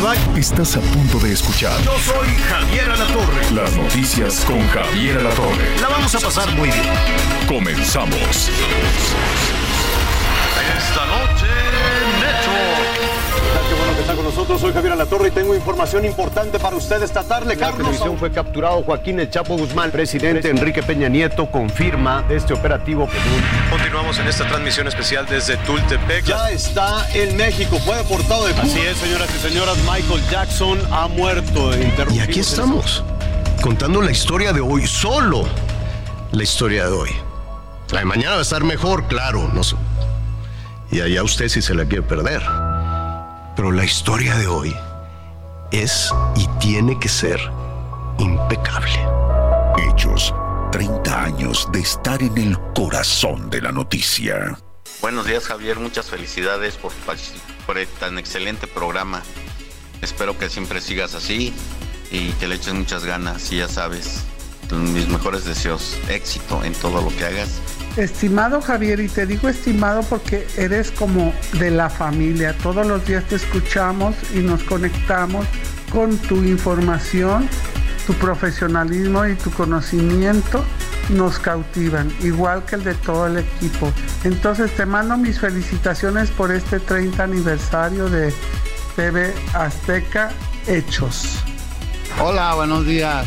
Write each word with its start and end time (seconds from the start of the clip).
le? 0.00 0.38
Estás 0.38 0.76
a 0.76 0.80
punto 0.80 1.18
de 1.18 1.32
escuchar 1.32 1.80
Yo 1.82 1.98
soy 1.98 2.28
Javier 2.48 2.88
Alatorre. 2.90 3.50
las 3.52 3.74
noticias 3.76 4.44
con 4.44 4.66
Javier 4.68 5.18
Alatorre. 5.18 5.80
La 5.80 5.88
vamos 5.88 6.14
a 6.14 6.20
pasar 6.20 6.48
muy 6.54 6.68
bien. 6.70 6.84
Comenzamos. 7.48 8.50
Esta 10.76 11.06
noche, 11.06 11.47
está 14.08 14.16
con 14.16 14.24
nosotros. 14.24 14.60
Soy 14.60 14.72
Javier 14.72 14.94
Alatorre 14.94 15.28
y 15.28 15.30
tengo 15.30 15.54
información 15.54 16.06
importante 16.06 16.58
para 16.58 16.76
usted 16.76 17.02
esta 17.02 17.22
tarde. 17.24 17.52
En 17.52 17.60
la 17.60 17.72
televisión 17.72 18.16
fue 18.16 18.32
capturado 18.32 18.82
Joaquín 18.82 19.20
El 19.20 19.28
Chapo 19.28 19.58
Guzmán. 19.58 19.90
Presidente 19.90 20.48
Enrique 20.48 20.82
Peña 20.82 21.08
Nieto 21.10 21.50
confirma 21.50 22.24
este 22.30 22.54
operativo 22.54 23.06
que 23.06 23.18
Continuamos 23.70 24.18
en 24.18 24.28
esta 24.28 24.48
transmisión 24.48 24.88
especial 24.88 25.26
desde 25.26 25.58
Tultepec. 25.58 26.24
ya 26.24 26.50
está 26.50 27.06
en 27.12 27.36
México. 27.36 27.78
Fue 27.80 27.96
deportado 27.96 28.46
de 28.46 28.54
Así 28.54 28.80
es, 28.80 28.96
señoras 28.96 29.28
y 29.34 29.46
señoras. 29.46 29.76
Michael 29.78 30.22
Jackson 30.30 30.80
ha 30.90 31.06
muerto. 31.08 31.70
Y 32.10 32.20
aquí 32.20 32.40
estamos, 32.40 33.04
contando 33.60 34.00
la 34.00 34.10
historia 34.10 34.54
de 34.54 34.60
hoy, 34.60 34.86
solo 34.86 35.44
la 36.32 36.42
historia 36.42 36.86
de 36.86 36.92
hoy. 36.92 37.10
La 37.90 37.98
de 37.98 38.06
mañana 38.06 38.32
va 38.32 38.38
a 38.38 38.42
estar 38.42 38.64
mejor, 38.64 39.06
claro, 39.06 39.50
no 39.52 39.62
sé. 39.62 39.76
Y 40.90 41.02
allá 41.02 41.22
usted 41.22 41.48
si 41.48 41.60
se 41.60 41.74
la 41.74 41.84
quiere 41.84 42.02
perder. 42.02 42.67
Pero 43.58 43.72
la 43.72 43.84
historia 43.84 44.36
de 44.36 44.46
hoy 44.46 44.72
es 45.72 46.14
y 46.36 46.46
tiene 46.60 46.96
que 47.00 47.08
ser 47.08 47.40
impecable. 48.20 49.04
Hechos. 49.76 50.32
30 50.70 51.24
años 51.24 51.68
de 51.72 51.80
estar 51.80 52.22
en 52.22 52.38
el 52.38 52.56
corazón 52.76 53.50
de 53.50 53.60
la 53.60 53.72
noticia. 53.72 54.56
Buenos 55.00 55.26
días 55.26 55.46
Javier, 55.46 55.80
muchas 55.80 56.08
felicidades 56.08 56.76
por, 56.76 56.92
por 57.66 57.78
el 57.78 57.88
tan 57.88 58.16
excelente 58.16 58.68
programa. 58.68 59.24
Espero 60.02 60.38
que 60.38 60.48
siempre 60.48 60.80
sigas 60.80 61.16
así 61.16 61.52
y 62.12 62.30
que 62.34 62.46
le 62.46 62.54
eches 62.54 62.74
muchas 62.74 63.04
ganas 63.04 63.50
y 63.50 63.56
ya 63.56 63.66
sabes, 63.66 64.22
mis 64.70 65.08
mejores 65.08 65.44
deseos, 65.44 65.98
éxito 66.08 66.62
en 66.62 66.74
todo 66.74 67.02
lo 67.02 67.08
que 67.08 67.24
hagas. 67.24 67.60
Estimado 67.98 68.60
Javier, 68.60 69.00
y 69.00 69.08
te 69.08 69.26
digo 69.26 69.48
estimado 69.48 70.02
porque 70.04 70.46
eres 70.56 70.92
como 70.92 71.34
de 71.54 71.72
la 71.72 71.90
familia. 71.90 72.56
Todos 72.62 72.86
los 72.86 73.04
días 73.04 73.24
te 73.24 73.34
escuchamos 73.34 74.14
y 74.32 74.38
nos 74.38 74.62
conectamos 74.62 75.44
con 75.90 76.16
tu 76.16 76.36
información, 76.44 77.48
tu 78.06 78.12
profesionalismo 78.14 79.26
y 79.26 79.34
tu 79.34 79.50
conocimiento 79.50 80.64
nos 81.08 81.40
cautivan, 81.40 82.08
igual 82.22 82.64
que 82.66 82.76
el 82.76 82.84
de 82.84 82.94
todo 82.94 83.26
el 83.26 83.38
equipo. 83.38 83.92
Entonces 84.22 84.70
te 84.76 84.86
mando 84.86 85.16
mis 85.16 85.40
felicitaciones 85.40 86.30
por 86.30 86.52
este 86.52 86.78
30 86.78 87.24
aniversario 87.24 88.08
de 88.08 88.32
TV 88.94 89.34
Azteca 89.54 90.30
Hechos. 90.68 91.40
Hola, 92.22 92.54
buenos 92.54 92.86
días. 92.86 93.26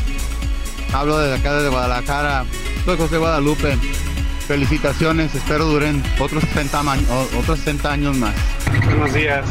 Hablo 0.94 1.18
desde 1.18 1.42
acá 1.42 1.56
desde 1.56 1.68
Guadalajara. 1.68 2.46
Soy 2.86 2.96
José 2.96 3.18
Guadalupe. 3.18 3.78
Felicitaciones, 4.48 5.34
espero 5.36 5.66
duren 5.66 6.04
otros 6.20 6.44
60, 6.44 6.84
ma- 6.84 6.98
o- 7.10 7.40
otros 7.40 7.60
60 7.60 7.92
años 7.92 8.18
más. 8.18 8.34
Buenos 8.86 9.14
días, 9.14 9.46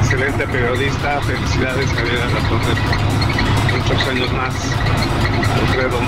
excelente 0.00 0.46
periodista, 0.46 1.20
felicidades 1.20 1.90
Javier 1.90 2.22
Alatorre, 2.22 2.74
muchos 3.76 4.08
años 4.08 4.32
más, 4.32 4.54
Alfredo 5.60 5.98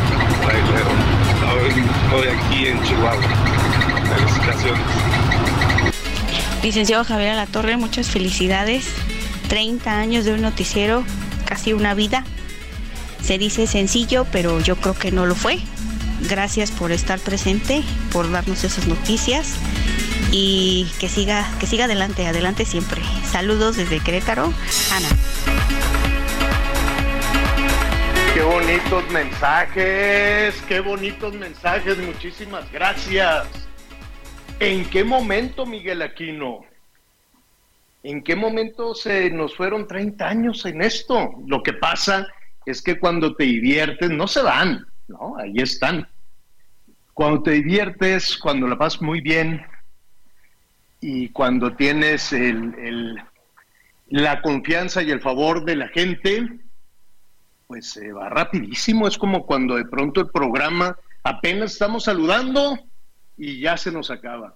Bailero, 0.47 2.17
hoy 2.17 2.29
aquí 2.29 2.67
en 2.69 2.83
Chihuahua, 2.85 3.23
felicitaciones. 4.17 4.83
Licenciado 6.63 7.05
Javier 7.05 7.31
Alatorre, 7.33 7.77
muchas 7.77 8.09
felicidades. 8.09 8.87
30 9.49 9.99
años 9.99 10.25
de 10.25 10.33
un 10.33 10.41
noticiero, 10.41 11.05
casi 11.45 11.75
una 11.75 11.93
vida. 11.93 12.25
Se 13.23 13.37
dice 13.37 13.67
sencillo, 13.67 14.27
pero 14.33 14.59
yo 14.61 14.77
creo 14.77 14.95
que 14.95 15.13
no 15.13 15.27
lo 15.27 15.35
fue. 15.35 15.59
Gracias 16.23 16.71
por 16.71 16.93
estar 16.93 17.19
presente, 17.21 17.83
por 18.13 18.31
darnos 18.31 18.65
esas 18.65 18.87
noticias 18.87 19.57
y 20.31 20.91
que 20.99 21.09
siga, 21.09 21.47
que 21.61 21.67
siga 21.67 21.85
adelante, 21.85 22.27
adelante 22.27 22.65
siempre. 22.65 23.01
Saludos 23.31 23.77
desde 23.77 24.01
Querétaro, 24.01 24.53
Ana. 24.93 25.09
Qué 28.35 28.43
bonitos 28.43 29.11
mensajes, 29.11 30.61
qué 30.67 30.81
bonitos 30.81 31.35
mensajes, 31.35 31.99
muchísimas 31.99 32.71
gracias. 32.73 33.47
¿En 34.61 34.85
qué 34.87 35.05
momento, 35.05 35.67
Miguel 35.67 36.03
Aquino? 36.03 36.65
¿En 38.03 38.23
qué 38.23 38.37
momento 38.37 38.95
se 38.95 39.31
nos 39.31 39.57
fueron 39.57 39.87
30 39.87 40.29
años 40.29 40.67
en 40.67 40.83
esto? 40.83 41.31
Lo 41.47 41.63
que 41.63 41.75
pasa 41.75 42.27
es 42.67 42.83
que 42.83 42.99
cuando 42.99 43.35
te 43.35 43.45
diviertes, 43.45 44.11
no 44.11 44.27
se 44.27 44.43
van, 44.43 44.85
¿no? 45.09 45.37
Ahí 45.39 45.55
están. 45.57 46.09
Cuando 47.13 47.43
te 47.43 47.53
diviertes, 47.53 48.37
cuando 48.39 48.67
la 48.67 48.77
pasas 48.77 49.01
muy 49.03 49.21
bien 49.21 49.65
y 51.01 51.29
cuando 51.29 51.75
tienes 51.77 52.33
el- 52.33 53.23
la 54.09 54.43
confianza 54.43 55.03
y 55.03 55.11
el 55.11 55.21
favor 55.21 55.65
de 55.65 55.77
la 55.77 55.89
gente, 55.89 56.59
pues 57.67 57.91
se 57.91 58.13
va 58.13 58.29
rapidísimo. 58.29 59.07
Es 59.09 59.17
como 59.19 59.47
cuando 59.47 59.77
de 59.77 59.85
pronto 59.85 60.21
el 60.21 60.29
programa 60.31 60.97
apenas 61.23 61.73
estamos 61.73 62.05
saludando 62.05 62.79
y 63.37 63.61
ya 63.61 63.77
se 63.77 63.91
nos 63.91 64.11
acaba. 64.11 64.55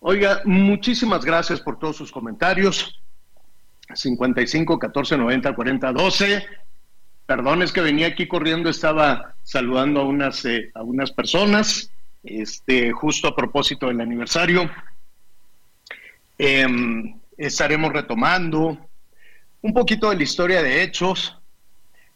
Oiga, 0.00 0.42
muchísimas 0.44 1.24
gracias 1.24 1.60
por 1.60 1.78
todos 1.78 1.96
sus 1.96 2.12
comentarios. 2.12 3.00
55 3.94 4.78
14 4.78 5.16
90 5.16 5.54
40 5.54 5.92
12. 5.92 6.46
Perdón, 7.26 7.62
es 7.62 7.72
que 7.72 7.80
venía 7.80 8.06
aquí 8.06 8.28
corriendo, 8.28 8.70
estaba 8.70 9.34
saludando 9.42 10.00
a 10.00 10.04
unas, 10.04 10.44
eh, 10.44 10.70
a 10.74 10.82
unas 10.82 11.10
personas, 11.10 11.90
este, 12.22 12.92
justo 12.92 13.26
a 13.26 13.34
propósito 13.34 13.88
del 13.88 14.00
aniversario. 14.00 14.70
Em, 16.38 17.18
estaremos 17.36 17.92
retomando 17.92 18.78
un 19.62 19.74
poquito 19.74 20.10
de 20.10 20.16
la 20.16 20.22
historia 20.22 20.62
de 20.62 20.82
hechos. 20.82 21.36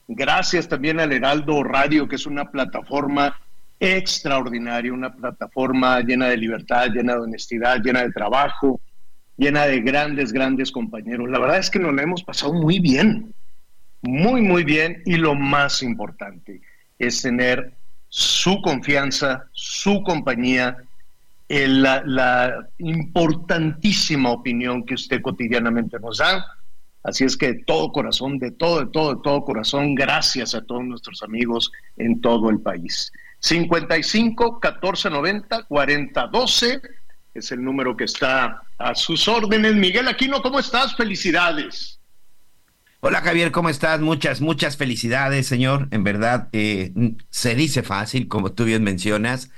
Gracias 0.06 0.68
también 0.68 1.00
al 1.00 1.12
Heraldo 1.12 1.64
Radio, 1.64 2.06
que 2.06 2.16
es 2.16 2.26
una 2.26 2.50
plataforma 2.50 3.36
extraordinaria, 3.80 4.92
una 4.92 5.12
plataforma 5.12 6.00
llena 6.02 6.28
de 6.28 6.36
libertad, 6.36 6.88
llena 6.92 7.14
de 7.14 7.22
honestidad, 7.22 7.80
llena 7.82 8.02
de 8.02 8.12
trabajo, 8.12 8.80
llena 9.36 9.66
de 9.66 9.80
grandes, 9.80 10.32
grandes 10.32 10.70
compañeros. 10.70 11.28
La 11.30 11.38
verdad 11.40 11.58
es 11.58 11.70
que 11.70 11.78
nos 11.78 11.94
la 11.94 12.02
hemos 12.02 12.22
pasado 12.22 12.52
muy 12.52 12.78
bien, 12.78 13.34
muy, 14.02 14.40
muy 14.42 14.64
bien. 14.64 15.02
Y 15.06 15.16
lo 15.16 15.34
más 15.34 15.82
importante 15.82 16.60
es 16.98 17.22
tener 17.22 17.72
su 18.08 18.60
confianza, 18.60 19.46
su 19.52 20.02
compañía, 20.02 20.76
la, 21.48 22.02
la 22.04 22.68
importantísima 22.78 24.30
opinión 24.30 24.84
que 24.84 24.94
usted 24.94 25.20
cotidianamente 25.22 25.98
nos 25.98 26.18
da. 26.18 26.44
Así 27.02 27.24
es 27.24 27.36
que 27.36 27.54
de 27.54 27.64
todo 27.64 27.92
corazón, 27.92 28.38
de 28.38 28.50
todo, 28.50 28.80
de 28.80 28.90
todo, 28.90 29.14
de 29.14 29.22
todo 29.22 29.44
corazón, 29.44 29.94
gracias 29.94 30.54
a 30.54 30.62
todos 30.62 30.84
nuestros 30.84 31.22
amigos 31.22 31.72
en 31.96 32.20
todo 32.20 32.50
el 32.50 32.60
país. 32.60 33.10
55 33.40 34.60
14 34.60 35.08
90 35.08 35.64
40 35.64 36.26
12 36.26 36.82
es 37.32 37.52
el 37.52 37.64
número 37.64 37.96
que 37.96 38.04
está 38.04 38.62
a 38.76 38.94
sus 38.94 39.26
órdenes. 39.28 39.74
Miguel 39.76 40.08
Aquino, 40.08 40.42
¿cómo 40.42 40.58
estás? 40.58 40.94
Felicidades. 40.94 41.99
Hola 43.02 43.22
Javier, 43.22 43.50
¿cómo 43.50 43.70
estás? 43.70 44.02
Muchas, 44.02 44.42
muchas 44.42 44.76
felicidades, 44.76 45.46
señor. 45.46 45.88
En 45.90 46.04
verdad, 46.04 46.50
eh, 46.52 46.92
se 47.30 47.54
dice 47.54 47.82
fácil, 47.82 48.28
como 48.28 48.52
tú 48.52 48.64
bien 48.64 48.84
mencionas, 48.84 49.50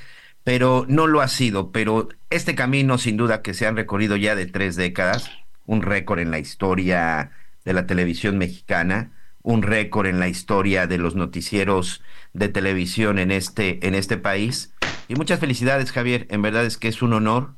pero 0.45 0.87
no 0.89 1.09
lo 1.09 1.21
ha 1.21 1.27
sido. 1.27 1.73
Pero 1.73 2.09
este 2.31 2.55
camino, 2.55 2.99
sin 2.99 3.17
duda, 3.17 3.43
que 3.43 3.53
se 3.53 3.67
han 3.67 3.75
recorrido 3.75 4.15
ya 4.15 4.37
de 4.37 4.47
tres 4.47 4.77
décadas, 4.77 5.29
un 5.67 5.83
récord 5.83 6.21
en 6.21 6.31
la 6.31 6.39
historia 6.39 7.33
de 7.65 7.73
la 7.73 7.85
televisión 7.85 8.39
mexicana, 8.39 9.11
un 9.43 9.63
récord 9.63 10.07
en 10.07 10.21
la 10.21 10.29
historia 10.29 10.87
de 10.87 10.99
los 10.99 11.17
noticieros 11.17 12.01
de 12.35 12.49
televisión 12.49 13.19
en 13.19 13.33
este, 13.33 13.85
en 13.85 13.97
este 13.97 14.19
país. 14.19 14.73
Y 15.09 15.17
muchas 15.17 15.41
felicidades, 15.41 15.91
Javier. 15.91 16.29
En 16.31 16.43
verdad 16.43 16.65
es 16.65 16.79
que 16.79 16.87
es 16.87 17.03
un 17.03 17.13
honor 17.13 17.57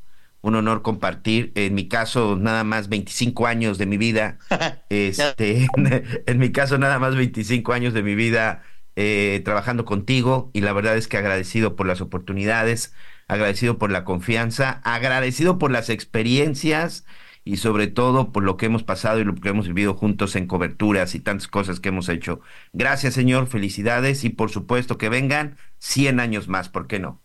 un 0.48 0.56
honor 0.56 0.82
compartir. 0.82 1.52
En 1.54 1.74
mi 1.74 1.88
caso, 1.88 2.36
nada 2.36 2.64
más 2.64 2.88
25 2.88 3.46
años 3.46 3.78
de 3.78 3.86
mi 3.86 3.96
vida. 3.96 4.38
este, 4.90 5.66
en, 6.26 6.38
mi 6.38 6.52
caso, 6.52 6.78
nada 6.78 6.98
más 6.98 7.16
25 7.16 7.72
años 7.72 7.94
de 7.94 8.02
mi 8.02 8.14
vida 8.14 8.62
eh, 8.96 9.40
trabajando 9.44 9.84
contigo 9.84 10.50
y 10.52 10.60
la 10.60 10.72
verdad 10.72 10.96
es 10.96 11.08
que 11.08 11.16
agradecido 11.16 11.76
por 11.76 11.86
las 11.86 12.00
oportunidades, 12.00 12.94
agradecido 13.26 13.78
por 13.78 13.90
la 13.90 14.04
confianza, 14.04 14.80
agradecido 14.84 15.58
por 15.58 15.70
las 15.70 15.88
experiencias 15.88 17.04
y 17.44 17.56
sobre 17.56 17.86
todo 17.86 18.32
por 18.32 18.42
lo 18.42 18.56
que 18.56 18.66
hemos 18.66 18.84
pasado 18.84 19.20
y 19.20 19.24
lo 19.24 19.34
que 19.34 19.48
hemos 19.48 19.66
vivido 19.66 19.94
juntos 19.94 20.36
en 20.36 20.46
coberturas 20.46 21.14
y 21.14 21.20
tantas 21.20 21.48
cosas 21.48 21.80
que 21.80 21.88
hemos 21.88 22.08
hecho. 22.08 22.40
Gracias, 22.72 23.14
señor, 23.14 23.46
felicidades 23.46 24.24
y 24.24 24.30
por 24.30 24.50
supuesto 24.50 24.98
que 24.98 25.08
vengan 25.08 25.56
100 25.78 26.20
años 26.20 26.48
más, 26.48 26.68
¿por 26.68 26.86
qué 26.86 26.98
no? 26.98 27.23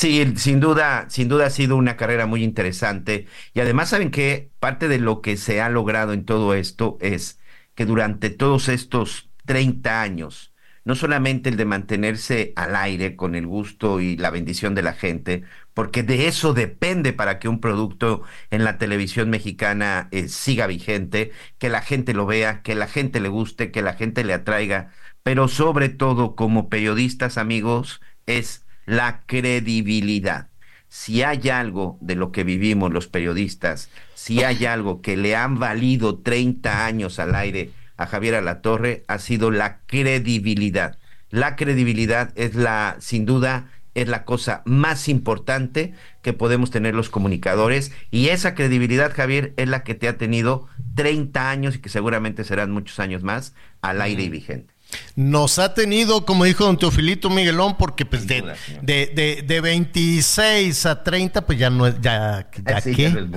Sí, 0.00 0.24
sin 0.36 0.60
duda, 0.60 1.06
sin 1.10 1.28
duda 1.28 1.46
ha 1.46 1.50
sido 1.50 1.74
una 1.76 1.96
carrera 1.96 2.26
muy 2.26 2.44
interesante. 2.44 3.26
Y 3.52 3.58
además 3.60 3.88
saben 3.88 4.12
que 4.12 4.52
parte 4.60 4.86
de 4.86 4.98
lo 5.00 5.22
que 5.22 5.36
se 5.36 5.60
ha 5.60 5.68
logrado 5.68 6.12
en 6.12 6.24
todo 6.24 6.54
esto 6.54 6.98
es 7.00 7.40
que 7.74 7.84
durante 7.84 8.30
todos 8.30 8.68
estos 8.68 9.28
30 9.46 10.00
años, 10.00 10.54
no 10.84 10.94
solamente 10.94 11.48
el 11.48 11.56
de 11.56 11.64
mantenerse 11.64 12.52
al 12.54 12.76
aire 12.76 13.16
con 13.16 13.34
el 13.34 13.46
gusto 13.48 13.98
y 14.00 14.16
la 14.16 14.30
bendición 14.30 14.76
de 14.76 14.82
la 14.82 14.92
gente, 14.92 15.42
porque 15.74 16.04
de 16.04 16.28
eso 16.28 16.54
depende 16.54 17.12
para 17.12 17.40
que 17.40 17.48
un 17.48 17.60
producto 17.60 18.22
en 18.50 18.62
la 18.64 18.78
televisión 18.78 19.30
mexicana 19.30 20.08
eh, 20.12 20.28
siga 20.28 20.68
vigente, 20.68 21.32
que 21.58 21.68
la 21.70 21.82
gente 21.82 22.14
lo 22.14 22.24
vea, 22.24 22.62
que 22.62 22.76
la 22.76 22.86
gente 22.86 23.18
le 23.20 23.28
guste, 23.30 23.72
que 23.72 23.82
la 23.82 23.94
gente 23.94 24.22
le 24.22 24.34
atraiga, 24.34 24.92
pero 25.24 25.48
sobre 25.48 25.88
todo 25.88 26.36
como 26.36 26.68
periodistas 26.68 27.36
amigos 27.36 28.00
es 28.26 28.64
la 28.88 29.22
credibilidad. 29.26 30.48
Si 30.88 31.22
hay 31.22 31.50
algo 31.50 31.98
de 32.00 32.14
lo 32.14 32.32
que 32.32 32.44
vivimos 32.44 32.92
los 32.92 33.06
periodistas, 33.06 33.90
si 34.14 34.42
hay 34.42 34.64
algo 34.64 35.02
que 35.02 35.16
le 35.16 35.36
han 35.36 35.58
valido 35.58 36.18
30 36.18 36.86
años 36.86 37.18
al 37.18 37.34
aire 37.34 37.70
a 37.98 38.06
Javier 38.06 38.36
Alatorre, 38.36 39.04
ha 39.06 39.18
sido 39.18 39.50
la 39.50 39.80
credibilidad. 39.80 40.98
La 41.28 41.56
credibilidad 41.56 42.32
es 42.36 42.54
la, 42.54 42.96
sin 43.00 43.26
duda, 43.26 43.70
es 43.94 44.08
la 44.08 44.24
cosa 44.24 44.62
más 44.64 45.08
importante 45.08 45.92
que 46.22 46.32
podemos 46.32 46.70
tener 46.70 46.94
los 46.94 47.10
comunicadores 47.10 47.92
y 48.10 48.28
esa 48.28 48.54
credibilidad, 48.54 49.12
Javier, 49.14 49.52
es 49.58 49.68
la 49.68 49.84
que 49.84 49.94
te 49.94 50.08
ha 50.08 50.16
tenido 50.16 50.66
30 50.94 51.50
años 51.50 51.76
y 51.76 51.80
que 51.80 51.90
seguramente 51.90 52.44
serán 52.44 52.70
muchos 52.70 52.98
años 53.00 53.22
más 53.22 53.54
al 53.82 54.00
aire 54.00 54.22
y 54.22 54.28
vigente. 54.30 54.77
Nos 55.16 55.58
ha 55.58 55.74
tenido, 55.74 56.24
como 56.24 56.44
dijo 56.44 56.64
don 56.64 56.78
Teofilito 56.78 57.28
Miguelón, 57.28 57.76
porque 57.76 58.06
pues 58.06 58.26
de, 58.26 58.54
de, 58.82 59.42
de, 59.46 59.60
26 59.60 60.86
a 60.86 61.02
30, 61.02 61.44
pues 61.44 61.58
ya 61.58 61.70
no 61.70 61.86
es, 61.86 62.00
ya, 62.00 62.48
ya 62.64 62.80
qué. 62.80 63.12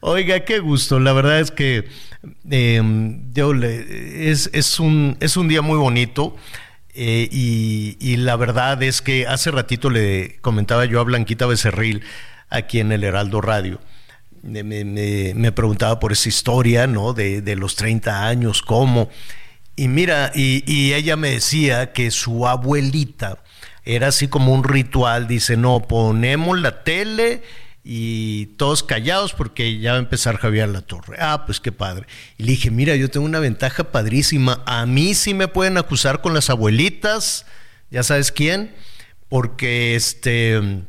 Oiga, 0.00 0.44
qué 0.44 0.58
gusto. 0.58 0.98
La 0.98 1.12
verdad 1.12 1.40
es 1.40 1.50
que 1.50 1.88
em, 2.50 3.32
yo 3.32 3.52
le, 3.52 4.30
es, 4.30 4.50
es, 4.52 4.80
un, 4.80 5.16
es 5.20 5.36
un 5.36 5.48
día 5.48 5.62
muy 5.62 5.78
bonito. 5.78 6.36
Eh, 6.94 7.28
y, 7.30 7.96
y, 8.00 8.16
la 8.16 8.34
verdad 8.34 8.82
es 8.82 9.02
que 9.02 9.26
hace 9.26 9.52
ratito 9.52 9.88
le 9.88 10.38
comentaba 10.40 10.84
yo 10.84 10.98
a 10.98 11.04
Blanquita 11.04 11.46
Becerril 11.46 12.02
aquí 12.48 12.80
en 12.80 12.90
el 12.90 13.04
Heraldo 13.04 13.40
Radio 13.40 13.78
me, 14.42 15.52
preguntaba 15.52 16.00
por 16.00 16.12
esa 16.12 16.28
historia, 16.28 16.86
¿no? 16.86 17.12
De, 17.12 17.42
de 17.42 17.56
los 17.56 17.76
30 17.76 18.26
años, 18.26 18.62
cómo. 18.62 19.08
Y 19.78 19.86
mira, 19.86 20.32
y, 20.34 20.92
ella 20.92 21.14
me 21.14 21.30
decía 21.30 21.92
que 21.92 22.10
su 22.10 22.48
abuelita 22.48 23.38
era 23.84 24.08
así 24.08 24.26
como 24.26 24.52
un 24.52 24.64
ritual, 24.64 25.28
dice, 25.28 25.56
no, 25.56 25.82
ponemos 25.82 26.60
la 26.60 26.82
tele 26.82 27.42
y 27.84 28.46
todos 28.56 28.82
callados 28.82 29.34
porque 29.34 29.78
ya 29.78 29.92
va 29.92 29.98
a 29.98 30.00
empezar 30.00 30.36
Javier 30.36 30.68
La 30.68 30.80
Torre. 30.80 31.16
Ah, 31.20 31.44
pues 31.46 31.60
qué 31.60 31.70
padre. 31.70 32.08
Y 32.38 32.42
le 32.42 32.50
dije, 32.50 32.72
mira, 32.72 32.96
yo 32.96 33.08
tengo 33.08 33.24
una 33.24 33.38
ventaja 33.38 33.84
padrísima. 33.92 34.64
A 34.66 34.84
mí 34.84 35.14
sí 35.14 35.32
me 35.32 35.46
pueden 35.46 35.78
acusar 35.78 36.22
con 36.22 36.34
las 36.34 36.50
abuelitas, 36.50 37.46
ya 37.88 38.02
sabes 38.02 38.32
quién, 38.32 38.74
porque 39.28 39.94
este 39.94 40.82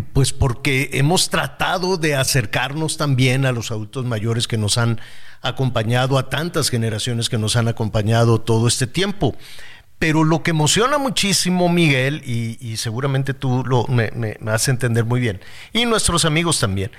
pues 0.00 0.32
porque 0.32 0.90
hemos 0.92 1.30
tratado 1.30 1.96
de 1.96 2.14
acercarnos 2.14 2.96
también 2.96 3.46
a 3.46 3.52
los 3.52 3.70
adultos 3.70 4.04
mayores 4.04 4.48
que 4.48 4.58
nos 4.58 4.78
han 4.78 5.00
acompañado, 5.42 6.18
a 6.18 6.28
tantas 6.30 6.70
generaciones 6.70 7.28
que 7.28 7.38
nos 7.38 7.56
han 7.56 7.68
acompañado 7.68 8.40
todo 8.40 8.66
este 8.66 8.86
tiempo. 8.86 9.36
Pero 9.98 10.24
lo 10.24 10.42
que 10.42 10.50
emociona 10.50 10.98
muchísimo, 10.98 11.68
Miguel, 11.68 12.22
y, 12.24 12.76
seguramente 12.76 13.34
tú 13.34 13.64
lo, 13.64 13.86
me, 13.86 14.10
me, 14.12 14.36
a 14.50 14.56
entender 14.66 15.04
muy 15.04 15.20
bien, 15.20 15.40
y 15.72 15.86
nuestros 15.86 16.24
amigos 16.24 16.58
también, 16.58 16.90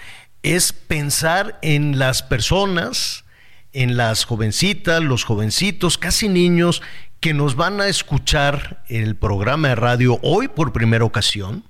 es 0.44 0.74
pensar 0.74 1.60
en 1.62 2.00
las 2.00 2.24
personas, 2.24 3.26
en 3.74 3.98
las 3.98 4.24
jovencitas, 4.26 5.04
los 5.04 5.24
jovencitos, 5.24 5.98
casi 5.98 6.30
niños, 6.30 6.82
que 7.20 7.34
nos 7.34 7.56
van 7.56 7.82
a 7.82 7.88
escuchar 7.88 8.84
el 8.88 9.16
programa 9.16 9.70
de 9.70 9.76
radio 9.76 10.20
hoy 10.22 10.48
por 10.48 10.72
primera 10.72 11.04
ocasión, 11.04 11.64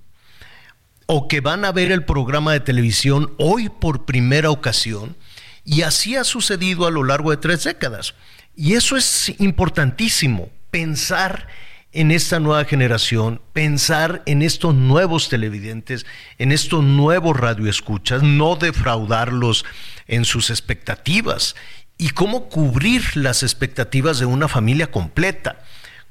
o 1.07 1.27
que 1.27 1.41
van 1.41 1.65
a 1.65 1.71
ver 1.71 1.91
el 1.91 2.03
programa 2.03 2.53
de 2.53 2.59
televisión 2.59 3.33
hoy 3.37 3.69
por 3.69 4.05
primera 4.05 4.49
ocasión, 4.49 5.15
y 5.63 5.81
así 5.81 6.15
ha 6.15 6.23
sucedido 6.23 6.85
a 6.85 6.91
lo 6.91 7.03
largo 7.03 7.31
de 7.31 7.37
tres 7.37 7.63
décadas. 7.63 8.13
Y 8.55 8.73
eso 8.73 8.95
es 8.95 9.33
importantísimo, 9.39 10.49
pensar 10.71 11.47
en 11.91 12.11
esta 12.11 12.39
nueva 12.39 12.65
generación, 12.65 13.41
pensar 13.53 14.21
en 14.25 14.41
estos 14.41 14.75
nuevos 14.75 15.29
televidentes, 15.29 16.05
en 16.37 16.51
estos 16.51 16.83
nuevos 16.83 17.37
radioescuchas, 17.37 18.21
no 18.21 18.55
defraudarlos 18.57 19.65
en 20.07 20.25
sus 20.25 20.49
expectativas 20.49 21.55
y 21.97 22.09
cómo 22.09 22.49
cubrir 22.49 23.15
las 23.15 23.43
expectativas 23.43 24.19
de 24.19 24.25
una 24.25 24.47
familia 24.47 24.91
completa 24.91 25.63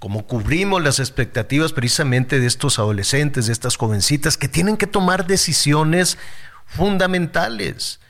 como 0.05 0.27
cubrimos 0.27 0.83
las 0.83 0.99
expectativas 0.99 1.73
precisamente 1.73 2.39
de 2.39 2.47
estos 2.47 2.79
adolescentes, 2.79 3.47
de 3.47 3.55
estas 3.55 3.77
jovencitas 3.77 4.37
que 4.37 4.49
tienen 4.49 4.77
que 4.77 4.87
tomar 4.87 5.27
decisiones 5.27 6.19
fundamentales. 6.67 8.01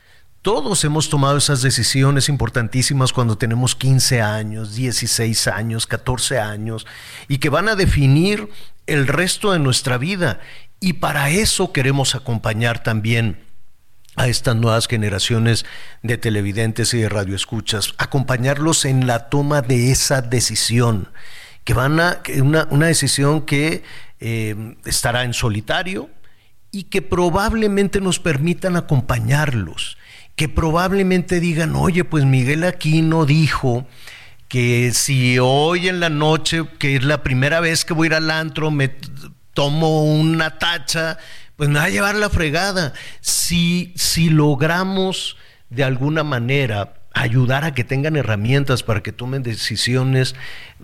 Todos 0.41 0.83
hemos 0.83 1.09
tomado 1.09 1.37
esas 1.37 1.61
decisiones 1.61 2.27
importantísimas 2.27 3.13
cuando 3.13 3.37
tenemos 3.37 3.77
15 3.77 4.21
años, 4.21 4.75
16 4.75 5.47
años, 5.47 5.87
14 5.87 6.37
años, 6.37 6.85
y 7.29 7.37
que 7.37 7.47
van 7.47 7.69
a 7.69 7.77
definir 7.77 8.49
el 8.87 9.07
resto 9.07 9.53
de 9.53 9.59
nuestra 9.59 9.97
vida. 9.97 10.41
Y 10.81 10.93
para 10.93 11.29
eso 11.29 11.71
queremos 11.71 12.13
acompañar 12.13 12.83
también 12.83 13.39
a 14.17 14.27
estas 14.27 14.57
nuevas 14.57 14.89
generaciones 14.89 15.65
de 16.03 16.17
televidentes 16.17 16.93
y 16.93 16.97
de 16.97 17.07
radioescuchas, 17.07 17.93
acompañarlos 17.97 18.83
en 18.83 19.07
la 19.07 19.29
toma 19.29 19.61
de 19.61 19.93
esa 19.93 20.21
decisión 20.21 21.07
que 21.65 21.73
van 21.73 21.99
a, 21.99 22.21
una, 22.41 22.67
una 22.69 22.85
decisión 22.85 23.41
que 23.41 23.83
eh, 24.21 24.75
estará 24.85 25.23
en 25.23 25.33
solitario 25.33 26.09
y 26.71 26.83
que 26.83 27.01
probablemente 27.01 27.99
nos 27.99 28.19
permitan 28.19 28.77
acompañarlos, 28.77 29.97
que 30.35 30.47
probablemente 30.47 31.39
digan, 31.39 31.75
oye, 31.75 32.03
pues 32.03 32.23
Miguel 32.23 32.63
Aquino 32.63 33.25
dijo 33.25 33.85
que 34.47 34.91
si 34.93 35.39
hoy 35.39 35.87
en 35.87 35.99
la 35.99 36.09
noche, 36.09 36.65
que 36.77 36.95
es 36.95 37.03
la 37.03 37.23
primera 37.23 37.59
vez 37.59 37.83
que 37.83 37.93
voy 37.93 38.05
a 38.05 38.09
ir 38.09 38.13
al 38.13 38.31
antro, 38.31 38.71
me 38.71 38.95
tomo 39.53 40.03
una 40.03 40.59
tacha, 40.59 41.17
pues 41.55 41.69
me 41.69 41.79
va 41.79 41.85
a 41.85 41.89
llevar 41.89 42.15
la 42.15 42.29
fregada. 42.29 42.93
Si, 43.21 43.91
si 43.95 44.29
logramos 44.29 45.37
de 45.69 45.83
alguna 45.83 46.23
manera 46.23 46.93
ayudar 47.15 47.63
a 47.63 47.73
que 47.73 47.83
tengan 47.83 48.17
herramientas 48.17 48.83
para 48.83 49.01
que 49.01 49.13
tomen 49.13 49.41
decisiones, 49.41 50.35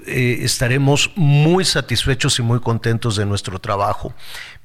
eh, 0.08 0.40
estaremos 0.42 1.12
muy 1.16 1.66
satisfechos 1.66 2.40
y 2.40 2.42
muy 2.42 2.62
contentos 2.62 3.18
de 3.18 3.26
nuestro 3.26 3.60
trabajo. 3.60 4.16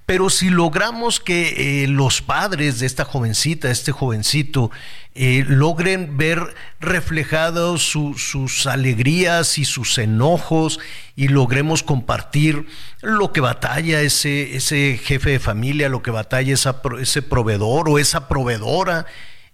Pero 0.07 0.31
si 0.31 0.51
logramos 0.51 1.19
que 1.19 1.83
eh, 1.83 1.89
los 1.89 2.23
padres 2.23 2.79
de 2.79 2.87
esta 2.87 3.05
jovencita, 3.05 3.73
este 3.73 3.91
jovencito, 3.91 4.71
eh, 5.17 5.45
logren 5.49 6.17
ver 6.17 6.55
reflejados 6.79 7.83
sus 7.83 8.67
alegrías 8.69 9.59
y 9.59 9.65
sus 9.65 9.99
enojos 9.99 10.79
y 11.17 11.27
logremos 11.27 11.83
compartir 11.83 12.69
lo 13.03 13.33
que 13.33 13.41
batalla 13.41 14.01
ese, 14.03 14.55
ese 14.55 15.01
jefe 15.03 15.31
de 15.31 15.39
familia, 15.41 15.89
lo 15.89 16.03
que 16.03 16.13
batalla 16.13 16.55
ese 16.55 17.23
proveedor 17.23 17.89
o 17.89 17.99
esa 17.99 18.29
proveedora 18.29 19.07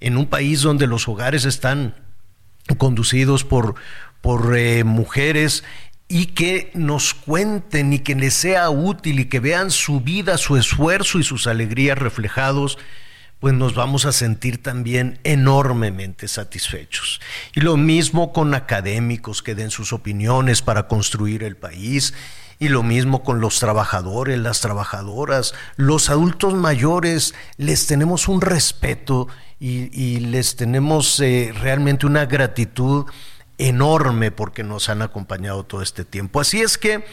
en 0.02 0.16
un 0.16 0.26
país 0.26 0.60
donde 0.62 0.86
los 0.86 1.08
hogares 1.08 1.44
están 1.44 1.94
conducidos 2.76 3.44
por, 3.44 3.76
por 4.20 4.56
eh, 4.56 4.84
mujeres 4.84 5.64
y 6.08 6.26
que 6.26 6.70
nos 6.74 7.14
cuenten 7.14 7.92
y 7.92 8.00
que 8.00 8.14
les 8.14 8.34
sea 8.34 8.68
útil 8.68 9.20
y 9.20 9.26
que 9.26 9.40
vean 9.40 9.70
su 9.70 10.00
vida, 10.00 10.36
su 10.36 10.56
esfuerzo 10.56 11.18
y 11.18 11.22
sus 11.22 11.46
alegrías 11.46 11.96
reflejados, 11.96 12.78
pues 13.40 13.54
nos 13.54 13.74
vamos 13.74 14.04
a 14.04 14.12
sentir 14.12 14.62
también 14.62 15.18
enormemente 15.24 16.28
satisfechos. 16.28 17.20
Y 17.54 17.60
lo 17.60 17.76
mismo 17.76 18.32
con 18.32 18.54
académicos 18.54 19.42
que 19.42 19.54
den 19.54 19.70
sus 19.70 19.92
opiniones 19.92 20.62
para 20.62 20.86
construir 20.86 21.42
el 21.42 21.56
país 21.56 22.14
Y 22.60 22.68
lo 22.68 22.84
mismo 22.84 23.24
con 23.24 23.40
los 23.40 23.58
trabajadores, 23.58 24.38
las 24.38 24.60
trabajadoras, 24.60 25.52
los 25.74 26.10
adultos 26.10 26.54
mayores, 26.54 27.34
les 27.56 27.88
tenemos 27.88 28.28
un 28.28 28.40
respeto 28.40 29.26
y, 29.64 30.18
les 30.18 30.56
tenemos 30.56 31.20
eh, 31.20 31.52
realmente 31.60 32.04
una 32.06 32.26
gratitud 32.26 33.06
enorme 33.58 34.32
porque 34.32 34.64
nos 34.64 34.88
han 34.88 35.02
acompañado 35.02 35.64
todo 35.64 35.82
este 35.82 36.04
tiempo. 36.04 36.40
Así 36.40 36.60
es 36.60 36.76
que 36.76 37.04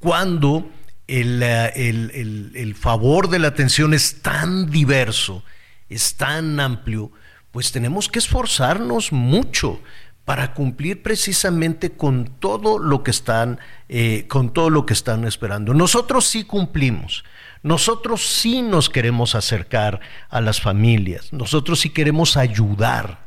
cuando 0.00 0.68
el, 1.06 1.42
el, 1.42 2.52
el 2.54 2.74
favor 2.74 3.28
de 3.28 3.38
la 3.38 3.48
atención 3.48 3.94
es 3.94 4.20
tan 4.20 4.68
diverso, 4.68 5.44
es 5.88 6.16
tan 6.16 6.58
amplio, 6.58 7.12
pues 7.52 7.70
tenemos 7.70 8.08
que 8.08 8.18
esforzarnos 8.18 9.12
mucho 9.12 9.80
para 10.24 10.54
cumplir 10.54 11.02
precisamente 11.02 11.92
con 11.92 12.26
todo 12.38 12.78
lo 12.78 13.02
que 13.02 13.10
están, 13.10 13.58
eh, 13.88 14.26
con 14.28 14.52
todo 14.52 14.70
lo 14.70 14.86
que 14.86 14.92
están 14.94 15.24
esperando. 15.24 15.74
Nosotros 15.74 16.26
sí 16.26 16.44
cumplimos. 16.44 17.24
Nosotros 17.62 18.26
sí 18.26 18.62
nos 18.62 18.90
queremos 18.90 19.34
acercar 19.34 20.00
a 20.28 20.40
las 20.40 20.60
familias. 20.60 21.32
Nosotros 21.32 21.80
sí 21.80 21.90
queremos 21.90 22.36
ayudar. 22.36 23.26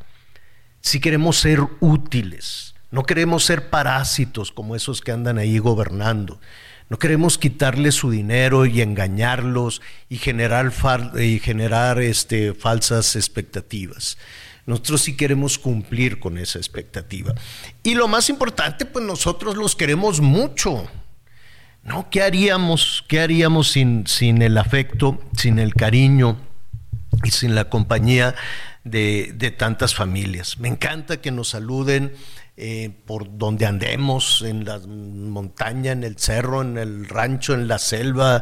Sí 0.81 0.99
queremos 0.99 1.37
ser 1.37 1.61
útiles. 1.79 2.75
No 2.91 3.03
queremos 3.03 3.45
ser 3.45 3.69
parásitos 3.69 4.51
como 4.51 4.75
esos 4.75 5.01
que 5.01 5.11
andan 5.11 5.37
ahí 5.37 5.57
gobernando. 5.57 6.39
No 6.89 6.99
queremos 6.99 7.37
quitarles 7.37 7.95
su 7.95 8.11
dinero 8.11 8.65
y 8.65 8.81
engañarlos 8.81 9.81
y 10.07 10.17
generar, 10.17 10.71
y 11.19 11.39
generar 11.39 11.99
este, 11.99 12.53
falsas 12.53 13.15
expectativas. 13.15 14.17
Nosotros 14.65 15.01
sí 15.01 15.15
queremos 15.15 15.57
cumplir 15.57 16.19
con 16.19 16.37
esa 16.37 16.59
expectativa. 16.59 17.33
Y 17.83 17.95
lo 17.95 18.07
más 18.07 18.29
importante, 18.29 18.85
pues 18.85 19.05
nosotros 19.05 19.55
los 19.55 19.75
queremos 19.75 20.21
mucho. 20.21 20.87
¿No? 21.85 22.09
¿Qué 22.09 22.23
haríamos? 22.23 23.05
¿Qué 23.07 23.19
haríamos 23.19 23.71
sin, 23.71 24.07
sin 24.07 24.41
el 24.41 24.57
afecto, 24.57 25.21
sin 25.37 25.59
el 25.59 25.75
cariño 25.75 26.35
y 27.23 27.29
sin 27.29 27.53
la 27.53 27.69
compañía 27.69 28.33
de, 28.83 29.31
de 29.35 29.51
tantas 29.51 29.93
familias? 29.93 30.57
Me 30.59 30.67
encanta 30.67 31.21
que 31.21 31.29
nos 31.29 31.49
saluden 31.49 32.11
eh, 32.57 32.89
por 33.05 33.37
donde 33.37 33.67
andemos, 33.67 34.41
en 34.41 34.65
la 34.65 34.79
montaña, 34.79 35.91
en 35.91 36.03
el 36.03 36.17
cerro, 36.17 36.63
en 36.63 36.79
el 36.79 37.07
rancho, 37.07 37.53
en 37.53 37.67
la 37.67 37.77
selva, 37.77 38.41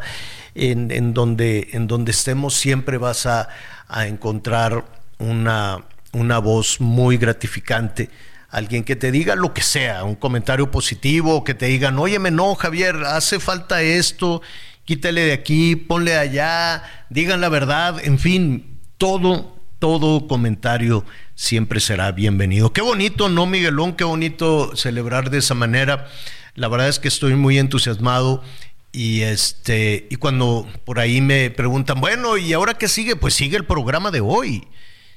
en, 0.55 0.89
en 0.91 1.13
donde, 1.13 1.67
en 1.73 1.87
donde 1.87 2.11
estemos, 2.11 2.53
siempre 2.53 2.97
vas 2.97 3.25
a, 3.25 3.49
a 3.89 4.07
encontrar 4.07 4.85
una, 5.19 5.83
una 6.13 6.39
voz 6.39 6.79
muy 6.79 7.17
gratificante. 7.17 8.09
Alguien 8.53 8.83
que 8.83 8.95
te 8.95 9.11
diga 9.11 9.35
lo 9.35 9.51
que 9.51 9.63
sea, 9.63 10.03
un 10.03 10.13
comentario 10.13 10.69
positivo, 10.69 11.43
que 11.43 11.55
te 11.55 11.65
digan, 11.65 11.97
óyeme, 11.97 12.29
no, 12.29 12.53
Javier, 12.53 12.97
hace 12.97 13.39
falta 13.39 13.81
esto, 13.81 14.43
quítale 14.85 15.21
de 15.21 15.33
aquí, 15.33 15.75
ponle 15.75 16.15
allá, 16.15 16.83
digan 17.09 17.41
la 17.41 17.49
verdad, 17.49 17.99
en 18.03 18.19
fin, 18.19 18.77
todo, 18.99 19.57
todo 19.79 20.27
comentario 20.27 21.03
siempre 21.33 21.79
será 21.79 22.11
bienvenido. 22.11 22.71
Qué 22.73 22.81
bonito, 22.81 23.27
¿no, 23.27 23.47
Miguelón? 23.47 23.93
Qué 23.93 24.03
bonito 24.03 24.75
celebrar 24.75 25.31
de 25.31 25.39
esa 25.39 25.55
manera. 25.55 26.07
La 26.53 26.67
verdad 26.67 26.89
es 26.89 26.99
que 26.99 27.07
estoy 27.07 27.33
muy 27.33 27.57
entusiasmado 27.57 28.43
y 28.91 29.21
este 29.21 30.05
y 30.11 30.17
cuando 30.17 30.67
por 30.85 30.99
ahí 30.99 31.21
me 31.21 31.49
preguntan, 31.49 31.99
bueno, 31.99 32.37
¿y 32.37 32.53
ahora 32.53 32.75
qué 32.75 32.87
sigue? 32.87 33.15
Pues 33.15 33.33
sigue 33.33 33.57
el 33.57 33.65
programa 33.65 34.11
de 34.11 34.21
hoy. 34.21 34.67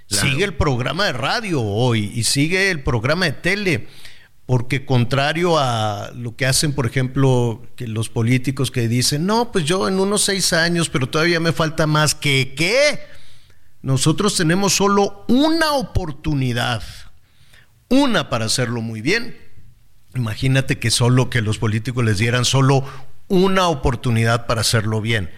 Sigue 0.09 0.45
el 0.45 0.55
programa 0.55 1.07
de 1.07 1.13
radio 1.13 1.63
hoy 1.63 2.13
y 2.15 2.25
sigue 2.25 2.71
el 2.71 2.83
programa 2.83 3.27
de 3.27 3.33
tele, 3.33 3.89
porque 4.47 4.87
contrario 4.87 5.59
a 5.59 6.13
lo 6.15 6.37
que 6.37 6.47
hacen, 6.47 6.73
por 6.73 6.87
ejemplo, 6.87 7.63
que 7.75 7.89
los 7.89 8.09
políticos 8.09 8.71
que 8.71 8.87
dicen, 8.87 9.27
no, 9.27 9.51
pues 9.51 9.65
yo 9.65 9.89
en 9.89 9.99
unos 9.99 10.23
seis 10.23 10.53
años, 10.53 10.89
pero 10.89 11.09
todavía 11.09 11.41
me 11.41 11.53
falta 11.53 11.89
más 11.89 12.15
que 12.15 12.55
qué. 12.57 13.01
Nosotros 13.83 14.37
tenemos 14.37 14.77
solo 14.77 15.25
una 15.27 15.73
oportunidad, 15.73 16.83
una 17.89 18.31
para 18.31 18.45
hacerlo 18.45 18.83
muy 18.83 19.01
bien. 19.01 19.37
Imagínate 20.15 20.79
que 20.79 20.93
solo 20.93 21.31
que 21.31 21.43
los 21.43 21.59
políticos 21.59 22.05
les 22.05 22.19
dieran 22.19 22.45
solo 22.45 22.85
una 23.27 23.67
oportunidad 23.69 24.47
para 24.47 24.61
hacerlo 24.61 25.01
bien 25.01 25.31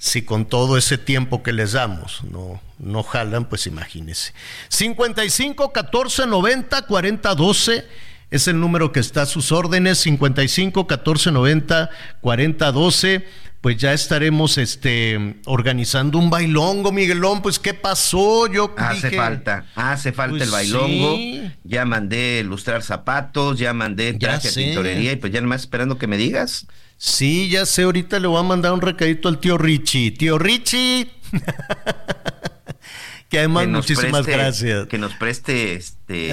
si 0.00 0.22
con 0.22 0.46
todo 0.46 0.78
ese 0.78 0.96
tiempo 0.96 1.42
que 1.42 1.52
les 1.52 1.72
damos 1.72 2.22
no, 2.24 2.58
no 2.78 3.02
jalan, 3.02 3.44
pues 3.44 3.66
imagínense. 3.66 4.32
55 4.70 5.72
14 5.72 6.26
90 6.26 6.86
40 6.86 7.34
12 7.34 7.84
es 8.30 8.48
el 8.48 8.58
número 8.58 8.92
que 8.92 9.00
está 9.00 9.22
a 9.22 9.26
sus 9.26 9.52
órdenes. 9.52 9.98
55 9.98 10.86
14 10.86 11.32
90 11.32 11.90
40 12.22 12.72
12. 12.72 13.26
Pues 13.60 13.76
ya 13.76 13.92
estaremos 13.92 14.56
este, 14.56 15.36
organizando 15.44 16.18
un 16.18 16.30
bailongo, 16.30 16.92
Miguelón. 16.92 17.42
Pues, 17.42 17.58
¿qué 17.58 17.74
pasó? 17.74 18.46
Yo 18.50 18.72
hace 18.78 19.10
falta, 19.10 19.66
hace 19.74 20.12
falta 20.12 20.42
el 20.42 20.48
pues 20.48 20.50
bailongo. 20.50 21.18
Ya 21.64 21.84
mandé 21.84 22.42
lustrar 22.42 22.82
zapatos, 22.82 23.58
ya 23.58 23.74
mandé 23.74 24.14
traje 24.14 24.48
de 24.48 24.54
tintorería 24.54 25.12
y 25.12 25.16
pues 25.16 25.30
ya 25.30 25.42
nomás 25.42 25.60
esperando 25.60 25.98
que 25.98 26.06
me 26.06 26.16
digas. 26.16 26.66
Sí, 27.02 27.48
ya 27.48 27.64
sé, 27.64 27.84
ahorita 27.84 28.20
le 28.20 28.28
voy 28.28 28.38
a 28.38 28.42
mandar 28.42 28.74
un 28.74 28.82
recadito 28.82 29.30
al 29.30 29.38
tío 29.38 29.56
Richie. 29.56 30.10
Tío 30.10 30.38
Richie. 30.38 31.08
que 33.30 33.38
además 33.38 33.68
muchísimas 33.68 34.26
gracias. 34.26 34.86
Que 34.86 34.98
nos 34.98 35.14
preste 35.14 35.76
este 35.76 36.28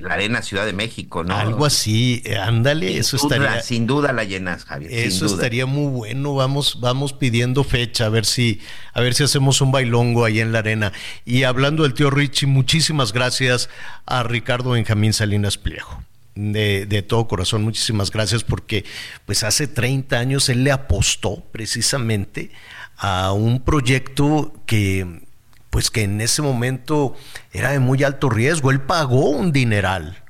la 0.00 0.14
arena 0.14 0.42
Ciudad 0.42 0.66
de 0.66 0.72
México, 0.72 1.22
¿no? 1.22 1.36
Algo 1.36 1.64
así, 1.64 2.22
eh, 2.24 2.38
ándale, 2.38 2.98
eso 2.98 3.18
estaría. 3.18 3.62
Sin 3.62 3.86
duda 3.86 4.12
la 4.12 4.24
llenas, 4.24 4.64
Javier. 4.64 4.90
Eso 4.92 5.26
estaría 5.26 5.66
muy 5.66 5.92
bueno. 5.92 6.34
Vamos, 6.34 6.80
vamos 6.80 7.12
pidiendo 7.12 7.62
fecha, 7.62 8.06
a 8.06 8.08
ver 8.08 8.26
si, 8.26 8.60
a 8.92 9.00
ver 9.00 9.14
si 9.14 9.22
hacemos 9.22 9.60
un 9.60 9.70
bailongo 9.70 10.24
ahí 10.24 10.40
en 10.40 10.50
la 10.50 10.58
arena. 10.58 10.92
Y 11.24 11.44
hablando 11.44 11.84
del 11.84 11.94
tío 11.94 12.10
Richie, 12.10 12.48
muchísimas 12.48 13.12
gracias 13.12 13.70
a 14.06 14.24
Ricardo 14.24 14.70
Benjamín 14.70 15.12
Salinas 15.12 15.56
Pliejo 15.56 16.02
de, 16.34 17.04
todo 17.06 17.28
corazón, 17.28 17.62
muchísimas 17.62 18.10
gracias 18.10 18.44
porque 18.44 18.84
pues 19.26 19.42
hace 19.42 19.66
30 19.66 20.18
años 20.18 20.48
él 20.48 20.64
le 20.64 20.72
apostó 20.72 21.42
precisamente 21.52 22.50
a 22.96 23.32
un 23.32 23.60
proyecto 23.60 24.52
que 24.66 25.28
pues 25.70 25.90
que 25.90 26.02
en 26.02 26.20
ese 26.20 26.42
momento 26.42 27.14
era 27.52 27.70
de 27.70 27.78
muy 27.78 28.02
alto 28.02 28.28
riesgo, 28.28 28.72
él 28.72 28.80
pagó 28.80 29.30
un 29.30 29.52
dineral. 29.52 30.24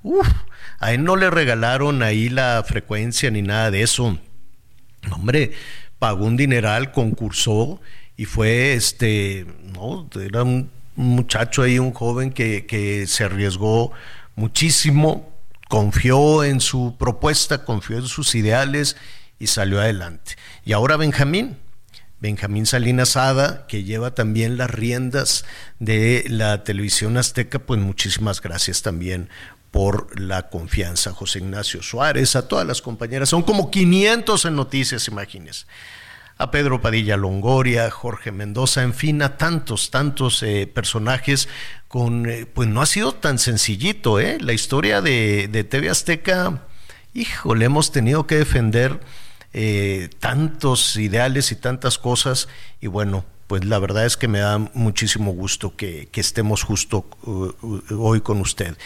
a 0.78 0.92
él 0.92 1.02
no 1.02 1.16
le 1.16 1.30
regalaron 1.30 2.02
ahí 2.02 2.28
la 2.28 2.62
frecuencia 2.66 3.30
ni 3.30 3.40
nada 3.40 3.70
de 3.70 3.82
eso. 3.82 4.18
Hombre, 5.10 5.52
pagó 5.98 6.26
un 6.26 6.36
dineral, 6.36 6.92
concursó 6.92 7.80
y 8.18 8.26
fue 8.26 8.74
este, 8.74 9.46
no, 9.72 10.10
era 10.22 10.42
un 10.42 10.70
muchacho 10.94 11.62
ahí, 11.62 11.78
un 11.78 11.92
joven 11.92 12.32
que, 12.32 12.66
que 12.66 13.06
se 13.06 13.24
arriesgó 13.24 13.92
muchísimo 14.36 15.30
confió 15.70 16.42
en 16.42 16.60
su 16.60 16.96
propuesta, 16.98 17.64
confió 17.64 17.98
en 17.98 18.08
sus 18.08 18.34
ideales 18.34 18.96
y 19.38 19.46
salió 19.46 19.80
adelante. 19.80 20.32
Y 20.64 20.72
ahora 20.72 20.96
Benjamín, 20.96 21.58
Benjamín 22.18 22.66
Salinas 22.66 23.16
Ada, 23.16 23.68
que 23.68 23.84
lleva 23.84 24.12
también 24.12 24.58
las 24.58 24.68
riendas 24.68 25.44
de 25.78 26.24
la 26.26 26.64
televisión 26.64 27.16
azteca, 27.16 27.60
pues 27.60 27.80
muchísimas 27.80 28.40
gracias 28.40 28.82
también 28.82 29.30
por 29.70 30.18
la 30.20 30.50
confianza. 30.50 31.12
José 31.12 31.38
Ignacio 31.38 31.82
Suárez, 31.82 32.34
a 32.34 32.48
todas 32.48 32.66
las 32.66 32.82
compañeras, 32.82 33.28
son 33.28 33.44
como 33.44 33.70
500 33.70 34.46
en 34.46 34.56
noticias, 34.56 35.06
imagínense 35.06 35.66
a 36.40 36.50
Pedro 36.50 36.80
Padilla 36.80 37.18
Longoria, 37.18 37.90
Jorge 37.90 38.32
Mendoza, 38.32 38.82
en 38.82 38.94
fin, 38.94 39.20
a 39.20 39.36
tantos, 39.36 39.90
tantos 39.90 40.42
eh, 40.42 40.66
personajes 40.66 41.50
con, 41.86 42.26
eh, 42.30 42.46
pues 42.46 42.66
no 42.66 42.80
ha 42.80 42.86
sido 42.86 43.12
tan 43.12 43.38
sencillito, 43.38 44.18
¿eh? 44.18 44.38
La 44.40 44.54
historia 44.54 45.02
de, 45.02 45.48
de 45.48 45.64
TV 45.64 45.90
Azteca, 45.90 46.62
híjole, 47.12 47.66
hemos 47.66 47.92
tenido 47.92 48.26
que 48.26 48.36
defender 48.36 49.00
eh, 49.52 50.08
tantos 50.18 50.96
ideales 50.96 51.52
y 51.52 51.56
tantas 51.56 51.98
cosas, 51.98 52.48
y 52.80 52.86
bueno, 52.86 53.26
pues 53.46 53.66
la 53.66 53.78
verdad 53.78 54.06
es 54.06 54.16
que 54.16 54.26
me 54.26 54.38
da 54.38 54.56
muchísimo 54.56 55.32
gusto 55.32 55.76
que, 55.76 56.08
que 56.10 56.22
estemos 56.22 56.62
justo 56.62 57.04
hoy 57.90 58.22
con 58.22 58.40
usted. 58.40 58.78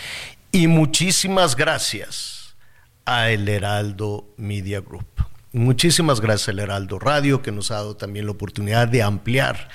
Y 0.50 0.66
muchísimas 0.66 1.54
gracias 1.54 2.56
a 3.04 3.30
El 3.30 3.48
Heraldo 3.48 4.26
Media 4.38 4.80
Group. 4.80 5.33
Muchísimas 5.54 6.20
gracias 6.20 6.48
al 6.48 6.58
Heraldo 6.58 6.98
Radio, 6.98 7.40
que 7.40 7.52
nos 7.52 7.70
ha 7.70 7.76
dado 7.76 7.96
también 7.96 8.26
la 8.26 8.32
oportunidad 8.32 8.88
de 8.88 9.04
ampliar 9.04 9.68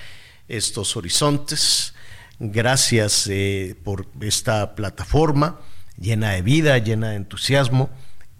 estos 0.49 0.97
horizontes. 0.97 1.93
Gracias 2.37 3.27
eh, 3.27 3.77
por 3.81 4.05
esta 4.19 4.75
plataforma 4.75 5.61
llena 5.97 6.31
de 6.31 6.41
vida, 6.41 6.77
llena 6.79 7.11
de 7.11 7.15
entusiasmo, 7.15 7.89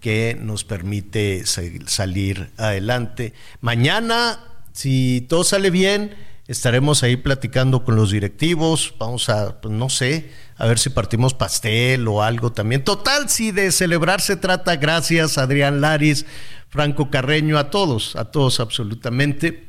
que 0.00 0.36
nos 0.38 0.64
permite 0.64 1.46
salir 1.46 2.50
adelante. 2.58 3.32
Mañana, 3.62 4.40
si 4.74 5.26
todo 5.26 5.42
sale 5.42 5.70
bien, 5.70 6.14
estaremos 6.46 7.02
ahí 7.02 7.16
platicando 7.16 7.86
con 7.86 7.96
los 7.96 8.10
directivos. 8.10 8.94
Vamos 8.98 9.30
a, 9.30 9.62
pues, 9.62 9.72
no 9.72 9.88
sé, 9.88 10.30
a 10.58 10.66
ver 10.66 10.78
si 10.78 10.90
partimos 10.90 11.32
pastel 11.32 12.06
o 12.06 12.22
algo 12.22 12.52
también. 12.52 12.84
Total, 12.84 13.30
si 13.30 13.50
de 13.50 13.72
celebrar 13.72 14.20
se 14.20 14.36
trata, 14.36 14.76
gracias 14.76 15.38
Adrián 15.38 15.80
Laris 15.80 16.26
Franco 16.70 17.10
Carreño, 17.10 17.58
a 17.58 17.68
todos, 17.68 18.16
a 18.16 18.30
todos 18.30 18.60
absolutamente, 18.60 19.68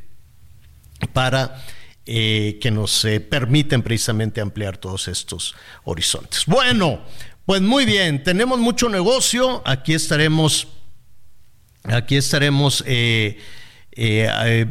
para 1.13 1.63
eh, 2.05 2.59
que 2.61 2.71
nos 2.71 3.03
eh, 3.05 3.19
permiten 3.19 3.81
precisamente 3.81 4.39
ampliar 4.39 4.77
todos 4.77 5.07
estos 5.07 5.55
horizontes. 5.83 6.45
Bueno, 6.45 7.01
pues 7.45 7.61
muy 7.61 7.85
bien, 7.85 8.23
tenemos 8.23 8.59
mucho 8.59 8.87
negocio, 8.87 9.63
aquí 9.65 9.93
estaremos, 9.93 10.67
aquí 11.83 12.15
estaremos 12.15 12.83
eh, 12.85 13.39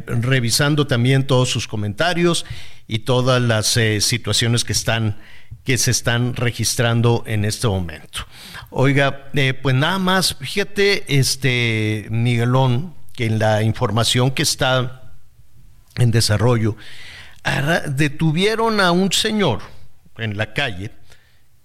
revisando 0.06 0.86
también 0.86 1.26
todos 1.26 1.50
sus 1.50 1.66
comentarios 1.66 2.46
y 2.86 3.00
todas 3.00 3.42
las 3.42 3.78
situaciones 4.00 4.64
que 4.64 4.72
están 4.72 5.18
que 5.70 5.78
se 5.78 5.92
están 5.92 6.34
registrando 6.34 7.22
en 7.28 7.44
este 7.44 7.68
momento. 7.68 8.26
Oiga, 8.70 9.30
pues 9.62 9.72
nada 9.72 10.00
más, 10.00 10.34
fíjate, 10.34 11.04
este 11.16 12.08
Miguelón, 12.10 12.92
que 13.12 13.26
en 13.26 13.38
la 13.38 13.62
información 13.62 14.32
que 14.32 14.42
está 14.42 15.12
en 15.94 16.10
desarrollo, 16.10 16.74
detuvieron 17.86 18.80
a 18.80 18.90
un 18.90 19.12
señor 19.12 19.60
en 20.18 20.36
la 20.36 20.54
calle 20.54 20.90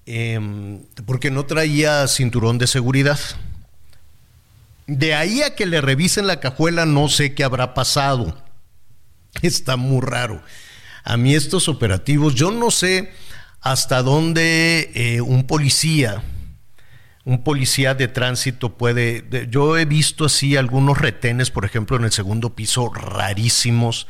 em, 0.06 0.84
porque 1.08 1.32
no 1.32 1.48
traía 1.48 2.08
cinturón 2.08 2.60
de 2.60 2.68
seguridad. 2.68 3.20
De 4.86 5.16
ahí 5.16 5.42
a 5.42 5.56
que 5.56 5.66
le 5.66 5.82
revisen 5.82 6.28
la 6.28 6.40
cajuela 6.40 6.86
no 6.86 7.10
sé 7.10 7.34
qué 7.34 7.44
habrá 7.44 7.74
pasado. 7.74 8.40
Está 9.42 9.78
muy 9.78 10.02
raro. 10.02 10.44
A 11.04 11.18
mí 11.18 11.34
estos 11.34 11.68
operativos, 11.68 12.36
yo 12.36 12.52
no 12.52 12.70
sé 12.70 13.12
hasta 13.66 14.04
dónde 14.04 14.92
eh, 14.94 15.22
un 15.22 15.48
policía, 15.48 16.22
un 17.24 17.44
policía 17.44 17.96
de 17.96 18.08
tránsito 18.08 18.78
puede... 18.78 19.26
yo 19.50 19.76
he 19.76 19.86
visto 19.86 20.26
así 20.26 20.56
algunos 20.56 21.00
retenes, 21.00 21.50
por 21.50 21.66
ejemplo, 21.66 21.98
en 21.98 22.04
el 22.04 22.12
segundo 22.12 22.56
piso, 22.56 22.94
rarísimos 22.94 24.08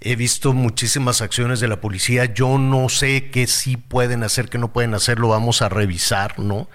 He 0.00 0.14
visto 0.14 0.52
muchísimas 0.52 1.22
acciones 1.22 1.58
de 1.58 1.66
la 1.66 1.80
policía. 1.80 2.32
Yo 2.32 2.56
no 2.56 2.88
sé 2.88 3.30
qué 3.30 3.48
sí 3.48 3.76
pueden 3.76 4.22
hacer, 4.22 4.48
qué 4.48 4.56
no 4.56 4.72
pueden 4.72 4.94
hacer, 4.94 5.18
lo 5.18 5.28
vamos 5.28 5.60
a 5.60 5.68
revisar, 5.68 6.38
¿no? 6.38 6.68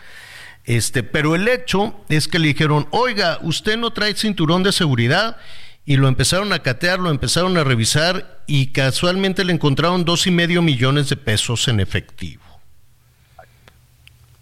Este, 0.65 1.03
pero 1.03 1.34
el 1.34 1.48
hecho 1.48 1.96
es 2.10 2.27
que 2.27 2.38
le 2.38 2.50
dijeron, 2.50 2.86
oiga, 2.91 3.39
usted 3.41 3.77
no 3.77 3.91
trae 3.91 4.13
cinturón 4.13 4.62
de 4.62 4.74
seguridad 4.74 5.38
y 5.86 5.98
lo 5.98 6.08
empezaron 6.08 6.54
a 6.54 6.60
catear, 6.60 7.00
lo 7.00 7.10
empezaron 7.10 7.58
a 7.58 7.63
revisar 7.63 8.44
y 8.48 8.68
casualmente 8.68 9.44
le 9.44 9.54
encontraron 9.54 10.06
dos 10.06 10.28
y 10.28 10.32
medio 10.32 10.62
millones 10.62 11.10
de 11.10 11.18
pesos 11.18 11.68
en 11.68 11.80
efectivo 11.80 12.44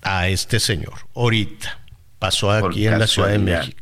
a 0.02 0.28
este 0.28 0.60
señor. 0.60 0.94
Ahorita 1.16 1.80
pasó 2.20 2.52
aquí 2.52 2.88
en 2.88 3.00
la 3.00 3.08
Ciudad 3.08 3.30
de 3.30 3.40
México. 3.40 3.82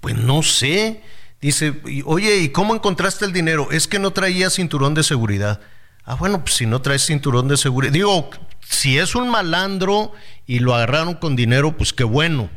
Pues 0.00 0.16
no 0.16 0.42
sé. 0.42 1.02
Dice, 1.40 1.80
oye, 2.04 2.38
¿y 2.38 2.50
cómo 2.50 2.74
encontraste 2.74 3.24
el 3.24 3.32
dinero? 3.32 3.70
Es 3.70 3.88
que 3.88 3.98
no 3.98 4.12
traía 4.12 4.50
cinturón 4.50 4.94
de 4.94 5.02
seguridad. 5.02 5.60
Ah, 6.04 6.14
bueno, 6.14 6.42
pues 6.42 6.56
si 6.56 6.66
no 6.66 6.82
traes 6.82 7.06
cinturón 7.06 7.48
de 7.48 7.56
seguridad. 7.56 7.92
Digo, 7.92 8.30
si 8.60 8.98
es 8.98 9.14
un 9.14 9.28
malandro 9.30 10.12
y 10.46 10.58
lo 10.58 10.74
agarraron 10.74 11.14
con 11.14 11.36
dinero, 11.36 11.76
pues 11.76 11.92
qué 11.92 12.04
bueno. 12.04 12.50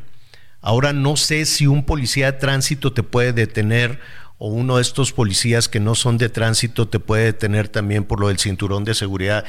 Ahora 0.61 0.93
no 0.93 1.17
sé 1.17 1.45
si 1.45 1.67
un 1.67 1.85
policía 1.85 2.31
de 2.31 2.37
tránsito 2.39 2.93
te 2.93 3.03
puede 3.03 3.33
detener 3.33 3.99
o 4.45 4.47
uno 4.47 4.75
de 4.75 4.81
estos 4.81 5.13
policías 5.13 5.69
que 5.69 5.79
no 5.79 5.95
son 5.95 6.17
de 6.17 6.27
tránsito 6.27 6.89
te 6.89 6.99
puede 6.99 7.23
detener 7.23 7.69
también 7.69 8.03
por 8.03 8.19
lo 8.19 8.27
del 8.27 8.39
cinturón 8.39 8.83
de 8.83 8.93
seguridad. 8.93 9.45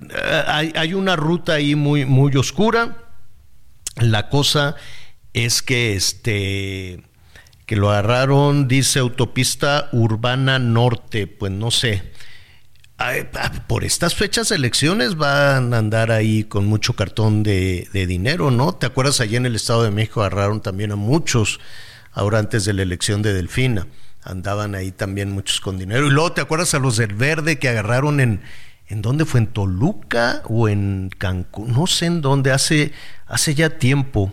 Eh, 0.00 0.42
hay, 0.46 0.72
hay 0.76 0.94
una 0.94 1.16
ruta 1.16 1.54
ahí 1.54 1.74
muy, 1.74 2.04
muy 2.04 2.32
oscura. 2.36 2.96
La 3.96 4.28
cosa 4.28 4.76
es 5.32 5.62
que 5.62 5.96
este 5.96 7.02
que 7.66 7.74
lo 7.74 7.90
agarraron, 7.90 8.68
dice 8.68 9.00
autopista 9.00 9.88
urbana 9.90 10.60
norte, 10.60 11.26
pues 11.26 11.50
no 11.50 11.72
sé. 11.72 12.12
por 13.66 13.82
estas 13.82 14.14
fechas 14.14 14.52
elecciones 14.52 15.16
van 15.16 15.74
a 15.74 15.78
andar 15.78 16.12
ahí 16.12 16.44
con 16.44 16.66
mucho 16.66 16.92
cartón 16.92 17.42
de, 17.42 17.88
dinero, 17.92 18.52
¿no? 18.52 18.76
¿Te 18.76 18.86
acuerdas 18.86 19.20
allá 19.20 19.38
en 19.38 19.46
el 19.46 19.56
Estado 19.56 19.82
de 19.82 19.90
México 19.90 20.20
agarraron 20.20 20.60
también 20.60 20.92
a 20.92 20.96
muchos, 20.96 21.58
ahora 22.12 22.38
antes 22.38 22.64
de 22.64 22.74
la 22.74 22.82
elección 22.82 23.22
de 23.22 23.34
Delfina, 23.34 23.88
andaban 24.26 24.74
ahí 24.74 24.92
también 24.92 25.30
muchos 25.30 25.60
con 25.60 25.78
dinero. 25.78 26.06
Y 26.06 26.10
luego 26.10 26.32
te 26.32 26.40
acuerdas 26.40 26.74
a 26.74 26.78
los 26.78 26.96
del 26.96 27.14
verde 27.14 27.58
que 27.58 27.68
agarraron 27.68 28.20
en, 28.20 28.42
¿en 28.88 29.02
dónde 29.02 29.24
fue? 29.24 29.40
¿En 29.40 29.46
Toluca 29.46 30.42
o 30.44 30.68
en 30.68 31.10
Cancún? 31.16 31.72
No 31.72 31.86
sé 31.86 32.06
en 32.06 32.20
dónde, 32.20 32.52
hace, 32.52 32.92
hace 33.26 33.54
ya 33.54 33.78
tiempo 33.78 34.32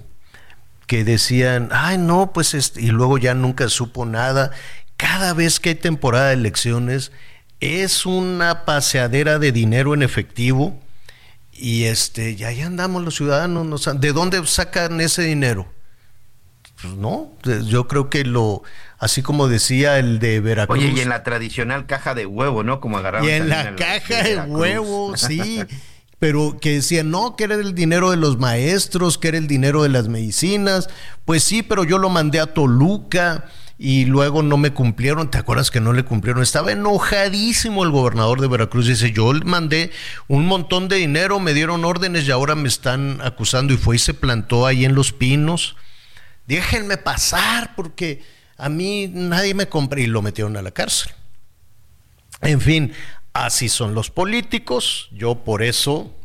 que 0.87 1.03
decían, 1.03 1.69
ay 1.71 1.97
no, 1.97 2.33
pues 2.33 2.53
este", 2.53 2.81
y 2.81 2.87
luego 2.87 3.17
ya 3.17 3.33
nunca 3.33 3.69
supo 3.69 4.05
nada. 4.05 4.51
Cada 4.97 5.33
vez 5.33 5.59
que 5.59 5.69
hay 5.69 5.75
temporada 5.75 6.29
de 6.29 6.33
elecciones 6.33 7.11
es 7.59 8.05
una 8.05 8.65
paseadera 8.65 9.39
de 9.39 9.51
dinero 9.51 9.93
en 9.93 10.03
efectivo 10.03 10.79
y 11.53 11.85
este, 11.85 12.35
ya 12.35 12.49
ahí 12.49 12.61
andamos 12.61 13.03
los 13.03 13.15
ciudadanos, 13.15 13.89
¿de 13.95 14.11
dónde 14.11 14.45
sacan 14.47 14.99
ese 14.99 15.21
dinero? 15.21 15.71
Pues 16.81 16.95
no, 16.95 17.31
yo 17.65 17.87
creo 17.87 18.09
que 18.09 18.25
lo, 18.25 18.63
así 19.03 19.21
como 19.21 19.47
decía 19.47 19.99
el 19.99 20.19
de 20.19 20.39
Veracruz. 20.39 20.79
Oye, 20.79 20.93
y 20.95 20.99
en 21.01 21.09
la 21.09 21.23
tradicional 21.23 21.85
caja 21.85 22.15
de 22.15 22.25
huevo, 22.25 22.63
¿no? 22.63 22.79
Como 22.79 22.97
agarraron. 22.97 23.27
Y 23.27 23.31
en 23.31 23.49
la 23.49 23.75
caja 23.75 24.23
de, 24.23 24.35
de 24.35 24.41
huevo, 24.41 25.13
sí. 25.17 25.63
pero 26.19 26.57
que 26.59 26.75
decían, 26.75 27.11
no, 27.11 27.35
que 27.35 27.43
era 27.43 27.55
el 27.55 27.75
dinero 27.75 28.11
de 28.11 28.17
los 28.17 28.39
maestros, 28.39 29.17
que 29.17 29.27
era 29.27 29.37
el 29.37 29.47
dinero 29.47 29.83
de 29.83 29.89
las 29.89 30.07
medicinas. 30.07 30.89
Pues 31.25 31.43
sí, 31.43 31.63
pero 31.63 31.83
yo 31.83 31.97
lo 31.97 32.09
mandé 32.09 32.39
a 32.39 32.47
Toluca 32.47 33.45
y 33.77 34.05
luego 34.05 34.43
no 34.43 34.55
me 34.55 34.71
cumplieron. 34.71 35.29
¿Te 35.29 35.37
acuerdas 35.37 35.69
que 35.69 35.81
no 35.81 35.91
le 35.91 36.05
cumplieron? 36.05 36.41
Estaba 36.41 36.71
enojadísimo 36.71 37.83
el 37.83 37.91
gobernador 37.91 38.39
de 38.39 38.47
Veracruz. 38.47 38.87
Dice, 38.87 39.11
yo 39.11 39.33
mandé 39.43 39.91
un 40.29 40.45
montón 40.45 40.87
de 40.87 40.95
dinero, 40.95 41.41
me 41.41 41.53
dieron 41.53 41.83
órdenes 41.83 42.25
y 42.25 42.31
ahora 42.31 42.55
me 42.55 42.69
están 42.69 43.19
acusando. 43.21 43.73
Y 43.73 43.77
fue 43.77 43.97
y 43.97 43.99
se 43.99 44.13
plantó 44.13 44.65
ahí 44.65 44.85
en 44.85 44.95
Los 44.95 45.11
Pinos. 45.11 45.75
Déjenme 46.47 46.97
pasar 46.97 47.75
porque 47.75 48.21
a 48.57 48.69
mí 48.69 49.07
nadie 49.07 49.53
me 49.53 49.67
compra 49.67 49.99
y 50.01 50.07
lo 50.07 50.21
metieron 50.21 50.57
a 50.57 50.61
la 50.61 50.71
cárcel. 50.71 51.11
En 52.41 52.59
fin, 52.59 52.93
Así 53.33 53.67
son 53.67 53.95
los 53.95 54.11
políticos, 54.11 55.09
yo 55.11 55.43
por 55.43 55.63
eso 55.63 56.15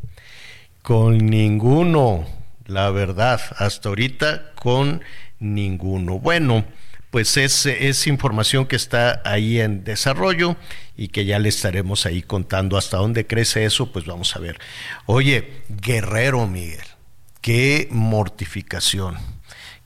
con 0.83 1.17
ninguno, 1.17 2.27
la 2.67 2.91
verdad, 2.91 3.41
hasta 3.57 3.89
ahorita 3.89 4.53
con 4.55 5.01
ninguno. 5.39 6.19
Bueno, 6.19 6.67
pues 7.11 7.39
es, 7.39 7.65
es, 7.65 8.07
información 8.07 8.67
que 8.67 8.77
está 8.77 9.23
ahí 9.25 9.59
en 9.59 9.85
desarrollo 9.85 10.57
y 10.99 11.09
que 11.09 11.25
ya 11.25 11.39
le 11.39 11.49
estaremos 11.49 12.05
ahí 12.05 12.21
contando 12.21 12.77
hasta 12.77 12.99
dónde 12.99 13.27
crece 13.27 13.65
eso, 13.65 13.91
pues 13.91 14.05
vamos 14.05 14.37
a 14.37 14.41
ver. 14.41 14.59
Oye, 15.07 15.63
Guerrero 15.71 16.47
Miguel, 16.47 16.85
qué 17.41 17.89
mortificación 17.91 19.17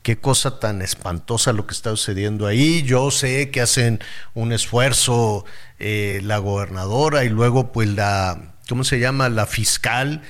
qué 0.03 0.17
cosa 0.17 0.59
tan 0.59 0.81
espantosa 0.81 1.53
lo 1.53 1.65
que 1.65 1.73
está 1.73 1.89
sucediendo 1.91 2.45
ahí. 2.45 2.83
Yo 2.83 3.09
sé 3.09 3.49
que 3.49 3.61
hacen 3.61 3.99
un 4.33 4.51
esfuerzo 4.51 5.45
eh, 5.79 6.19
la 6.23 6.37
gobernadora 6.37 7.23
y 7.23 7.29
luego 7.29 7.71
pues 7.71 7.87
la, 7.89 8.55
¿cómo 8.67 8.83
se 8.83 8.99
llama? 8.99 9.29
La 9.29 9.47
fiscal 9.47 10.21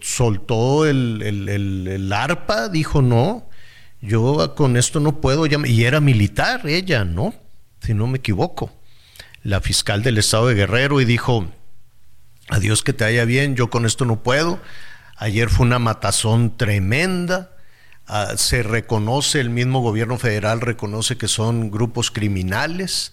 soltó 0.00 0.86
el, 0.86 1.22
el, 1.22 2.12
arpa, 2.12 2.68
dijo 2.68 3.02
no, 3.02 3.50
yo 4.00 4.54
con 4.54 4.76
esto 4.76 5.00
no 5.00 5.20
puedo, 5.20 5.44
y 5.46 5.84
era 5.84 6.00
militar 6.00 6.68
ella, 6.68 7.04
¿no? 7.04 7.34
Si 7.82 7.94
no 7.94 8.06
me 8.06 8.18
equivoco. 8.18 8.72
La 9.42 9.60
fiscal 9.60 10.04
del 10.04 10.18
estado 10.18 10.46
de 10.46 10.54
Guerrero 10.54 11.00
y 11.00 11.04
dijo, 11.04 11.48
adiós 12.48 12.84
que 12.84 12.92
te 12.92 13.04
haya 13.04 13.24
bien, 13.24 13.56
yo 13.56 13.70
con 13.70 13.86
esto 13.86 14.04
no 14.04 14.22
puedo. 14.22 14.60
Ayer 15.16 15.50
fue 15.50 15.66
una 15.66 15.80
matazón 15.80 16.56
tremenda 16.56 17.57
Ah, 18.10 18.38
se 18.38 18.62
reconoce, 18.62 19.38
el 19.38 19.50
mismo 19.50 19.82
gobierno 19.82 20.16
federal 20.16 20.62
reconoce 20.62 21.18
que 21.18 21.28
son 21.28 21.70
grupos 21.70 22.10
criminales. 22.10 23.12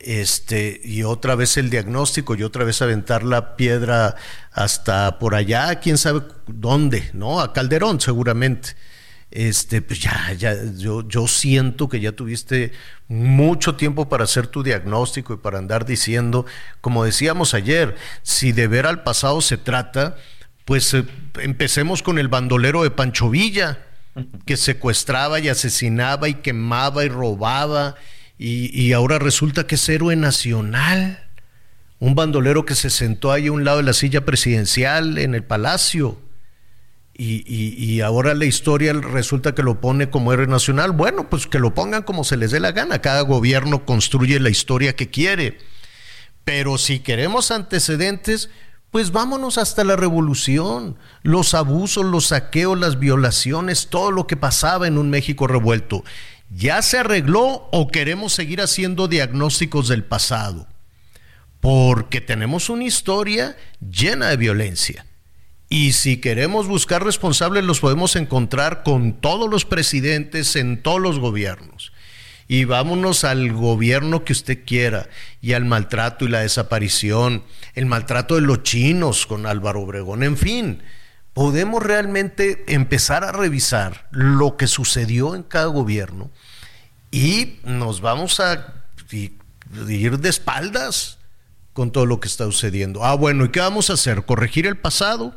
Este, 0.00 0.80
y 0.82 1.04
otra 1.04 1.36
vez 1.36 1.56
el 1.56 1.70
diagnóstico 1.70 2.34
y 2.34 2.42
otra 2.42 2.64
vez 2.64 2.82
aventar 2.82 3.22
la 3.22 3.54
piedra 3.54 4.16
hasta 4.50 5.20
por 5.20 5.36
allá, 5.36 5.76
quién 5.76 5.98
sabe 5.98 6.22
dónde, 6.48 7.10
¿no? 7.12 7.40
A 7.40 7.52
Calderón 7.52 8.00
seguramente. 8.00 8.70
Este, 9.30 9.80
pues 9.80 10.00
ya, 10.00 10.32
ya, 10.32 10.56
yo, 10.76 11.06
yo 11.06 11.28
siento 11.28 11.88
que 11.88 12.00
ya 12.00 12.10
tuviste 12.10 12.72
mucho 13.06 13.76
tiempo 13.76 14.08
para 14.08 14.24
hacer 14.24 14.48
tu 14.48 14.64
diagnóstico 14.64 15.34
y 15.34 15.36
para 15.36 15.58
andar 15.58 15.86
diciendo, 15.86 16.44
como 16.80 17.04
decíamos 17.04 17.54
ayer, 17.54 17.94
si 18.22 18.50
de 18.50 18.66
ver 18.66 18.86
al 18.86 19.04
pasado 19.04 19.40
se 19.42 19.58
trata, 19.58 20.16
pues 20.64 20.92
eh, 20.94 21.04
empecemos 21.38 22.02
con 22.02 22.18
el 22.18 22.28
bandolero 22.28 22.82
de 22.82 22.90
Pancho 22.90 23.30
Villa 23.30 23.91
que 24.46 24.56
secuestraba 24.56 25.40
y 25.40 25.48
asesinaba 25.48 26.28
y 26.28 26.34
quemaba 26.34 27.04
y 27.04 27.08
robaba 27.08 27.96
y, 28.44 28.92
ahora 28.92 29.20
resulta 29.20 29.68
que 29.68 29.76
es 29.76 29.88
héroe 29.88 30.16
nacional. 30.16 31.28
Un 32.00 32.16
bandolero 32.16 32.64
que 32.64 32.74
se 32.74 32.90
sentó 32.90 33.30
ahí 33.30 33.46
a 33.46 33.52
un 33.52 33.64
lado 33.64 33.76
de 33.76 33.84
la 33.84 33.92
silla 33.92 34.24
presidencial 34.24 35.16
en 35.18 35.36
el 35.36 35.44
palacio 35.44 36.18
Y, 37.14 37.44
y, 37.46 38.00
ahora 38.00 38.34
la 38.34 38.44
historia 38.44 38.94
resulta 38.94 39.54
que 39.54 39.62
lo 39.62 39.80
pone 39.80 40.10
como 40.10 40.32
héroe 40.32 40.48
nacional. 40.48 40.90
Bueno, 40.90 41.30
pues 41.30 41.46
que 41.46 41.60
lo 41.60 41.72
pongan 41.72 42.02
como 42.02 42.24
se 42.24 42.36
les 42.36 42.50
dé 42.50 42.58
la 42.58 42.72
gana. 42.72 43.00
Cada 43.00 43.20
gobierno 43.20 43.84
construye 43.84 44.40
la 44.40 44.50
historia 44.50 44.96
que 44.96 45.08
quiere. 45.08 45.58
Pero 46.44 46.78
si 46.78 46.98
queremos 46.98 47.52
antecedentes, 47.52 48.50
pues 48.92 49.10
vámonos 49.10 49.56
hasta 49.56 49.84
la 49.84 49.96
revolución, 49.96 50.98
los 51.22 51.54
abusos, 51.54 52.04
los 52.04 52.26
saqueos, 52.26 52.78
las 52.78 52.98
violaciones, 52.98 53.88
todo 53.88 54.10
lo 54.10 54.26
que 54.26 54.36
pasaba 54.36 54.86
en 54.86 54.98
un 54.98 55.08
México 55.08 55.46
revuelto. 55.46 56.04
¿Ya 56.50 56.82
se 56.82 56.98
arregló 56.98 57.70
o 57.72 57.88
queremos 57.88 58.34
seguir 58.34 58.60
haciendo 58.60 59.08
diagnósticos 59.08 59.88
del 59.88 60.04
pasado? 60.04 60.68
Porque 61.60 62.20
tenemos 62.20 62.68
una 62.68 62.84
historia 62.84 63.56
llena 63.80 64.28
de 64.28 64.36
violencia. 64.36 65.06
Y 65.70 65.92
si 65.92 66.18
queremos 66.18 66.66
buscar 66.66 67.02
responsables, 67.02 67.64
los 67.64 67.80
podemos 67.80 68.14
encontrar 68.14 68.82
con 68.82 69.14
todos 69.14 69.48
los 69.48 69.64
presidentes 69.64 70.54
en 70.54 70.82
todos 70.82 71.00
los 71.00 71.18
gobiernos 71.18 71.91
y 72.52 72.66
vámonos 72.66 73.24
al 73.24 73.50
gobierno 73.54 74.26
que 74.26 74.34
usted 74.34 74.66
quiera 74.66 75.08
y 75.40 75.54
al 75.54 75.64
maltrato 75.64 76.26
y 76.26 76.28
la 76.28 76.40
desaparición, 76.40 77.44
el 77.72 77.86
maltrato 77.86 78.34
de 78.34 78.42
los 78.42 78.62
chinos 78.62 79.26
con 79.26 79.46
Álvaro 79.46 79.80
Obregón, 79.80 80.22
en 80.22 80.36
fin, 80.36 80.82
podemos 81.32 81.82
realmente 81.82 82.62
empezar 82.66 83.24
a 83.24 83.32
revisar 83.32 84.06
lo 84.10 84.58
que 84.58 84.66
sucedió 84.66 85.34
en 85.34 85.44
cada 85.44 85.64
gobierno 85.64 86.30
y 87.10 87.58
nos 87.64 88.02
vamos 88.02 88.38
a 88.38 88.84
ir 89.10 90.18
de 90.18 90.28
espaldas 90.28 91.16
con 91.72 91.90
todo 91.90 92.04
lo 92.04 92.20
que 92.20 92.28
está 92.28 92.44
sucediendo. 92.44 93.02
Ah, 93.02 93.14
bueno, 93.14 93.46
¿y 93.46 93.48
qué 93.48 93.60
vamos 93.60 93.88
a 93.88 93.94
hacer? 93.94 94.26
¿Corregir 94.26 94.66
el 94.66 94.76
pasado? 94.76 95.34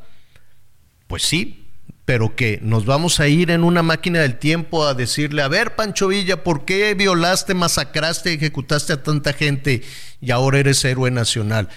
Pues 1.08 1.24
sí, 1.24 1.65
pero 2.06 2.36
que 2.36 2.60
nos 2.62 2.86
vamos 2.86 3.20
a 3.20 3.28
ir 3.28 3.50
en 3.50 3.64
una 3.64 3.82
máquina 3.82 4.20
del 4.20 4.38
tiempo 4.38 4.86
a 4.86 4.94
decirle, 4.94 5.42
a 5.42 5.48
ver, 5.48 5.76
Pancho 5.76 6.08
Villa, 6.08 6.44
¿por 6.44 6.64
qué 6.64 6.94
violaste, 6.94 7.56
masacraste, 7.56 8.34
ejecutaste 8.34 8.94
a 8.94 9.04
tanta 9.04 9.34
gente 9.34 9.82
y 10.22 10.30
ahora 10.30 10.60
eres 10.60 10.86
héroe 10.86 11.10
nacional? 11.10 11.68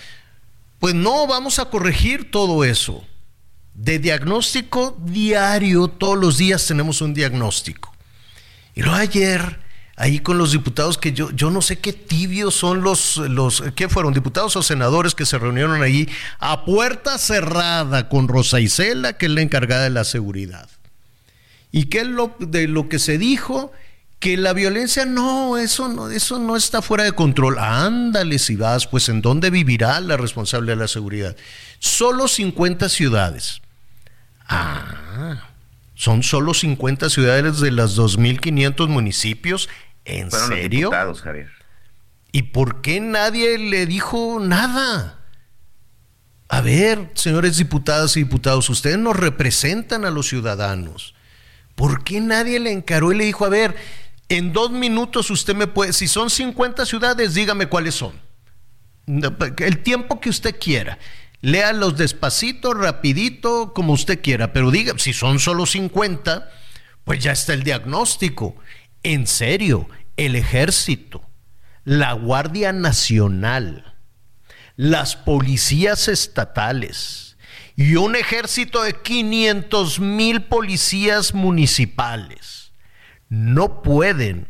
Pues 0.78 0.94
no, 0.94 1.26
vamos 1.26 1.58
a 1.58 1.64
corregir 1.66 2.30
todo 2.30 2.62
eso. 2.64 3.04
De 3.72 3.98
diagnóstico 3.98 4.98
diario, 5.02 5.88
todos 5.88 6.18
los 6.18 6.36
días 6.36 6.66
tenemos 6.66 7.00
un 7.00 7.14
diagnóstico. 7.14 7.94
Y 8.74 8.82
luego 8.82 8.96
ayer 8.96 9.60
ahí 9.98 10.20
con 10.20 10.38
los 10.38 10.52
diputados 10.52 10.96
que 10.96 11.12
yo, 11.12 11.30
yo 11.32 11.50
no 11.50 11.60
sé 11.60 11.80
qué 11.80 11.92
tibios 11.92 12.54
son 12.54 12.82
los, 12.82 13.16
los, 13.16 13.62
¿qué 13.74 13.88
fueron? 13.88 14.14
Diputados 14.14 14.54
o 14.56 14.62
senadores 14.62 15.14
que 15.14 15.26
se 15.26 15.38
reunieron 15.38 15.82
ahí 15.82 16.08
a 16.38 16.64
puerta 16.64 17.18
cerrada 17.18 18.08
con 18.08 18.28
Rosa 18.28 18.60
Isela, 18.60 19.14
que 19.14 19.26
es 19.26 19.32
la 19.32 19.42
encargada 19.42 19.82
de 19.82 19.90
la 19.90 20.04
seguridad. 20.04 20.70
¿Y 21.72 21.86
qué 21.86 22.00
es 22.00 22.06
lo, 22.06 22.34
de 22.38 22.68
lo 22.68 22.88
que 22.88 23.00
se 23.00 23.18
dijo? 23.18 23.72
Que 24.20 24.36
la 24.36 24.52
violencia 24.52 25.04
no, 25.04 25.58
eso 25.58 25.88
no, 25.88 26.10
eso 26.10 26.38
no 26.38 26.56
está 26.56 26.80
fuera 26.80 27.02
de 27.04 27.12
control. 27.12 27.58
Ándale 27.58 28.38
si 28.38 28.54
vas, 28.54 28.86
pues 28.86 29.08
en 29.08 29.20
dónde 29.20 29.50
vivirá 29.50 30.00
la 30.00 30.16
responsable 30.16 30.72
de 30.72 30.76
la 30.76 30.88
seguridad. 30.88 31.36
Solo 31.80 32.28
50 32.28 32.88
ciudades. 32.88 33.62
Ah, 34.48 35.44
son 35.94 36.22
solo 36.22 36.54
50 36.54 37.10
ciudades 37.10 37.58
de 37.58 37.72
las 37.72 37.98
2.500 37.98 38.88
municipios 38.88 39.68
¿En 40.08 40.30
serio? 40.30 40.90
¿Y 42.32 42.42
por 42.42 42.80
qué 42.80 42.98
nadie 43.00 43.58
le 43.58 43.86
dijo 43.86 44.38
nada? 44.40 45.18
A 46.48 46.62
ver, 46.62 47.10
señores 47.14 47.58
diputadas 47.58 48.16
y 48.16 48.20
diputados, 48.20 48.70
ustedes 48.70 48.96
nos 48.98 49.16
representan 49.16 50.06
a 50.06 50.10
los 50.10 50.28
ciudadanos. 50.28 51.14
¿Por 51.74 52.04
qué 52.04 52.20
nadie 52.20 52.58
le 52.58 52.72
encaró 52.72 53.12
y 53.12 53.16
le 53.16 53.24
dijo, 53.24 53.44
a 53.44 53.50
ver, 53.50 53.76
en 54.30 54.54
dos 54.54 54.70
minutos 54.70 55.30
usted 55.30 55.54
me 55.54 55.66
puede, 55.66 55.92
si 55.92 56.08
son 56.08 56.30
50 56.30 56.86
ciudades, 56.86 57.34
dígame 57.34 57.66
cuáles 57.66 57.94
son. 57.94 58.14
El 59.06 59.82
tiempo 59.82 60.20
que 60.20 60.30
usted 60.30 60.58
quiera. 60.58 60.98
Léalos 61.42 61.98
despacito, 61.98 62.72
rapidito, 62.72 63.72
como 63.74 63.92
usted 63.92 64.20
quiera, 64.22 64.52
pero 64.54 64.70
diga, 64.70 64.94
si 64.96 65.12
son 65.12 65.38
solo 65.38 65.66
50, 65.66 66.50
pues 67.04 67.22
ya 67.22 67.32
está 67.32 67.52
el 67.52 67.62
diagnóstico. 67.62 68.56
En 69.02 69.26
serio, 69.26 69.88
el 70.16 70.36
ejército, 70.36 71.22
la 71.84 72.12
Guardia 72.12 72.72
Nacional, 72.72 73.94
las 74.76 75.16
policías 75.16 76.08
estatales 76.08 77.36
y 77.76 77.96
un 77.96 78.16
ejército 78.16 78.82
de 78.82 78.94
500 78.94 80.00
mil 80.00 80.42
policías 80.42 81.34
municipales 81.34 82.72
no 83.28 83.82
pueden 83.82 84.48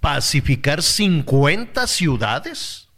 pacificar 0.00 0.82
50 0.82 1.86
ciudades? 1.86 2.88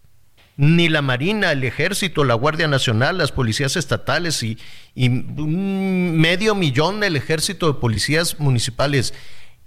Ni 0.57 0.89
la 0.89 1.03
Marina, 1.03 1.53
el 1.53 1.63
Ejército, 1.63 2.25
la 2.25 2.35
Guardia 2.35 2.67
Nacional, 2.67 3.17
las 3.17 3.31
policías 3.31 3.77
estatales 3.77 4.43
y, 4.43 4.59
medio 4.97 6.57
millón 6.57 6.99
del 6.99 7.17
Ejército 7.17 7.73
de 7.73 7.81
Policías 7.81 8.41
Municipales 8.41 9.15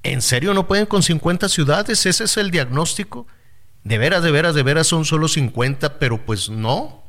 ¿En 0.04 0.22
serio 0.22 0.54
no 0.54 0.68
pueden 0.68 0.86
con 0.86 1.04
50 1.04 1.48
ciudades? 1.50 2.06
¿Ese 2.06 2.24
es 2.24 2.38
el 2.38 2.50
diagnóstico? 2.52 3.28
De 3.84 3.98
veras, 3.98 4.24
de 4.24 4.32
veras, 4.32 4.56
de 4.56 4.64
veras 4.64 4.88
son 4.88 5.06
solo 5.06 5.28
50, 5.28 6.00
pero 6.00 6.26
pues 6.26 6.50
no. 6.50 7.04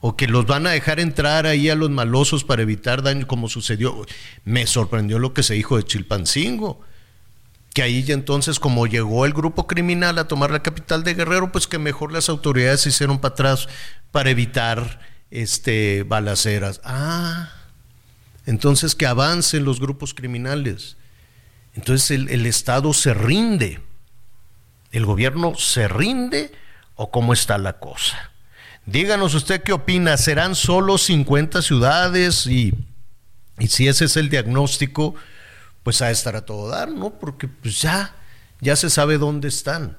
O 0.00 0.16
que 0.16 0.26
los 0.26 0.46
van 0.46 0.66
a 0.66 0.70
dejar 0.70 0.98
entrar 0.98 1.46
ahí 1.46 1.68
a 1.68 1.74
los 1.74 1.90
malosos 1.90 2.44
para 2.44 2.62
evitar 2.62 3.02
daño, 3.02 3.26
como 3.26 3.48
sucedió. 3.48 4.06
Me 4.44 4.66
sorprendió 4.66 5.18
lo 5.18 5.34
que 5.34 5.42
se 5.42 5.54
dijo 5.54 5.76
de 5.76 5.84
Chilpancingo. 5.84 6.80
Que 7.74 7.82
ahí 7.82 8.02
ya 8.02 8.14
entonces, 8.14 8.58
como 8.58 8.86
llegó 8.86 9.26
el 9.26 9.32
grupo 9.32 9.66
criminal 9.66 10.18
a 10.18 10.26
tomar 10.26 10.50
la 10.50 10.62
capital 10.62 11.04
de 11.04 11.14
Guerrero, 11.14 11.52
pues 11.52 11.66
que 11.66 11.78
mejor 11.78 12.12
las 12.12 12.28
autoridades 12.28 12.80
se 12.80 12.88
hicieron 12.88 13.18
para 13.18 13.32
atrás 13.34 13.68
para 14.10 14.30
evitar 14.30 15.00
este 15.30 16.02
balaceras. 16.02 16.80
Ah, 16.82 17.50
entonces 18.46 18.94
que 18.94 19.06
avancen 19.06 19.64
los 19.64 19.80
grupos 19.80 20.14
criminales. 20.14 20.96
Entonces 21.74 22.10
el, 22.10 22.46
Estado 22.46 22.92
se 22.92 23.14
rinde. 23.14 23.80
¿El 24.92 25.06
gobierno 25.06 25.54
se 25.56 25.88
rinde 25.88 26.52
o 26.96 27.10
cómo 27.10 27.32
está 27.32 27.58
la 27.58 27.78
cosa? 27.78 28.32
Díganos 28.86 29.34
usted 29.34 29.62
qué 29.62 29.72
opina. 29.72 30.16
¿Serán 30.16 30.54
solo 30.54 30.98
50 30.98 31.62
ciudades? 31.62 32.46
Y, 32.46 32.74
y 33.58 33.68
si 33.68 33.88
ese 33.88 34.06
es 34.06 34.16
el 34.16 34.28
diagnóstico, 34.28 35.14
pues 35.82 36.02
a 36.02 36.10
estar 36.10 36.36
a 36.36 36.44
todo 36.44 36.68
dar, 36.68 36.90
¿no? 36.90 37.18
Porque 37.18 37.46
pues 37.46 37.80
ya, 37.80 38.14
ya 38.60 38.76
se 38.76 38.90
sabe 38.90 39.18
dónde 39.18 39.48
están. 39.48 39.96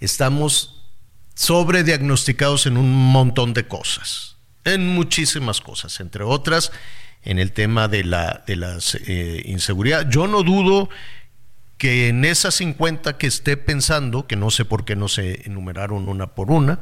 Estamos 0.00 0.82
sobrediagnosticados 1.34 2.66
en 2.66 2.76
un 2.76 2.92
montón 2.92 3.54
de 3.54 3.66
cosas, 3.66 4.36
en 4.64 4.88
muchísimas 4.88 5.60
cosas, 5.60 5.98
entre 6.00 6.22
otras 6.22 6.70
en 7.24 7.38
el 7.38 7.52
tema 7.52 7.88
de 7.88 8.04
la, 8.04 8.44
de 8.46 8.56
la 8.56 8.78
eh, 9.06 9.42
inseguridad. 9.46 10.08
Yo 10.08 10.26
no 10.26 10.42
dudo 10.42 10.88
que 11.78 12.08
en 12.08 12.24
esas 12.24 12.54
50 12.54 13.18
que 13.18 13.26
esté 13.26 13.56
pensando, 13.56 14.26
que 14.26 14.36
no 14.36 14.50
sé 14.50 14.64
por 14.64 14.84
qué 14.84 14.96
no 14.96 15.08
se 15.08 15.42
enumeraron 15.46 16.08
una 16.08 16.28
por 16.28 16.50
una, 16.50 16.78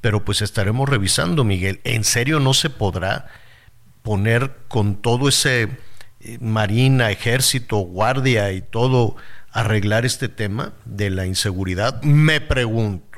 pero 0.00 0.24
pues 0.24 0.42
estaremos 0.42 0.88
revisando, 0.88 1.44
Miguel. 1.44 1.80
¿En 1.84 2.04
serio 2.04 2.40
no 2.40 2.54
se 2.54 2.70
podrá 2.70 3.26
poner 4.02 4.52
con 4.68 4.96
todo 4.96 5.28
ese 5.28 5.68
eh, 6.20 6.38
marina, 6.40 7.10
ejército, 7.10 7.78
guardia 7.78 8.52
y 8.52 8.62
todo, 8.62 9.16
arreglar 9.50 10.04
este 10.04 10.28
tema 10.28 10.72
de 10.84 11.10
la 11.10 11.26
inseguridad? 11.26 12.02
Me 12.02 12.40
pregunto. 12.40 13.09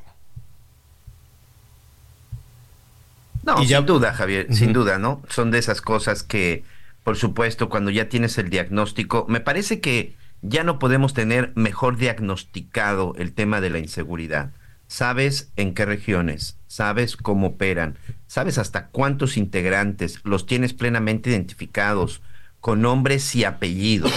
No, 3.45 3.65
sin 3.65 3.87
duda, 3.87 4.13
Javier, 4.13 4.55
sin 4.55 4.73
duda, 4.73 4.99
¿no? 4.99 5.23
Son 5.29 5.51
de 5.51 5.59
esas 5.59 5.81
cosas 5.81 6.23
que, 6.23 6.65
por 7.03 7.17
supuesto, 7.17 7.69
cuando 7.69 7.91
ya 7.91 8.09
tienes 8.09 8.39
el 8.39 8.51
diagnóstico, 8.51 9.27
me 9.29 9.41
parece 9.41 9.81
que 9.81 10.17
ya 10.43 10.65
no 10.65 10.79
podemos 10.79 11.15
tener 11.15 11.53
mejor 11.55 11.97
diagnosticado 11.97 13.15
el 13.17 13.33
tema 13.33 13.61
de 13.61 13.71
la 13.71 13.79
inseguridad. 13.79 14.53
Sabes 14.87 15.51
en 15.57 15.75
qué 15.75 15.87
regiones, 15.87 16.59
sabes 16.67 17.17
cómo 17.17 17.49
operan, 17.49 17.97
sabes 18.27 18.59
hasta 18.59 18.89
cuántos 18.89 19.37
integrantes, 19.37 20.21
los 20.25 20.47
tienes 20.47 20.75
plenamente 20.75 21.31
identificados, 21.31 22.23
con 22.61 22.81
nombres 22.81 23.35
y 23.35 23.45
apellidos, 23.45 24.13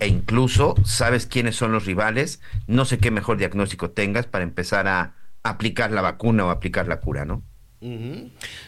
e 0.00 0.06
incluso 0.06 0.74
sabes 0.84 1.26
quiénes 1.26 1.56
son 1.56 1.70
los 1.70 1.84
rivales, 1.84 2.40
no 2.66 2.86
sé 2.86 2.96
qué 2.98 3.10
mejor 3.10 3.36
diagnóstico 3.36 3.90
tengas 3.90 4.26
para 4.26 4.44
empezar 4.44 4.88
a 4.88 5.16
aplicar 5.42 5.90
la 5.90 6.00
vacuna 6.00 6.46
o 6.46 6.50
aplicar 6.50 6.88
la 6.88 7.00
cura, 7.00 7.26
¿no? 7.26 7.42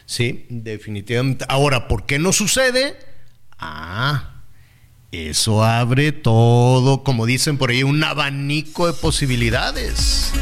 Sí, 0.06 0.46
definitivamente. 0.48 1.44
Ahora, 1.48 1.88
¿por 1.88 2.06
qué 2.06 2.18
no 2.18 2.32
sucede? 2.32 2.96
Ah, 3.58 4.42
eso 5.12 5.64
abre 5.64 6.12
todo, 6.12 7.02
como 7.02 7.26
dicen 7.26 7.58
por 7.58 7.70
ahí, 7.70 7.82
un 7.82 8.02
abanico 8.04 8.86
de 8.86 8.92
posibilidades. 8.92 10.32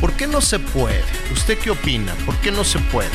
¿Por 0.00 0.12
qué 0.12 0.26
no 0.26 0.40
se 0.40 0.58
puede? 0.58 1.02
¿Usted 1.32 1.58
qué 1.58 1.70
opina? 1.70 2.14
¿Por 2.26 2.36
qué 2.36 2.52
no 2.52 2.62
se 2.62 2.78
puede? 2.78 3.10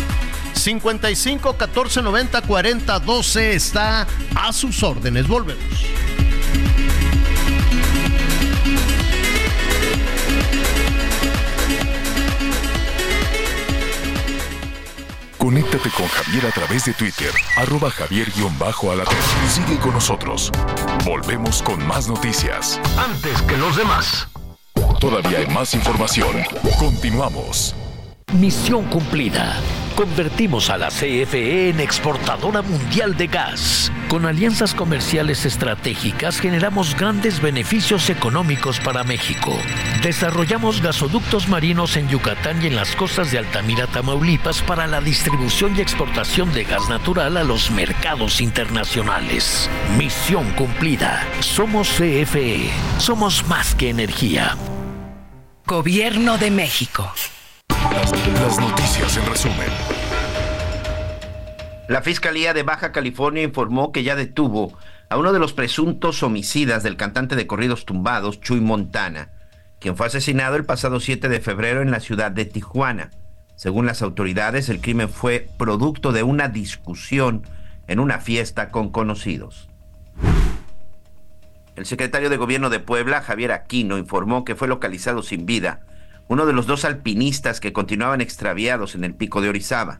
55 0.53 1.55
14 1.55 2.01
90 2.01 2.41
40 2.41 2.99
12 2.99 3.53
está 3.53 4.07
a 4.35 4.51
sus 4.51 4.83
órdenes. 4.83 5.27
Volvemos. 5.27 5.85
Conéctate 15.69 15.95
con 15.95 16.07
Javier 16.07 16.47
a 16.47 16.51
través 16.51 16.85
de 16.85 16.93
Twitter, 16.93 17.31
arroba 17.55 17.91
javier-alator. 17.91 19.15
Sigue 19.47 19.77
con 19.77 19.93
nosotros. 19.93 20.51
Volvemos 21.05 21.61
con 21.61 21.85
más 21.85 22.07
noticias. 22.07 22.81
Antes 22.97 23.39
que 23.43 23.55
los 23.55 23.77
demás. 23.77 24.27
Todavía 24.99 25.39
hay 25.39 25.47
más 25.47 25.75
información. 25.75 26.37
Continuamos. 26.79 27.75
Misión 28.33 28.85
cumplida. 28.85 29.61
Convertimos 29.95 30.69
a 30.69 30.77
la 30.77 30.87
CFE 30.89 31.69
en 31.69 31.79
exportadora 31.79 32.61
mundial 32.61 33.17
de 33.17 33.27
gas. 33.27 33.91
Con 34.07 34.25
alianzas 34.25 34.73
comerciales 34.73 35.45
estratégicas 35.45 36.39
generamos 36.39 36.95
grandes 36.95 37.41
beneficios 37.41 38.09
económicos 38.09 38.79
para 38.79 39.03
México. 39.03 39.55
Desarrollamos 40.01 40.81
gasoductos 40.81 41.47
marinos 41.47 41.95
en 41.97 42.07
Yucatán 42.07 42.61
y 42.63 42.67
en 42.67 42.75
las 42.75 42.95
costas 42.95 43.31
de 43.31 43.37
Altamira, 43.37 43.87
Tamaulipas 43.87 44.61
para 44.61 44.87
la 44.87 45.01
distribución 45.01 45.75
y 45.75 45.81
exportación 45.81 46.53
de 46.53 46.63
gas 46.63 46.89
natural 46.89 47.37
a 47.37 47.43
los 47.43 47.69
mercados 47.71 48.41
internacionales. 48.41 49.69
Misión 49.97 50.49
cumplida. 50.53 51.27
Somos 51.41 51.89
CFE. 51.89 52.69
Somos 52.97 53.45
más 53.47 53.75
que 53.75 53.89
energía. 53.89 54.57
Gobierno 55.65 56.37
de 56.37 56.49
México. 56.49 57.13
Las, 57.81 58.59
noticias 58.59 59.17
en 59.17 59.25
resumen. 59.25 59.67
La 61.87 62.01
Fiscalía 62.01 62.53
de 62.53 62.63
Baja 62.63 62.91
California 62.91 63.41
informó 63.41 63.91
que 63.91 64.03
ya 64.03 64.15
detuvo 64.15 64.77
a 65.09 65.17
uno 65.17 65.31
de 65.31 65.39
los 65.39 65.53
presuntos 65.53 66.21
homicidas 66.21 66.83
del 66.83 66.97
cantante 66.97 67.35
de 67.35 67.47
corridos 67.47 67.85
tumbados, 67.85 68.41
Chuy 68.41 68.59
Montana, 68.59 69.29
quien 69.79 69.95
fue 69.95 70.07
asesinado 70.07 70.55
el 70.55 70.65
pasado 70.65 70.99
7 70.99 71.29
de 71.29 71.39
febrero 71.39 71.81
en 71.81 71.89
la 71.89 72.01
ciudad 72.01 72.31
de 72.31 72.45
Tijuana. 72.45 73.11
Según 73.55 73.85
las 73.85 74.01
autoridades, 74.01 74.69
el 74.69 74.81
crimen 74.81 75.09
fue 75.09 75.47
producto 75.57 76.11
de 76.11 76.23
una 76.23 76.49
discusión 76.49 77.43
en 77.87 77.99
una 77.99 78.19
fiesta 78.19 78.69
con 78.69 78.89
conocidos. 78.89 79.69
El 81.75 81.85
secretario 81.85 82.29
de 82.29 82.37
Gobierno 82.37 82.69
de 82.69 82.81
Puebla, 82.81 83.21
Javier 83.21 83.53
Aquino, 83.53 83.97
informó 83.97 84.43
que 84.43 84.55
fue 84.55 84.67
localizado 84.67 85.23
sin 85.23 85.45
vida 85.45 85.81
uno 86.29 86.45
de 86.45 86.53
los 86.53 86.67
dos 86.67 86.85
alpinistas 86.85 87.59
que 87.59 87.73
continuaban 87.73 88.21
extraviados 88.21 88.95
en 88.95 89.03
el 89.03 89.15
pico 89.15 89.41
de 89.41 89.49
Orizaba. 89.49 89.99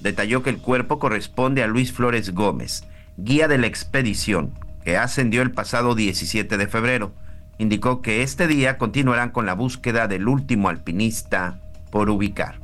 Detalló 0.00 0.42
que 0.42 0.50
el 0.50 0.58
cuerpo 0.58 0.98
corresponde 0.98 1.62
a 1.62 1.66
Luis 1.66 1.92
Flores 1.92 2.32
Gómez, 2.34 2.84
guía 3.18 3.46
de 3.46 3.58
la 3.58 3.66
expedición, 3.66 4.52
que 4.84 4.96
ascendió 4.96 5.42
el 5.42 5.52
pasado 5.52 5.94
17 5.94 6.56
de 6.56 6.66
febrero. 6.66 7.12
Indicó 7.58 8.00
que 8.00 8.22
este 8.22 8.46
día 8.46 8.78
continuarán 8.78 9.30
con 9.30 9.44
la 9.44 9.54
búsqueda 9.54 10.08
del 10.08 10.28
último 10.28 10.70
alpinista 10.70 11.60
por 11.90 12.08
ubicar. 12.08 12.58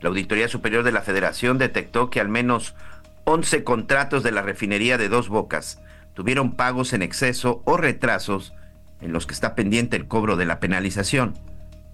La 0.00 0.08
Auditoría 0.08 0.46
Superior 0.46 0.84
de 0.84 0.92
la 0.92 1.02
Federación 1.02 1.58
detectó 1.58 2.10
que 2.10 2.20
al 2.20 2.28
menos 2.28 2.76
11 3.24 3.64
contratos 3.64 4.22
de 4.22 4.30
la 4.30 4.42
refinería 4.42 4.98
de 4.98 5.08
Dos 5.08 5.28
Bocas 5.28 5.80
tuvieron 6.14 6.54
pagos 6.54 6.92
en 6.92 7.02
exceso 7.02 7.60
o 7.64 7.76
retrasos 7.76 8.52
en 9.00 9.12
los 9.12 9.26
que 9.26 9.34
está 9.34 9.54
pendiente 9.54 9.96
el 9.96 10.06
cobro 10.06 10.36
de 10.36 10.46
la 10.46 10.60
penalización. 10.60 11.34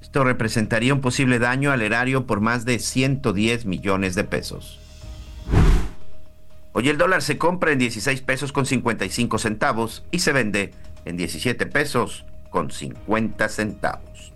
Esto 0.01 0.25
representaría 0.25 0.95
un 0.95 1.01
posible 1.01 1.38
daño 1.38 1.71
al 1.71 1.83
erario 1.83 2.27
por 2.27 2.41
más 2.41 2.65
de 2.65 2.79
110 2.79 3.67
millones 3.67 4.15
de 4.15 4.25
pesos. 4.25 4.79
Hoy 6.73 6.88
el 6.88 6.99
dólar 6.99 7.23
se 7.23 7.38
compra 7.38 7.73
en 7.73 7.79
16 7.79 8.23
pesos 8.23 8.53
con 8.53 8.67
55 8.67 9.38
centavos 9.38 10.05
y 10.11 10.21
se 10.21 10.33
vende 10.33 10.73
en 11.05 11.17
17 11.17 11.67
pesos 11.67 12.25
con 12.51 12.71
50 12.71 13.49
centavos. 13.49 14.33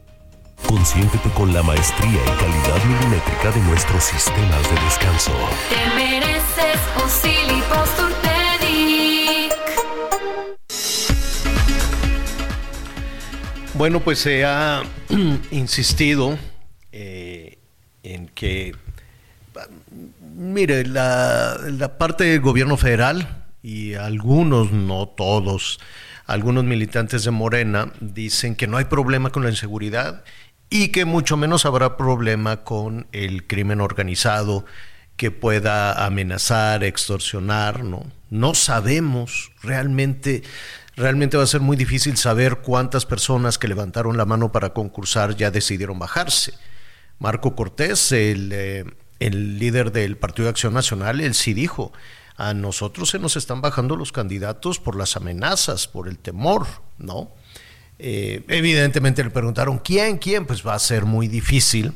Consiéntete 0.66 1.31
con 1.31 1.52
la 1.52 1.62
maestría 1.62 2.11
y 2.11 2.40
calidad 2.40 2.85
milimétrica 2.85 3.50
de 3.52 3.61
nuestros 3.62 4.05
sistemas 4.05 4.62
de 4.70 4.81
descanso. 4.85 5.33
Te 5.68 5.94
mereces 5.94 6.81
un 7.02 7.11
Bueno, 13.76 14.00
pues 14.00 14.20
se 14.20 14.42
ha 14.42 14.82
insistido 15.50 16.38
eh, 16.92 17.58
en 18.02 18.28
que, 18.28 18.74
mire, 20.34 20.86
la, 20.86 21.58
la 21.70 21.98
parte 21.98 22.24
del 22.24 22.40
gobierno 22.40 22.78
federal 22.78 23.44
y 23.62 23.92
algunos, 23.92 24.72
no 24.72 25.06
todos, 25.08 25.78
algunos 26.24 26.64
militantes 26.64 27.24
de 27.24 27.32
Morena 27.32 27.92
dicen 28.00 28.56
que 28.56 28.66
no 28.66 28.78
hay 28.78 28.86
problema 28.86 29.28
con 29.28 29.42
la 29.42 29.50
inseguridad 29.50 30.24
y 30.70 30.88
que 30.88 31.04
mucho 31.04 31.36
menos 31.36 31.66
habrá 31.66 31.98
problema 31.98 32.64
con 32.64 33.06
el 33.12 33.46
crimen 33.46 33.82
organizado 33.82 34.64
que 35.18 35.30
pueda 35.30 36.06
amenazar, 36.06 36.82
extorsionar, 36.82 37.84
¿no? 37.84 38.06
No 38.30 38.54
sabemos 38.54 39.52
realmente 39.62 40.42
realmente 40.96 41.37
va 41.37 41.42
a 41.42 41.46
ser 41.46 41.61
muy 41.61 41.76
difícil 41.76 42.16
saber 42.16 42.59
cuántas 42.59 43.06
personas 43.06 43.59
que 43.59 43.68
levantaron 43.68 44.16
la 44.16 44.24
mano 44.24 44.50
para 44.50 44.72
concursar 44.72 45.37
ya 45.37 45.50
decidieron 45.50 45.98
bajarse. 45.98 46.54
Marco 47.18 47.54
Cortés, 47.54 48.12
el, 48.12 48.50
eh, 48.52 48.85
el 49.20 49.59
líder 49.59 49.92
del 49.92 50.16
Partido 50.16 50.44
de 50.44 50.50
Acción 50.50 50.74
Nacional, 50.74 51.20
él 51.20 51.35
sí 51.35 51.54
dijo, 51.54 51.92
a 52.37 52.54
nosotros 52.54 53.11
se 53.11 53.18
nos 53.18 53.37
están 53.37 53.61
bajando 53.61 53.96
los 53.96 54.12
candidatos 54.12 54.78
por 54.78 54.96
las 54.96 55.16
amenazas, 55.16 55.87
por 55.87 56.09
el 56.09 56.18
temor, 56.18 56.66
¿no? 56.98 57.30
Eh, 57.98 58.44
evidentemente 58.48 59.24
le 59.24 59.30
preguntaron, 59.30 59.78
¿quién? 59.78 60.18
¿Quién? 60.18 60.44
Pues 60.44 60.66
va 60.66 60.74
a 60.74 60.78
ser 60.78 61.06
muy 61.06 61.28
difícil 61.28 61.94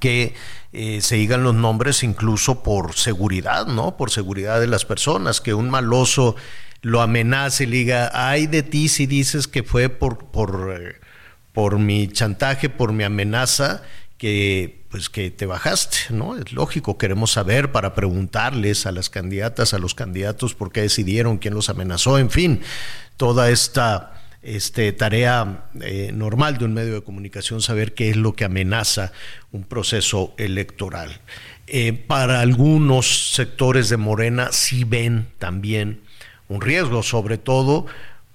que 0.00 0.34
eh, 0.72 1.00
se 1.00 1.16
digan 1.16 1.42
los 1.42 1.54
nombres 1.54 2.02
incluso 2.02 2.62
por 2.62 2.94
seguridad, 2.94 3.66
¿no? 3.66 3.96
Por 3.96 4.10
seguridad 4.10 4.60
de 4.60 4.66
las 4.66 4.84
personas, 4.84 5.40
que 5.40 5.54
un 5.54 5.70
maloso 5.70 6.36
lo 6.84 7.00
amenace 7.00 7.64
y 7.64 7.66
le 7.66 7.76
diga, 7.78 8.10
ay 8.12 8.46
de 8.46 8.62
ti 8.62 8.88
si 8.88 9.06
dices 9.06 9.48
que 9.48 9.62
fue 9.62 9.88
por, 9.88 10.26
por, 10.26 10.96
por 11.54 11.78
mi 11.78 12.08
chantaje, 12.08 12.68
por 12.68 12.92
mi 12.92 13.04
amenaza, 13.04 13.82
que 14.18 14.84
pues 14.90 15.08
que 15.08 15.30
te 15.30 15.46
bajaste, 15.46 15.96
¿no? 16.10 16.36
Es 16.36 16.52
lógico, 16.52 16.98
queremos 16.98 17.32
saber 17.32 17.72
para 17.72 17.94
preguntarles 17.94 18.84
a 18.84 18.92
las 18.92 19.08
candidatas, 19.08 19.72
a 19.72 19.78
los 19.78 19.94
candidatos 19.94 20.54
por 20.54 20.72
qué 20.72 20.82
decidieron, 20.82 21.38
quién 21.38 21.54
los 21.54 21.70
amenazó, 21.70 22.18
en 22.18 22.30
fin, 22.30 22.60
toda 23.16 23.50
esta 23.50 24.22
este, 24.42 24.92
tarea 24.92 25.70
eh, 25.80 26.12
normal 26.12 26.58
de 26.58 26.66
un 26.66 26.74
medio 26.74 26.92
de 26.94 27.02
comunicación, 27.02 27.62
saber 27.62 27.94
qué 27.94 28.10
es 28.10 28.16
lo 28.16 28.34
que 28.34 28.44
amenaza 28.44 29.10
un 29.52 29.64
proceso 29.64 30.34
electoral. 30.36 31.18
Eh, 31.66 31.94
para 31.94 32.40
algunos 32.40 33.32
sectores 33.32 33.88
de 33.88 33.96
Morena 33.96 34.52
sí 34.52 34.84
ven 34.84 35.28
también 35.38 36.03
un 36.54 36.60
riesgo, 36.60 37.02
sobre 37.02 37.38
todo, 37.38 37.86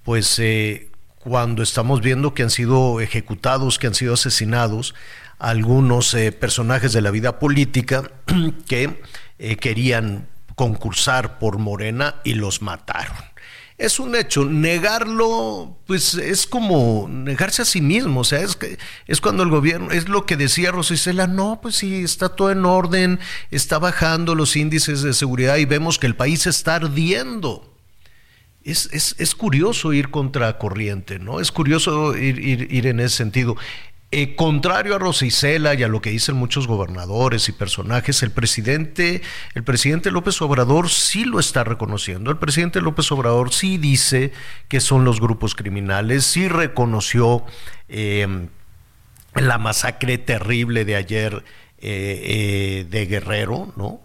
pues 0.03 0.38
eh, 0.39 0.89
cuando 1.19 1.63
estamos 1.63 2.01
viendo 2.01 2.34
que 2.34 2.43
han 2.43 2.49
sido 2.49 2.99
ejecutados, 3.01 3.79
que 3.79 3.88
han 3.88 3.95
sido 3.95 4.13
asesinados 4.13 4.95
algunos 5.38 6.13
eh, 6.13 6.32
personajes 6.32 6.93
de 6.93 7.01
la 7.01 7.12
vida 7.12 7.39
política 7.39 8.12
que 8.67 9.01
eh, 9.39 9.55
querían 9.55 10.27
concursar 10.55 11.39
por 11.39 11.58
Morena 11.58 12.15
y 12.23 12.34
los 12.34 12.62
mataron. 12.62 13.15
Es 13.77 13.97
un 13.97 14.13
hecho, 14.13 14.43
negarlo, 14.43 15.77
pues 15.88 16.15
es 16.15 16.45
como 16.45 17.08
negarse 17.10 17.62
a 17.62 17.65
sí 17.65 17.79
mismo, 17.79 18.19
o 18.19 18.23
sea, 18.25 18.41
es, 18.41 18.58
que, 18.58 18.77
es 19.08 19.21
cuando 19.21 19.43
el 19.43 19.49
gobierno, 19.49 19.91
es 19.91 20.10
lo 20.10 20.25
que 20.25 20.36
decía 20.36 20.71
Rosicela, 20.71 21.27
no, 21.27 21.60
pues 21.62 21.77
sí, 21.77 22.03
está 22.03 22.27
todo 22.27 22.51
en 22.51 22.65
orden, 22.65 23.21
está 23.51 23.79
bajando 23.79 24.36
los 24.36 24.58
índices 24.58 25.01
de 25.01 25.13
seguridad 25.13 25.55
y 25.55 25.63
vemos 25.63 25.97
que 25.97 26.08
el 26.08 26.15
país 26.17 26.45
está 26.45 26.75
ardiendo 26.75 27.68
es, 28.71 29.36
curioso 29.36 29.93
ir 29.93 30.10
contra 30.10 30.58
corriente, 30.58 31.19
¿no? 31.19 31.39
Es 31.39 31.51
curioso 31.51 32.15
ir, 32.17 32.88
en 32.88 32.99
ese 32.99 33.15
sentido. 33.15 33.55
Eh, 34.12 34.36
contrario 34.36 34.95
a 34.95 34.99
Rosicela 34.99 35.75
y 35.75 35.84
a 35.84 35.88
lo 35.88 36.01
que 36.01 36.10
dicen 36.10 36.36
muchos 36.36 36.65
gobernadores 36.65 37.47
y 37.47 37.51
personajes, 37.51 38.23
el 38.23 38.32
presidente, 38.32 39.21
el 39.53 39.63
presidente 39.63 40.10
López 40.10 40.41
Obrador 40.41 40.89
sí 40.89 41.25
lo 41.25 41.39
está 41.39 41.63
reconociendo. 41.63 42.32
El 42.32 42.38
presidente 42.38 42.82
López 42.82 43.12
Obrador 43.12 43.53
sí 43.53 43.77
dice 43.77 44.32
que 44.67 44.79
son 44.79 45.05
los 45.05 45.21
grupos 45.21 45.53
criminales, 45.53 46.25
sí 46.25 46.47
reconoció 46.47 47.43
em, 47.88 48.47
la 49.36 49.60
masacre 49.60 50.17
terrible 50.17 50.86
de 50.86 50.95
ayer 50.95 51.43
eh, 51.82 52.82
eh, 52.82 52.88
de 52.89 53.05
Guerrero, 53.05 53.71
¿no? 53.77 54.01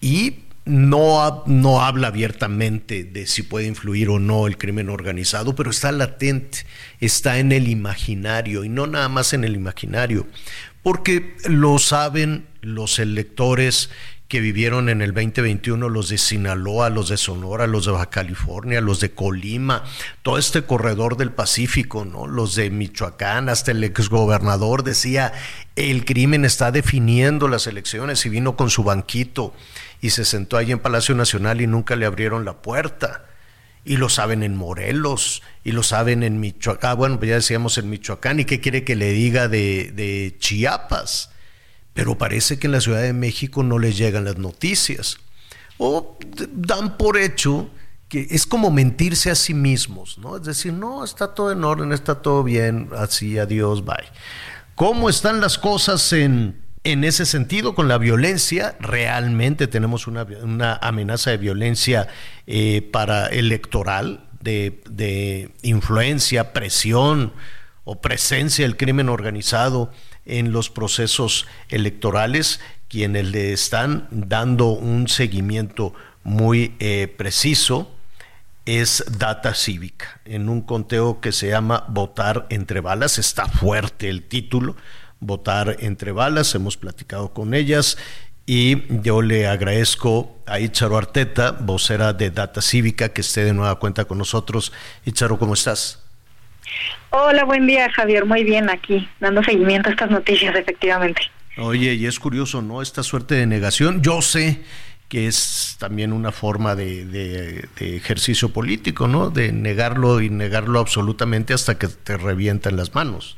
Y 0.00 0.47
no, 0.68 1.42
no 1.46 1.82
habla 1.82 2.08
abiertamente 2.08 3.04
de 3.04 3.26
si 3.26 3.42
puede 3.42 3.66
influir 3.66 4.10
o 4.10 4.18
no 4.18 4.46
el 4.46 4.58
crimen 4.58 4.90
organizado, 4.90 5.54
pero 5.54 5.70
está 5.70 5.90
latente, 5.92 6.66
está 7.00 7.38
en 7.38 7.52
el 7.52 7.68
imaginario 7.68 8.64
y 8.64 8.68
no 8.68 8.86
nada 8.86 9.08
más 9.08 9.32
en 9.32 9.44
el 9.44 9.54
imaginario, 9.54 10.26
porque 10.82 11.36
lo 11.44 11.78
saben 11.78 12.46
los 12.60 12.98
electores 12.98 13.90
que 14.28 14.40
vivieron 14.40 14.90
en 14.90 15.00
el 15.00 15.14
2021, 15.14 15.88
los 15.88 16.10
de 16.10 16.18
Sinaloa, 16.18 16.90
los 16.90 17.08
de 17.08 17.16
Sonora, 17.16 17.66
los 17.66 17.86
de 17.86 17.92
Baja 17.92 18.10
California, 18.10 18.82
los 18.82 19.00
de 19.00 19.12
Colima, 19.12 19.84
todo 20.20 20.36
este 20.36 20.62
corredor 20.62 21.16
del 21.16 21.32
Pacífico, 21.32 22.04
¿no? 22.04 22.26
Los 22.26 22.54
de 22.54 22.68
Michoacán, 22.68 23.48
hasta 23.48 23.70
el 23.70 23.82
exgobernador 23.82 24.84
decía, 24.84 25.32
el 25.76 26.04
crimen 26.04 26.44
está 26.44 26.70
definiendo 26.70 27.48
las 27.48 27.66
elecciones 27.66 28.24
y 28.26 28.28
vino 28.28 28.54
con 28.54 28.68
su 28.68 28.84
banquito 28.84 29.54
y 30.00 30.10
se 30.10 30.24
sentó 30.24 30.56
ahí 30.56 30.72
en 30.72 30.78
Palacio 30.78 31.14
Nacional 31.14 31.60
y 31.60 31.66
nunca 31.66 31.96
le 31.96 32.06
abrieron 32.06 32.44
la 32.44 32.62
puerta. 32.62 33.24
Y 33.84 33.96
lo 33.96 34.08
saben 34.08 34.42
en 34.42 34.56
Morelos, 34.56 35.42
y 35.64 35.72
lo 35.72 35.82
saben 35.82 36.22
en 36.22 36.40
Michoacán, 36.40 36.90
ah, 36.90 36.94
bueno, 36.94 37.18
pues 37.18 37.30
ya 37.30 37.36
decíamos 37.36 37.78
en 37.78 37.88
Michoacán, 37.88 38.40
¿y 38.40 38.44
qué 38.44 38.60
quiere 38.60 38.84
que 38.84 38.96
le 38.96 39.12
diga 39.12 39.48
de, 39.48 39.92
de 39.94 40.36
Chiapas? 40.38 41.30
pero 41.98 42.16
parece 42.16 42.60
que 42.60 42.68
en 42.68 42.74
la 42.74 42.80
Ciudad 42.80 43.02
de 43.02 43.12
México 43.12 43.64
no 43.64 43.76
les 43.76 43.98
llegan 43.98 44.24
las 44.24 44.38
noticias. 44.38 45.18
O 45.78 46.16
dan 46.52 46.96
por 46.96 47.16
hecho 47.16 47.70
que 48.08 48.28
es 48.30 48.46
como 48.46 48.70
mentirse 48.70 49.32
a 49.32 49.34
sí 49.34 49.52
mismos, 49.52 50.16
¿no? 50.16 50.36
Es 50.36 50.44
decir, 50.44 50.72
no, 50.72 51.02
está 51.02 51.34
todo 51.34 51.50
en 51.50 51.64
orden, 51.64 51.90
está 51.90 52.22
todo 52.22 52.44
bien, 52.44 52.90
así, 52.96 53.36
adiós, 53.36 53.84
bye. 53.84 53.96
¿Cómo 54.76 55.10
están 55.10 55.40
las 55.40 55.58
cosas 55.58 56.12
en, 56.12 56.62
en 56.92 57.04
ese 57.04 57.26
sentido 57.26 57.74
con 57.74 57.88
la 57.88 57.98
violencia? 57.98 58.76
Realmente 58.80 59.66
tenemos 59.66 60.06
una, 60.06 60.26
amenaza 60.80 61.30
de 61.30 61.36
violencia 61.36 62.08
eh, 62.46 62.88
para 62.92 63.26
electoral, 63.26 64.24
de, 64.40 65.50
influencia, 65.62 66.52
presión 66.52 67.32
o 67.84 68.00
presencia 68.00 68.64
del 68.64 68.76
crimen 68.76 69.08
organizado 69.08 69.92
en 70.24 70.52
los 70.52 70.70
procesos 70.70 71.46
electorales, 71.68 72.60
quienes 72.88 73.26
le 73.26 73.52
están 73.52 74.08
dando 74.10 74.68
un 74.68 75.08
seguimiento 75.08 75.94
muy 76.24 76.74
eh, 76.78 77.12
preciso 77.16 77.94
es 78.68 79.02
Data 79.18 79.54
Cívica, 79.54 80.20
en 80.26 80.50
un 80.50 80.60
conteo 80.60 81.22
que 81.22 81.32
se 81.32 81.48
llama 81.48 81.86
Votar 81.88 82.46
entre 82.50 82.80
balas, 82.80 83.18
está 83.18 83.46
fuerte 83.46 84.10
el 84.10 84.24
título, 84.24 84.76
Votar 85.20 85.76
entre 85.80 86.12
balas, 86.12 86.54
hemos 86.54 86.76
platicado 86.76 87.32
con 87.32 87.54
ellas 87.54 87.98
y 88.46 89.02
yo 89.02 89.20
le 89.20 89.46
agradezco 89.46 90.38
a 90.46 90.58
Icharo 90.58 90.96
Arteta, 90.96 91.50
vocera 91.50 92.14
de 92.14 92.30
Data 92.30 92.62
Cívica, 92.62 93.10
que 93.10 93.20
esté 93.20 93.44
de 93.44 93.52
nueva 93.52 93.78
cuenta 93.78 94.06
con 94.06 94.16
nosotros. 94.16 94.72
Icharo, 95.04 95.38
¿cómo 95.38 95.52
estás? 95.52 96.02
Hola, 97.10 97.44
buen 97.44 97.66
día 97.66 97.90
Javier, 97.92 98.24
muy 98.24 98.44
bien 98.44 98.70
aquí, 98.70 99.06
dando 99.20 99.42
seguimiento 99.42 99.90
a 99.90 99.92
estas 99.92 100.10
noticias, 100.10 100.56
efectivamente. 100.56 101.20
Oye, 101.58 101.92
y 101.92 102.06
es 102.06 102.18
curioso, 102.18 102.62
¿no? 102.62 102.80
Esta 102.80 103.02
suerte 103.02 103.34
de 103.34 103.46
negación, 103.46 104.00
yo 104.00 104.22
sé 104.22 104.62
que 105.08 105.26
es 105.26 105.76
también 105.78 106.12
una 106.12 106.32
forma 106.32 106.74
de, 106.74 107.04
de, 107.04 107.96
ejercicio 107.96 108.50
político, 108.50 109.08
¿no? 109.08 109.30
De 109.30 109.52
negarlo 109.52 110.20
y 110.20 110.30
negarlo 110.30 110.80
absolutamente 110.80 111.52
hasta 111.54 111.78
que 111.78 111.88
te 111.88 112.16
revientan 112.16 112.76
las 112.76 112.94
manos. 112.94 113.36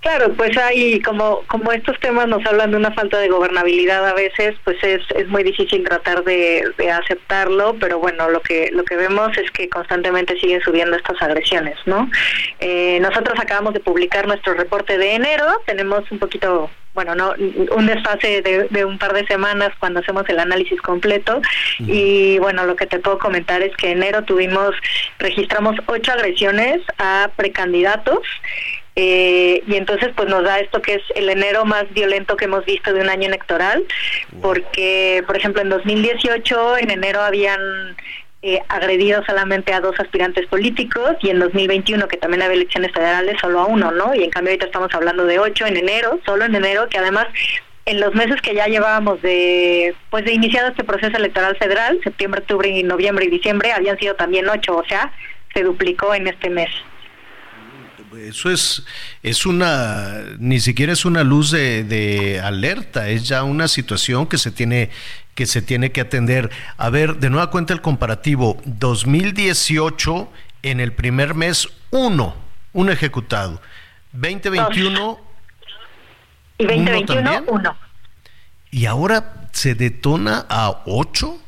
Claro, 0.00 0.32
pues 0.34 0.56
hay, 0.56 1.00
como, 1.00 1.42
como 1.48 1.72
estos 1.72 1.98
temas 1.98 2.28
nos 2.28 2.44
hablan 2.46 2.70
de 2.70 2.76
una 2.76 2.92
falta 2.92 3.18
de 3.18 3.28
gobernabilidad 3.28 4.06
a 4.06 4.14
veces, 4.14 4.54
pues 4.62 4.76
es, 4.82 5.02
es 5.16 5.26
muy 5.28 5.42
difícil 5.42 5.82
tratar 5.82 6.22
de, 6.22 6.62
aceptarlo, 6.92 7.76
pero 7.80 7.98
bueno, 7.98 8.30
lo 8.30 8.40
que, 8.40 8.70
lo 8.72 8.84
que 8.84 8.96
vemos 8.96 9.36
es 9.36 9.50
que 9.50 9.68
constantemente 9.68 10.38
siguen 10.38 10.60
subiendo 10.60 10.96
estas 10.96 11.20
agresiones, 11.20 11.76
¿no? 11.86 12.08
Eh, 12.60 12.98
nosotros 13.00 13.38
acabamos 13.40 13.74
de 13.74 13.80
publicar 13.80 14.26
nuestro 14.28 14.54
reporte 14.54 14.98
de 14.98 15.14
enero, 15.14 15.44
tenemos 15.66 16.10
un 16.12 16.18
poquito 16.18 16.70
bueno, 16.94 17.14
no 17.14 17.34
un 17.76 17.86
desfase 17.86 18.42
de, 18.42 18.66
de, 18.70 18.84
un 18.84 18.98
par 18.98 19.12
de 19.12 19.24
semanas 19.26 19.70
cuando 19.78 20.00
hacemos 20.00 20.28
el 20.28 20.40
análisis 20.40 20.80
completo. 20.82 21.40
Y 21.78 22.40
bueno, 22.40 22.66
lo 22.66 22.74
que 22.74 22.86
te 22.86 22.98
puedo 22.98 23.18
comentar 23.18 23.62
es 23.62 23.76
que 23.76 23.92
en 23.92 23.98
enero 23.98 24.24
tuvimos 24.24 24.74
registramos 25.20 25.76
ocho 25.86 26.10
agresiones 26.10 26.80
a 26.98 27.30
precandidatos 27.36 28.18
eh, 29.00 29.62
y 29.64 29.76
entonces 29.76 30.08
pues 30.16 30.28
nos 30.28 30.42
da 30.42 30.58
esto 30.58 30.82
que 30.82 30.94
es 30.94 31.02
el 31.14 31.28
enero 31.28 31.64
más 31.64 31.84
violento 31.94 32.36
que 32.36 32.46
hemos 32.46 32.64
visto 32.64 32.92
de 32.92 33.00
un 33.00 33.08
año 33.08 33.28
electoral, 33.28 33.84
porque 34.42 35.22
por 35.24 35.36
ejemplo 35.36 35.62
en 35.62 35.68
2018 35.68 36.78
en 36.78 36.90
enero 36.90 37.20
habían 37.20 37.60
eh, 38.42 38.60
agredido 38.68 39.24
solamente 39.24 39.72
a 39.72 39.80
dos 39.80 39.94
aspirantes 40.00 40.48
políticos 40.48 41.12
y 41.22 41.30
en 41.30 41.38
2021 41.38 42.08
que 42.08 42.16
también 42.16 42.42
había 42.42 42.56
elecciones 42.56 42.90
federales 42.90 43.36
solo 43.40 43.60
a 43.60 43.66
uno, 43.66 43.92
¿no? 43.92 44.16
Y 44.16 44.24
en 44.24 44.30
cambio 44.30 44.50
ahorita 44.50 44.66
estamos 44.66 44.92
hablando 44.92 45.26
de 45.26 45.38
ocho 45.38 45.64
en 45.64 45.76
enero, 45.76 46.18
solo 46.26 46.46
en 46.46 46.56
enero, 46.56 46.88
que 46.88 46.98
además 46.98 47.28
en 47.86 48.00
los 48.00 48.16
meses 48.16 48.42
que 48.42 48.56
ya 48.56 48.66
llevábamos 48.66 49.22
de 49.22 49.94
pues 50.10 50.24
de 50.24 50.32
iniciado 50.32 50.70
este 50.70 50.82
proceso 50.82 51.16
electoral 51.16 51.56
federal, 51.56 52.00
septiembre, 52.02 52.40
octubre, 52.40 52.68
y 52.68 52.82
noviembre 52.82 53.26
y 53.26 53.30
diciembre 53.30 53.70
habían 53.70 53.96
sido 53.96 54.16
también 54.16 54.48
ocho, 54.48 54.76
o 54.76 54.84
sea, 54.86 55.12
se 55.54 55.62
duplicó 55.62 56.16
en 56.16 56.26
este 56.26 56.50
mes 56.50 56.70
eso 58.16 58.50
es, 58.50 58.84
es 59.22 59.46
una, 59.46 60.22
ni 60.38 60.60
siquiera 60.60 60.92
es 60.92 61.04
una 61.04 61.24
luz 61.24 61.50
de, 61.50 62.40
alerta, 62.42 63.08
es 63.08 63.28
ya 63.28 63.42
una 63.42 63.68
situación 63.68 64.26
que 64.26 64.38
se 64.38 64.50
tiene 64.50 64.90
que 65.34 65.46
se 65.46 65.62
tiene 65.62 65.92
que 65.92 66.00
atender. 66.00 66.50
A 66.78 66.90
ver, 66.90 67.18
de 67.18 67.30
nueva 67.30 67.50
cuenta 67.50 67.72
el 67.72 67.80
comparativo, 67.80 68.60
2018 68.64 70.28
en 70.62 70.80
el 70.80 70.92
primer 70.92 71.34
mes, 71.34 71.68
uno, 71.90 72.34
un 72.72 72.90
ejecutado. 72.90 73.60
2021 74.12 75.20
y 76.58 76.66
2021 76.66 77.44
uno, 77.46 77.76
Y 78.72 78.86
ahora 78.86 79.46
se 79.52 79.76
detona 79.76 80.44
a 80.48 80.82
ocho. 80.86 81.38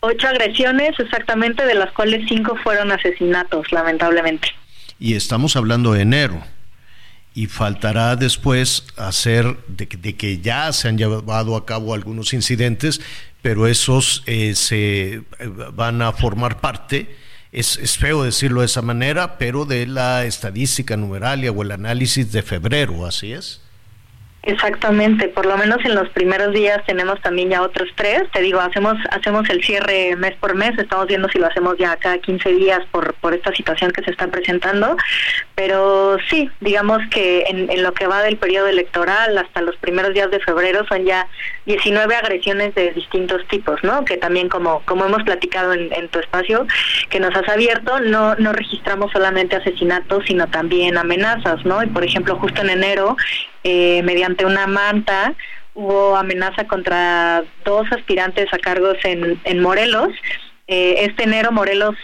Ocho 0.00 0.26
agresiones 0.26 0.98
exactamente, 0.98 1.64
de 1.66 1.74
las 1.74 1.92
cuales 1.92 2.26
cinco 2.28 2.56
fueron 2.56 2.90
asesinatos, 2.90 3.70
lamentablemente 3.70 4.48
y 4.98 5.14
estamos 5.14 5.56
hablando 5.56 5.92
de 5.92 6.02
enero. 6.02 6.42
Y 7.34 7.46
faltará 7.46 8.16
después 8.16 8.84
hacer 8.96 9.58
de, 9.68 9.86
que 9.86 10.38
ya 10.40 10.72
se 10.72 10.88
han 10.88 10.98
llevado 10.98 11.56
a 11.56 11.66
cabo 11.66 11.94
algunos 11.94 12.32
incidentes, 12.32 13.00
pero 13.42 13.66
esos 13.66 14.24
eh, 14.26 14.54
se 14.56 15.14
eh, 15.14 15.24
van 15.72 16.02
a 16.02 16.12
formar 16.12 16.60
parte, 16.60 17.14
es, 17.52 17.76
es, 17.78 17.96
feo 17.96 18.24
decirlo 18.24 18.60
de 18.60 18.66
esa 18.66 18.82
manera, 18.82 19.38
pero 19.38 19.64
de 19.64 19.86
la 19.86 20.24
estadística 20.24 20.96
numeralia 20.96 21.52
o 21.52 21.62
el 21.62 21.70
análisis 21.70 22.32
de 22.32 22.42
febrero, 22.42 23.06
¿así 23.06 23.32
es? 23.32 23.60
Exactamente, 24.42 25.28
por 25.28 25.46
lo 25.46 25.56
menos 25.56 25.84
en 25.84 25.96
los 25.96 26.08
primeros 26.10 26.54
días 26.54 26.80
tenemos 26.86 27.20
también 27.20 27.50
ya 27.50 27.60
otros 27.60 27.88
tres. 27.96 28.22
Te 28.32 28.40
digo, 28.40 28.60
hacemos 28.60 28.96
hacemos 29.10 29.48
el 29.50 29.62
cierre 29.64 30.14
mes 30.14 30.34
por 30.36 30.54
mes, 30.54 30.78
estamos 30.78 31.08
viendo 31.08 31.28
si 31.28 31.38
lo 31.38 31.48
hacemos 31.48 31.76
ya 31.76 31.96
cada 31.96 32.18
15 32.18 32.52
días 32.52 32.80
por, 32.92 33.14
por 33.14 33.34
esta 33.34 33.52
situación 33.52 33.90
que 33.90 34.02
se 34.04 34.12
está 34.12 34.28
presentando. 34.28 34.96
Pero 35.56 36.18
sí, 36.30 36.48
digamos 36.60 37.00
que 37.10 37.46
en, 37.48 37.68
en 37.68 37.82
lo 37.82 37.92
que 37.92 38.06
va 38.06 38.22
del 38.22 38.36
periodo 38.36 38.68
electoral 38.68 39.36
hasta 39.36 39.60
los 39.60 39.76
primeros 39.76 40.14
días 40.14 40.30
de 40.30 40.38
febrero 40.38 40.86
son 40.86 41.04
ya 41.04 41.26
19 41.66 42.14
agresiones 42.14 42.74
de 42.76 42.92
distintos 42.92 43.44
tipos, 43.48 43.82
¿no? 43.82 44.04
Que 44.04 44.18
también 44.18 44.48
como 44.48 44.82
como 44.84 45.04
hemos 45.04 45.24
platicado 45.24 45.72
en, 45.72 45.92
en 45.92 46.08
tu 46.08 46.20
espacio 46.20 46.64
que 47.10 47.18
nos 47.18 47.34
has 47.34 47.48
abierto, 47.48 47.98
no 47.98 48.36
no 48.36 48.52
registramos 48.52 49.10
solamente 49.10 49.56
asesinatos, 49.56 50.24
sino 50.26 50.46
también 50.46 50.96
amenazas, 50.96 51.64
¿no? 51.66 51.82
Y 51.82 51.88
por 51.88 52.04
ejemplo, 52.04 52.36
justo 52.36 52.62
en 52.62 52.70
enero 52.70 53.16
eh, 53.70 54.02
mediante 54.02 54.46
una 54.46 54.66
manta 54.66 55.34
hubo 55.74 56.16
amenaza 56.16 56.62
contra 56.66 57.44
dos 57.64 57.86
aspirantes 57.92 58.46
a 58.52 58.58
cargos 58.58 58.96
en, 59.04 59.20
en 59.44 59.60
Morelos. 59.60 60.10
Eh, 60.66 61.06
este 61.06 61.24
enero 61.24 61.52
Morelos 61.52 61.96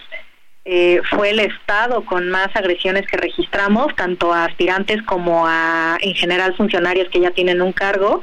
eh, 0.63 1.01
fue 1.09 1.31
el 1.31 1.39
estado 1.39 2.05
con 2.05 2.29
más 2.29 2.49
agresiones 2.55 3.05
que 3.07 3.17
registramos, 3.17 3.87
tanto 3.95 4.31
a 4.31 4.45
aspirantes 4.45 5.01
como 5.03 5.45
a, 5.45 5.97
en 6.01 6.13
general, 6.13 6.55
funcionarios 6.55 7.09
que 7.09 7.19
ya 7.19 7.31
tienen 7.31 7.61
un 7.61 7.73
cargo. 7.73 8.21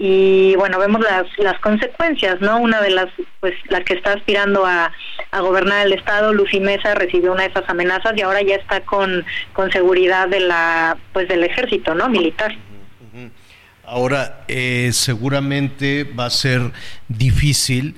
Y 0.00 0.54
bueno, 0.56 0.78
vemos 0.78 1.00
las, 1.00 1.26
las 1.38 1.58
consecuencias, 1.58 2.40
¿no? 2.40 2.60
Una 2.60 2.80
de 2.80 2.90
las, 2.90 3.08
pues, 3.40 3.54
la 3.68 3.80
que 3.82 3.94
está 3.94 4.12
aspirando 4.12 4.64
a, 4.64 4.92
a 5.32 5.40
gobernar 5.40 5.84
el 5.86 5.92
estado, 5.92 6.32
Lucy 6.32 6.60
Mesa, 6.60 6.94
recibió 6.94 7.32
una 7.32 7.42
de 7.42 7.50
esas 7.50 7.68
amenazas 7.68 8.12
y 8.16 8.22
ahora 8.22 8.40
ya 8.42 8.54
está 8.54 8.80
con, 8.92 9.24
con 9.52 9.72
seguridad 9.72 10.28
de 10.28 10.40
la, 10.40 10.96
pues, 11.12 11.26
del 11.26 11.42
ejército, 11.42 11.94
¿no? 11.94 12.08
Militar. 12.08 12.52
Ahora, 13.88 14.44
eh, 14.48 14.90
seguramente 14.92 16.04
va 16.04 16.26
a 16.26 16.30
ser 16.30 16.72
difícil, 17.08 17.96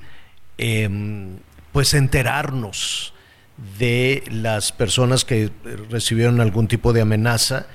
em, 0.56 1.38
pues, 1.72 1.94
enterarnos 1.94 3.12
de 3.78 4.22
las 4.30 4.70
personas 4.70 5.24
que 5.24 5.50
recibieron 5.90 6.40
algún 6.40 6.68
tipo 6.68 6.92
de 6.92 7.00
amenaza 7.00 7.66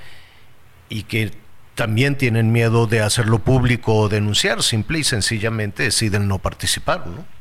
y 0.87 1.03
que 1.03 1.31
también 1.75 2.15
tienen 2.17 2.53
miedo 2.53 2.87
de 2.87 3.01
hacerlo 3.01 3.39
público 3.39 3.95
o 3.95 4.09
denunciar, 4.09 4.63
simple 4.63 4.99
y 4.99 5.03
sencillamente 5.03 5.83
deciden 5.83 6.27
no 6.29 6.39
participar, 6.39 7.05
¿no? 7.07 7.34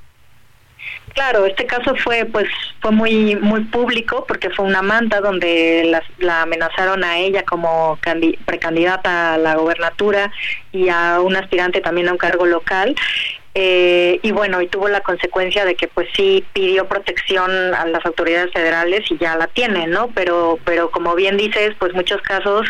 Claro, 1.14 1.46
este 1.46 1.64
caso 1.66 1.94
fue 1.94 2.24
pues 2.24 2.48
fue 2.80 2.90
muy 2.90 3.36
muy 3.36 3.60
público 3.64 4.24
porque 4.26 4.50
fue 4.50 4.64
una 4.64 4.82
manta 4.82 5.20
donde 5.20 6.00
la, 6.18 6.42
amenazaron 6.42 7.04
a 7.04 7.18
ella 7.18 7.44
como 7.44 7.98
precandidata 8.44 9.34
a 9.34 9.38
la 9.38 9.54
gobernatura 9.54 10.32
y 10.72 10.88
a 10.88 11.20
un 11.20 11.36
aspirante 11.36 11.80
también 11.80 12.08
a 12.08 12.12
un 12.12 12.18
cargo 12.18 12.46
local 12.46 12.96
eh, 13.56 14.18
y 14.22 14.32
bueno, 14.32 14.60
y 14.60 14.66
tuvo 14.66 14.88
la 14.88 15.00
consecuencia 15.02 15.64
de 15.64 15.76
que 15.76 15.86
pues 15.86 16.08
sí 16.16 16.44
pidió 16.52 16.88
protección 16.88 17.50
a 17.72 17.86
las 17.86 18.04
autoridades 18.04 18.52
federales 18.52 19.08
y 19.08 19.16
ya 19.16 19.36
la 19.36 19.46
tiene, 19.46 19.86
¿no? 19.86 20.08
Pero, 20.08 20.58
pero 20.64 20.90
como 20.90 21.14
bien 21.14 21.36
dices, 21.36 21.74
pues 21.78 21.94
muchos 21.94 22.20
casos 22.22 22.66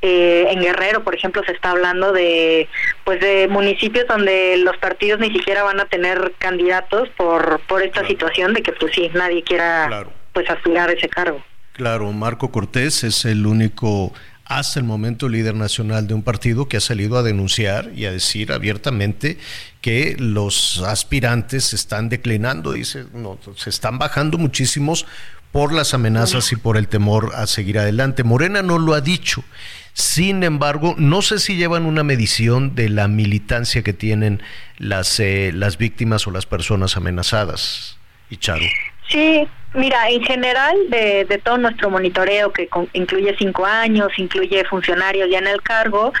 eh, 0.00 0.46
en 0.50 0.60
Guerrero, 0.60 1.02
por 1.02 1.16
ejemplo, 1.16 1.42
se 1.44 1.50
está 1.50 1.72
hablando 1.72 2.12
de 2.12 2.68
pues 3.02 3.20
de 3.20 3.48
municipios 3.48 4.06
donde 4.06 4.56
los 4.58 4.76
partidos 4.76 5.18
ni 5.18 5.32
siquiera 5.32 5.64
van 5.64 5.80
a 5.80 5.86
tener 5.86 6.32
candidatos 6.38 7.08
por 7.16 7.60
por 7.66 7.82
esta 7.82 8.06
situación 8.06 8.54
de 8.54 8.62
que 8.62 8.72
pues 8.72 8.94
sí 8.94 9.10
nadie 9.14 9.42
quiera 9.42 10.06
pues 10.32 10.48
aspirar 10.48 10.88
a 10.88 10.92
ese 10.92 11.08
cargo. 11.08 11.42
Claro, 11.72 12.12
Marco 12.12 12.50
Cortés 12.50 13.04
es 13.04 13.24
el 13.24 13.46
único 13.46 14.12
hasta 14.48 14.80
el 14.80 14.86
momento 14.86 15.28
líder 15.28 15.54
nacional 15.54 16.06
de 16.06 16.14
un 16.14 16.22
partido 16.22 16.68
que 16.68 16.78
ha 16.78 16.80
salido 16.80 17.18
a 17.18 17.22
denunciar 17.22 17.92
y 17.94 18.06
a 18.06 18.12
decir 18.12 18.50
abiertamente 18.50 19.38
que 19.82 20.16
los 20.18 20.82
aspirantes 20.82 21.66
se 21.66 21.76
están 21.76 22.08
declinando, 22.08 22.72
dice, 22.72 23.04
no, 23.12 23.38
se 23.56 23.68
están 23.68 23.98
bajando 23.98 24.38
muchísimos 24.38 25.06
por 25.52 25.72
las 25.72 25.92
amenazas 25.94 26.50
y 26.52 26.56
por 26.56 26.76
el 26.76 26.88
temor 26.88 27.32
a 27.34 27.46
seguir 27.46 27.78
adelante. 27.78 28.24
Morena 28.24 28.62
no 28.62 28.78
lo 28.78 28.94
ha 28.94 29.00
dicho. 29.00 29.44
Sin 29.92 30.44
embargo, 30.44 30.94
no 30.96 31.22
sé 31.22 31.38
si 31.40 31.56
llevan 31.56 31.84
una 31.84 32.02
medición 32.02 32.74
de 32.74 32.88
la 32.88 33.08
militancia 33.08 33.82
que 33.82 33.92
tienen 33.92 34.42
las, 34.78 35.18
eh, 35.20 35.50
las 35.52 35.76
víctimas 35.76 36.26
o 36.26 36.30
las 36.30 36.46
personas 36.46 36.96
amenazadas. 36.96 37.98
Y 38.30 38.36
Charo. 38.36 38.64
Sí, 39.08 39.48
mira, 39.74 40.08
en 40.08 40.22
general 40.22 40.76
de, 40.88 41.24
de 41.24 41.38
todo 41.38 41.58
nuestro 41.58 41.90
monitoreo, 41.90 42.52
que 42.52 42.68
incluye 42.92 43.34
cinco 43.38 43.66
años, 43.66 44.08
incluye 44.16 44.64
funcionarios 44.64 45.28
ya 45.30 45.38
en 45.38 45.46
el 45.46 45.62
cargo, 45.62 46.12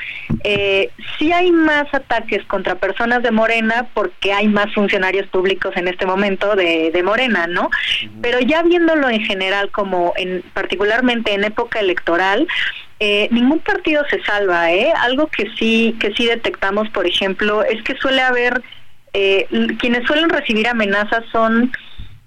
eh, 0.44 0.90
sí 1.18 1.32
hay 1.32 1.50
más 1.50 1.92
ataques 1.92 2.44
contra 2.46 2.76
personas 2.76 3.22
de 3.22 3.30
Morena 3.30 3.88
porque 3.94 4.32
hay 4.32 4.48
más 4.48 4.72
funcionarios 4.74 5.26
públicos 5.28 5.76
en 5.76 5.88
este 5.88 6.06
momento 6.06 6.54
de, 6.56 6.90
de 6.90 7.02
Morena, 7.02 7.46
¿no? 7.46 7.70
Pero 8.20 8.40
ya 8.40 8.62
viéndolo 8.62 9.08
en 9.08 9.24
general, 9.24 9.70
como 9.70 10.12
en 10.16 10.42
particularmente 10.52 11.32
en 11.32 11.44
época 11.44 11.80
electoral, 11.80 12.46
eh, 13.00 13.28
ningún 13.30 13.60
partido 13.60 14.04
se 14.10 14.22
salva, 14.24 14.72
¿eh? 14.72 14.92
Algo 15.02 15.28
que 15.28 15.48
sí 15.58 15.96
que 16.00 16.12
sí 16.14 16.26
detectamos, 16.26 16.88
por 16.90 17.06
ejemplo, 17.06 17.62
es 17.62 17.82
que 17.82 17.94
suele 17.96 18.22
haber 18.22 18.62
eh, 19.12 19.46
quienes 19.78 20.06
suelen 20.06 20.28
recibir 20.28 20.68
amenazas 20.68 21.24
son 21.32 21.72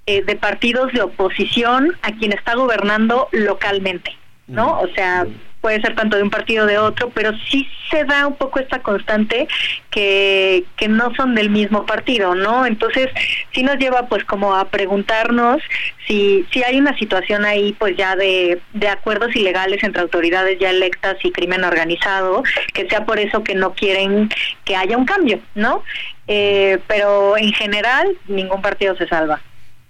eh, 0.05 0.23
de 0.23 0.35
partidos 0.35 0.91
de 0.93 1.01
oposición 1.01 1.95
a 2.01 2.11
quien 2.13 2.33
está 2.33 2.55
gobernando 2.55 3.29
localmente, 3.31 4.11
¿no? 4.47 4.79
O 4.79 4.87
sea, 4.95 5.25
puede 5.61 5.79
ser 5.79 5.95
tanto 5.95 6.17
de 6.17 6.23
un 6.23 6.31
partido 6.31 6.65
de 6.65 6.79
otro, 6.79 7.11
pero 7.11 7.31
sí 7.49 7.67
se 7.89 8.03
da 8.03 8.25
un 8.25 8.35
poco 8.35 8.59
esta 8.59 8.79
constante 8.79 9.47
que, 9.91 10.63
que 10.75 10.87
no 10.87 11.13
son 11.15 11.35
del 11.35 11.51
mismo 11.51 11.85
partido, 11.85 12.33
¿no? 12.33 12.65
Entonces, 12.65 13.09
sí 13.53 13.61
nos 13.61 13.77
lleva 13.77 14.07
pues 14.07 14.25
como 14.25 14.55
a 14.55 14.65
preguntarnos 14.69 15.61
si, 16.07 16.45
si 16.51 16.63
hay 16.63 16.79
una 16.79 16.97
situación 16.97 17.45
ahí 17.45 17.73
pues 17.77 17.95
ya 17.95 18.15
de, 18.15 18.59
de 18.73 18.87
acuerdos 18.87 19.35
ilegales 19.35 19.83
entre 19.83 20.01
autoridades 20.01 20.57
ya 20.59 20.71
electas 20.71 21.17
y 21.23 21.31
crimen 21.31 21.63
organizado, 21.63 22.43
que 22.73 22.89
sea 22.89 23.05
por 23.05 23.19
eso 23.19 23.43
que 23.43 23.53
no 23.53 23.73
quieren 23.73 24.29
que 24.65 24.75
haya 24.75 24.97
un 24.97 25.05
cambio, 25.05 25.39
¿no? 25.53 25.83
Eh, 26.27 26.79
pero 26.87 27.37
en 27.37 27.53
general 27.53 28.07
ningún 28.27 28.61
partido 28.61 28.95
se 28.95 29.07
salva. 29.07 29.41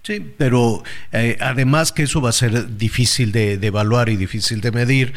Sí, 0.04 0.34
pero 0.38 0.84
eh, 1.12 1.38
además 1.40 1.92
que 1.92 2.04
eso 2.04 2.22
va 2.22 2.30
a 2.30 2.34
ser 2.34 2.78
difícil 2.78 3.32
de, 3.32 3.54
evaluar 3.54 4.10
y 4.10 4.16
difícil 4.16 4.60
de 4.60 4.72
medir, 4.72 5.14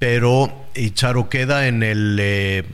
pero 0.00 0.66
Charo 0.94 1.28
queda 1.28 1.68
en 1.68 1.84
el, 1.84 2.18
eh, 2.20 2.64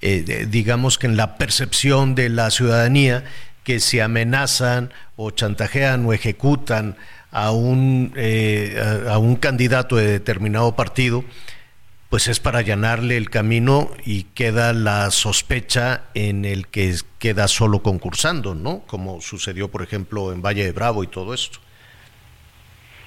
eh, 0.00 0.46
digamos 0.48 0.96
que 0.96 1.06
en 1.06 1.18
la 1.18 1.36
percepción 1.36 2.14
de 2.14 2.30
la 2.30 2.50
ciudadanía 2.50 3.24
que 3.62 3.78
si 3.78 4.00
amenazan 4.00 4.90
o 5.16 5.30
chantajean 5.30 6.06
o 6.06 6.14
ejecutan 6.14 6.96
a 7.30 7.50
un, 7.52 8.12
a 9.08 9.18
un 9.18 9.36
candidato 9.36 9.96
de 9.96 10.06
determinado 10.06 10.74
partido, 10.74 11.24
pues 12.12 12.28
es 12.28 12.40
para 12.40 12.58
allanarle 12.58 13.16
el 13.16 13.30
camino 13.30 13.90
y 14.04 14.24
queda 14.24 14.74
la 14.74 15.10
sospecha 15.10 16.02
en 16.12 16.44
el 16.44 16.68
que 16.68 16.94
queda 17.18 17.48
solo 17.48 17.82
concursando, 17.82 18.54
¿no? 18.54 18.80
Como 18.86 19.22
sucedió, 19.22 19.70
por 19.70 19.80
ejemplo, 19.80 20.30
en 20.30 20.42
Valle 20.42 20.62
de 20.62 20.72
Bravo 20.72 21.04
y 21.04 21.06
todo 21.06 21.32
esto. 21.32 21.60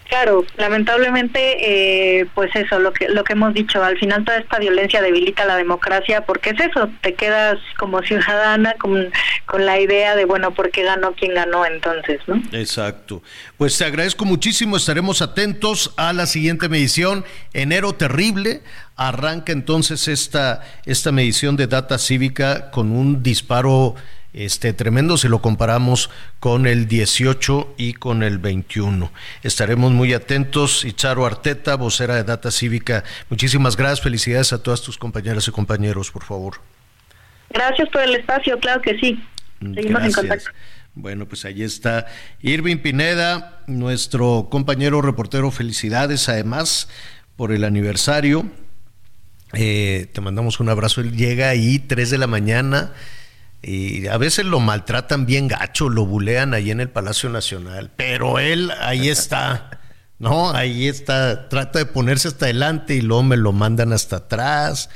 Claro, 0.08 0.46
lamentablemente, 0.58 2.20
eh, 2.20 2.28
pues 2.36 2.56
eso, 2.56 2.80
lo 2.80 2.94
que 2.94 3.10
lo 3.10 3.24
que 3.24 3.34
hemos 3.34 3.54
dicho, 3.54 3.84
al 3.84 3.98
final 3.98 4.24
toda 4.24 4.38
esta 4.38 4.60
violencia 4.60 5.02
debilita 5.02 5.46
la 5.46 5.56
democracia, 5.56 6.22
porque 6.22 6.52
es 6.52 6.60
eso, 6.60 6.90
te 7.02 7.16
quedas 7.16 7.58
como 7.78 8.02
ciudadana 8.04 8.76
con, 8.76 9.10
con 9.46 9.66
la 9.66 9.80
idea 9.80 10.16
de, 10.16 10.26
bueno, 10.26 10.52
¿por 10.52 10.70
qué 10.70 10.84
ganó 10.84 11.14
quien 11.14 11.34
ganó 11.34 11.66
entonces, 11.66 12.20
no? 12.28 12.42
Exacto. 12.52 13.24
Pues 13.58 13.78
te 13.78 13.86
agradezco 13.86 14.26
muchísimo, 14.26 14.78
estaremos 14.78 15.24
atentos 15.24 15.94
a 15.98 16.14
la 16.14 16.28
siguiente 16.28 16.70
medición, 16.70 17.26
enero 17.54 17.94
terrible, 17.94 18.62
arranca 18.96 19.52
entonces 19.54 20.08
esta, 20.08 20.62
esta 20.86 21.12
medición 21.12 21.56
de 21.56 21.68
data 21.68 21.98
cívica 21.98 22.70
con 22.70 22.92
un 22.92 23.24
disparo 23.24 23.96
este, 24.36 24.74
tremendo 24.74 25.18
si 25.18 25.30
lo 25.30 25.42
comparamos 25.42 26.10
con 26.42 26.68
el 26.68 26.90
18 26.90 27.76
y 27.78 27.94
con 27.94 28.22
el 28.22 28.38
21. 28.38 29.10
Estaremos 29.44 29.94
muy 29.94 30.14
atentos. 30.14 30.84
Y 30.84 30.92
Charo 30.92 31.26
Arteta, 31.26 31.76
vocera 31.76 32.16
de 32.16 32.26
Data 32.26 32.52
Cívica, 32.52 33.06
muchísimas 33.30 33.78
gracias. 33.78 34.02
Felicidades 34.02 34.52
a 34.52 34.62
todas 34.62 34.82
tus 34.82 34.98
compañeras 34.98 35.48
y 35.48 35.52
compañeros, 35.52 36.12
por 36.12 36.26
favor. 36.26 36.56
Gracias 37.50 37.88
por 37.88 38.02
el 38.02 38.14
espacio, 38.16 38.60
claro 38.60 38.82
que 38.82 39.00
sí. 39.00 39.24
Seguimos 39.74 40.04
en 40.04 40.12
contacto. 40.12 40.50
Bueno, 40.96 41.26
pues 41.28 41.46
ahí 41.46 41.64
está 41.64 42.08
Irving 42.42 42.78
Pineda, 42.78 43.64
nuestro 43.68 44.50
compañero 44.52 45.02
reportero. 45.02 45.50
Felicidades 45.50 46.28
además 46.28 46.90
por 47.38 47.54
el 47.54 47.64
aniversario. 47.64 48.46
Eh, 49.54 50.08
te 50.12 50.20
mandamos 50.20 50.60
un 50.60 50.68
abrazo. 50.68 51.00
Él 51.00 51.16
llega 51.16 51.48
ahí 51.48 51.80
3 51.80 52.10
de 52.10 52.18
la 52.18 52.28
mañana 52.28 52.92
y 53.68 54.06
a 54.06 54.18
veces 54.18 54.46
lo 54.46 54.60
maltratan 54.60 55.26
bien 55.26 55.48
gacho, 55.48 55.90
lo 55.90 56.06
bulean 56.06 56.54
ahí 56.54 56.70
en 56.70 56.80
el 56.80 56.90
Palacio 56.92 57.30
Nacional, 57.30 57.90
pero 57.96 58.38
él 58.38 58.72
ahí 58.80 59.10
está, 59.10 59.80
¿no? 60.20 60.52
Ahí 60.52 60.88
está, 60.88 61.50
trata 61.50 61.80
de 61.80 61.88
ponerse 61.88 62.28
hasta 62.28 62.46
adelante 62.46 62.94
y 62.94 63.02
luego 63.02 63.24
me 63.24 63.38
lo 63.38 63.54
mandan 63.54 63.92
hasta 63.92 64.18
atrás, 64.18 64.92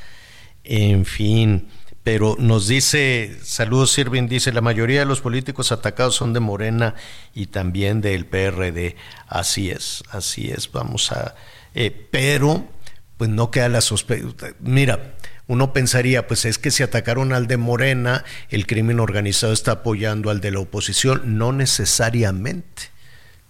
en 0.62 1.04
fin. 1.04 1.68
Pero 2.04 2.36
nos 2.38 2.68
dice, 2.68 3.36
saludos 3.42 3.90
Sirvin, 3.90 4.28
dice, 4.28 4.52
la 4.52 4.60
mayoría 4.60 5.00
de 5.00 5.06
los 5.06 5.20
políticos 5.20 5.72
atacados 5.72 6.14
son 6.14 6.32
de 6.32 6.40
Morena 6.40 6.94
y 7.34 7.46
también 7.46 8.00
del 8.00 8.24
PRD. 8.24 8.94
Así 9.26 9.70
es, 9.70 10.04
así 10.10 10.50
es, 10.50 10.70
vamos 10.70 11.10
a... 11.10 11.34
Eh, 11.74 12.08
pero, 12.10 12.68
pues 13.16 13.28
no 13.30 13.50
queda 13.50 13.68
la 13.68 13.80
sospecha. 13.80 14.54
Mira, 14.60 15.14
uno 15.50 15.72
pensaría, 15.72 16.28
pues 16.28 16.44
es 16.44 16.58
que 16.58 16.70
si 16.70 16.84
atacaron 16.84 17.32
al 17.32 17.48
de 17.48 17.56
Morena, 17.56 18.24
el 18.50 18.68
crimen 18.68 19.00
organizado 19.00 19.52
está 19.52 19.72
apoyando 19.72 20.30
al 20.30 20.40
de 20.40 20.52
la 20.52 20.60
oposición. 20.60 21.38
No 21.38 21.52
necesariamente, 21.52 22.82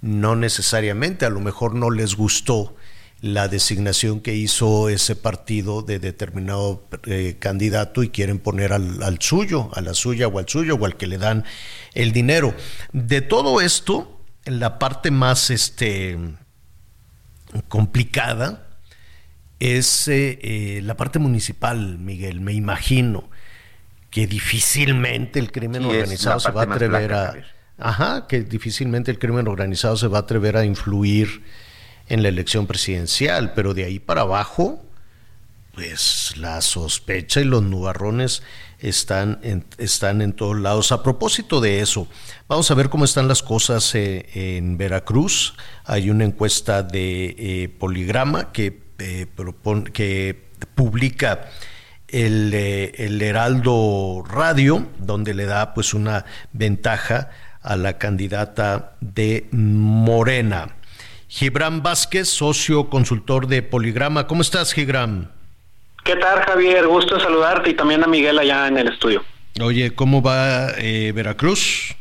no 0.01 0.35
necesariamente, 0.35 1.27
a 1.27 1.29
lo 1.29 1.41
mejor 1.41 1.75
no 1.75 1.91
les 1.91 2.15
gustó 2.15 2.75
la 3.21 3.49
designación 3.49 4.21
que 4.21 4.35
hizo 4.35 4.89
ese 4.89 5.15
partido 5.15 5.83
de 5.83 5.99
determinado 5.99 6.89
eh, 7.05 7.37
candidato 7.39 8.03
y 8.03 8.09
quieren 8.09 8.39
poner 8.39 8.73
al, 8.73 9.03
al, 9.03 9.21
suyo, 9.21 9.69
a 9.75 9.83
la 9.83 9.93
suya 9.93 10.27
o 10.27 10.39
al 10.39 10.49
suyo 10.49 10.77
o 10.77 10.87
al 10.87 10.97
que 10.97 11.07
le 11.07 11.19
dan 11.19 11.45
el 11.93 12.13
dinero. 12.13 12.55
De 12.95 13.21
todo 13.21 13.61
esto, 13.61 14.23
la 14.47 14.79
parte 14.79 15.11
más 15.11 15.51
este, 15.51 16.17
complicada, 17.69 18.70
es 19.61 20.09
eh, 20.09 20.39
eh, 20.43 20.81
la 20.83 20.97
parte 20.97 21.19
municipal, 21.19 21.99
Miguel, 21.99 22.41
me 22.41 22.55
imagino 22.55 23.29
que 24.11 24.27
difícilmente 24.27 25.39
el 25.39 25.53
crimen 25.53 25.85
organizado 25.85 26.41
se 26.41 26.51
va 26.51 26.63
a 26.63 26.65
atrever 26.65 27.13
a... 27.13 27.35
Ajá, 27.79 28.27
que 28.27 28.41
difícilmente 28.41 29.11
el 29.11 29.19
crimen 29.19 29.49
organizado 29.49 29.97
se 29.97 30.09
va 30.09 30.19
a 30.19 30.21
atrever 30.23 30.57
a 30.57 30.65
influir 30.65 31.45
en 32.09 32.23
la 32.23 32.29
elección 32.29 32.67
presidencial, 32.67 33.53
pero 33.55 33.73
de 33.73 33.85
ahí 33.85 33.99
para 33.99 34.23
abajo, 34.23 34.85
pues 35.75 36.35
la 36.37 36.61
sospecha 36.61 37.41
y 37.41 37.45
los 37.45 37.63
nubarrones 37.63 38.43
están 38.81 39.39
en, 39.43 39.65
están 39.79 40.21
en 40.21 40.33
todos 40.33 40.59
lados. 40.59 40.93
A 40.93 41.03
propósito 41.03 41.61
de 41.61 41.81
eso, 41.81 42.07
vamos 42.49 42.71
a 42.71 42.75
ver 42.75 42.91
cómo 42.91 43.05
están 43.05 43.29
las 43.29 43.43
cosas 43.43 43.95
eh, 43.95 44.27
en 44.35 44.77
Veracruz. 44.77 45.55
Hay 45.85 46.11
una 46.11 46.25
encuesta 46.25 46.83
de 46.83 47.73
Poligrama 47.79 48.53
que 48.53 48.90
eh, 49.01 49.27
que 49.93 50.51
publica 50.75 51.49
el, 52.09 52.53
eh, 52.55 52.93
el, 52.97 53.23
Heraldo 53.23 54.25
Radio, 54.29 54.87
donde 54.99 55.35
le 55.35 55.47
da 55.47 55.75
pues 55.75 55.95
una 55.95 56.25
ventaja 56.53 57.31
a 57.63 57.77
la 57.77 57.99
candidata 57.99 58.97
de 59.01 59.47
Morena. 59.53 60.77
Gibran 61.29 61.83
Vázquez, 61.83 62.29
socio 62.29 62.89
consultor 62.91 63.47
de 63.47 63.63
Poligrama. 63.63 64.27
¿Cómo 64.27 64.43
estás, 64.43 64.73
Gibran? 64.73 65.31
¿Qué 66.05 66.17
tal, 66.17 66.41
Javier? 66.41 66.87
Gusto 66.87 67.21
saludarte 67.21 67.71
y 67.71 67.75
también 67.75 68.03
a 68.03 68.07
Miguel 68.07 68.39
allá 68.39 68.67
en 68.67 68.79
el 68.79 68.89
estudio. 68.89 69.23
Oye, 69.61 69.95
¿cómo 69.95 70.23
va 70.23 70.71
eh, 70.79 71.13
Veracruz? 71.15 71.95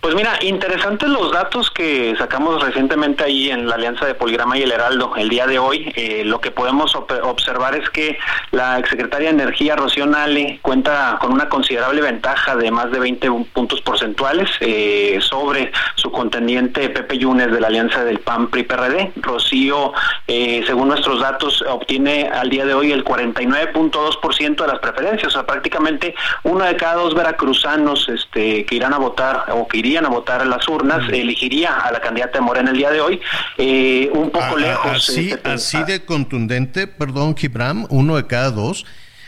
Pues 0.00 0.14
mira, 0.14 0.38
interesantes 0.40 1.10
los 1.10 1.30
datos 1.30 1.70
que 1.70 2.14
sacamos 2.16 2.62
recientemente 2.62 3.22
ahí 3.22 3.50
en 3.50 3.68
la 3.68 3.74
Alianza 3.74 4.06
de 4.06 4.14
Poligrama 4.14 4.56
y 4.56 4.62
el 4.62 4.72
Heraldo 4.72 5.12
el 5.16 5.28
día 5.28 5.46
de 5.46 5.58
hoy. 5.58 5.92
Eh, 5.94 6.22
lo 6.24 6.40
que 6.40 6.50
podemos 6.50 6.94
observar 6.94 7.74
es 7.74 7.90
que 7.90 8.18
la 8.50 8.78
exsecretaria 8.78 9.28
de 9.28 9.34
Energía, 9.34 9.76
Rocío 9.76 10.06
Nale, 10.06 10.58
cuenta 10.62 11.18
con 11.20 11.34
una 11.34 11.50
considerable 11.50 12.00
ventaja 12.00 12.56
de 12.56 12.70
más 12.70 12.90
de 12.90 12.98
20 12.98 13.30
puntos 13.52 13.82
porcentuales 13.82 14.48
eh, 14.60 15.18
sobre 15.20 15.70
su 15.96 16.10
contendiente 16.10 16.88
Pepe 16.88 17.18
Yunes 17.18 17.52
de 17.52 17.60
la 17.60 17.66
Alianza 17.66 18.02
del 18.02 18.20
PAN 18.20 18.48
PRI-PRD. 18.48 19.12
Rocío, 19.16 19.92
eh, 20.26 20.64
según 20.66 20.88
nuestros 20.88 21.20
datos, 21.20 21.62
obtiene 21.68 22.30
al 22.32 22.48
día 22.48 22.64
de 22.64 22.72
hoy 22.72 22.90
el 22.90 23.04
49.2% 23.04 24.62
de 24.62 24.66
las 24.66 24.78
preferencias, 24.78 25.26
o 25.26 25.30
sea, 25.30 25.44
prácticamente 25.44 26.14
uno 26.44 26.64
de 26.64 26.74
cada 26.76 26.94
dos 26.94 27.14
veracruzanos 27.14 28.08
este, 28.08 28.64
que 28.64 28.76
irán 28.76 28.94
a 28.94 28.98
votar 28.98 29.44
o 29.50 29.68
que 29.68 29.76
irían 29.76 29.89
a 29.98 30.08
votar 30.08 30.42
en 30.42 30.50
las 30.50 30.66
urnas, 30.68 31.08
elegiría 31.10 31.76
a 31.76 31.92
la 31.92 32.00
candidata 32.00 32.38
de 32.38 32.40
Morena 32.40 32.70
el 32.70 32.76
día 32.76 32.90
de 32.90 33.00
hoy, 33.00 33.20
eh, 33.58 34.10
un 34.12 34.30
poco 34.30 34.56
lejos. 34.56 35.08
Así, 35.08 35.30
este, 35.30 35.50
así 35.50 35.82
de 35.84 36.04
contundente, 36.04 36.86
perdón, 36.86 37.36
Gibram, 37.36 37.86
uno 37.90 38.16
de 38.16 38.26
cada 38.26 38.50
dos. 38.50 38.86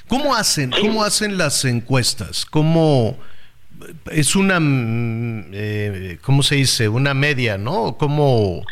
¿Cómo 0.08 0.34
hacen, 0.34 0.70
cómo 0.70 1.04
hacen 1.04 1.38
las 1.38 1.64
encuestas? 1.64 2.44
¿Cómo 2.44 3.18
es 4.10 4.36
una, 4.36 4.60
mm, 4.60 5.50
eh, 5.52 6.18
cómo 6.22 6.42
se 6.42 6.56
dice, 6.56 6.88
una 6.88 7.14
media, 7.14 7.58
¿no? 7.58 7.96
¿Cómo? 7.98 8.62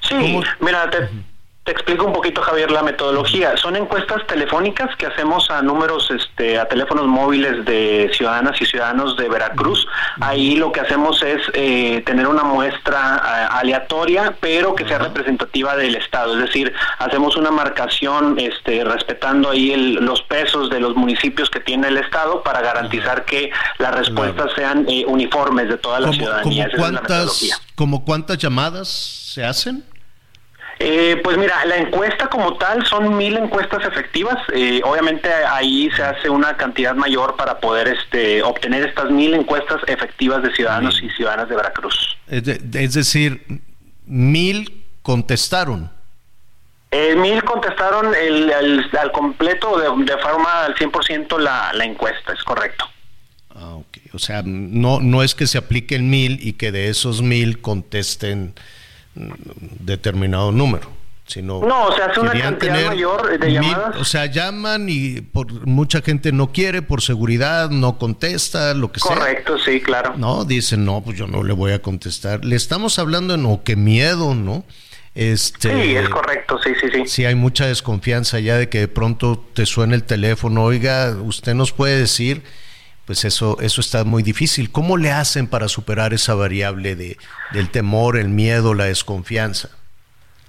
Sí, 0.00 0.40
mira, 0.60 0.90
te, 0.90 1.08
te 1.64 1.70
explico 1.70 2.06
un 2.06 2.12
poquito, 2.12 2.42
Javier, 2.42 2.72
la 2.72 2.82
metodología. 2.82 3.56
Son 3.56 3.76
encuestas 3.76 4.26
telefónicas 4.26 4.96
que 4.96 5.06
hacemos 5.06 5.48
a 5.48 5.62
números, 5.62 6.10
este, 6.10 6.58
a 6.58 6.66
teléfonos 6.66 7.06
móviles 7.06 7.64
de 7.64 8.10
ciudadanas 8.12 8.60
y 8.60 8.66
ciudadanos 8.66 9.16
de 9.16 9.28
Veracruz. 9.28 9.86
Ahí 10.20 10.56
lo 10.56 10.72
que 10.72 10.80
hacemos 10.80 11.22
es 11.22 11.40
eh, 11.54 12.02
tener 12.04 12.26
una 12.26 12.42
muestra 12.42 13.22
eh, 13.24 13.46
aleatoria, 13.52 14.34
pero 14.40 14.74
que 14.74 14.88
sea 14.88 14.98
representativa 14.98 15.76
del 15.76 15.94
Estado. 15.94 16.34
Es 16.34 16.46
decir, 16.46 16.72
hacemos 16.98 17.36
una 17.36 17.52
marcación 17.52 18.40
este, 18.40 18.82
respetando 18.82 19.50
ahí 19.50 19.76
los 19.76 20.20
pesos 20.22 20.68
de 20.68 20.80
los 20.80 20.96
municipios 20.96 21.48
que 21.48 21.60
tiene 21.60 21.88
el 21.88 21.98
Estado 21.98 22.42
para 22.42 22.60
garantizar 22.60 23.24
que 23.24 23.52
las 23.78 23.94
respuestas 23.94 24.50
sean 24.56 24.84
eh, 24.88 25.04
uniformes 25.06 25.68
de 25.68 25.78
toda 25.78 26.00
la 26.00 26.12
ciudadanía. 26.12 26.68
cuántas, 26.76 27.62
¿Como 27.76 28.04
cuántas 28.04 28.36
llamadas 28.38 28.88
se 28.88 29.44
hacen? 29.44 29.91
Eh, 30.84 31.20
pues 31.22 31.38
mira, 31.38 31.64
la 31.64 31.76
encuesta 31.76 32.26
como 32.26 32.56
tal 32.58 32.84
son 32.84 33.16
mil 33.16 33.36
encuestas 33.36 33.84
efectivas. 33.86 34.34
Eh, 34.52 34.80
obviamente 34.84 35.28
ahí 35.32 35.88
se 35.94 36.02
hace 36.02 36.28
una 36.28 36.56
cantidad 36.56 36.96
mayor 36.96 37.36
para 37.36 37.60
poder 37.60 37.86
este, 37.86 38.42
obtener 38.42 38.88
estas 38.88 39.08
mil 39.08 39.32
encuestas 39.32 39.80
efectivas 39.86 40.42
de 40.42 40.52
ciudadanos 40.52 41.00
y 41.00 41.08
ciudadanas 41.10 41.48
de 41.48 41.54
Veracruz. 41.54 42.18
Es, 42.26 42.42
decir, 42.94 43.44
mil 44.06 44.82
contestaron. 45.02 45.88
Eh, 46.90 47.14
mil 47.14 47.44
contestaron 47.44 48.12
el, 48.16 48.52
al 48.52 49.12
completo, 49.12 49.78
de, 49.78 50.18
forma 50.18 50.64
al 50.64 50.74
100% 50.74 51.38
la, 51.38 51.72
la 51.74 51.84
encuesta, 51.84 52.32
es 52.32 52.42
correcto. 52.42 52.86
Ah, 53.54 53.76
O 54.12 54.18
sea, 54.18 54.42
no, 54.44 54.98
no 54.98 55.22
es 55.22 55.36
que 55.36 55.46
se 55.46 55.58
apliquen 55.58 56.10
mil 56.10 56.40
y 56.44 56.54
que 56.54 56.72
de 56.72 56.88
esos 56.88 57.22
mil 57.22 57.60
contesten 57.60 58.54
determinado 59.14 60.52
número. 60.52 61.02
Sino 61.24 61.60
no, 61.64 61.94
se 61.94 62.02
hace 62.02 62.20
una 62.20 62.32
cantidad 62.32 62.86
mayor 62.88 63.38
de 63.38 63.52
llamadas. 63.52 63.96
O 63.96 64.04
sea, 64.04 64.26
llaman 64.26 64.88
y 64.88 65.20
por 65.20 65.66
mucha 65.66 66.02
gente 66.02 66.32
no 66.32 66.52
quiere 66.52 66.82
por 66.82 67.00
seguridad, 67.00 67.70
no 67.70 67.96
contesta, 67.96 68.74
lo 68.74 68.90
que 68.90 69.00
sea. 69.00 69.16
Correcto, 69.16 69.56
sí, 69.58 69.80
claro. 69.80 70.14
No, 70.16 70.44
dicen, 70.44 70.84
no, 70.84 71.00
pues 71.00 71.16
yo 71.16 71.28
no 71.28 71.42
le 71.44 71.52
voy 71.52 71.72
a 71.72 71.80
contestar. 71.80 72.44
Le 72.44 72.56
estamos 72.56 72.98
hablando 72.98 73.34
en, 73.34 73.46
o 73.46 73.62
qué 73.62 73.76
miedo, 73.76 74.34
¿no? 74.34 74.64
Este, 75.14 75.70
sí, 75.70 75.96
es 75.96 76.08
correcto, 76.08 76.58
sí, 76.62 76.70
sí, 76.80 76.86
sí. 76.92 77.02
Sí, 77.06 77.24
hay 77.24 77.34
mucha 77.34 77.66
desconfianza 77.66 78.40
ya 78.40 78.56
de 78.56 78.68
que 78.68 78.80
de 78.80 78.88
pronto 78.88 79.44
te 79.54 79.64
suene 79.66 79.94
el 79.94 80.04
teléfono, 80.04 80.64
oiga, 80.64 81.14
usted 81.22 81.54
nos 81.54 81.72
puede 81.72 81.98
decir 81.98 82.42
pues 83.12 83.26
eso, 83.26 83.58
eso 83.60 83.82
está 83.82 84.04
muy 84.04 84.22
difícil. 84.22 84.72
¿Cómo 84.72 84.96
le 84.96 85.10
hacen 85.10 85.46
para 85.46 85.68
superar 85.68 86.14
esa 86.14 86.34
variable 86.34 86.96
de, 86.96 87.18
del 87.52 87.68
temor, 87.68 88.16
el 88.16 88.30
miedo, 88.30 88.72
la 88.72 88.86
desconfianza? 88.86 89.68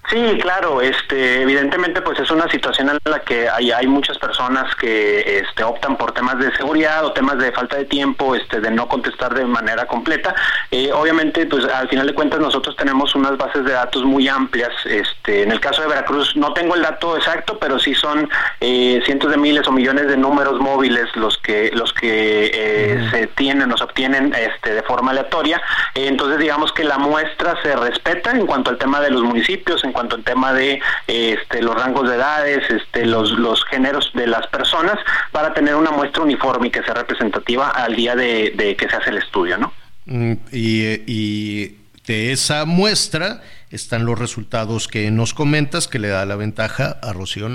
Sí, 0.09 0.37
claro, 0.41 0.81
este, 0.81 1.41
evidentemente 1.41 2.01
pues 2.01 2.19
es 2.19 2.29
una 2.29 2.49
situación 2.49 2.89
en 2.89 2.99
la 3.05 3.19
que 3.19 3.47
hay, 3.49 3.71
hay 3.71 3.87
muchas 3.87 4.17
personas 4.17 4.75
que 4.75 5.39
este, 5.39 5.63
optan 5.63 5.95
por 5.95 6.11
temas 6.11 6.37
de 6.39 6.53
seguridad 6.55 7.05
o 7.05 7.13
temas 7.13 7.37
de 7.37 7.51
falta 7.53 7.77
de 7.77 7.85
tiempo, 7.85 8.35
este, 8.35 8.59
de 8.59 8.69
no 8.69 8.87
contestar 8.89 9.33
de 9.33 9.45
manera 9.45 9.87
completa. 9.87 10.35
Eh, 10.71 10.91
obviamente 10.91 11.45
pues 11.45 11.65
al 11.65 11.87
final 11.87 12.05
de 12.05 12.13
cuentas 12.13 12.41
nosotros 12.41 12.75
tenemos 12.75 13.15
unas 13.15 13.37
bases 13.37 13.63
de 13.63 13.71
datos 13.71 14.03
muy 14.03 14.27
amplias. 14.27 14.73
Este, 14.85 15.43
en 15.43 15.51
el 15.51 15.61
caso 15.61 15.81
de 15.81 15.87
Veracruz 15.87 16.35
no 16.35 16.53
tengo 16.53 16.75
el 16.75 16.81
dato 16.81 17.15
exacto, 17.15 17.57
pero 17.57 17.79
sí 17.79 17.95
son 17.95 18.29
eh, 18.59 19.01
cientos 19.05 19.31
de 19.31 19.37
miles 19.37 19.67
o 19.67 19.71
millones 19.71 20.07
de 20.07 20.17
números 20.17 20.59
móviles 20.59 21.07
los 21.15 21.37
que 21.37 21.71
los 21.73 21.93
que 21.93 22.51
eh, 22.53 23.07
se 23.09 23.27
tienen, 23.27 23.69
nos 23.69 23.81
obtienen 23.81 24.35
este, 24.35 24.73
de 24.73 24.83
forma 24.83 25.11
aleatoria. 25.11 25.61
entonces 25.95 26.39
digamos 26.39 26.73
que 26.73 26.83
la 26.83 26.97
muestra 26.97 27.55
se 27.63 27.73
respeta 27.75 28.31
en 28.31 28.45
cuanto 28.45 28.69
al 28.69 28.77
tema 28.77 28.99
de 28.99 29.09
los 29.09 29.23
municipios, 29.23 29.83
en 29.83 29.92
cuanto 29.93 30.15
al 30.15 30.23
tema 30.23 30.53
de 30.53 30.81
este, 31.07 31.61
los 31.61 31.75
rangos 31.75 32.09
de 32.09 32.15
edades, 32.15 32.69
este, 32.69 33.05
los, 33.05 33.31
géneros 33.69 34.11
de 34.13 34.27
las 34.27 34.47
personas, 34.47 34.97
para 35.31 35.53
tener 35.53 35.75
una 35.75 35.91
muestra 35.91 36.23
uniforme 36.23 36.67
y 36.67 36.71
que 36.71 36.83
sea 36.83 36.95
representativa 36.95 37.69
al 37.69 37.95
día 37.95 38.15
de, 38.15 38.75
que 38.77 38.89
se 38.89 38.95
hace 38.95 39.11
el 39.11 39.17
estudio, 39.17 39.57
¿no? 39.57 39.73
Mm, 40.05 40.33
y, 40.51 41.83
de 42.05 42.33
esa 42.33 42.65
muestra 42.65 43.41
están 43.69 44.05
los 44.05 44.19
resultados 44.19 44.89
que 44.89 45.09
nos 45.09 45.33
comentas 45.33 45.87
que 45.87 45.99
le 45.99 46.09
da 46.09 46.25
la 46.25 46.35
ventaja 46.35 46.97
a 47.01 47.13
Rocío. 47.13 47.47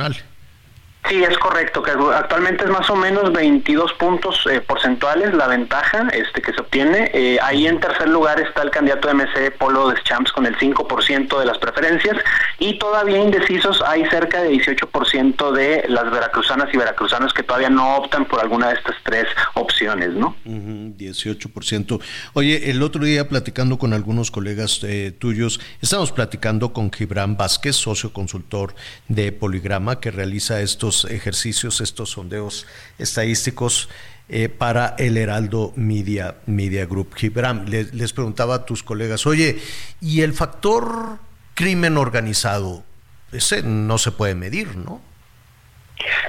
Sí, 1.09 1.25
es 1.25 1.39
correcto, 1.39 1.83
que 1.83 1.93
actualmente 1.93 2.65
es 2.65 2.71
más 2.71 2.91
o 2.91 2.97
menos 2.97 3.33
22 3.33 3.95
puntos 3.95 4.47
eh, 4.51 4.61
porcentuales 4.61 5.33
la 5.33 5.47
ventaja 5.47 6.07
este 6.13 6.43
que 6.43 6.53
se 6.53 6.61
obtiene. 6.61 7.11
Eh, 7.15 7.39
ahí 7.43 7.67
en 7.67 7.81
tercer 7.81 8.09
lugar 8.11 8.39
está 8.41 8.63
el 8.63 8.71
candidato 8.71 9.09
de 9.09 9.15
MC 9.15 9.57
Polo 9.57 9.89
Deschamps 9.89 10.33
con 10.33 10.45
el 10.45 10.57
5% 10.59 11.39
de 11.39 11.47
las 11.47 11.57
preferencias 11.57 12.17
y 12.59 12.79
todavía 12.79 13.19
indecisos 13.19 13.83
hay 13.87 14.05
cerca 14.11 14.43
de 14.43 14.51
18% 14.51 15.53
de 15.53 15.87
las 15.89 16.11
veracruzanas 16.11 16.69
y 16.75 16.77
veracruzanos 16.77 17.33
que 17.33 17.43
todavía 17.43 17.71
no 17.71 17.97
optan 17.97 18.27
por 18.27 18.41
alguna 18.41 18.69
de 18.69 18.75
estas 18.75 18.97
tres 19.03 19.27
opciones, 19.55 20.11
¿no? 20.13 20.37
18%. 20.45 22.01
Oye, 22.35 22.71
el 22.71 22.83
otro 22.83 23.05
día 23.05 23.29
platicando 23.29 23.79
con 23.79 23.95
algunos 23.95 24.31
colegas 24.31 24.81
eh, 24.83 25.15
tuyos, 25.19 25.61
estamos 25.81 26.13
platicando 26.13 26.75
con 26.75 26.93
Gibran 26.93 27.39
Vázquez, 27.39 27.77
socio 27.77 28.13
consultor 28.13 28.75
de 29.09 29.33
Poligrama, 29.33 30.01
que 30.01 30.11
realiza 30.11 30.61
estos 30.61 30.97
ejercicios, 31.05 31.80
estos 31.80 32.11
sondeos 32.11 32.66
estadísticos 32.99 33.88
eh, 34.28 34.49
para 34.49 34.94
el 34.99 35.16
Heraldo 35.16 35.72
Media, 35.76 36.36
Media 36.46 36.86
Group. 36.86 37.14
Gibram, 37.14 37.66
les, 37.66 37.94
les 37.94 38.12
preguntaba 38.12 38.57
a 38.57 38.64
tus 38.66 38.82
colegas, 38.82 39.26
oye, 39.26 39.59
¿y 40.01 40.20
el 40.20 40.34
factor 40.34 41.18
crimen 41.55 41.96
organizado? 41.96 42.84
Ese 43.32 43.62
no 43.62 43.99
se 43.99 44.12
puede 44.12 44.34
medir, 44.34 44.76
¿no? 44.76 45.08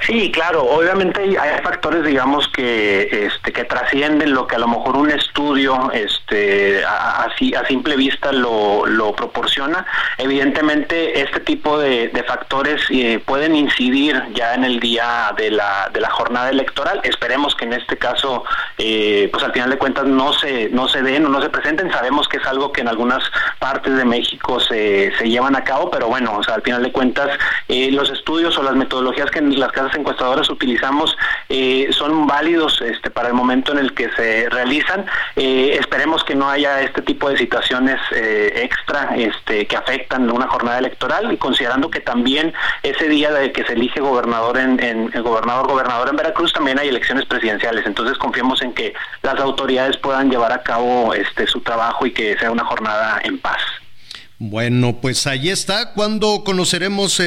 Sí, 0.02 0.32
claro, 0.32 0.64
obviamente 0.64 1.22
hay 1.22 1.62
factores, 1.62 2.04
digamos, 2.04 2.48
que 2.48 3.28
este, 3.28 3.54
que 3.54 3.64
trascienden 3.66 4.34
lo 4.34 4.48
que 4.48 4.56
a 4.56 4.60
lo 4.60 4.68
mejor 4.68 4.98
un 4.98 5.12
estudio 5.12 5.92
este, 5.92 6.84
a, 6.84 7.26
a, 7.26 7.68
simple 7.68 7.96
vista 7.96 8.32
lo, 8.32 9.14
proporciona. 9.16 9.86
Evidentemente, 10.18 11.22
este 11.22 11.40
tipo 11.42 11.78
de, 11.78 12.10
factores 12.28 12.82
eh, 12.90 13.22
pueden 13.26 13.56
incidir 13.56 14.22
ya 14.34 14.54
en 14.54 14.64
el 14.64 14.80
día 14.80 15.34
de 15.38 15.52
la, 15.52 15.90
de 15.92 16.00
la 16.00 16.10
jornada 16.10 16.50
electoral. 16.50 17.02
Esperemos 17.04 17.56
que 17.56 17.66
en 17.66 17.74
este 17.74 17.98
caso, 17.98 18.44
eh, 18.78 19.30
pues 19.32 19.44
al 19.44 19.52
final 19.52 19.70
de 19.70 19.78
cuentas 19.78 20.06
no 20.06 20.34
se, 20.34 20.70
no 20.70 20.88
se 20.88 21.02
den 21.02 21.26
o 21.26 21.30
no 21.30 21.42
se 21.42 21.50
presenten. 21.50 21.92
Sabemos 21.92 22.28
que 22.28 22.38
es 22.38 22.46
algo 22.46 22.72
que 22.72 22.82
en 22.82 22.88
algunas 22.88 23.24
partes 23.60 23.96
de 23.96 24.06
México 24.06 24.60
se, 24.60 25.12
se 25.18 25.30
llevan 25.30 25.56
a 25.56 25.64
cabo, 25.64 25.90
pero 25.90 26.08
bueno, 26.08 26.38
o 26.38 26.44
sea, 26.44 26.56
al 26.56 26.62
final 26.62 26.84
de 26.84 26.92
cuentas, 26.92 27.30
eh, 27.68 27.92
los 27.92 28.10
estudios 28.10 28.58
o 28.58 28.64
las 28.64 28.76
metodologías 28.76 29.32
que 29.32 29.42
las 29.60 29.72
casas 29.72 29.96
encuestadoras 29.96 30.50
utilizamos 30.50 31.18
eh, 31.50 31.90
son 31.92 32.28
válidos 32.28 32.82
este, 32.82 33.10
para 33.10 33.30
el 33.30 33.34
momento 33.34 33.72
en 33.72 33.80
el 33.80 33.94
que 33.94 34.10
se 34.12 34.50
realizan. 34.50 35.06
Eh, 35.36 35.78
esperemos 35.80 36.24
que 36.24 36.36
no 36.36 36.50
haya 36.50 36.82
este 36.82 37.02
tipo 37.02 37.30
de 37.30 37.38
situaciones 37.38 38.00
eh, 38.12 38.62
extra 38.64 39.16
este, 39.16 39.68
que 39.68 39.76
afectan 39.76 40.30
una 40.30 40.48
jornada 40.48 40.80
electoral 40.80 41.32
y 41.32 41.38
considerando 41.38 41.90
que 41.90 42.00
también 42.00 42.54
ese 42.84 43.08
día 43.08 43.32
de 43.32 43.52
que 43.52 43.64
se 43.66 43.74
elige 43.74 44.00
gobernador 44.00 44.58
en, 44.58 45.12
gobernador 45.22 45.68
gobernador 45.68 46.10
en 46.10 46.16
Veracruz 46.16 46.54
también 46.54 46.80
hay 46.80 46.90
elecciones 46.90 47.26
presidenciales. 47.26 47.86
Entonces 47.86 48.18
confiemos 48.18 48.62
en 48.62 48.74
que 48.74 48.94
las 49.22 49.40
autoridades 49.40 49.98
puedan 49.98 50.30
llevar 50.30 50.52
a 50.52 50.64
cabo 50.64 51.14
este 51.14 51.48
su 51.48 51.62
trabajo 51.62 52.06
y 52.06 52.12
que 52.12 52.38
sea 52.38 52.52
una 52.52 52.66
jornada 52.66 53.20
en 53.24 53.40
paz. 53.40 53.62
Bueno, 54.42 54.96
pues 55.02 55.28
ahí 55.28 55.50
está. 55.50 55.92
¿Cuándo 55.92 56.46
conoceremos 56.46 57.20
eh, 57.20 57.26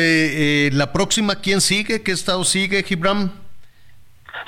eh, 0.67 0.71
la 0.73 0.93
próxima? 0.93 1.37
¿Quién 1.37 1.61
sigue? 1.61 2.03
¿Qué 2.03 2.11
estado 2.11 2.43
sigue, 2.43 2.83
Gibram? 2.83 3.31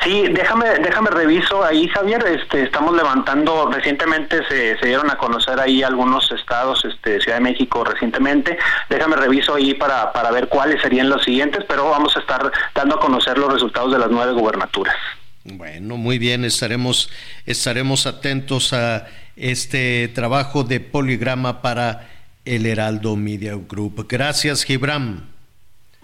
Sí, 0.03 0.29
déjame, 0.33 0.71
déjame 0.83 1.11
reviso 1.11 1.63
ahí, 1.63 1.87
Javier. 1.89 2.25
Este, 2.27 2.63
estamos 2.63 2.97
levantando, 2.97 3.71
recientemente 3.71 4.39
se, 4.49 4.79
se 4.79 4.87
dieron 4.87 5.11
a 5.11 5.19
conocer 5.19 5.61
ahí 5.61 5.83
algunos 5.83 6.31
estados, 6.33 6.83
este, 6.87 7.21
Ciudad 7.21 7.37
de 7.37 7.45
México 7.45 7.85
recientemente. 7.85 8.57
Déjame 8.89 9.17
reviso 9.17 9.55
ahí 9.55 9.75
para, 9.75 10.11
para 10.13 10.31
ver 10.31 10.49
cuáles 10.49 10.81
serían 10.81 11.11
los 11.11 11.23
siguientes, 11.23 11.65
pero 11.69 11.91
vamos 11.91 12.17
a 12.17 12.21
estar 12.21 12.51
dando 12.75 12.97
a 12.97 13.01
conocer 13.01 13.37
los 13.37 13.53
resultados 13.53 13.93
de 13.93 13.99
las 13.99 14.11
nueve 14.11 14.33
gubernaturas. 14.33 14.97
Bueno, 15.45 15.99
muy 15.99 16.19
bien, 16.19 16.47
estaremos, 16.47 17.11
estaremos 17.45 18.07
atentos 18.07 18.73
a 18.73 19.07
este 19.37 20.09
trabajo 20.09 20.65
de 20.65 20.81
poligrama 20.81 21.61
para 21.61 22.14
el 22.45 22.67
Heraldo 22.67 23.17
Media 23.17 23.55
Group. 23.55 24.07
Gracias, 24.09 24.65
Gibram. 24.65 25.23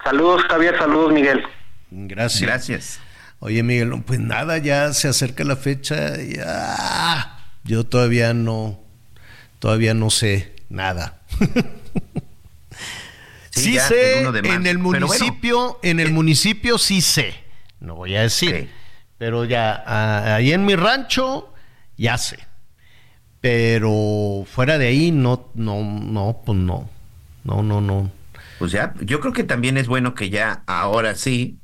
Saludos, 0.02 0.42
Javier. 0.48 0.76
Saludos, 0.78 1.12
Miguel. 1.12 1.42
Gracias. 1.90 2.42
Gracias. 2.42 3.00
Oye, 3.40 3.62
Miguel, 3.62 4.02
pues 4.04 4.20
nada, 4.20 4.58
ya 4.58 4.92
se 4.92 5.08
acerca 5.08 5.44
la 5.44 5.56
fecha. 5.56 6.16
Ya. 6.16 7.38
Yo 7.64 7.84
todavía 7.84 8.34
no, 8.34 8.78
todavía 9.58 9.94
no 9.94 10.10
sé 10.10 10.54
nada. 10.68 11.20
sí, 13.50 13.74
ya, 13.74 13.88
sé, 13.88 14.22
el 14.22 14.46
en 14.46 14.66
el 14.66 14.78
bueno. 14.78 15.06
municipio, 15.06 15.78
en 15.82 16.00
el 16.00 16.12
municipio 16.12 16.78
sí 16.78 17.00
sé. 17.00 17.34
No 17.80 17.94
voy 17.94 18.16
a 18.16 18.22
decir. 18.22 18.70
Pero 19.16 19.44
ya, 19.44 19.84
ah, 19.86 20.36
ahí 20.36 20.52
en 20.52 20.64
mi 20.64 20.76
rancho, 20.76 21.52
ya 21.96 22.16
sé. 22.18 22.38
Pero 23.40 24.44
fuera 24.46 24.78
de 24.78 24.88
ahí, 24.88 25.12
no, 25.12 25.50
no, 25.54 25.82
no, 25.82 26.42
pues 26.44 26.58
no. 26.58 26.90
No, 27.44 27.62
no, 27.62 27.80
no. 27.80 28.10
Pues 28.58 28.72
ya, 28.72 28.94
yo 29.00 29.20
creo 29.20 29.32
que 29.32 29.44
también 29.44 29.78
es 29.78 29.88
bueno 29.88 30.14
que 30.14 30.28
ya 30.28 30.62
ahora 30.66 31.14
sí, 31.14 31.58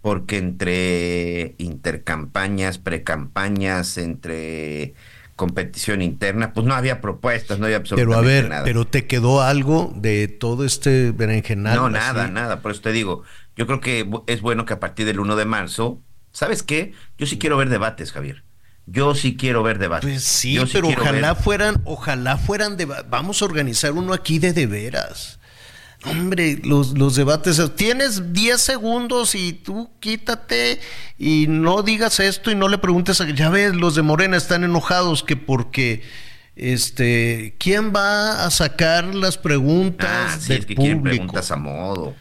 porque 0.00 0.38
entre 0.38 1.54
intercampañas, 1.58 2.78
precampañas, 2.78 3.98
entre 3.98 4.94
competición 5.36 6.02
interna, 6.02 6.52
pues 6.52 6.66
no 6.66 6.74
había 6.74 7.00
propuestas, 7.00 7.58
no 7.58 7.66
había 7.66 7.76
absolutamente 7.76 8.16
Pero 8.16 8.18
a 8.18 8.26
ver, 8.26 8.48
nada. 8.48 8.64
pero 8.64 8.86
te 8.86 9.06
quedó 9.06 9.42
algo 9.42 9.92
de 9.94 10.26
todo 10.28 10.64
este 10.64 11.12
berenjenal. 11.12 11.76
no, 11.76 11.86
así? 11.86 11.94
nada, 11.94 12.28
nada. 12.28 12.60
Por 12.62 12.72
eso 12.72 12.80
te 12.80 12.92
digo, 12.92 13.22
yo 13.54 13.66
creo 13.66 13.80
que 13.80 14.08
es 14.26 14.40
bueno 14.40 14.64
que 14.64 14.72
a 14.72 14.80
partir 14.80 15.06
del 15.06 15.20
1 15.20 15.36
de 15.36 15.44
marzo, 15.44 16.02
¿sabes 16.32 16.62
qué? 16.62 16.92
Yo 17.18 17.26
sí 17.26 17.38
quiero 17.38 17.56
ver 17.56 17.68
debates, 17.68 18.12
Javier. 18.12 18.42
Yo 18.90 19.14
sí 19.14 19.36
quiero 19.36 19.62
ver 19.62 19.78
debates. 19.78 20.08
Pues 20.08 20.24
sí, 20.24 20.54
Yo 20.54 20.64
pero 20.72 20.88
ojalá 20.88 21.34
ver- 21.34 21.42
fueran, 21.42 21.82
ojalá 21.84 22.36
fueran 22.38 22.76
de, 22.76 22.86
vamos 22.86 23.42
a 23.42 23.44
organizar 23.44 23.92
uno 23.92 24.12
aquí 24.12 24.38
de 24.38 24.52
de 24.52 24.66
veras. 24.66 25.38
Hombre, 26.04 26.60
los, 26.62 26.96
los 26.96 27.16
debates, 27.16 27.60
tienes 27.74 28.32
10 28.32 28.60
segundos 28.60 29.34
y 29.34 29.52
tú 29.52 29.90
quítate 29.98 30.80
y 31.18 31.46
no 31.48 31.82
digas 31.82 32.20
esto 32.20 32.52
y 32.52 32.54
no 32.54 32.68
le 32.68 32.78
preguntes 32.78 33.20
a, 33.20 33.28
ya 33.30 33.50
ves, 33.50 33.74
los 33.74 33.96
de 33.96 34.02
Morena 34.02 34.36
están 34.36 34.62
enojados 34.62 35.24
que 35.24 35.36
porque 35.36 36.02
este, 36.54 37.56
¿quién 37.58 37.92
va 37.94 38.44
a 38.44 38.50
sacar 38.50 39.12
las 39.14 39.38
preguntas 39.38 40.08
Ah, 40.34 40.38
sí, 40.40 40.48
del 40.50 40.58
es 40.60 40.66
que 40.66 40.74
público? 40.76 41.02
preguntas 41.02 41.50
a 41.50 41.56
modo. 41.56 42.14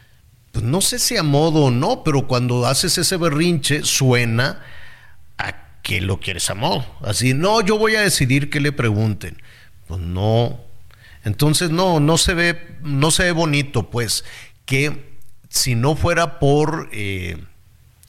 Pues 0.52 0.66
no 0.66 0.82
sé 0.82 0.98
si 0.98 1.16
a 1.18 1.24
modo 1.24 1.66
o 1.66 1.72
no, 1.72 2.04
pero 2.04 2.28
cuando 2.28 2.66
haces 2.66 2.98
ese 2.98 3.18
berrinche 3.18 3.84
suena 3.84 4.60
a 5.38 5.67
que 5.88 6.02
lo 6.02 6.20
quieres 6.20 6.54
modo. 6.54 6.86
Así, 7.02 7.34
no, 7.34 7.62
yo 7.62 7.78
voy 7.78 7.96
a 7.96 8.02
decidir 8.02 8.50
que 8.50 8.60
le 8.60 8.74
pregunten. 8.74 9.42
Pues 9.88 10.02
no. 10.02 10.60
Entonces 11.24 11.70
no, 11.70 12.02
no 12.02 12.18
se 12.18 12.34
ve, 12.34 12.78
no 12.82 13.10
se 13.10 13.24
ve 13.24 13.32
bonito, 13.32 13.90
pues, 13.90 14.26
que 14.66 15.16
si 15.48 15.76
no 15.76 15.96
fuera 15.96 16.40
por 16.40 16.90
eh, 16.92 17.38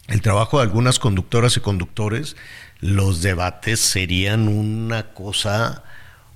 el 0.08 0.22
trabajo 0.22 0.56
de 0.56 0.64
algunas 0.64 0.98
conductoras 0.98 1.56
y 1.56 1.60
conductores, 1.60 2.34
los 2.80 3.22
debates 3.22 3.78
serían 3.78 4.48
una 4.48 5.14
cosa 5.14 5.84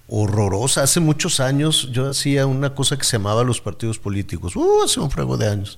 horrorosa. 0.07 0.85
Hace 0.85 1.01
muchos 1.01 1.41
años 1.41 1.89
yo 1.91 2.09
hacía 2.09 2.47
una 2.47 2.77
cosa 2.77 2.97
que 2.97 3.05
se 3.05 3.17
llamaba 3.17 3.43
los 3.43 3.61
partidos 3.61 3.99
políticos. 3.99 4.55
Uh, 4.55 4.85
hace 4.85 5.01
un 5.01 5.11
frego 5.11 5.37
de 5.37 5.49
años. 5.49 5.77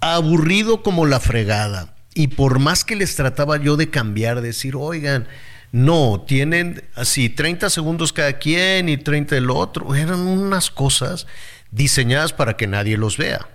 Aburrido 0.00 0.82
como 0.82 1.06
la 1.06 1.20
fregada. 1.20 1.94
Y 2.14 2.28
por 2.28 2.58
más 2.58 2.84
que 2.84 2.96
les 2.96 3.16
trataba 3.16 3.56
yo 3.56 3.76
de 3.76 3.90
cambiar, 3.90 4.40
decir, 4.40 4.76
oigan, 4.76 5.26
no, 5.72 6.22
tienen 6.26 6.84
así 6.94 7.30
30 7.30 7.70
segundos 7.70 8.12
cada 8.12 8.34
quien 8.34 8.88
y 8.88 8.98
30 8.98 9.36
el 9.36 9.50
otro. 9.50 9.94
Eran 9.94 10.20
unas 10.20 10.70
cosas 10.70 11.26
diseñadas 11.70 12.34
para 12.34 12.56
que 12.56 12.66
nadie 12.66 12.98
los 12.98 13.16
vea. 13.16 13.48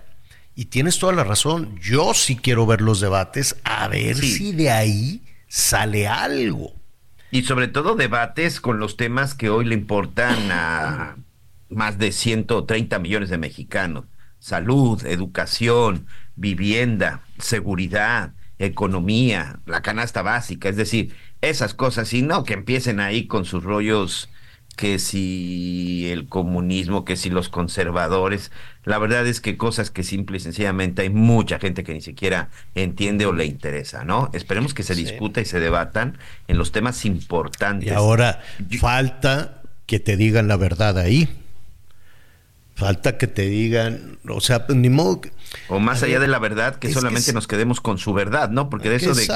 Y 0.56 0.66
tienes 0.66 0.98
toda 0.98 1.12
la 1.12 1.22
razón. 1.22 1.78
Yo 1.80 2.14
sí 2.14 2.34
quiero 2.34 2.66
ver 2.66 2.80
los 2.80 3.00
debates 3.00 3.54
a 3.62 3.86
ver 3.86 4.16
si 4.16 4.52
de 4.52 4.70
ahí 4.70 5.22
sale 5.46 6.08
algo. 6.08 6.72
Y 7.30 7.42
sobre 7.42 7.68
todo 7.68 7.94
debates 7.94 8.60
con 8.60 8.80
los 8.80 8.96
temas 8.96 9.34
que 9.34 9.50
hoy 9.50 9.64
le 9.66 9.74
importan 9.74 10.50
a 10.50 11.16
más 11.68 11.98
de 11.98 12.10
130 12.10 12.98
millones 12.98 13.28
de 13.28 13.38
mexicanos. 13.38 14.06
Salud, 14.40 15.04
educación, 15.06 16.06
vivienda, 16.34 17.22
seguridad, 17.38 18.32
economía, 18.58 19.60
la 19.66 19.82
canasta 19.82 20.22
básica, 20.22 20.68
es 20.68 20.76
decir, 20.76 21.14
esas 21.40 21.74
cosas, 21.74 22.12
y 22.12 22.22
no 22.22 22.44
que 22.44 22.54
empiecen 22.54 23.00
ahí 23.00 23.26
con 23.26 23.44
sus 23.44 23.64
rollos 23.64 24.28
que 24.78 25.00
si 25.00 26.08
el 26.08 26.28
comunismo, 26.28 27.04
que 27.04 27.16
si 27.16 27.30
los 27.30 27.48
conservadores, 27.48 28.52
la 28.84 28.98
verdad 28.98 29.26
es 29.26 29.40
que 29.40 29.56
cosas 29.56 29.90
que 29.90 30.04
simple 30.04 30.36
y 30.36 30.40
sencillamente 30.40 31.02
hay 31.02 31.10
mucha 31.10 31.58
gente 31.58 31.82
que 31.82 31.92
ni 31.92 32.00
siquiera 32.00 32.48
entiende 32.76 33.26
o 33.26 33.32
le 33.32 33.44
interesa, 33.44 34.04
¿no? 34.04 34.30
Esperemos 34.32 34.74
que 34.74 34.84
se 34.84 34.94
discuta 34.94 35.40
y 35.40 35.46
se 35.46 35.58
debatan 35.58 36.16
en 36.46 36.58
los 36.58 36.70
temas 36.70 37.04
importantes. 37.04 37.88
Y 37.88 37.92
ahora 37.92 38.40
falta 38.78 39.62
que 39.84 39.98
te 39.98 40.16
digan 40.16 40.46
la 40.46 40.56
verdad 40.56 40.96
ahí. 40.96 41.28
Falta 42.78 43.18
que 43.18 43.26
te 43.26 43.42
digan, 43.42 44.20
o 44.28 44.40
sea, 44.40 44.64
pues, 44.64 44.78
ni 44.78 44.88
modo. 44.88 45.20
que- 45.20 45.32
O 45.68 45.80
más 45.80 46.04
allá 46.04 46.12
ver, 46.20 46.20
de 46.20 46.28
la 46.28 46.38
verdad, 46.38 46.76
que 46.76 46.92
solamente 46.92 47.32
nos 47.32 47.48
quedemos 47.48 47.80
con 47.80 47.98
su 47.98 48.12
verdad, 48.12 48.50
¿no? 48.50 48.70
Porque 48.70 48.88
de 48.88 48.96
eso 48.96 49.14
de 49.14 49.26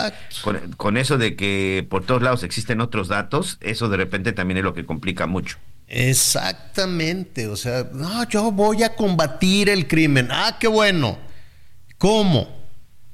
con, 0.42 0.58
con 0.76 0.96
eso 0.96 1.18
de 1.18 1.34
que 1.34 1.84
por 1.90 2.06
todos 2.06 2.22
lados 2.22 2.44
existen 2.44 2.80
otros 2.80 3.08
datos, 3.08 3.58
eso 3.60 3.88
de 3.88 3.96
repente 3.96 4.32
también 4.32 4.58
es 4.58 4.64
lo 4.64 4.74
que 4.74 4.86
complica 4.86 5.26
mucho. 5.26 5.58
Exactamente, 5.88 7.48
o 7.48 7.56
sea, 7.56 7.88
no, 7.92 8.28
yo 8.28 8.52
voy 8.52 8.84
a 8.84 8.94
combatir 8.94 9.68
el 9.68 9.88
crimen. 9.88 10.28
Ah, 10.30 10.56
qué 10.60 10.68
bueno. 10.68 11.18
¿Cómo? 11.98 12.64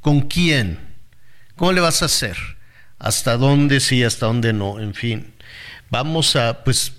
¿Con 0.02 0.20
quién? 0.22 0.78
¿Cómo 1.56 1.72
le 1.72 1.80
vas 1.80 2.02
a 2.02 2.04
hacer? 2.04 2.36
¿Hasta 2.98 3.38
dónde 3.38 3.80
sí, 3.80 4.04
hasta 4.04 4.26
dónde 4.26 4.52
no? 4.52 4.78
En 4.78 4.92
fin, 4.92 5.32
vamos 5.90 6.36
a, 6.36 6.64
pues, 6.64 6.92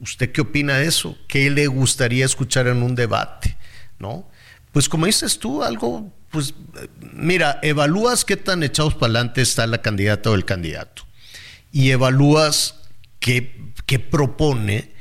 ¿usted 0.00 0.32
qué 0.32 0.40
opina 0.40 0.78
de 0.78 0.86
eso? 0.86 1.16
¿Qué 1.26 1.50
le 1.50 1.66
gustaría 1.66 2.24
escuchar 2.24 2.66
en 2.66 2.82
un 2.82 2.94
debate? 2.94 3.56
¿No? 3.98 4.28
Pues 4.72 4.88
como 4.88 5.06
dices 5.06 5.38
tú, 5.38 5.62
algo, 5.62 6.12
pues, 6.30 6.54
mira, 7.00 7.58
evalúas 7.62 8.24
qué 8.24 8.36
tan 8.36 8.62
echados 8.62 8.94
para 8.94 9.06
adelante 9.06 9.42
está 9.42 9.66
la 9.66 9.82
candidata 9.82 10.30
o 10.30 10.34
el 10.34 10.44
candidato. 10.44 11.02
Y 11.72 11.90
evalúas 11.90 12.76
qué, 13.18 13.72
qué 13.86 13.98
propone 13.98 14.92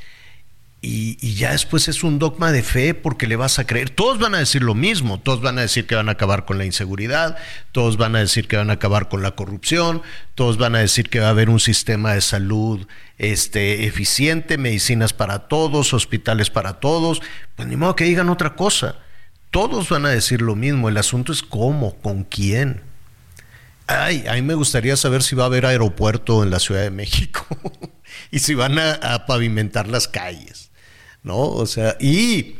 y, 0.81 1.17
y 1.19 1.33
ya 1.33 1.51
después 1.51 1.87
es 1.87 2.03
un 2.03 2.19
dogma 2.19 2.51
de 2.51 2.61
fe 2.61 2.93
porque 2.93 3.25
le 3.25 3.35
vas 3.35 3.57
a 3.57 3.65
creer. 3.65 3.89
Todos 3.89 4.19
van 4.19 4.35
a 4.35 4.39
decir 4.39 4.61
lo 4.61 4.75
mismo, 4.75 5.19
todos 5.19 5.41
van 5.41 5.57
a 5.57 5.61
decir 5.61 5.87
que 5.87 5.95
van 5.95 6.09
a 6.09 6.13
acabar 6.13 6.45
con 6.45 6.57
la 6.57 6.65
inseguridad, 6.65 7.37
todos 7.71 7.97
van 7.97 8.15
a 8.15 8.19
decir 8.19 8.47
que 8.47 8.57
van 8.57 8.69
a 8.69 8.73
acabar 8.73 9.09
con 9.09 9.23
la 9.23 9.31
corrupción, 9.31 10.01
todos 10.35 10.57
van 10.57 10.75
a 10.75 10.79
decir 10.79 11.09
que 11.09 11.19
va 11.19 11.27
a 11.27 11.31
haber 11.31 11.49
un 11.49 11.59
sistema 11.59 12.13
de 12.13 12.21
salud 12.21 12.87
este, 13.17 13.85
eficiente, 13.85 14.57
medicinas 14.57 15.13
para 15.13 15.47
todos, 15.47 15.93
hospitales 15.93 16.49
para 16.49 16.79
todos. 16.79 17.21
Pues 17.55 17.67
ni 17.67 17.75
modo 17.75 17.95
que 17.95 18.03
digan 18.03 18.29
otra 18.29 18.55
cosa. 18.55 18.99
Todos 19.49 19.89
van 19.89 20.05
a 20.05 20.09
decir 20.09 20.41
lo 20.41 20.55
mismo. 20.55 20.89
El 20.89 20.97
asunto 20.97 21.31
es 21.31 21.41
cómo, 21.41 21.95
con 22.01 22.23
quién. 22.23 22.81
Ay, 23.87 24.25
a 24.27 24.33
mí 24.33 24.41
me 24.41 24.53
gustaría 24.53 24.97
saber 24.97 25.23
si 25.23 25.35
va 25.35 25.43
a 25.43 25.47
haber 25.47 25.65
aeropuerto 25.65 26.43
en 26.43 26.49
la 26.49 26.59
Ciudad 26.59 26.81
de 26.81 26.91
México 26.91 27.45
y 28.31 28.39
si 28.39 28.53
van 28.53 28.77
a, 28.77 28.93
a 28.95 29.25
pavimentar 29.25 29.87
las 29.87 30.09
calles, 30.09 30.66
¿no? 31.27 31.37
O 31.37 31.65
sea, 31.65 31.95
y 31.99 32.55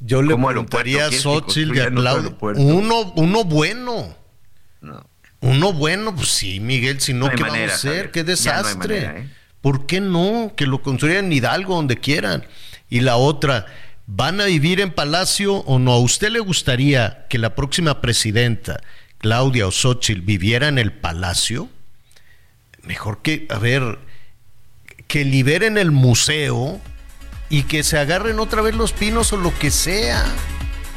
yo 0.00 0.22
le 0.22 0.32
¿Cómo 0.32 0.48
preguntaría 0.48 1.06
a 1.06 1.12
Xochitl 1.12 1.76
y 1.76 1.80
a 1.80 1.84
aeropuerto? 1.84 2.62
uno, 2.62 3.12
uno 3.16 3.44
bueno, 3.44 4.16
Uno 5.40 5.72
bueno, 5.72 6.14
pues 6.14 6.28
sí, 6.28 6.60
Miguel, 6.60 7.00
si 7.00 7.12
no, 7.12 7.28
¿qué 7.28 7.36
manera, 7.38 7.66
vamos 7.66 7.72
a 7.72 7.74
hacer? 7.74 7.90
Javier. 7.90 8.10
¡Qué 8.12 8.20
no 8.20 8.26
desastre! 8.26 8.76
manera, 9.00 9.18
¿eh? 9.18 9.28
¿Por 9.60 9.86
qué 9.86 10.00
no? 10.00 10.52
Que 10.56 10.66
lo 10.66 10.82
construyan 10.82 11.26
en 11.26 11.32
Hidalgo, 11.32 11.74
donde 11.74 11.96
quieran. 11.98 12.44
Y 12.88 13.00
la 13.00 13.16
otra, 13.16 13.66
¿van 14.06 14.40
a 14.40 14.46
vivir 14.46 14.80
en 14.80 14.92
Palacio 14.92 15.56
o 15.56 15.78
no? 15.78 15.92
¿A 15.92 15.98
usted 16.00 16.30
le 16.30 16.40
gustaría 16.40 17.26
que 17.28 17.38
la 17.38 17.54
próxima 17.54 18.00
presidenta, 18.00 18.80
Claudia 19.18 19.66
o 19.66 19.70
Xochitl, 19.72 20.20
viviera 20.20 20.68
en 20.68 20.78
el 20.78 20.92
Palacio? 20.92 21.68
Mejor 22.82 23.22
que, 23.22 23.46
a 23.50 23.58
ver, 23.58 23.98
que 25.06 25.24
liberen 25.24 25.78
el 25.78 25.92
museo 25.92 26.80
y 27.52 27.64
que 27.64 27.82
se 27.82 27.98
agarren 27.98 28.40
otra 28.40 28.62
vez 28.62 28.74
los 28.74 28.92
pinos 28.94 29.34
o 29.34 29.36
lo 29.36 29.56
que 29.58 29.70
sea. 29.70 30.24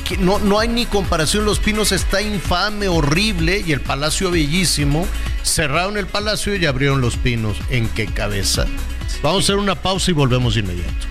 Que 0.08 0.16
no, 0.16 0.39
no 0.39 0.58
hay 0.58 0.70
ni 0.70 0.86
comparación, 0.86 1.43
los 1.43 1.60
pinos 1.60 1.91
está 1.91 2.22
infame, 2.22 2.88
horrible 2.88 3.62
y 3.68 3.74
el 3.74 3.82
palacio 3.82 4.32
bellísimo. 4.32 5.06
Cerraron 5.43 5.97
el 5.97 6.08
palacio 6.08 6.56
y 6.56 6.66
abrieron 6.66 7.01
los 7.01 7.18
pinos. 7.18 7.58
¿En 7.70 7.89
qué 7.89 8.06
cabeza? 8.06 8.68
Vamos 9.22 9.41
a 9.41 9.43
hacer 9.43 9.56
una 9.58 9.76
pausa 9.76 10.12
y 10.12 10.14
volvemos 10.14 10.53
de 10.53 10.62
inmediato. 10.62 11.08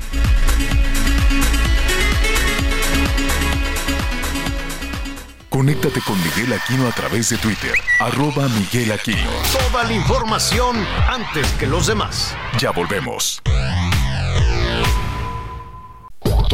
Conéctate 5.51 6.01
con 6.01 6.16
Miguel 6.24 6.55
Aquino 6.55 6.88
a 6.88 6.92
través 6.92 7.28
de 7.28 7.36
Twitter, 7.36 7.74
arroba 8.01 8.49
Miguel 8.49 8.92
Aquino. 8.92 9.30
Toda 9.53 9.84
la 9.84 9.92
información 9.92 10.74
antes 11.07 11.47
que 11.59 11.66
los 11.66 11.86
demás. 11.86 12.34
Ya 12.59 12.70
volvemos. 12.70 13.42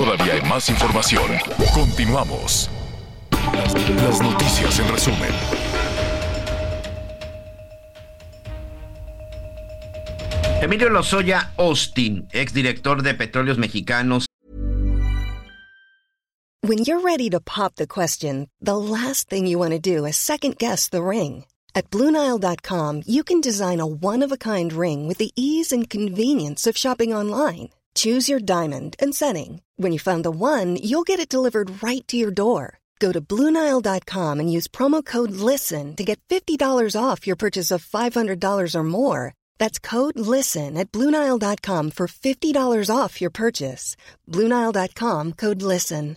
Todavía 0.00 0.32
hay 0.32 0.40
más 0.48 0.66
información. 0.70 1.30
Continuamos. 1.74 2.70
Las, 3.52 3.74
las 3.74 4.22
noticias 4.22 4.78
en 4.78 4.88
resumen. 4.88 5.30
Emilio 10.62 10.88
Lozoya 10.88 11.52
Austin, 11.58 12.26
exdirector 12.32 13.02
de 13.02 13.12
Petróleos 13.12 13.58
Mexicanos, 13.58 14.24
When 16.62 16.78
you're 16.78 17.00
ready 17.00 17.28
to 17.28 17.40
pop 17.40 17.74
the 17.74 17.86
question, 17.86 18.48
the 18.58 18.78
last 18.78 19.28
thing 19.28 19.46
you 19.46 19.58
want 19.58 19.72
to 19.72 19.78
do 19.78 20.06
is 20.06 20.16
second 20.16 20.56
guess 20.56 20.88
the 20.88 21.02
ring. 21.02 21.44
At 21.74 21.90
Bluenile.com, 21.90 23.02
you 23.06 23.22
can 23.22 23.42
design 23.42 23.80
a 23.80 23.86
one 23.86 24.24
of 24.24 24.32
a 24.32 24.38
kind 24.38 24.72
ring 24.72 25.06
with 25.06 25.18
the 25.18 25.30
ease 25.36 25.70
and 25.70 25.90
convenience 25.90 26.66
of 26.66 26.78
shopping 26.78 27.12
online. 27.12 27.68
Choose 28.00 28.30
your 28.30 28.40
diamond 28.40 28.96
and 28.98 29.14
setting. 29.14 29.62
When 29.76 29.92
you 29.92 29.98
find 29.98 30.24
the 30.24 30.30
one, 30.30 30.76
you'll 30.76 31.08
get 31.10 31.20
it 31.20 31.28
delivered 31.28 31.82
right 31.82 32.06
to 32.08 32.16
your 32.16 32.30
door. 32.30 32.78
Go 32.98 33.12
to 33.12 33.20
Bluenile.com 33.20 34.40
and 34.40 34.50
use 34.50 34.68
promo 34.68 35.04
code 35.04 35.32
LISTEN 35.32 35.96
to 35.96 36.04
get 36.04 36.20
$50 36.28 36.96
off 36.96 37.26
your 37.26 37.36
purchase 37.36 37.70
of 37.70 37.84
$500 37.84 38.74
or 38.74 38.84
more. 38.84 39.34
That's 39.58 39.78
code 39.78 40.18
LISTEN 40.18 40.78
at 40.78 40.90
Bluenile.com 40.92 41.90
for 41.90 42.06
$50 42.06 42.88
off 42.88 43.20
your 43.20 43.30
purchase. 43.30 43.96
Bluenile.com 44.26 45.32
code 45.34 45.62
LISTEN. 45.62 46.16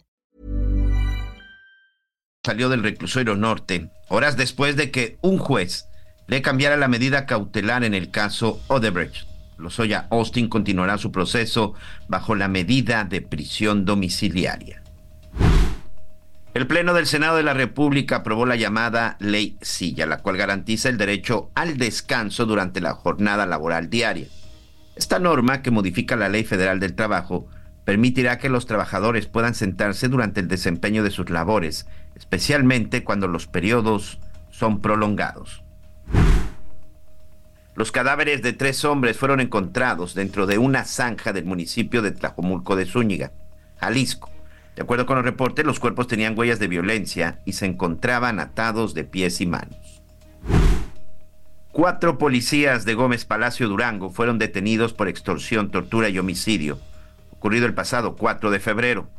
salió 2.46 2.70
del 2.70 2.84
reclusorio 2.84 3.36
norte, 3.36 3.90
horas 4.10 4.38
después 4.38 4.76
de 4.76 4.90
que 4.92 5.18
un 5.22 5.38
juez 5.38 5.86
le 6.28 6.42
cambiara 6.42 6.78
la 6.78 6.88
medida 6.88 7.26
cautelar 7.26 7.84
en 7.84 7.94
el 7.94 8.10
caso 8.10 8.62
Odebrecht. 8.68 9.33
Lozoya 9.64 10.08
Austin 10.12 10.50
continuará 10.50 10.98
su 10.98 11.12
proceso 11.12 11.74
bajo 12.08 12.36
la 12.36 12.48
medida 12.48 13.06
de 13.06 13.22
prisión 13.22 13.86
domiciliaria. 13.86 14.84
El 16.54 16.68
Pleno 16.68 16.94
del 16.94 17.08
Senado 17.08 17.38
de 17.38 17.44
la 17.44 17.56
República 17.56 18.18
aprobó 18.18 18.46
la 18.46 18.56
llamada 18.56 19.18
Ley 19.20 19.58
Silla, 19.62 20.06
la 20.06 20.20
cual 20.20 20.38
garantiza 20.38 20.90
el 20.90 20.98
derecho 20.98 21.50
al 21.56 21.78
descanso 21.78 22.46
durante 22.46 22.80
la 22.80 22.94
jornada 22.94 23.48
laboral 23.48 23.90
diaria. 23.90 24.28
Esta 24.96 25.18
norma, 25.18 25.64
que 25.64 25.72
modifica 25.72 26.16
la 26.16 26.30
Ley 26.30 26.44
Federal 26.44 26.80
del 26.80 26.94
Trabajo, 26.94 27.48
permitirá 27.86 28.38
que 28.38 28.50
los 28.50 28.68
trabajadores 28.68 29.26
puedan 29.26 29.56
sentarse 29.56 30.10
durante 30.10 30.42
el 30.42 30.48
desempeño 30.48 31.04
de 31.04 31.10
sus 31.10 31.32
labores, 31.32 31.88
especialmente 32.16 33.04
cuando 33.04 33.28
los 33.28 33.48
periodos 33.48 34.20
son 34.52 34.80
prolongados. 34.80 35.64
Los 37.76 37.92
cadáveres 37.92 38.44
de 38.44 38.54
tres 38.54 38.86
hombres 38.86 39.18
fueron 39.18 39.40
encontrados 39.40 40.14
dentro 40.14 40.46
de 40.46 40.60
una 40.60 40.86
zanja 40.86 41.34
del 41.34 41.46
municipio 41.46 42.04
de 42.04 42.12
Tlajomulco 42.12 42.76
de 42.76 42.86
Zúñiga, 42.86 43.32
Jalisco. 43.78 44.30
De 44.76 44.84
acuerdo 44.84 45.08
con 45.08 45.16
los 45.16 45.26
reportes, 45.26 45.66
los 45.66 45.80
cuerpos 45.80 46.08
tenían 46.08 46.38
huellas 46.38 46.60
de 46.60 46.68
violencia 46.68 47.42
y 47.46 47.54
se 47.54 47.66
encontraban 47.66 48.40
atados 48.40 48.94
de 48.94 49.06
pies 49.06 49.42
y 49.42 49.48
manos. 49.48 50.04
Cuatro 51.72 52.20
policías 52.20 52.86
de 52.86 52.94
Gómez 52.94 53.26
Palacio 53.26 53.68
Durango 53.68 54.12
fueron 54.12 54.38
detenidos 54.38 54.94
por 54.94 55.08
extorsión, 55.08 55.72
tortura 55.72 56.10
y 56.10 56.20
homicidio, 56.20 56.78
ocurrido 57.32 57.66
el 57.66 57.74
pasado 57.74 58.16
4 58.16 58.52
de 58.52 58.60
febrero. 58.60 59.10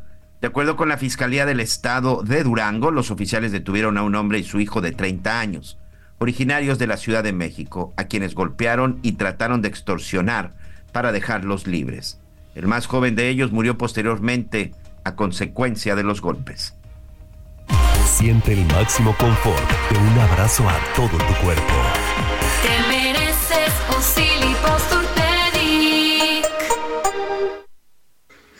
De 0.40 0.46
acuerdo 0.46 0.76
con 0.76 0.88
la 0.88 0.96
Fiscalía 0.96 1.46
del 1.46 1.58
Estado 1.58 2.22
de 2.22 2.44
Durango, 2.44 2.92
los 2.92 3.10
oficiales 3.10 3.50
detuvieron 3.50 3.98
a 3.98 4.04
un 4.04 4.14
hombre 4.14 4.38
y 4.38 4.44
su 4.44 4.60
hijo 4.60 4.80
de 4.80 4.92
30 4.92 5.40
años, 5.40 5.78
originarios 6.18 6.78
de 6.78 6.86
la 6.86 6.96
Ciudad 6.96 7.22
de 7.22 7.32
México, 7.32 7.92
a 7.96 8.04
quienes 8.04 8.34
golpearon 8.34 8.98
y 9.02 9.12
trataron 9.12 9.62
de 9.62 9.68
extorsionar 9.68 10.54
para 10.92 11.12
dejarlos 11.12 11.66
libres. 11.66 12.20
El 12.54 12.66
más 12.66 12.86
joven 12.86 13.16
de 13.16 13.28
ellos 13.28 13.52
murió 13.52 13.76
posteriormente 13.76 14.72
a 15.04 15.16
consecuencia 15.16 15.96
de 15.96 16.04
los 16.04 16.20
golpes. 16.20 16.74
Siente 18.04 18.52
el 18.52 18.64
máximo 18.66 19.14
confort 19.18 19.70
de 19.90 19.98
un 19.98 20.18
abrazo 20.18 20.68
a 20.68 20.78
todo 20.94 21.18
tu 21.18 21.34
cuerpo. 21.42 21.74
Te 22.62 22.88
mereces 22.88 23.72
un. 23.88 24.24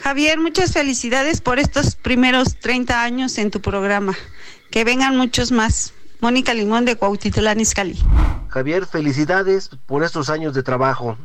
Javier, 0.05 0.39
muchas 0.39 0.75
felicidades 0.75 1.41
por 1.41 1.59
estos 1.59 1.97
primeros 1.97 2.57
30 2.61 3.03
años 3.03 3.39
en 3.39 3.51
tu 3.51 3.63
programa. 3.63 4.15
Que 4.71 4.85
vengan 4.85 5.17
muchos 5.17 5.51
más. 5.51 5.94
Mónica 6.21 6.55
Limón 6.55 6.85
de 6.85 6.97
Cuautitlán 6.97 7.61
Izcalli. 7.61 7.99
Javier, 8.49 8.87
felicidades 8.87 9.71
por 9.87 10.05
estos 10.05 10.31
años 10.31 10.55
de 10.55 10.63
trabajo 10.63 11.17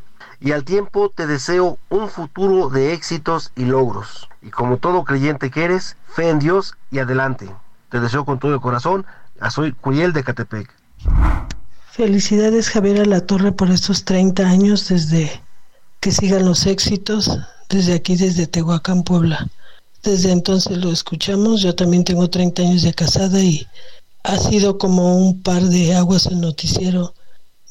y 0.42 0.52
al 0.52 0.64
tiempo 0.64 1.10
te 1.10 1.28
deseo 1.28 1.78
un 1.90 2.10
futuro 2.10 2.70
de 2.70 2.94
éxitos 2.94 3.52
y 3.56 3.66
logros. 3.66 4.30
Y 4.42 4.50
como 4.50 4.78
todo 4.78 5.04
creyente 5.04 5.52
que 5.52 5.66
eres, 5.66 5.96
fe 6.08 6.30
en 6.30 6.40
Dios 6.40 6.76
y 6.92 7.00
adelante. 7.00 7.50
Te 7.90 8.00
deseo 8.00 8.26
con 8.26 8.40
todo 8.40 8.54
el 8.54 8.62
corazón. 8.62 9.06
a 9.40 9.52
Soy 9.52 9.74
Curiel 9.74 10.12
de 10.14 10.24
Catepec. 10.24 10.70
Felicidades 11.92 12.70
Javier 12.70 13.02
a 13.02 13.06
la 13.06 13.26
Torre 13.26 13.52
por 13.52 13.70
estos 13.70 14.06
30 14.06 14.44
años 14.44 14.88
desde 14.90 15.42
que 16.00 16.12
sigan 16.12 16.46
los 16.46 16.66
éxitos 16.66 17.40
desde 17.70 17.94
aquí, 17.94 18.16
desde 18.16 18.48
Tehuacán, 18.48 19.04
Puebla. 19.04 19.48
Desde 20.04 20.32
entonces 20.32 20.78
lo 20.78 20.92
escuchamos, 20.92 21.62
yo 21.62 21.76
también 21.76 22.04
tengo 22.06 22.30
30 22.30 22.62
años 22.62 22.82
de 22.84 22.94
casada 22.94 23.40
y 23.42 23.68
ha 24.30 24.38
sido 24.38 24.78
como 24.78 25.18
un 25.18 25.42
par 25.42 25.64
de 25.64 25.96
aguas 25.96 26.28
el 26.28 26.40
noticiero, 26.40 27.14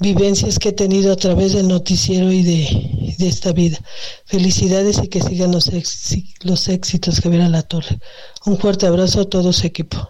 vivencias 0.00 0.58
que 0.58 0.70
he 0.70 0.72
tenido 0.72 1.12
a 1.12 1.16
través 1.16 1.52
del 1.52 1.68
noticiero 1.68 2.32
y 2.32 2.42
de, 2.42 3.14
de 3.18 3.28
esta 3.28 3.52
vida. 3.52 3.78
Felicidades 4.26 5.00
y 5.02 5.08
que 5.08 5.20
sigan 5.20 5.52
los, 5.52 5.72
éxi- 5.72 6.34
los 6.42 6.68
éxitos 6.68 7.20
Javier 7.20 7.42
a 7.42 7.48
la 7.48 7.62
Torre. 7.62 7.98
Un 8.44 8.58
fuerte 8.58 8.86
abrazo 8.86 9.20
a 9.20 9.24
todo 9.28 9.52
su 9.52 9.66
equipo. 9.66 10.08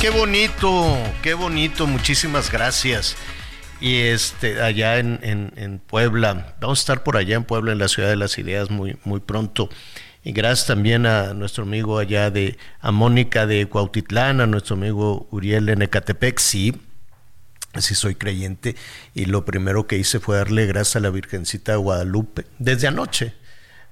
Qué 0.00 0.10
bonito, 0.10 0.96
qué 1.22 1.34
bonito, 1.34 1.86
muchísimas 1.86 2.50
gracias. 2.50 3.16
Y 3.80 3.96
este, 3.96 4.60
allá 4.62 4.98
en, 4.98 5.18
en- 5.22 5.52
en 5.56 5.78
Puebla, 5.78 6.54
vamos 6.60 6.78
a 6.78 6.82
estar 6.82 7.02
por 7.02 7.16
allá 7.16 7.36
en 7.36 7.44
Puebla, 7.44 7.72
en 7.72 7.78
la 7.78 7.88
ciudad 7.88 8.08
de 8.08 8.16
las 8.16 8.38
ideas, 8.38 8.70
muy, 8.70 8.98
muy 9.04 9.20
pronto. 9.20 9.68
Y 10.24 10.32
gracias 10.32 10.66
también 10.66 11.04
a 11.04 11.34
nuestro 11.34 11.64
amigo 11.64 11.98
allá 11.98 12.30
de, 12.30 12.56
a 12.80 12.90
Mónica 12.90 13.46
de 13.46 13.66
Cuautitlán, 13.66 14.40
a 14.40 14.46
nuestro 14.46 14.74
amigo 14.74 15.28
Uriel 15.30 15.66
de 15.66 15.76
Necatepec, 15.76 16.38
sí, 16.38 16.80
sí 17.76 17.94
soy 17.94 18.14
creyente. 18.14 18.74
Y 19.14 19.26
lo 19.26 19.44
primero 19.44 19.86
que 19.86 19.98
hice 19.98 20.20
fue 20.20 20.38
darle 20.38 20.64
gracias 20.64 20.96
a 20.96 21.00
la 21.00 21.10
Virgencita 21.10 21.72
de 21.72 21.78
Guadalupe, 21.78 22.46
desde 22.58 22.86
anoche. 22.88 23.34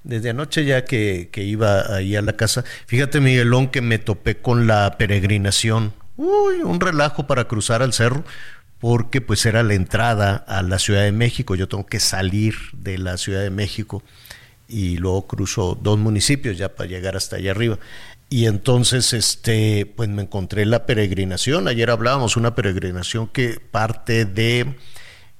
Desde 0.03 0.31
anoche 0.31 0.65
ya 0.65 0.85
que, 0.85 1.29
que 1.31 1.43
iba 1.43 1.95
ahí 1.95 2.15
a 2.15 2.23
la 2.23 2.33
casa. 2.33 2.63
Fíjate, 2.87 3.21
Miguelón, 3.21 3.67
que 3.67 3.81
me 3.81 3.99
topé 3.99 4.37
con 4.37 4.65
la 4.65 4.97
peregrinación. 4.97 5.93
Uy, 6.17 6.63
un 6.63 6.79
relajo 6.79 7.27
para 7.27 7.47
cruzar 7.47 7.83
al 7.83 7.93
cerro, 7.93 8.25
porque 8.79 9.21
pues 9.21 9.45
era 9.45 9.61
la 9.61 9.75
entrada 9.75 10.35
a 10.47 10.63
la 10.63 10.79
Ciudad 10.79 11.03
de 11.03 11.11
México. 11.11 11.53
Yo 11.53 11.67
tengo 11.67 11.85
que 11.85 11.99
salir 11.99 12.55
de 12.73 12.97
la 12.97 13.17
Ciudad 13.17 13.41
de 13.41 13.51
México 13.51 14.03
y 14.67 14.97
luego 14.97 15.27
cruzo 15.27 15.77
dos 15.81 15.97
municipios 15.99 16.57
ya 16.57 16.69
para 16.75 16.89
llegar 16.89 17.15
hasta 17.15 17.35
allá 17.35 17.51
arriba. 17.51 17.77
Y 18.29 18.47
entonces, 18.47 19.13
este, 19.13 19.85
pues 19.85 20.09
me 20.09 20.23
encontré 20.23 20.65
la 20.65 20.85
peregrinación. 20.85 21.67
Ayer 21.67 21.91
hablábamos 21.91 22.35
una 22.35 22.55
peregrinación 22.55 23.27
que 23.27 23.59
parte 23.59 24.25
de 24.25 24.75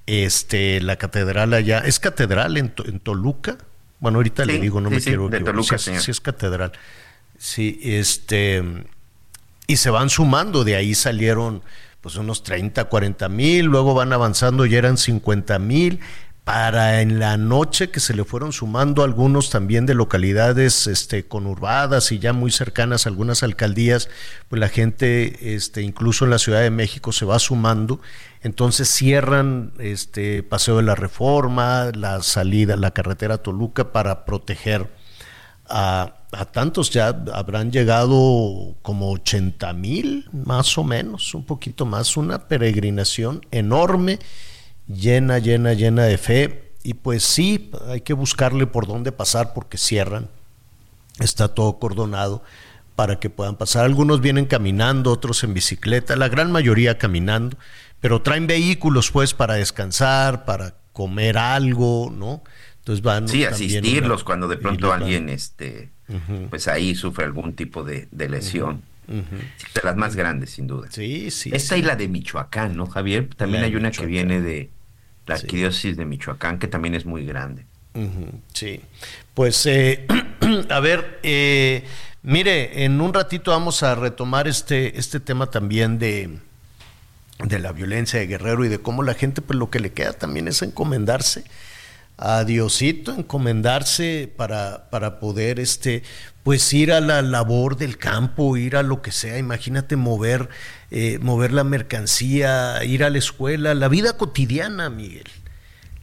este, 0.06 0.80
la 0.82 0.98
catedral 0.98 1.54
allá. 1.54 1.80
¿Es 1.80 2.00
catedral 2.00 2.58
en, 2.58 2.74
en 2.86 3.00
Toluca? 3.00 3.58
Bueno, 4.00 4.20
ahorita 4.20 4.46
le 4.46 4.60
digo, 4.60 4.80
no 4.82 4.90
sí, 4.90 4.96
me 4.96 5.02
sí, 5.02 5.08
quiero 5.10 5.30
de 5.30 5.38
equivocar. 5.38 5.56
Toluca, 5.56 5.78
Sí, 5.78 5.86
señor. 5.86 6.02
sí 6.02 6.12
es 6.12 6.22
catedral. 6.22 6.72
Sí, 7.38 7.80
este 7.84 8.64
y 9.66 9.78
se 9.78 9.90
van 9.90 10.10
sumando, 10.10 10.64
de 10.64 10.76
ahí 10.76 10.94
salieron 10.94 11.64
pues 12.02 12.18
unos 12.18 12.44
30, 12.44 12.84
40 12.86 13.30
mil, 13.30 13.66
luego 13.66 13.94
van 13.94 14.12
avanzando 14.12 14.66
y 14.66 14.76
eran 14.76 14.98
50 14.98 15.58
mil, 15.58 16.00
para 16.44 17.00
en 17.00 17.20
la 17.20 17.38
noche 17.38 17.90
que 17.90 18.02
se 18.02 18.14
le 18.14 18.26
fueron 18.26 18.52
sumando 18.52 19.04
algunos 19.04 19.50
también 19.50 19.86
de 19.86 19.94
localidades 19.94 20.88
este, 20.88 21.26
conurbadas 21.26 22.12
y 22.12 22.20
ya 22.20 22.34
muy 22.34 22.52
cercanas 22.52 23.06
a 23.06 23.10
algunas 23.10 23.44
alcaldías, 23.44 24.10
pues 24.50 24.60
la 24.60 24.68
gente, 24.68 25.56
este, 25.56 25.82
incluso 25.82 26.26
en 26.26 26.32
la 26.32 26.40
Ciudad 26.40 26.62
de 26.62 26.70
México, 26.70 27.14
se 27.14 27.24
va 27.24 27.40
sumando. 27.40 28.02
Entonces 28.42 28.90
cierran 28.90 29.72
este 29.80 30.44
Paseo 30.44 30.78
de 30.78 30.84
la 30.84 30.96
Reforma, 30.96 31.92
la 31.96 32.22
salida, 32.22 32.76
la 32.76 32.92
carretera 32.92 33.38
Toluca 33.38 33.94
para 33.94 34.26
proteger 34.26 34.90
a, 35.70 36.14
tantos. 36.52 36.90
Ya 36.90 37.08
habrán 37.34 37.72
llegado 37.72 38.76
como 38.82 39.12
80 39.12 39.72
mil, 39.72 40.30
más 40.34 40.78
o 40.78 40.84
menos, 40.84 41.34
un 41.36 41.46
poquito 41.46 41.86
más, 41.86 42.18
una 42.18 42.50
peregrinación 42.50 43.46
enorme 43.52 44.20
llena, 44.94 45.40
llena, 45.40 45.74
llena 45.74 46.04
de 46.04 46.18
fe. 46.18 46.72
Y 46.84 46.96
pues 46.96 47.24
sí, 47.24 47.72
hay 47.88 48.02
que 48.02 48.14
buscarle 48.14 48.68
por 48.68 48.88
dónde 48.88 49.12
pasar 49.12 49.54
porque 49.54 49.78
cierran. 49.78 50.30
Está 51.20 51.48
todo 51.48 51.80
cordonado 51.80 52.44
para 52.96 53.20
que 53.20 53.30
puedan 53.30 53.56
pasar. 53.56 53.86
Algunos 53.86 54.22
vienen 54.22 54.46
caminando, 54.46 55.12
otros 55.12 55.44
en 55.44 55.54
bicicleta, 55.54 56.16
la 56.16 56.30
gran 56.30 56.52
mayoría 56.52 56.98
caminando, 56.98 57.58
pero 58.02 58.22
traen 58.22 58.48
vehículos 58.48 59.12
pues 59.12 59.34
para 59.34 59.56
descansar, 59.56 60.46
para 60.46 60.76
comer 60.92 61.38
algo, 61.38 62.14
¿no? 62.16 62.44
Entonces 62.80 63.02
van 63.02 63.28
sí, 63.28 63.46
asistirlos 63.46 64.24
cuando 64.24 64.48
de 64.48 64.58
pronto 64.58 64.92
alguien, 64.92 65.30
este, 65.30 65.90
pues 66.50 66.68
ahí 66.68 66.96
sufre 66.96 67.24
algún 67.26 67.54
tipo 67.54 67.84
de, 67.84 68.08
lesión. 68.12 68.82
De 69.08 69.82
las 69.84 69.96
más 69.96 70.16
grandes, 70.16 70.52
sin 70.52 70.68
duda. 70.68 70.88
Sí, 70.92 71.32
sí. 71.32 71.52
Esta 71.54 71.78
y 71.78 71.82
la 71.82 71.96
de 71.96 72.08
Michoacán, 72.08 72.76
¿no, 72.76 72.88
Javier? 72.88 73.30
También 73.36 73.64
hay 73.64 73.76
una 73.76 73.92
que 73.92 74.06
viene 74.06 74.42
de 74.42 74.70
la 75.26 75.36
arquidiócesis 75.36 75.98
de 75.98 76.06
Michoacán, 76.06 76.60
que 76.60 76.68
también 76.68 76.96
es 76.96 77.06
muy 77.06 77.26
grande. 77.26 77.66
Sí. 78.54 78.82
Pues, 79.34 79.66
eh, 79.66 80.06
a 80.70 80.80
ver, 80.80 81.20
eh, 81.24 81.84
mire, 82.24 82.86
en 82.86 83.00
un 83.02 83.14
ratito 83.14 83.52
vamos 83.52 83.84
a 83.84 83.96
retomar 83.96 84.48
este, 84.48 84.98
este 85.00 85.20
tema 85.20 85.48
también 85.48 86.00
de, 86.00 86.40
de 87.44 87.60
la 87.60 87.72
violencia 87.72 88.20
de 88.20 88.28
Guerrero 88.28 88.66
y 88.66 88.70
de 88.70 88.80
cómo 88.80 89.04
la 89.04 89.14
gente, 89.14 89.42
pues 89.42 89.58
lo 89.58 89.70
que 89.70 89.80
le 89.80 89.92
queda 89.92 90.14
también 90.14 90.48
es 90.48 90.62
encomendarse 90.62 91.44
a 92.18 92.44
Diosito, 92.44 93.14
encomendarse 93.14 94.32
para, 94.36 94.90
para 94.90 95.20
poder 95.20 95.60
este, 95.60 96.04
pues 96.44 96.72
ir 96.74 96.92
a 96.92 97.02
la 97.02 97.22
labor 97.22 97.78
del 97.78 97.98
campo, 97.98 98.58
ir 98.58 98.76
a 98.76 98.84
lo 98.84 99.02
que 99.02 99.12
sea, 99.12 99.38
imagínate 99.38 99.96
mover, 99.96 100.50
eh, 100.92 101.18
mover 101.22 101.54
la 101.54 101.64
mercancía, 101.64 102.84
ir 102.84 103.04
a 103.04 103.10
la 103.10 103.18
escuela, 103.18 103.74
la 103.74 103.88
vida 103.88 104.18
cotidiana, 104.18 104.90
Miguel. 104.90 105.28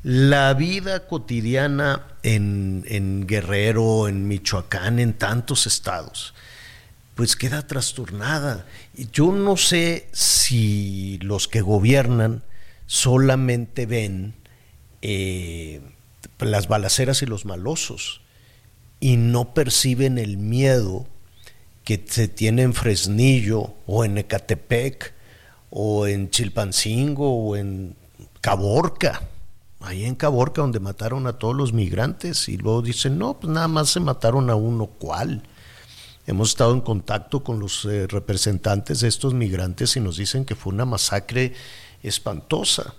La 0.03 0.55
vida 0.55 1.07
cotidiana 1.07 2.07
en, 2.23 2.85
en 2.89 3.27
Guerrero, 3.27 4.09
en 4.09 4.27
Michoacán, 4.29 4.99
en 4.99 5.13
tantos 5.13 5.67
estados, 5.67 6.33
pues 7.15 7.37
queda 7.37 7.67
trastornada. 7.67 8.65
Y 8.97 9.11
yo 9.11 9.31
no 9.31 9.59
sé 9.59 10.09
si 10.13 11.19
los 11.19 11.49
que 11.49 11.61
gobiernan 11.61 12.43
solamente 12.87 13.85
ven 13.85 14.35
eh, 15.03 15.83
las 16.49 16.69
balaceras 16.69 17.23
y 17.23 17.27
los 17.27 17.45
malosos 17.45 18.21
y 19.01 19.17
no 19.17 19.55
perciben 19.55 20.19
el 20.19 20.37
miedo 20.37 21.07
que 21.85 22.05
se 22.07 22.29
tiene 22.29 22.63
en 22.63 22.75
Fresnillo 22.75 23.75
o 23.87 24.05
en 24.05 24.19
Ecatepec 24.19 25.15
o 25.71 26.07
en 26.07 26.31
Chilpancingo 26.31 27.49
o 27.49 27.57
en 27.57 27.97
Caborca, 28.41 29.23
ahí 29.81 30.05
en 30.05 30.15
Caborca 30.15 30.63
donde 30.63 30.81
mataron 30.81 31.27
a 31.27 31.35
todos 31.35 31.57
los 31.57 31.73
migrantes 31.73 32.49
y 32.49 32.59
luego 32.59 32.83
dicen, 32.83 33.19
no, 33.19 33.41
pues 33.41 33.53
nada 33.53 33.69
más 33.69 33.91
se 33.91 34.01
mataron 34.01 34.51
a 34.51 34.55
uno, 34.55 34.87
¿cuál? 34.87 35.43
Hemos 36.27 36.51
estado 36.51 36.75
en 36.75 36.81
contacto 36.81 37.43
con 37.43 37.59
los 37.59 37.85
eh, 37.87 38.07
representantes 38.07 39.01
de 39.01 39.09
estos 39.09 39.35
migrantes 39.35 39.97
y 39.97 40.01
nos 40.01 40.17
dicen 40.17 40.45
que 40.45 40.55
fue 40.55 40.73
una 40.73 40.85
masacre 40.85 41.55
espantosa. 42.03 42.95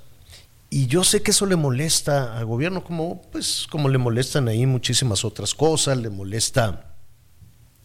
Y 0.74 0.88
yo 0.88 1.04
sé 1.04 1.22
que 1.22 1.32
eso 1.32 1.46
le 1.46 1.58
molesta 1.58 2.38
al 2.38 2.46
gobierno, 2.46 2.82
como, 2.82 3.22
pues, 3.24 3.68
como 3.70 3.90
le 3.90 3.98
molestan 3.98 4.48
ahí 4.48 4.66
muchísimas 4.66 5.26
otras 5.26 5.54
cosas, 5.54 5.98
le 5.98 6.10
molesta 6.10 6.96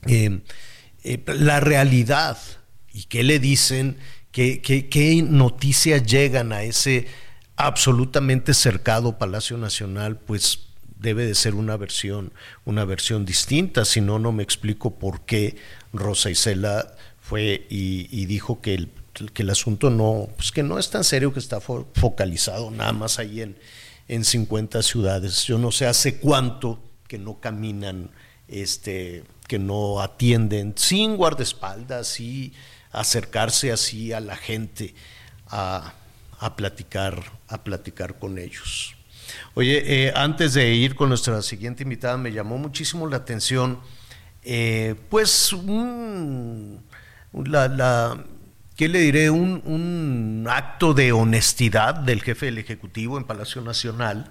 eh, 0.06 0.38
eh, 1.02 1.20
la 1.26 1.58
realidad. 1.58 2.38
¿Y 2.92 3.02
qué 3.06 3.24
le 3.24 3.40
dicen? 3.40 3.96
¿Qué, 4.30 4.62
qué, 4.62 5.24
noticias 5.28 6.04
llegan 6.04 6.52
a 6.52 6.62
ese 6.62 7.08
absolutamente 7.56 8.54
cercado 8.54 9.18
Palacio 9.18 9.58
Nacional? 9.58 10.16
Pues 10.20 10.60
debe 11.00 11.26
de 11.26 11.34
ser 11.34 11.56
una 11.56 11.76
versión, 11.76 12.32
una 12.64 12.84
versión 12.84 13.24
distinta, 13.24 13.84
si 13.84 14.00
no, 14.00 14.20
no 14.20 14.30
me 14.30 14.44
explico 14.44 14.96
por 14.96 15.22
qué 15.22 15.56
Rosa 15.92 16.30
Isela 16.30 16.94
fue 17.20 17.66
y 17.68 18.26
dijo 18.26 18.60
que 18.60 18.74
el 18.74 18.90
que 19.32 19.42
el 19.42 19.50
asunto 19.50 19.90
no, 19.90 20.28
pues 20.36 20.52
que 20.52 20.62
no 20.62 20.78
es 20.78 20.90
tan 20.90 21.04
serio 21.04 21.32
que 21.32 21.38
está 21.38 21.60
focalizado 21.60 22.70
nada 22.70 22.92
más 22.92 23.18
ahí 23.18 23.40
en, 23.40 23.56
en 24.08 24.24
50 24.24 24.82
ciudades. 24.82 25.44
Yo 25.44 25.58
no 25.58 25.72
sé 25.72 25.86
hace 25.86 26.18
cuánto 26.18 26.80
que 27.08 27.18
no 27.18 27.40
caminan, 27.40 28.10
este, 28.48 29.24
que 29.48 29.58
no 29.58 30.00
atienden 30.00 30.74
sin 30.76 31.16
guardaespaldas 31.16 32.20
y 32.20 32.52
acercarse 32.92 33.72
así 33.72 34.12
a 34.12 34.20
la 34.20 34.36
gente 34.36 34.94
a, 35.48 35.94
platicar, 36.56 37.22
a 37.48 37.62
platicar 37.62 38.18
con 38.18 38.38
ellos. 38.38 38.94
Oye, 39.54 40.06
eh, 40.06 40.12
antes 40.14 40.54
de 40.54 40.72
ir 40.74 40.94
con 40.94 41.08
nuestra 41.08 41.42
siguiente 41.42 41.82
invitada, 41.82 42.16
me 42.16 42.32
llamó 42.32 42.58
muchísimo 42.58 43.08
la 43.08 43.16
atención, 43.16 43.80
eh, 44.42 44.94
pues, 45.10 45.54
la, 47.32 48.24
¿qué 48.76 48.88
le 48.88 49.00
diré? 49.00 49.30
Un, 49.30 50.46
acto 50.48 50.94
de 50.94 51.10
honestidad 51.10 51.94
del 51.94 52.22
jefe 52.22 52.46
del 52.46 52.58
Ejecutivo 52.58 53.18
en 53.18 53.24
Palacio 53.24 53.60
Nacional 53.62 54.30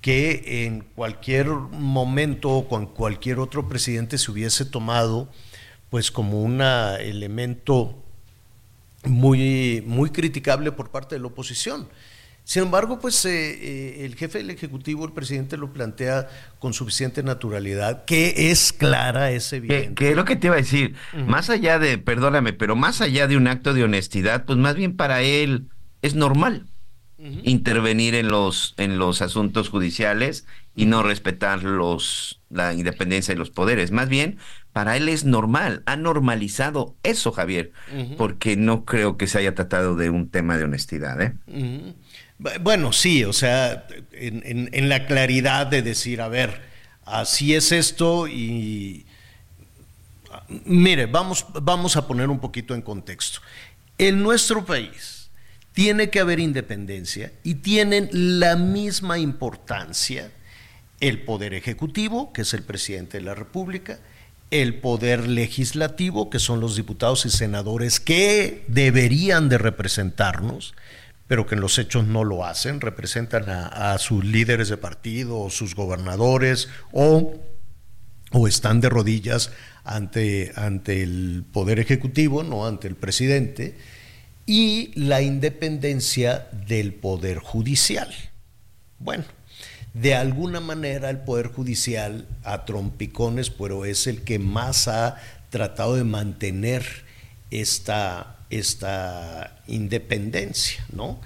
que 0.00 0.64
en 0.64 0.80
cualquier 0.80 1.48
momento 1.48 2.50
o 2.50 2.68
con 2.68 2.86
cualquier 2.86 3.38
otro 3.38 3.68
presidente 3.68 4.16
se 4.16 4.30
hubiese 4.30 4.64
tomado 4.64 5.28
pues 5.90 6.10
como 6.10 6.42
un 6.42 6.62
elemento 6.62 8.02
muy, 9.04 9.82
muy 9.86 10.10
criticable 10.10 10.72
por 10.72 10.90
parte 10.90 11.16
de 11.16 11.20
la 11.20 11.26
oposición. 11.26 11.88
Sin 12.46 12.62
embargo, 12.62 13.00
pues 13.00 13.24
eh, 13.24 13.30
eh, 13.30 14.04
el 14.04 14.14
jefe 14.14 14.38
del 14.38 14.50
Ejecutivo, 14.50 15.04
el 15.04 15.10
presidente, 15.10 15.56
lo 15.56 15.72
plantea 15.72 16.28
con 16.60 16.74
suficiente 16.74 17.24
naturalidad, 17.24 18.04
que 18.04 18.52
es 18.52 18.72
clara, 18.72 19.32
es 19.32 19.52
evidente. 19.52 19.94
Que, 19.96 20.10
es 20.10 20.16
lo 20.16 20.24
que 20.24 20.36
te 20.36 20.46
iba 20.46 20.54
a 20.54 20.58
decir, 20.58 20.94
más 21.26 21.50
allá 21.50 21.80
de, 21.80 21.98
perdóname, 21.98 22.52
pero 22.52 22.76
más 22.76 23.00
allá 23.00 23.26
de 23.26 23.36
un 23.36 23.48
acto 23.48 23.74
de 23.74 23.82
honestidad, 23.82 24.44
pues 24.44 24.60
más 24.60 24.76
bien 24.76 24.96
para 24.96 25.22
él 25.22 25.70
es 26.02 26.14
normal 26.14 26.68
intervenir 27.18 28.14
en 28.14 28.28
los, 28.28 28.74
en 28.76 28.98
los 28.98 29.22
asuntos 29.22 29.68
judiciales 29.68 30.46
y 30.76 30.86
no 30.86 31.02
respetar 31.02 31.64
los, 31.64 32.40
la 32.48 32.74
independencia 32.74 33.34
de 33.34 33.38
los 33.38 33.50
poderes. 33.50 33.90
Más 33.90 34.08
bien, 34.08 34.38
para 34.72 34.96
él 34.96 35.08
es 35.08 35.24
normal, 35.24 35.82
ha 35.86 35.96
normalizado 35.96 36.94
eso, 37.02 37.32
Javier, 37.32 37.72
porque 38.18 38.56
no 38.56 38.84
creo 38.84 39.16
que 39.16 39.26
se 39.26 39.38
haya 39.38 39.54
tratado 39.54 39.96
de 39.96 40.10
un 40.10 40.28
tema 40.28 40.58
de 40.58 40.64
honestidad. 40.64 41.20
¿eh? 41.20 41.34
Bueno, 42.38 42.92
sí, 42.92 43.24
o 43.24 43.32
sea, 43.32 43.86
en, 44.12 44.88
la 44.88 45.06
claridad 45.06 45.66
de 45.66 45.82
decir, 45.82 46.20
a 46.20 46.28
ver, 46.28 46.62
así 47.04 47.54
es 47.54 47.72
esto 47.72 48.28
y... 48.28 49.06
Mire, 50.64 51.06
vamos, 51.06 51.46
vamos 51.62 51.96
a 51.96 52.06
poner 52.06 52.28
un 52.28 52.38
poquito 52.38 52.74
en 52.74 52.82
contexto. 52.82 53.40
En 53.96 54.22
nuestro 54.22 54.64
país 54.64 55.30
tiene 55.72 56.10
que 56.10 56.20
haber 56.20 56.40
independencia 56.40 57.32
y 57.42 57.56
tienen 57.56 58.10
la 58.12 58.56
misma 58.56 59.18
importancia 59.18 60.30
el 61.00 61.22
poder 61.22 61.54
ejecutivo, 61.54 62.32
que 62.32 62.42
es 62.42 62.54
el 62.54 62.62
presidente 62.62 63.18
de 63.18 63.24
la 63.24 63.34
República, 63.34 63.98
el 64.50 64.76
poder 64.76 65.28
legislativo, 65.28 66.30
que 66.30 66.38
son 66.38 66.60
los 66.60 66.76
diputados 66.76 67.26
y 67.26 67.30
senadores 67.30 68.00
que 68.00 68.64
deberían 68.68 69.48
de 69.48 69.58
representarnos, 69.58 70.74
pero 71.26 71.46
que 71.46 71.54
en 71.54 71.60
los 71.60 71.78
hechos 71.78 72.06
no 72.06 72.24
lo 72.24 72.44
hacen, 72.44 72.80
representan 72.80 73.44
a, 73.48 73.96
sus 73.98 74.24
líderes 74.24 74.68
de 74.68 74.76
partido 74.76 75.40
o 75.40 75.50
sus 75.50 75.74
gobernadores 75.74 76.68
o, 76.92 77.34
o 78.30 78.48
están 78.48 78.80
de 78.80 78.88
rodillas 78.88 79.50
ante, 79.84 80.52
ante 80.56 81.02
el 81.02 81.44
Poder 81.52 81.80
Ejecutivo, 81.80 82.42
no 82.42 82.66
ante 82.66 82.88
el 82.88 82.94
presidente, 82.94 83.76
y 84.46 84.92
la 84.94 85.22
independencia 85.22 86.48
del 86.66 86.94
Poder 86.94 87.38
Judicial. 87.38 88.14
Bueno, 88.98 89.24
de 89.94 90.14
alguna 90.14 90.60
manera 90.60 91.10
el 91.10 91.18
Poder 91.18 91.48
Judicial 91.48 92.26
a 92.44 92.64
trompicones, 92.64 93.50
pero 93.50 93.84
es 93.84 94.06
el 94.06 94.22
que 94.22 94.38
más 94.38 94.88
ha 94.88 95.16
tratado 95.50 95.96
de 95.96 96.04
mantener 96.04 96.84
esta, 97.50 98.35
esta 98.50 99.62
independencia, 99.66 100.84
¿no? 100.92 101.20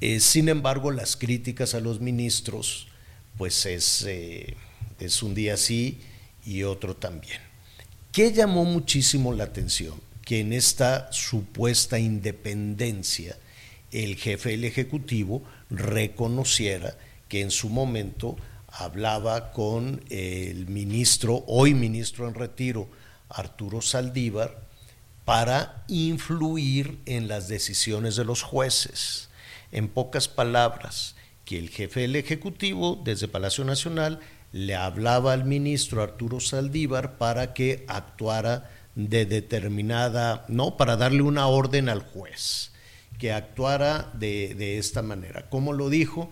Eh, 0.00 0.20
sin 0.20 0.48
embargo, 0.48 0.90
las 0.90 1.16
críticas 1.16 1.74
a 1.74 1.80
los 1.80 2.00
ministros, 2.00 2.88
pues 3.36 3.66
es, 3.66 4.04
eh, 4.08 4.56
es 4.98 5.22
un 5.22 5.34
día 5.34 5.56
sí 5.56 6.00
y 6.44 6.62
otro 6.62 6.96
también. 6.96 7.40
¿Qué 8.12 8.32
llamó 8.32 8.64
muchísimo 8.64 9.34
la 9.34 9.44
atención? 9.44 10.00
Que 10.24 10.40
en 10.40 10.52
esta 10.52 11.12
supuesta 11.12 11.98
independencia, 11.98 13.36
el 13.92 14.16
jefe 14.16 14.50
del 14.50 14.64
Ejecutivo 14.64 15.42
reconociera 15.68 16.96
que 17.28 17.40
en 17.40 17.50
su 17.50 17.68
momento 17.68 18.36
hablaba 18.68 19.52
con 19.52 20.02
el 20.10 20.66
ministro, 20.66 21.44
hoy 21.46 21.74
ministro 21.74 22.26
en 22.26 22.34
retiro, 22.34 22.88
Arturo 23.28 23.82
Saldívar, 23.82 24.59
para 25.30 25.84
influir 25.86 26.98
en 27.06 27.28
las 27.28 27.46
decisiones 27.46 28.16
de 28.16 28.24
los 28.24 28.42
jueces. 28.42 29.30
En 29.70 29.86
pocas 29.86 30.26
palabras, 30.26 31.14
que 31.44 31.56
el 31.56 31.68
jefe 31.70 32.00
del 32.00 32.16
Ejecutivo, 32.16 33.00
desde 33.04 33.28
Palacio 33.28 33.64
Nacional, 33.64 34.18
le 34.50 34.74
hablaba 34.74 35.32
al 35.32 35.44
ministro 35.44 36.02
Arturo 36.02 36.40
Saldívar 36.40 37.16
para 37.16 37.54
que 37.54 37.84
actuara 37.86 38.72
de 38.96 39.24
determinada, 39.24 40.44
no, 40.48 40.76
para 40.76 40.96
darle 40.96 41.22
una 41.22 41.46
orden 41.46 41.88
al 41.88 42.00
juez, 42.00 42.72
que 43.20 43.32
actuara 43.32 44.10
de, 44.14 44.56
de 44.56 44.78
esta 44.78 45.00
manera. 45.00 45.48
¿Cómo 45.48 45.72
lo 45.72 45.90
dijo? 45.90 46.28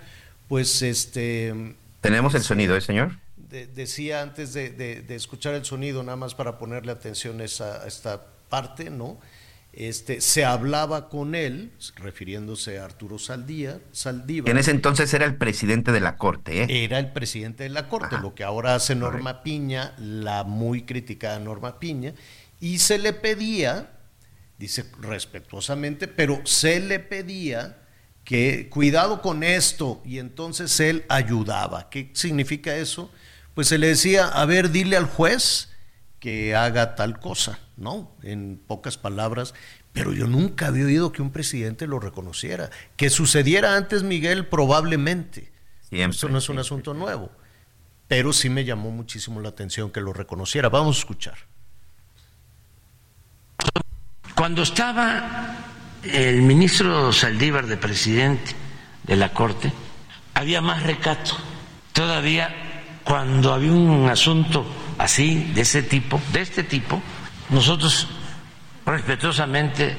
Pues 0.48 0.82
este... 0.82 1.76
¿Tenemos 2.00 2.34
el 2.34 2.42
sonido, 2.42 2.76
¿eh, 2.76 2.80
señor? 2.80 3.12
decía 3.36 4.22
antes 4.22 4.52
de, 4.52 4.70
de, 4.70 5.14
escuchar 5.14 5.54
el 5.54 5.64
sonido, 5.64 6.02
nada 6.02 6.16
más 6.16 6.34
para 6.34 6.58
ponerle 6.58 6.90
atención 6.90 7.40
a, 7.40 7.44
esta 7.44 8.26
parte, 8.48 8.90
¿no? 8.90 9.18
Este, 9.72 10.20
se 10.20 10.44
hablaba 10.44 11.08
con 11.08 11.34
él, 11.34 11.70
refiriéndose 11.96 12.78
a 12.78 12.84
Arturo 12.84 13.18
Saldía, 13.18 13.80
Saldívar. 13.92 14.50
En 14.50 14.58
ese 14.58 14.70
entonces 14.70 15.12
era 15.14 15.24
el 15.24 15.36
presidente 15.36 15.92
de 15.92 16.00
la 16.00 16.16
Corte. 16.16 16.62
¿eh? 16.62 16.84
Era 16.84 16.98
el 16.98 17.12
presidente 17.12 17.62
de 17.62 17.68
la 17.68 17.88
Corte, 17.88 18.16
lo 18.20 18.34
que 18.34 18.44
ahora 18.44 18.74
hace 18.74 18.94
Norma 18.94 19.42
Piña, 19.42 19.94
la 19.98 20.42
muy 20.42 20.82
criticada 20.82 21.38
Norma 21.38 21.78
Piña, 21.78 22.14
y 22.58 22.78
se 22.78 22.98
le 22.98 23.12
pedía, 23.12 23.90
dice 24.58 24.84
respetuosamente, 25.00 26.08
pero 26.08 26.40
se 26.44 26.80
le 26.80 26.98
pedía 26.98 27.78
que 28.24 28.68
cuidado 28.70 29.22
con 29.22 29.44
esto, 29.44 30.02
y 30.04 30.18
entonces 30.18 30.80
él 30.80 31.04
ayudaba. 31.08 31.88
¿Qué 31.88 32.10
significa 32.14 32.74
eso? 32.74 33.12
Pues 33.54 33.68
se 33.68 33.78
le 33.78 33.88
decía, 33.88 34.26
a 34.26 34.44
ver, 34.44 34.70
dile 34.70 34.96
al 34.96 35.06
juez 35.06 35.68
que 36.20 36.54
haga 36.54 36.94
tal 36.94 37.20
cosa, 37.20 37.58
¿no? 37.76 38.10
En 38.22 38.60
pocas 38.66 38.98
palabras, 38.98 39.54
pero 39.92 40.12
yo 40.12 40.26
nunca 40.26 40.66
había 40.66 40.84
oído 40.84 41.12
que 41.12 41.22
un 41.22 41.30
presidente 41.30 41.86
lo 41.86 42.00
reconociera. 42.00 42.70
Que 42.96 43.10
sucediera 43.10 43.76
antes, 43.76 44.02
Miguel, 44.02 44.46
probablemente. 44.46 45.52
Siempre, 45.88 46.14
Esto 46.14 46.28
no 46.28 46.38
es 46.38 46.48
un 46.48 46.58
asunto 46.58 46.94
nuevo, 46.94 47.30
pero 48.06 48.32
sí 48.32 48.50
me 48.50 48.64
llamó 48.64 48.90
muchísimo 48.90 49.40
la 49.40 49.48
atención 49.50 49.90
que 49.90 50.00
lo 50.00 50.12
reconociera. 50.12 50.68
Vamos 50.68 50.96
a 50.96 50.98
escuchar. 51.00 51.38
Cuando 54.34 54.62
estaba 54.62 55.56
el 56.04 56.42
ministro 56.42 57.12
Saldívar 57.12 57.66
de 57.66 57.76
presidente 57.76 58.54
de 59.04 59.16
la 59.16 59.32
Corte, 59.32 59.72
había 60.34 60.60
más 60.60 60.82
recato. 60.82 61.36
Todavía 61.92 62.54
cuando 63.02 63.52
había 63.52 63.72
un 63.72 64.08
asunto 64.08 64.64
así, 64.98 65.50
de 65.54 65.62
ese 65.62 65.82
tipo, 65.82 66.20
de 66.32 66.42
este 66.42 66.64
tipo, 66.64 67.00
nosotros 67.50 68.08
respetuosamente 68.84 69.96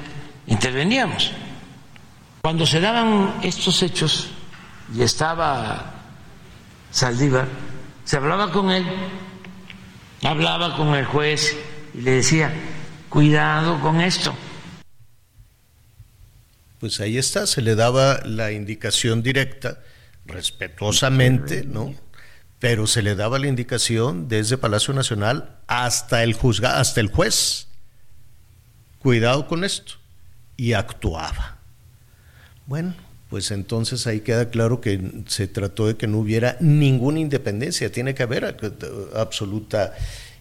interveníamos. 0.48 1.32
Cuando 2.42 2.66
se 2.66 2.80
daban 2.80 3.36
estos 3.44 3.82
hechos 3.82 4.30
y 4.94 5.02
estaba 5.02 5.94
Saldívar, 6.92 7.48
se 8.04 8.18
hablaba 8.18 8.52
con 8.52 8.72
él, 8.72 8.86
hablaba 10.24 10.76
con 10.76 10.96
el 10.96 11.06
juez 11.06 11.56
y 11.94 12.02
le 12.02 12.12
decía, 12.12 12.52
cuidado 13.10 13.80
con 13.80 14.02
esto. 14.02 14.36
Pues 16.80 17.00
ahí 17.02 17.18
está, 17.18 17.46
se 17.46 17.62
le 17.62 17.76
daba 17.76 18.22
la 18.26 18.52
indicación 18.52 19.22
directa, 19.22 19.80
respetuosamente, 20.26 21.64
¿no? 21.66 21.94
Pero 22.60 22.88
se 22.88 23.02
le 23.02 23.16
daba 23.16 23.40
la 23.40 23.48
indicación 23.48 24.28
desde 24.28 24.58
Palacio 24.58 24.94
Nacional 24.94 25.58
hasta 25.68 26.24
el 26.24 26.34
juzgado, 26.34 26.78
hasta 26.78 27.00
el 27.00 27.08
juez. 27.08 27.68
Cuidado 29.00 29.48
con 29.48 29.64
esto. 29.64 29.94
Y 30.58 30.74
actuaba. 30.74 31.58
Bueno, 32.66 32.94
pues 33.30 33.52
entonces 33.52 34.08
ahí 34.08 34.20
queda 34.20 34.50
claro 34.50 34.82
que 34.82 35.24
se 35.28 35.48
trató 35.48 35.88
de 35.88 35.96
que 35.96 36.08
no 36.08 36.20
hubiera 36.20 36.58
ninguna 36.60 37.20
independencia. 37.20 37.92
Tiene 37.92 38.14
que 38.14 38.24
haber 38.24 38.58
absoluta 39.16 39.96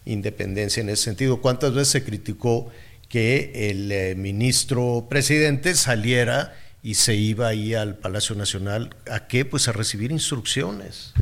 independencia 0.05 0.81
en 0.81 0.89
ese 0.89 1.05
sentido. 1.05 1.41
¿Cuántas 1.41 1.73
veces 1.73 1.89
se 1.89 2.05
criticó 2.05 2.69
que 3.09 3.71
el 3.71 3.93
eh, 3.93 4.15
ministro 4.17 5.07
presidente 5.09 5.77
saliera 5.77 6.57
y 6.83 6.95
se 6.95 7.15
iba 7.15 7.47
ahí 7.47 7.75
al 7.75 7.95
Palacio 7.95 8.35
Nacional? 8.35 8.97
¿A 9.09 9.29
qué? 9.29 9.45
Pues 9.45 9.69
a 9.69 9.73
recibir 9.73 10.11
instrucciones. 10.11 11.15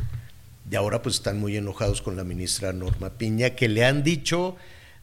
Y 0.69 0.75
ahora 0.75 1.01
pues 1.01 1.15
están 1.15 1.39
muy 1.39 1.55
enojados 1.55 2.01
con 2.01 2.17
la 2.17 2.23
ministra 2.23 2.73
Norma 2.73 3.11
Piña, 3.11 3.51
que 3.51 3.69
le 3.69 3.85
han 3.85 4.03
dicho 4.03 4.57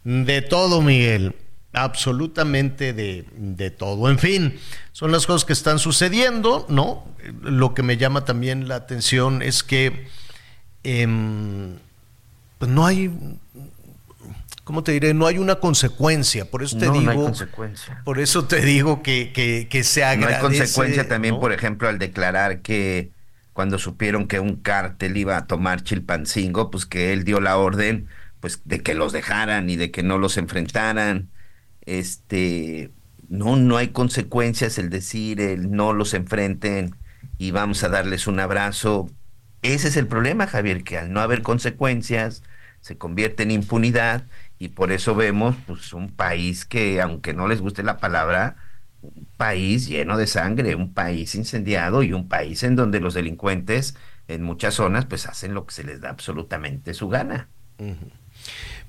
de 0.04 0.42
todo, 0.42 0.82
Miguel, 0.82 1.34
absolutamente 1.72 2.92
de, 2.92 3.24
de, 3.34 3.70
todo. 3.70 4.10
En 4.10 4.18
fin, 4.18 4.58
son 4.92 5.10
las 5.10 5.26
cosas 5.26 5.44
que 5.44 5.54
están 5.54 5.78
sucediendo, 5.78 6.66
¿no? 6.68 7.04
Lo 7.42 7.72
que 7.74 7.82
me 7.82 7.96
llama 7.96 8.24
también 8.24 8.68
la 8.68 8.76
atención 8.76 9.40
es 9.40 9.62
que 9.62 10.06
eh, 10.84 11.06
pues 12.58 12.70
no 12.70 12.86
hay, 12.86 13.10
¿cómo 14.64 14.84
te 14.84 14.92
diré? 14.92 15.14
No 15.14 15.26
hay 15.26 15.38
una 15.38 15.56
consecuencia, 15.56 16.44
por 16.44 16.62
eso 16.62 16.76
te 16.76 16.86
no, 16.86 16.92
digo, 16.92 17.04
no 17.04 17.10
hay 17.10 17.16
consecuencia. 17.16 18.02
por 18.04 18.20
eso 18.20 18.44
te 18.44 18.60
digo 18.60 19.02
que, 19.02 19.32
que, 19.32 19.66
que 19.68 19.82
se 19.82 20.04
agradece. 20.04 20.30
No 20.30 20.36
hay 20.36 20.58
consecuencia 20.58 21.08
también, 21.08 21.34
¿no? 21.34 21.40
por 21.40 21.52
ejemplo, 21.52 21.88
al 21.88 21.98
declarar 21.98 22.60
que 22.60 23.13
cuando 23.54 23.78
supieron 23.78 24.28
que 24.28 24.40
un 24.40 24.56
cártel 24.56 25.16
iba 25.16 25.38
a 25.38 25.46
tomar 25.46 25.82
Chilpancingo, 25.82 26.70
pues 26.70 26.86
que 26.86 27.12
él 27.14 27.24
dio 27.24 27.40
la 27.40 27.56
orden 27.58 28.08
pues 28.40 28.60
de 28.66 28.82
que 28.82 28.94
los 28.94 29.12
dejaran 29.12 29.70
y 29.70 29.76
de 29.76 29.90
que 29.90 30.02
no 30.02 30.18
los 30.18 30.36
enfrentaran. 30.36 31.30
Este, 31.86 32.92
no 33.28 33.56
no 33.56 33.76
hay 33.78 33.88
consecuencias 33.88 34.78
el 34.78 34.90
decir 34.90 35.40
el 35.40 35.70
no 35.72 35.92
los 35.94 36.14
enfrenten 36.14 36.96
y 37.38 37.52
vamos 37.52 37.84
a 37.84 37.88
darles 37.88 38.26
un 38.26 38.40
abrazo. 38.40 39.10
Ese 39.62 39.88
es 39.88 39.96
el 39.96 40.06
problema, 40.08 40.46
Javier, 40.46 40.84
que 40.84 40.98
al 40.98 41.12
no 41.12 41.20
haber 41.20 41.42
consecuencias 41.42 42.42
se 42.80 42.98
convierte 42.98 43.44
en 43.44 43.50
impunidad 43.50 44.26
y 44.58 44.68
por 44.68 44.92
eso 44.92 45.14
vemos 45.14 45.56
pues 45.66 45.92
un 45.94 46.10
país 46.10 46.64
que 46.66 47.00
aunque 47.00 47.32
no 47.34 47.48
les 47.48 47.60
guste 47.60 47.82
la 47.82 47.98
palabra, 47.98 48.56
país 49.36 49.88
lleno 49.88 50.16
de 50.16 50.26
sangre, 50.26 50.74
un 50.74 50.92
país 50.92 51.34
incendiado 51.34 52.02
y 52.02 52.12
un 52.12 52.28
país 52.28 52.62
en 52.62 52.76
donde 52.76 53.00
los 53.00 53.14
delincuentes 53.14 53.96
en 54.28 54.42
muchas 54.42 54.74
zonas 54.74 55.06
pues 55.06 55.26
hacen 55.26 55.54
lo 55.54 55.66
que 55.66 55.74
se 55.74 55.84
les 55.84 56.00
da 56.00 56.10
absolutamente 56.10 56.94
su 56.94 57.08
gana. 57.08 57.48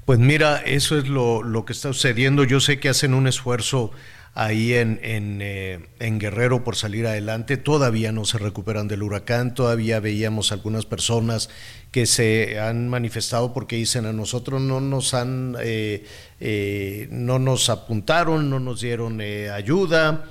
Pues 0.06 0.20
mira, 0.20 0.58
eso 0.58 0.98
es 0.98 1.08
lo, 1.08 1.44
lo, 1.44 1.66
que 1.66 1.74
está 1.74 1.92
sucediendo. 1.92 2.44
Yo 2.44 2.60
sé 2.60 2.80
que 2.80 2.90
hacen 2.90 3.14
un 3.14 3.28
esfuerzo 3.28 3.92
ahí 4.36 4.74
en, 4.74 5.00
en, 5.02 5.40
eh, 5.42 5.80
en, 6.00 6.20
Guerrero 6.20 6.64
por 6.64 6.76
salir 6.76 7.08
adelante. 7.08 7.58
Todavía 7.58 8.12
no 8.12 8.26
se 8.26 8.38
recuperan 8.38 8.88
del 8.88 9.02
huracán. 9.02 9.54
Todavía 9.56 10.00
veíamos 10.00 10.52
algunas 10.52 10.86
personas 10.86 11.50
que 11.96 12.06
se 12.06 12.60
han 12.60 12.90
manifestado 12.90 13.54
porque 13.54 13.78
dicen 13.78 14.06
a 14.06 14.12
nosotros 14.12 14.62
no 14.62 14.82
nos 14.82 15.14
han, 15.14 15.56
eh, 15.62 16.04
eh, 16.42 17.08
no 17.10 17.40
nos 17.40 17.70
apuntaron, 17.70 18.50
no 18.50 18.60
nos 18.60 18.82
dieron 18.82 19.22
eh, 19.22 19.50
ayuda. 19.50 20.26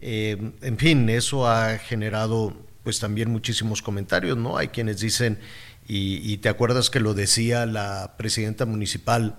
en 0.00 0.78
fin, 0.78 1.10
eso 1.10 1.46
ha 1.46 1.76
generado 1.76 2.56
pues 2.82 2.98
también 2.98 3.28
muchísimos 3.28 3.82
comentarios, 3.82 4.38
¿no? 4.38 4.56
Hay 4.56 4.68
quienes 4.68 5.00
dicen 5.00 5.38
y, 5.86 6.32
y, 6.32 6.38
te 6.38 6.48
acuerdas 6.48 6.88
que 6.88 6.98
lo 6.98 7.12
decía 7.12 7.66
la 7.66 8.14
presidenta 8.16 8.64
municipal 8.64 9.36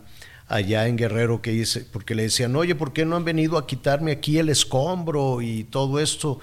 allá 0.48 0.86
en 0.88 0.96
Guerrero, 0.96 1.42
que 1.42 1.50
dice, 1.50 1.88
porque 1.92 2.14
le 2.14 2.22
decían, 2.22 2.56
oye, 2.56 2.76
¿por 2.76 2.94
qué 2.94 3.04
no 3.04 3.16
han 3.16 3.26
venido 3.26 3.58
a 3.58 3.66
quitarme 3.66 4.12
aquí 4.12 4.38
el 4.38 4.50
escombro 4.50 5.42
y 5.42 5.64
todo 5.64 6.00
esto? 6.00 6.40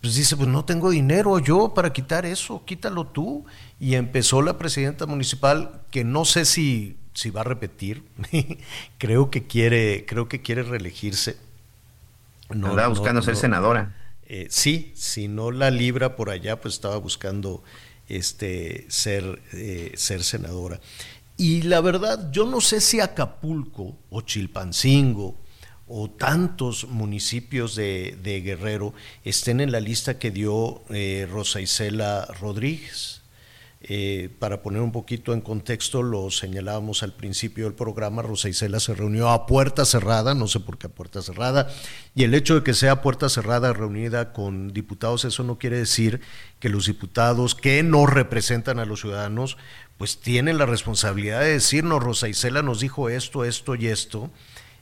Pues 0.00 0.14
dice, 0.14 0.36
pues 0.36 0.48
no 0.48 0.64
tengo 0.64 0.90
dinero 0.90 1.38
yo 1.40 1.74
para 1.74 1.92
quitar 1.92 2.24
eso, 2.24 2.64
quítalo 2.64 3.06
tú. 3.06 3.44
Y 3.80 3.94
empezó 3.94 4.42
la 4.42 4.56
presidenta 4.56 5.06
municipal, 5.06 5.82
que 5.90 6.04
no 6.04 6.24
sé 6.24 6.44
si, 6.44 6.96
si 7.14 7.30
va 7.30 7.40
a 7.40 7.44
repetir, 7.44 8.04
creo 8.98 9.30
que 9.30 9.46
quiere, 9.46 10.04
creo 10.06 10.28
que 10.28 10.40
quiere 10.40 10.62
reelegirse. 10.62 11.36
No, 12.50 12.68
Andaba 12.68 12.88
buscando 12.88 13.20
no, 13.20 13.22
ser 13.22 13.34
no, 13.34 13.40
senadora. 13.40 13.96
Eh, 14.26 14.46
sí, 14.50 14.92
si 14.94 15.26
no 15.26 15.50
la 15.50 15.70
libra 15.70 16.14
por 16.14 16.30
allá, 16.30 16.60
pues 16.60 16.74
estaba 16.74 16.96
buscando 16.98 17.62
este, 18.08 18.86
ser, 18.88 19.42
eh, 19.52 19.92
ser 19.96 20.22
senadora. 20.22 20.80
Y 21.36 21.62
la 21.62 21.80
verdad, 21.80 22.30
yo 22.30 22.46
no 22.46 22.60
sé 22.60 22.80
si 22.80 23.00
Acapulco 23.00 23.96
o 24.10 24.20
Chilpancingo 24.20 25.36
o 25.88 26.10
tantos 26.10 26.86
municipios 26.88 27.74
de, 27.74 28.42
Guerrero 28.44 28.94
estén 29.24 29.60
en 29.60 29.72
la 29.72 29.80
lista 29.80 30.18
que 30.18 30.30
dio 30.30 30.82
eh, 30.90 31.26
Rosa 31.30 31.60
Isela 31.60 32.26
Rodríguez. 32.40 33.18
Eh, 33.80 34.28
para 34.40 34.60
poner 34.60 34.82
un 34.82 34.90
poquito 34.90 35.32
en 35.32 35.40
contexto, 35.40 36.02
lo 36.02 36.32
señalábamos 36.32 37.04
al 37.04 37.12
principio 37.12 37.64
del 37.64 37.74
programa, 37.74 38.22
Rosa 38.22 38.48
Isela 38.48 38.80
se 38.80 38.92
reunió 38.92 39.28
a 39.28 39.46
puerta 39.46 39.84
cerrada, 39.84 40.34
no 40.34 40.48
sé 40.48 40.58
por 40.58 40.78
qué 40.78 40.88
a 40.88 40.90
puerta 40.90 41.22
cerrada, 41.22 41.70
y 42.12 42.24
el 42.24 42.34
hecho 42.34 42.56
de 42.56 42.64
que 42.64 42.74
sea 42.74 43.02
puerta 43.02 43.28
cerrada 43.28 43.72
reunida 43.72 44.32
con 44.32 44.72
diputados, 44.72 45.24
eso 45.24 45.44
no 45.44 45.58
quiere 45.58 45.78
decir 45.78 46.20
que 46.58 46.68
los 46.68 46.86
diputados 46.86 47.54
que 47.54 47.84
no 47.84 48.04
representan 48.06 48.80
a 48.80 48.84
los 48.84 49.02
ciudadanos, 49.02 49.56
pues 49.96 50.18
tienen 50.18 50.58
la 50.58 50.66
responsabilidad 50.66 51.40
de 51.40 51.52
decirnos, 51.52 52.02
Rosa 52.02 52.28
Isela 52.28 52.62
nos 52.62 52.80
dijo 52.80 53.08
esto, 53.08 53.44
esto 53.44 53.76
y 53.76 53.86
esto, 53.86 54.28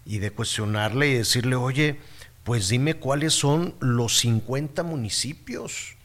y 0.06 0.18
de 0.18 0.30
cuestionarle 0.30 1.08
y 1.08 1.14
decirle, 1.14 1.56
oye, 1.56 1.98
pues 2.44 2.68
dime 2.68 2.94
cuáles 2.94 3.34
son 3.34 3.74
los 3.80 4.18
50 4.18 4.82
municipios 4.82 5.96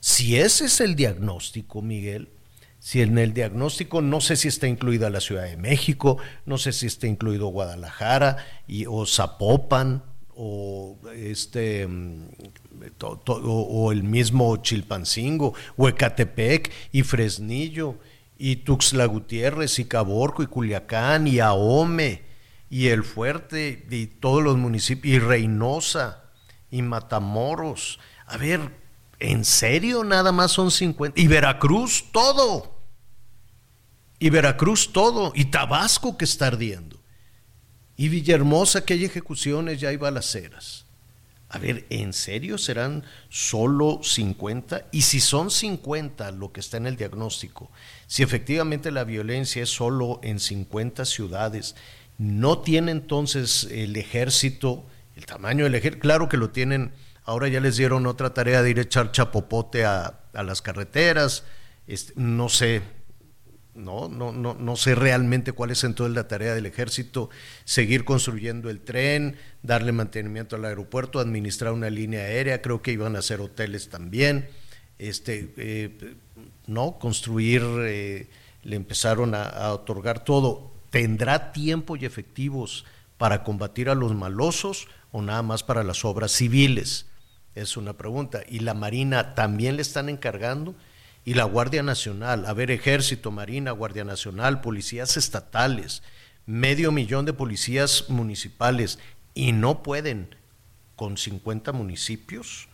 si 0.00 0.38
ese 0.38 0.64
es 0.64 0.80
el 0.80 0.96
diagnóstico, 0.96 1.82
Miguel, 1.82 2.30
si 2.78 3.02
en 3.02 3.18
el 3.18 3.34
diagnóstico 3.34 4.00
no 4.00 4.22
sé 4.22 4.36
si 4.36 4.48
está 4.48 4.66
incluida 4.66 5.10
la 5.10 5.20
Ciudad 5.20 5.44
de 5.44 5.58
México, 5.58 6.16
no 6.46 6.56
sé 6.56 6.72
si 6.72 6.86
está 6.86 7.06
incluido 7.06 7.48
Guadalajara 7.48 8.38
y, 8.66 8.86
o 8.86 9.04
Zapopan 9.04 10.02
o 10.34 10.98
este 11.14 11.86
mm, 11.86 12.28
o, 13.02 13.92
el 13.92 14.02
mismo 14.04 14.56
Chilpancingo 14.56 15.52
o 15.76 15.86
Ecatepec 15.86 16.72
y 16.92 17.02
Fresnillo 17.02 17.96
y 18.38 18.56
Tuxtla 18.56 19.04
Gutiérrez 19.04 19.78
y 19.78 19.84
Caborco 19.84 20.42
y 20.42 20.46
Culiacán 20.46 21.26
y 21.26 21.40
Ahome 21.40 22.22
y 22.70 22.88
El 22.88 23.04
Fuerte 23.04 23.86
y 23.90 24.06
todos 24.06 24.42
los 24.42 24.56
municipios 24.56 25.16
y 25.16 25.18
Reynosa 25.18 26.24
y 26.70 26.80
Matamoros. 26.80 27.98
A 28.26 28.38
ver, 28.38 28.80
¿En 29.20 29.44
serio 29.44 30.02
nada 30.02 30.32
más 30.32 30.50
son 30.50 30.70
50? 30.70 31.20
Y 31.20 31.26
Veracruz 31.26 32.06
todo. 32.10 32.80
Y 34.18 34.30
Veracruz 34.30 34.92
todo. 34.92 35.32
Y 35.34 35.46
Tabasco 35.46 36.16
que 36.16 36.24
está 36.24 36.46
ardiendo. 36.46 36.98
Y 37.96 38.08
Villahermosa 38.08 38.82
que 38.82 38.94
hay 38.94 39.04
ejecuciones, 39.04 39.78
ya 39.78 39.90
hay 39.90 39.98
balaceras. 39.98 40.86
A 41.50 41.58
ver, 41.58 41.84
¿en 41.90 42.14
serio 42.14 42.56
serán 42.56 43.04
solo 43.28 44.00
50? 44.02 44.86
Y 44.90 45.02
si 45.02 45.20
son 45.20 45.50
50 45.50 46.30
lo 46.30 46.50
que 46.52 46.60
está 46.60 46.78
en 46.78 46.86
el 46.86 46.96
diagnóstico, 46.96 47.70
si 48.06 48.22
efectivamente 48.22 48.90
la 48.90 49.04
violencia 49.04 49.62
es 49.62 49.68
solo 49.68 50.20
en 50.22 50.40
50 50.40 51.04
ciudades, 51.04 51.74
¿no 52.20 52.58
tiene 52.58 52.92
entonces 52.92 53.66
el 53.70 53.96
ejército, 53.96 54.86
el 55.16 55.26
tamaño 55.26 55.64
del 55.64 55.74
ejército? 55.74 56.02
Claro 56.02 56.28
que 56.28 56.36
lo 56.36 56.50
tienen 56.50 56.92
Ahora 57.30 57.46
ya 57.46 57.60
les 57.60 57.76
dieron 57.76 58.06
otra 58.06 58.34
tarea 58.34 58.60
de 58.60 58.70
ir 58.70 58.78
a 58.80 58.82
echar 58.82 59.12
chapopote 59.12 59.84
a, 59.84 60.18
las 60.32 60.62
carreteras. 60.62 61.44
Este, 61.86 62.12
no 62.16 62.48
sé, 62.48 62.82
no, 63.74 64.08
no, 64.08 64.32
no, 64.32 64.54
no 64.54 64.76
sé 64.76 64.96
realmente 64.96 65.52
cuál 65.52 65.70
es 65.70 65.84
entonces 65.84 66.14
la 66.14 66.26
tarea 66.26 66.54
del 66.54 66.66
ejército, 66.66 67.30
seguir 67.64 68.04
construyendo 68.04 68.68
el 68.68 68.80
tren, 68.80 69.36
darle 69.62 69.92
mantenimiento 69.92 70.56
al 70.56 70.64
aeropuerto, 70.64 71.20
administrar 71.20 71.72
una 71.72 71.88
línea 71.88 72.22
aérea, 72.22 72.62
creo 72.62 72.82
que 72.82 72.90
iban 72.90 73.14
a 73.14 73.20
hacer 73.20 73.40
hoteles 73.40 73.90
también, 73.90 74.48
este, 74.98 75.54
eh, 75.56 76.16
no, 76.66 76.98
construir, 76.98 77.62
eh, 77.80 78.28
le 78.64 78.74
empezaron 78.74 79.36
a, 79.36 79.44
a, 79.44 79.72
otorgar 79.72 80.24
todo. 80.24 80.69
¿Tendrá 80.90 81.52
tiempo 81.52 81.96
y 81.96 82.04
efectivos 82.04 82.84
para 83.16 83.42
combatir 83.42 83.88
a 83.88 83.94
los 83.94 84.14
malosos 84.14 84.88
o 85.12 85.22
nada 85.22 85.42
más 85.42 85.62
para 85.62 85.84
las 85.84 86.04
obras 86.04 86.32
civiles? 86.32 87.06
Es 87.54 87.76
una 87.76 87.94
pregunta. 87.94 88.42
¿Y 88.48 88.60
la 88.60 88.74
Marina 88.74 89.34
también 89.34 89.76
le 89.76 89.82
están 89.82 90.08
encargando? 90.08 90.74
¿Y 91.24 91.34
la 91.34 91.44
Guardia 91.44 91.82
Nacional? 91.82 92.46
A 92.46 92.52
ver, 92.52 92.70
Ejército, 92.70 93.30
Marina, 93.30 93.72
Guardia 93.72 94.04
Nacional, 94.04 94.60
policías 94.60 95.16
estatales, 95.16 96.02
medio 96.46 96.92
millón 96.92 97.24
de 97.24 97.32
policías 97.32 98.08
municipales, 98.08 98.98
y 99.34 99.52
no 99.52 99.82
pueden 99.82 100.34
con 100.96 101.16
50 101.16 101.72
municipios 101.72 102.68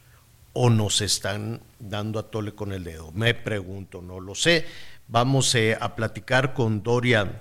o 0.53 0.71
nos 0.71 1.01
están 1.01 1.61
dando 1.79 2.19
a 2.19 2.31
tole 2.31 2.55
con 2.55 2.73
el 2.73 2.85
dedo. 2.85 3.13
Me 3.13 3.35
pregunto, 3.35 4.01
no 4.01 4.21
lo 4.21 4.35
sé. 4.35 4.65
Vamos 5.07 5.55
eh, 5.55 5.77
a 5.79 5.95
platicar 5.95 6.55
con 6.55 6.83
Doria 6.83 7.41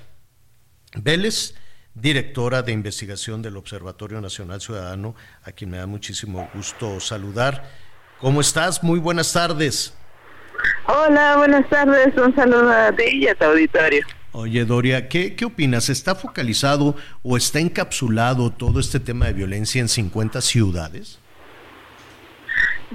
Vélez 0.95 1.55
directora 1.95 2.61
de 2.61 2.73
investigación 2.73 3.41
del 3.41 3.57
Observatorio 3.57 4.21
Nacional 4.21 4.61
Ciudadano, 4.61 5.15
a 5.43 5.51
quien 5.51 5.71
me 5.71 5.77
da 5.77 5.87
muchísimo 5.87 6.49
gusto 6.53 6.99
saludar. 6.99 7.69
¿Cómo 8.19 8.41
estás? 8.41 8.83
Muy 8.83 8.99
buenas 8.99 9.31
tardes. 9.33 9.93
Hola, 10.87 11.37
buenas 11.37 11.67
tardes. 11.69 12.15
Un 12.17 12.35
saludo 12.35 12.71
a 12.71 12.91
ti 12.91 13.03
y 13.11 13.27
a 13.27 13.35
tu 13.35 13.45
auditorio. 13.45 14.05
Oye, 14.33 14.65
Doria, 14.65 15.07
¿qué, 15.07 15.35
¿qué 15.35 15.45
opinas? 15.45 15.89
¿Está 15.89 16.13
focalizado 16.13 16.95
o 17.23 17.37
está 17.37 17.59
encapsulado 17.59 18.51
todo 18.51 18.81
este 18.81 18.99
tema 18.99 19.27
de 19.27 19.33
violencia 19.33 19.79
en 19.79 19.87
50 19.87 20.41
ciudades? 20.41 21.19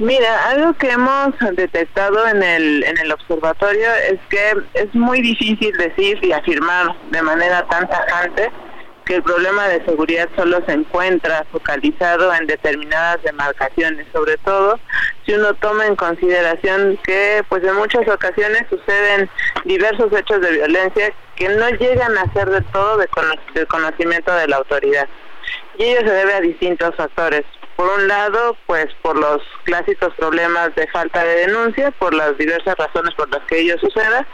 Mira, 0.01 0.49
algo 0.49 0.73
que 0.79 0.91
hemos 0.91 1.35
detectado 1.53 2.27
en 2.27 2.43
el, 2.43 2.85
en 2.85 2.97
el 2.97 3.13
observatorio 3.13 3.87
es 4.11 4.19
que 4.31 4.55
es 4.73 4.95
muy 4.95 5.21
difícil 5.21 5.77
decir 5.77 6.19
y 6.25 6.33
afirmar 6.33 6.97
de 7.11 7.21
manera 7.21 7.67
tan 7.67 7.87
tajante 7.87 8.51
que 9.05 9.17
el 9.17 9.23
problema 9.23 9.69
de 9.69 9.85
seguridad 9.85 10.27
solo 10.37 10.65
se 10.65 10.73
encuentra 10.73 11.45
focalizado 11.53 12.33
en 12.33 12.47
determinadas 12.47 13.23
demarcaciones, 13.25 14.07
sobre 14.11 14.39
todo 14.39 14.81
si 15.27 15.35
uno 15.35 15.53
toma 15.53 15.85
en 15.85 15.97
consideración 15.97 16.99
que 17.05 17.45
pues 17.51 17.63
en 17.63 17.77
muchas 17.77 18.09
ocasiones 18.09 18.65
suceden 18.71 19.29
diversos 19.67 20.11
hechos 20.15 20.41
de 20.41 20.53
violencia 20.53 21.13
que 21.37 21.51
no 21.51 21.69
llegan 21.73 22.17
a 22.17 22.33
ser 22.33 22.49
de 22.49 22.63
todo 22.73 22.97
de, 22.97 23.67
conocimiento 23.67 24.33
de 24.33 24.49
la 24.49 24.57
autoridad. 24.57 25.07
Y 25.77 25.85
ello 25.85 26.01
se 26.09 26.15
debe 26.15 26.33
a 26.33 26.41
distintos 26.41 26.97
factores. 26.97 27.45
Por 27.81 27.89
un 27.99 28.09
lado, 28.09 28.59
pues 28.67 28.89
por 29.01 29.19
los 29.19 29.41
clásicos 29.65 30.13
problemas 30.19 30.75
de 30.75 30.87
falta 30.89 31.25
de 31.25 31.47
denuncia, 31.47 31.91
por 31.93 32.13
las 32.13 32.37
diversas 32.37 32.75
razones 32.77 33.15
por 33.15 33.31
las 33.31 33.41
que 33.47 33.61
ello 33.61 33.75
suceda, 33.79 34.27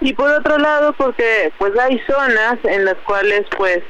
y 0.00 0.12
por 0.12 0.30
otro 0.30 0.56
lado, 0.56 0.92
porque 0.92 1.52
pues 1.58 1.76
hay 1.76 2.00
zonas 2.08 2.58
en 2.62 2.84
las 2.84 2.94
cuales 3.04 3.42
pues 3.56 3.80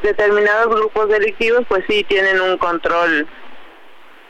determinados 0.00 0.68
grupos 0.68 1.08
delictivos 1.08 1.62
pues 1.66 1.82
sí 1.88 2.04
tienen 2.04 2.40
un 2.40 2.56
control 2.58 3.26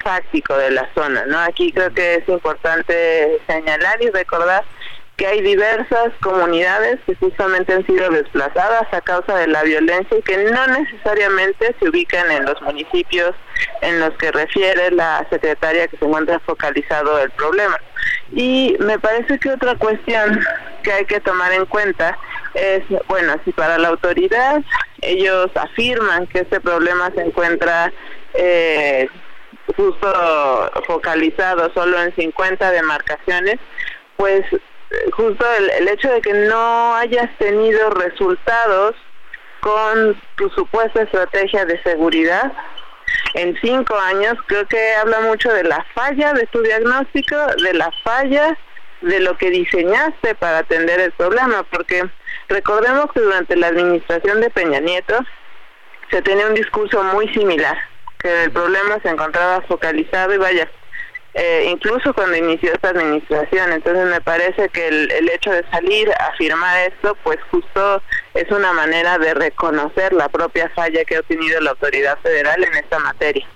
fáctico 0.02 0.56
de 0.56 0.70
la 0.70 0.88
zona, 0.94 1.26
¿no? 1.26 1.38
Aquí 1.40 1.70
creo 1.70 1.92
que 1.92 2.14
es 2.14 2.26
importante 2.26 3.38
señalar 3.46 4.00
y 4.00 4.08
recordar 4.08 4.64
que 5.16 5.26
hay 5.26 5.40
diversas 5.40 6.12
comunidades 6.20 6.98
que 7.06 7.14
justamente 7.16 7.72
han 7.72 7.86
sido 7.86 8.10
desplazadas 8.10 8.86
a 8.92 9.00
causa 9.00 9.36
de 9.38 9.46
la 9.46 9.62
violencia 9.62 10.18
y 10.18 10.22
que 10.22 10.36
no 10.36 10.66
necesariamente 10.66 11.74
se 11.80 11.88
ubican 11.88 12.30
en 12.30 12.44
los 12.44 12.60
municipios 12.60 13.34
en 13.80 13.98
los 14.00 14.10
que 14.18 14.30
refiere 14.30 14.90
la 14.90 15.26
secretaria 15.30 15.88
que 15.88 15.96
se 15.96 16.04
encuentra 16.04 16.38
focalizado 16.40 17.18
el 17.18 17.30
problema. 17.30 17.78
Y 18.32 18.76
me 18.78 18.98
parece 18.98 19.38
que 19.38 19.50
otra 19.50 19.76
cuestión 19.76 20.44
que 20.82 20.92
hay 20.92 21.04
que 21.06 21.20
tomar 21.20 21.52
en 21.52 21.64
cuenta 21.64 22.18
es, 22.54 22.82
bueno, 23.08 23.36
si 23.44 23.52
para 23.52 23.78
la 23.78 23.88
autoridad 23.88 24.62
ellos 25.00 25.50
afirman 25.54 26.26
que 26.26 26.40
este 26.40 26.60
problema 26.60 27.10
se 27.14 27.22
encuentra 27.22 27.92
eh, 28.34 29.08
justo 29.76 30.72
focalizado 30.86 31.72
solo 31.72 32.00
en 32.02 32.14
50 32.14 32.70
demarcaciones, 32.70 33.56
pues 34.16 34.44
justo 35.12 35.46
el, 35.78 35.88
hecho 35.88 36.10
de 36.10 36.20
que 36.20 36.32
no 36.32 36.94
hayas 36.94 37.28
tenido 37.38 37.90
resultados 37.90 38.94
con 39.60 40.20
tu 40.36 40.48
supuesta 40.50 41.02
estrategia 41.02 41.64
de 41.64 41.82
seguridad 41.82 42.52
en 43.34 43.56
cinco 43.60 43.96
años, 43.96 44.34
creo 44.46 44.66
que 44.66 44.94
habla 44.94 45.20
mucho 45.20 45.52
de 45.52 45.64
la 45.64 45.84
falla 45.94 46.32
de 46.32 46.46
tu 46.46 46.62
diagnóstico, 46.62 47.36
de 47.62 47.74
la 47.74 47.90
falla 48.02 48.56
de 49.00 49.20
lo 49.20 49.36
que 49.36 49.50
diseñaste 49.50 50.34
para 50.36 50.58
atender 50.58 51.00
el 51.00 51.12
problema, 51.12 51.62
porque 51.64 52.02
recordemos 52.48 53.06
que 53.12 53.20
durante 53.20 53.56
la 53.56 53.68
administración 53.68 54.40
de 54.40 54.50
Peña 54.50 54.80
Nieto 54.80 55.18
se 56.10 56.22
tenía 56.22 56.46
un 56.46 56.54
discurso 56.54 57.02
muy 57.02 57.28
similar, 57.34 57.76
que 58.18 58.44
el 58.44 58.52
problema 58.52 58.98
se 59.02 59.08
encontraba 59.08 59.60
focalizado 59.62 60.34
y 60.34 60.38
vaya, 60.38 60.70
eh, 61.38 61.68
incluso 61.70 62.14
cuando 62.14 62.34
inició 62.34 62.72
esta 62.72 62.88
administración. 62.88 63.70
Entonces 63.70 64.06
me 64.06 64.22
parece 64.22 64.70
que 64.70 64.88
el, 64.88 65.28
hecho 65.28 65.50
de 65.50 65.64
salir 65.70 66.10
a 66.12 66.28
afirmar 66.28 66.90
esto, 66.90 67.14
pues 67.22 67.36
justo 67.50 68.02
es 68.32 68.50
una 68.50 68.72
manera 68.72 69.18
de 69.18 69.34
reconocer 69.34 70.14
la 70.14 70.30
propia 70.30 70.70
falla 70.74 71.04
que 71.04 71.16
ha 71.16 71.22
tenido 71.22 71.60
la 71.60 71.72
autoridad 71.72 72.18
federal 72.20 72.64
en 72.64 72.74
esta 72.76 72.98
materia. 73.00 73.46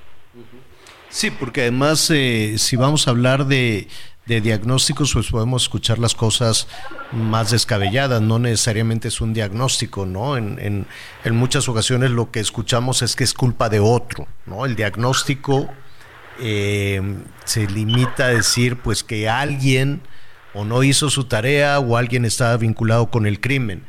Sí, 1.08 1.30
porque 1.30 1.62
además 1.62 2.10
eh, 2.10 2.56
si 2.58 2.76
vamos 2.76 3.08
a 3.08 3.12
hablar 3.12 3.46
de, 3.46 3.88
de 4.26 4.42
diagnósticos, 4.42 5.14
pues 5.14 5.30
podemos 5.30 5.62
escuchar 5.62 5.98
las 5.98 6.14
cosas 6.14 6.68
más 7.12 7.50
descabelladas, 7.50 8.20
no 8.20 8.38
necesariamente 8.38 9.08
es 9.08 9.22
un 9.22 9.32
diagnóstico, 9.32 10.04
¿no? 10.04 10.36
En, 10.36 10.86
en 11.24 11.34
muchas 11.34 11.66
ocasiones 11.66 12.10
lo 12.10 12.30
que 12.30 12.40
escuchamos 12.40 13.00
es 13.00 13.16
que 13.16 13.24
es 13.24 13.32
culpa 13.32 13.70
de 13.70 13.80
otro, 13.80 14.28
¿no? 14.44 14.66
El 14.66 14.76
diagnóstico 14.76 15.70
eh, 16.40 17.00
se 17.44 17.66
limita 17.66 18.26
a 18.26 18.28
decir, 18.28 18.76
pues, 18.76 19.04
que 19.04 19.28
alguien 19.28 20.00
o 20.54 20.64
no 20.64 20.82
hizo 20.82 21.10
su 21.10 21.24
tarea 21.24 21.78
o 21.78 21.96
alguien 21.96 22.24
estaba 22.24 22.56
vinculado 22.56 23.10
con 23.10 23.26
el 23.26 23.40
crimen. 23.40 23.84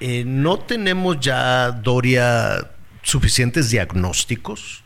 Eh, 0.00 0.24
¿No 0.26 0.58
tenemos 0.58 1.18
ya, 1.20 1.70
Doria, 1.70 2.70
suficientes 3.02 3.70
diagnósticos? 3.70 4.84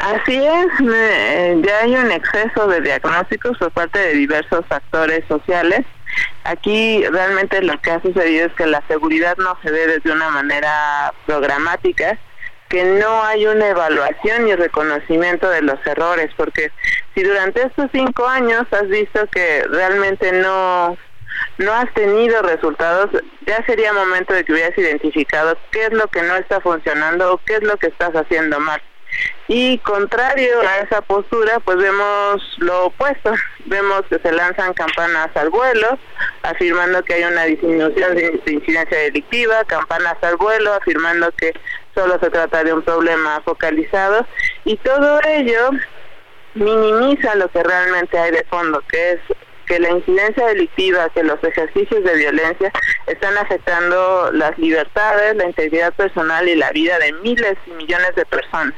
Así 0.00 0.34
es, 0.34 0.66
eh, 0.80 1.62
ya 1.64 1.78
hay 1.80 1.94
un 1.94 2.10
exceso 2.10 2.66
de 2.66 2.80
diagnósticos 2.80 3.58
por 3.58 3.70
parte 3.70 3.98
de 3.98 4.14
diversos 4.14 4.64
actores 4.70 5.24
sociales. 5.28 5.84
Aquí 6.44 7.04
realmente 7.06 7.62
lo 7.62 7.80
que 7.80 7.90
ha 7.90 8.02
sucedido 8.02 8.46
es 8.46 8.52
que 8.54 8.66
la 8.66 8.82
seguridad 8.88 9.36
no 9.38 9.56
se 9.62 9.70
ve 9.70 9.86
desde 9.86 10.12
una 10.12 10.30
manera 10.30 11.12
programática, 11.26 12.18
que 12.72 12.84
no 12.84 13.22
hay 13.22 13.46
una 13.46 13.68
evaluación 13.68 14.48
y 14.48 14.54
reconocimiento 14.54 15.46
de 15.50 15.60
los 15.60 15.78
errores, 15.86 16.30
porque 16.38 16.72
si 17.14 17.22
durante 17.22 17.60
estos 17.60 17.90
cinco 17.92 18.26
años 18.26 18.62
has 18.70 18.88
visto 18.88 19.26
que 19.26 19.62
realmente 19.68 20.32
no 20.32 20.96
no 21.58 21.72
has 21.74 21.92
tenido 21.92 22.40
resultados, 22.40 23.10
ya 23.46 23.62
sería 23.66 23.92
momento 23.92 24.32
de 24.32 24.44
que 24.44 24.54
hubieras 24.54 24.78
identificado 24.78 25.58
qué 25.70 25.84
es 25.84 25.92
lo 25.92 26.08
que 26.08 26.22
no 26.22 26.34
está 26.36 26.60
funcionando 26.60 27.34
o 27.34 27.38
qué 27.44 27.56
es 27.56 27.62
lo 27.62 27.76
que 27.76 27.88
estás 27.88 28.12
haciendo 28.14 28.58
mal. 28.58 28.80
Y 29.48 29.76
contrario 29.78 30.60
a 30.62 30.78
esa 30.78 31.02
postura, 31.02 31.60
pues 31.60 31.76
vemos 31.76 32.42
lo 32.58 32.86
opuesto. 32.86 33.34
Vemos 33.66 34.02
que 34.08 34.18
se 34.18 34.32
lanzan 34.32 34.74
campanas 34.74 35.28
al 35.34 35.48
vuelo, 35.48 35.98
afirmando 36.42 37.02
que 37.04 37.14
hay 37.14 37.24
una 37.24 37.44
disminución 37.44 38.16
de 38.16 38.40
incidencia 38.46 38.98
delictiva, 38.98 39.64
campanas 39.64 40.16
al 40.22 40.36
vuelo, 40.36 40.74
afirmando 40.74 41.30
que 41.32 41.52
solo 41.94 42.18
se 42.20 42.30
trata 42.30 42.64
de 42.64 42.72
un 42.72 42.82
problema 42.82 43.40
focalizado. 43.44 44.26
Y 44.64 44.76
todo 44.76 45.20
ello 45.26 45.70
minimiza 46.54 47.34
lo 47.34 47.48
que 47.48 47.62
realmente 47.62 48.18
hay 48.18 48.30
de 48.32 48.44
fondo, 48.44 48.82
que 48.88 49.12
es 49.12 49.20
que 49.66 49.78
la 49.78 49.90
incidencia 49.90 50.46
delictiva, 50.48 51.08
que 51.10 51.22
los 51.22 51.42
ejercicios 51.42 52.04
de 52.04 52.16
violencia 52.16 52.72
están 53.06 53.36
afectando 53.38 54.30
las 54.32 54.58
libertades, 54.58 55.36
la 55.36 55.46
integridad 55.46 55.92
personal 55.94 56.48
y 56.48 56.56
la 56.56 56.70
vida 56.72 56.98
de 56.98 57.12
miles 57.14 57.56
y 57.66 57.70
millones 57.70 58.14
de 58.16 58.26
personas. 58.26 58.74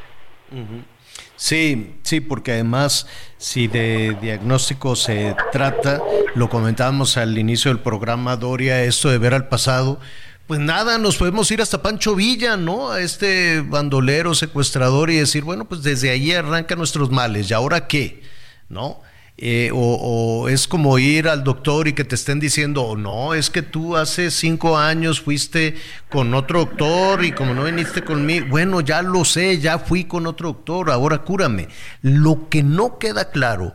Sí, 1.36 1.96
sí, 2.02 2.20
porque 2.20 2.52
además 2.52 3.08
si 3.38 3.66
de 3.66 4.16
diagnóstico 4.20 4.94
se 4.94 5.34
trata, 5.52 6.00
lo 6.34 6.48
comentábamos 6.48 7.16
al 7.16 7.36
inicio 7.36 7.70
del 7.70 7.80
programa, 7.80 8.36
Doria, 8.36 8.84
esto 8.84 9.10
de 9.10 9.18
ver 9.18 9.34
al 9.34 9.48
pasado, 9.48 10.00
pues 10.46 10.60
nada, 10.60 10.98
nos 10.98 11.16
podemos 11.16 11.50
ir 11.50 11.62
hasta 11.62 11.82
Pancho 11.82 12.14
Villa, 12.14 12.56
¿no? 12.56 12.90
A 12.90 13.00
este 13.00 13.62
bandolero, 13.62 14.34
secuestrador 14.34 15.10
y 15.10 15.16
decir, 15.16 15.42
bueno, 15.42 15.64
pues 15.66 15.82
desde 15.82 16.10
ahí 16.10 16.32
arrancan 16.32 16.78
nuestros 16.78 17.10
males, 17.10 17.50
¿y 17.50 17.54
ahora 17.54 17.86
qué? 17.86 18.22
¿No? 18.68 19.00
Eh, 19.36 19.70
o, 19.74 20.48
es 20.48 20.68
como 20.68 20.96
ir 20.98 21.28
al 21.28 21.42
doctor 21.42 21.88
y 21.88 21.92
que 21.92 22.04
te 22.04 22.14
estén 22.14 22.38
diciendo, 22.38 22.82
oh, 22.82 22.96
no, 22.96 23.34
es 23.34 23.50
que 23.50 23.62
tú 23.62 23.96
hace 23.96 24.30
cinco 24.30 24.78
años 24.78 25.20
fuiste 25.20 25.74
con 26.08 26.34
otro 26.34 26.60
doctor 26.60 27.24
y 27.24 27.32
como 27.32 27.52
no 27.52 27.64
viniste 27.64 28.04
conmigo, 28.04 28.46
bueno, 28.48 28.80
ya 28.80 29.02
lo 29.02 29.24
sé, 29.24 29.58
ya 29.58 29.80
fui 29.80 30.04
con 30.04 30.28
otro 30.28 30.48
doctor, 30.48 30.90
ahora 30.90 31.18
cúrame. 31.18 31.68
Lo 32.00 32.48
que 32.48 32.62
no 32.62 32.98
queda 32.98 33.30
claro, 33.30 33.74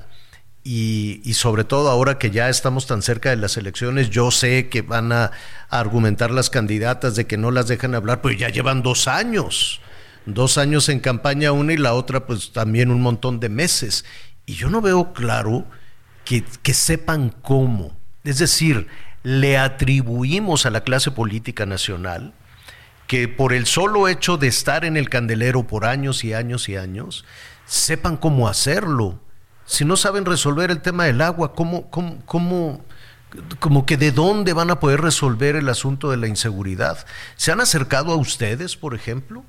y, 0.72 1.22
y 1.24 1.34
sobre 1.34 1.64
todo 1.64 1.90
ahora 1.90 2.20
que 2.20 2.30
ya 2.30 2.48
estamos 2.48 2.86
tan 2.86 3.02
cerca 3.02 3.32
de 3.32 3.38
las 3.38 3.58
elecciones, 3.58 4.12
yo 4.12 4.30
sé 4.30 4.70
que 4.70 4.84
van 4.84 5.12
a, 5.12 5.32
argumentar 5.70 6.30
las 6.30 6.50
candidatas 6.50 7.16
de 7.16 7.26
que 7.26 7.38
no 7.38 7.50
las 7.50 7.68
dejan 7.68 7.96
hablar, 7.96 8.22
pero 8.22 8.36
ya 8.36 8.50
llevan 8.50 8.82
dos 8.84 9.08
años 9.08 9.82
dos 10.26 10.58
años 10.60 10.90
en 10.90 11.00
campaña 11.00 11.52
una 11.52 11.74
y 11.74 11.78
la 11.78 11.94
otra 11.94 12.28
pues 12.28 12.52
también 12.52 12.92
un 12.92 13.02
montón 13.02 13.40
de 13.40 13.50
meses. 13.50 14.06
Y 14.46 14.54
yo 14.54 14.70
no 14.70 14.82
veo 14.82 15.14
claro 15.14 15.66
que, 16.24 16.44
sepan 16.74 17.34
cómo. 17.42 17.98
Es 18.24 18.38
decir, 18.38 18.88
le 19.24 19.58
atribuimos 19.58 20.68
a 20.68 20.70
la 20.70 20.84
clase 20.84 21.10
política 21.10 21.66
nacional 21.66 22.34
que 23.08 23.28
por 23.28 23.54
el 23.54 23.66
solo 23.66 24.08
hecho 24.08 24.38
de 24.38 24.48
estar 24.48 24.86
en 24.86 24.96
el 24.96 25.10
candelero 25.10 25.66
por 25.66 25.86
años 25.86 26.24
y 26.24 26.34
años 26.34 26.70
y 26.70 26.76
años, 26.76 27.26
sepan 27.66 28.18
cómo 28.18 28.48
hacerlo. 28.48 29.20
Si 29.70 29.86
no 29.86 29.98
saben 29.98 30.26
resolver 30.26 30.72
el 30.72 30.82
tema 30.82 31.06
del 31.06 31.22
agua, 31.22 31.54
¿cómo, 31.54 31.92
cómo, 31.92 32.18
cómo, 32.26 32.82
como 33.60 33.86
que 33.86 33.98
de 33.98 34.12
dónde 34.12 34.54
van 34.54 34.72
a 34.72 34.80
poder 34.80 35.00
resolver 35.00 35.56
el 35.56 35.70
asunto 35.70 36.10
de 36.10 36.18
la 36.18 36.26
inseguridad? 36.26 37.06
¿Se 37.36 37.52
han 37.52 37.62
acercado 37.62 38.12
a 38.12 38.16
ustedes, 38.16 38.76
por 38.76 38.96
ejemplo? 38.96 39.44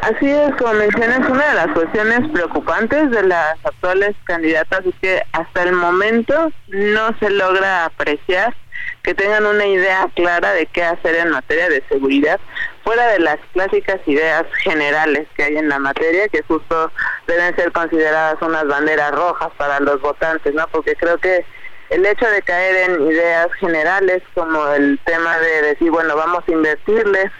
Así 0.00 0.30
es, 0.30 0.56
como 0.56 0.72
mencionas, 0.72 1.28
una 1.28 1.46
de 1.46 1.54
las 1.54 1.68
cuestiones 1.74 2.30
preocupantes 2.32 3.10
de 3.10 3.24
las 3.24 3.54
actuales 3.66 4.16
candidatas 4.24 4.80
es 4.86 4.94
que 5.02 5.22
hasta 5.32 5.62
el 5.64 5.72
momento 5.72 6.50
no 6.68 7.18
se 7.18 7.28
logra 7.28 7.84
apreciar 7.84 8.56
que 9.04 9.14
tengan 9.14 9.44
una 9.44 9.66
idea 9.66 10.08
clara 10.14 10.54
de 10.54 10.66
qué 10.66 10.82
hacer 10.82 11.14
en 11.16 11.30
materia 11.30 11.68
de 11.68 11.84
seguridad, 11.90 12.40
fuera 12.82 13.06
de 13.08 13.20
las 13.20 13.36
clásicas 13.52 14.00
ideas 14.06 14.44
generales 14.62 15.28
que 15.36 15.44
hay 15.44 15.56
en 15.58 15.68
la 15.68 15.78
materia, 15.78 16.26
que 16.28 16.42
justo 16.42 16.90
deben 17.26 17.54
ser 17.54 17.70
consideradas 17.70 18.40
unas 18.40 18.66
banderas 18.66 19.12
rojas 19.12 19.50
para 19.58 19.78
los 19.80 20.00
votantes, 20.00 20.54
¿no? 20.54 20.66
Porque 20.72 20.96
creo 20.96 21.18
que 21.18 21.44
el 21.90 22.06
hecho 22.06 22.26
de 22.30 22.40
caer 22.42 22.90
en 22.90 23.06
ideas 23.10 23.48
generales 23.60 24.22
como 24.34 24.66
el 24.68 24.98
tema 25.04 25.38
de 25.38 25.62
decir, 25.62 25.90
bueno, 25.90 26.16
vamos 26.16 26.42
a 26.48 26.50
invertirles 26.50 27.30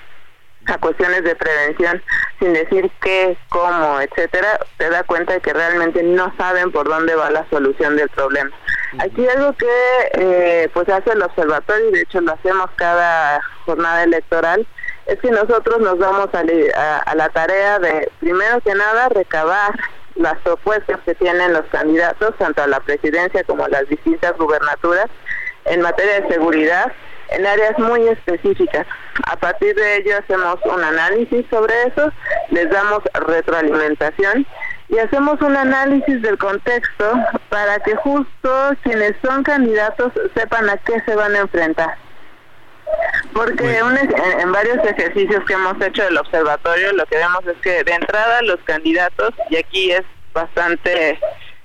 a 0.67 0.79
cuestiones 0.79 1.25
de 1.25 1.35
prevención 1.35 2.03
sin 2.39 2.53
decir 2.53 2.91
qué, 3.03 3.37
cómo, 3.49 4.01
etcétera, 4.01 4.61
te 4.79 4.91
da 4.91 5.03
cuenta 5.05 5.35
de 5.35 5.41
que 5.41 5.53
realmente 5.53 6.03
no 6.03 6.33
saben 6.37 6.73
por 6.73 6.89
dónde 6.89 7.15
va 7.15 7.31
la 7.31 7.47
solución 7.51 7.97
del 7.97 8.09
problema. 8.11 8.51
Aquí 8.99 9.27
algo 9.29 9.53
que 9.55 9.67
eh, 10.15 10.69
pues 10.73 10.89
hace 10.89 11.13
el 11.13 11.23
observatorio 11.23 11.89
y 11.89 11.93
de 11.93 12.01
hecho 12.03 12.21
lo 12.21 12.33
hacemos 12.33 12.71
cada 12.77 13.41
jornada 13.67 14.05
electoral 14.05 14.67
es 15.07 15.19
que 15.21 15.31
nosotros 15.31 15.81
nos 15.81 15.99
vamos 15.99 16.29
a, 16.33 16.99
a 16.99 17.15
la 17.15 17.29
tarea 17.31 17.79
de 17.79 18.11
primero 18.21 18.61
que 18.61 18.75
nada 18.75 19.09
recabar 19.11 19.75
las 20.15 20.39
propuestas 20.39 21.01
que 21.05 21.15
tienen 21.15 21.53
los 21.53 21.65
candidatos 21.67 22.37
tanto 22.39 22.63
a 22.63 22.67
la 22.69 22.81
presidencia 22.81 23.43
como 23.45 23.65
a 23.65 23.69
las 23.69 23.89
distintas 23.89 24.37
gubernaturas 24.39 25.07
en 25.65 25.81
materia 25.81 26.21
de 26.21 26.29
seguridad 26.29 26.93
en 27.31 27.47
áreas 27.47 27.79
muy 27.79 28.09
específicas. 28.09 28.87
A 29.27 29.37
partir 29.37 29.75
de 29.75 29.97
ello 29.97 30.19
hacemos 30.19 30.59
un 30.65 30.83
análisis 30.83 31.45
sobre 31.51 31.75
eso, 31.87 32.13
les 32.51 32.71
damos 32.71 33.01
retroalimentación 33.15 34.47
y 34.89 34.99
hacemos 34.99 35.41
un 35.41 35.57
análisis 35.57 36.21
del 36.23 36.39
contexto 36.39 37.13
para 37.49 37.79
que 37.81 37.97
justo 37.97 38.73
quienes 38.83 39.15
son 39.25 39.43
candidatos 39.43 40.13
sepan 40.35 40.69
a 40.69 40.77
qué 40.79 41.01
se 41.07 41.15
van 41.15 41.35
a 41.35 41.41
enfrentar. 41.41 41.97
Porque 43.33 43.79
en, 43.79 44.53
varios 44.53 44.79
ejercicios 44.85 45.45
que 45.47 45.55
hemos 45.55 45.81
hecho 45.81 46.05
del 46.05 46.19
observatorio 46.19 46.93
lo 46.93 47.07
que 47.07 47.17
vemos 47.17 47.45
es 47.47 47.57
que 47.63 47.83
de 47.83 47.93
entrada 47.93 48.43
los 48.43 48.61
candidatos, 48.65 49.31
y 49.51 49.57
aquí 49.57 49.91
es 49.91 50.03
bastante 50.33 51.19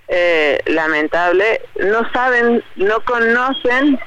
eh, 0.07 0.59
lamentable, 0.65 1.61
no 1.79 2.09
saben, 2.11 2.63
no 2.75 3.01
conocen 3.01 3.99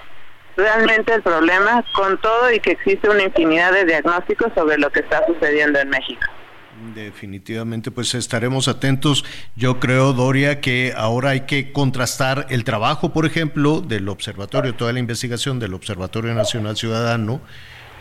realmente 0.56 1.14
el 1.14 1.22
problema 1.22 1.84
con 1.94 2.20
todo 2.20 2.52
y 2.52 2.60
que 2.60 2.72
existe 2.72 3.08
una 3.08 3.24
infinidad 3.24 3.72
de 3.72 3.84
diagnósticos 3.84 4.52
sobre 4.54 4.78
lo 4.78 4.90
que 4.90 5.00
está 5.00 5.24
sucediendo 5.26 5.78
en 5.78 5.90
México. 5.90 6.26
Definitivamente, 6.94 7.90
pues 7.90 8.14
estaremos 8.14 8.66
atentos. 8.66 9.24
Yo 9.54 9.78
creo, 9.78 10.12
Doria, 10.12 10.60
que 10.60 10.92
ahora 10.96 11.30
hay 11.30 11.42
que 11.42 11.70
contrastar 11.70 12.46
el 12.50 12.64
trabajo, 12.64 13.12
por 13.12 13.24
ejemplo, 13.24 13.80
del 13.80 14.08
observatorio, 14.08 14.74
toda 14.74 14.92
la 14.92 14.98
investigación 14.98 15.60
del 15.60 15.74
Observatorio 15.74 16.34
Nacional 16.34 16.76
Ciudadano, 16.76 17.40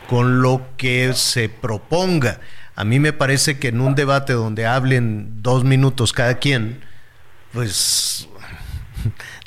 con 0.09 0.41
lo 0.41 0.65
que 0.77 1.13
se 1.13 1.47
proponga. 1.47 2.39
A 2.75 2.83
mí 2.83 2.99
me 2.99 3.13
parece 3.13 3.59
que 3.59 3.67
en 3.67 3.81
un 3.81 3.93
debate 3.93 4.33
donde 4.33 4.65
hablen 4.65 5.43
dos 5.43 5.63
minutos 5.63 6.11
cada 6.11 6.35
quien, 6.39 6.81
pues 7.53 8.27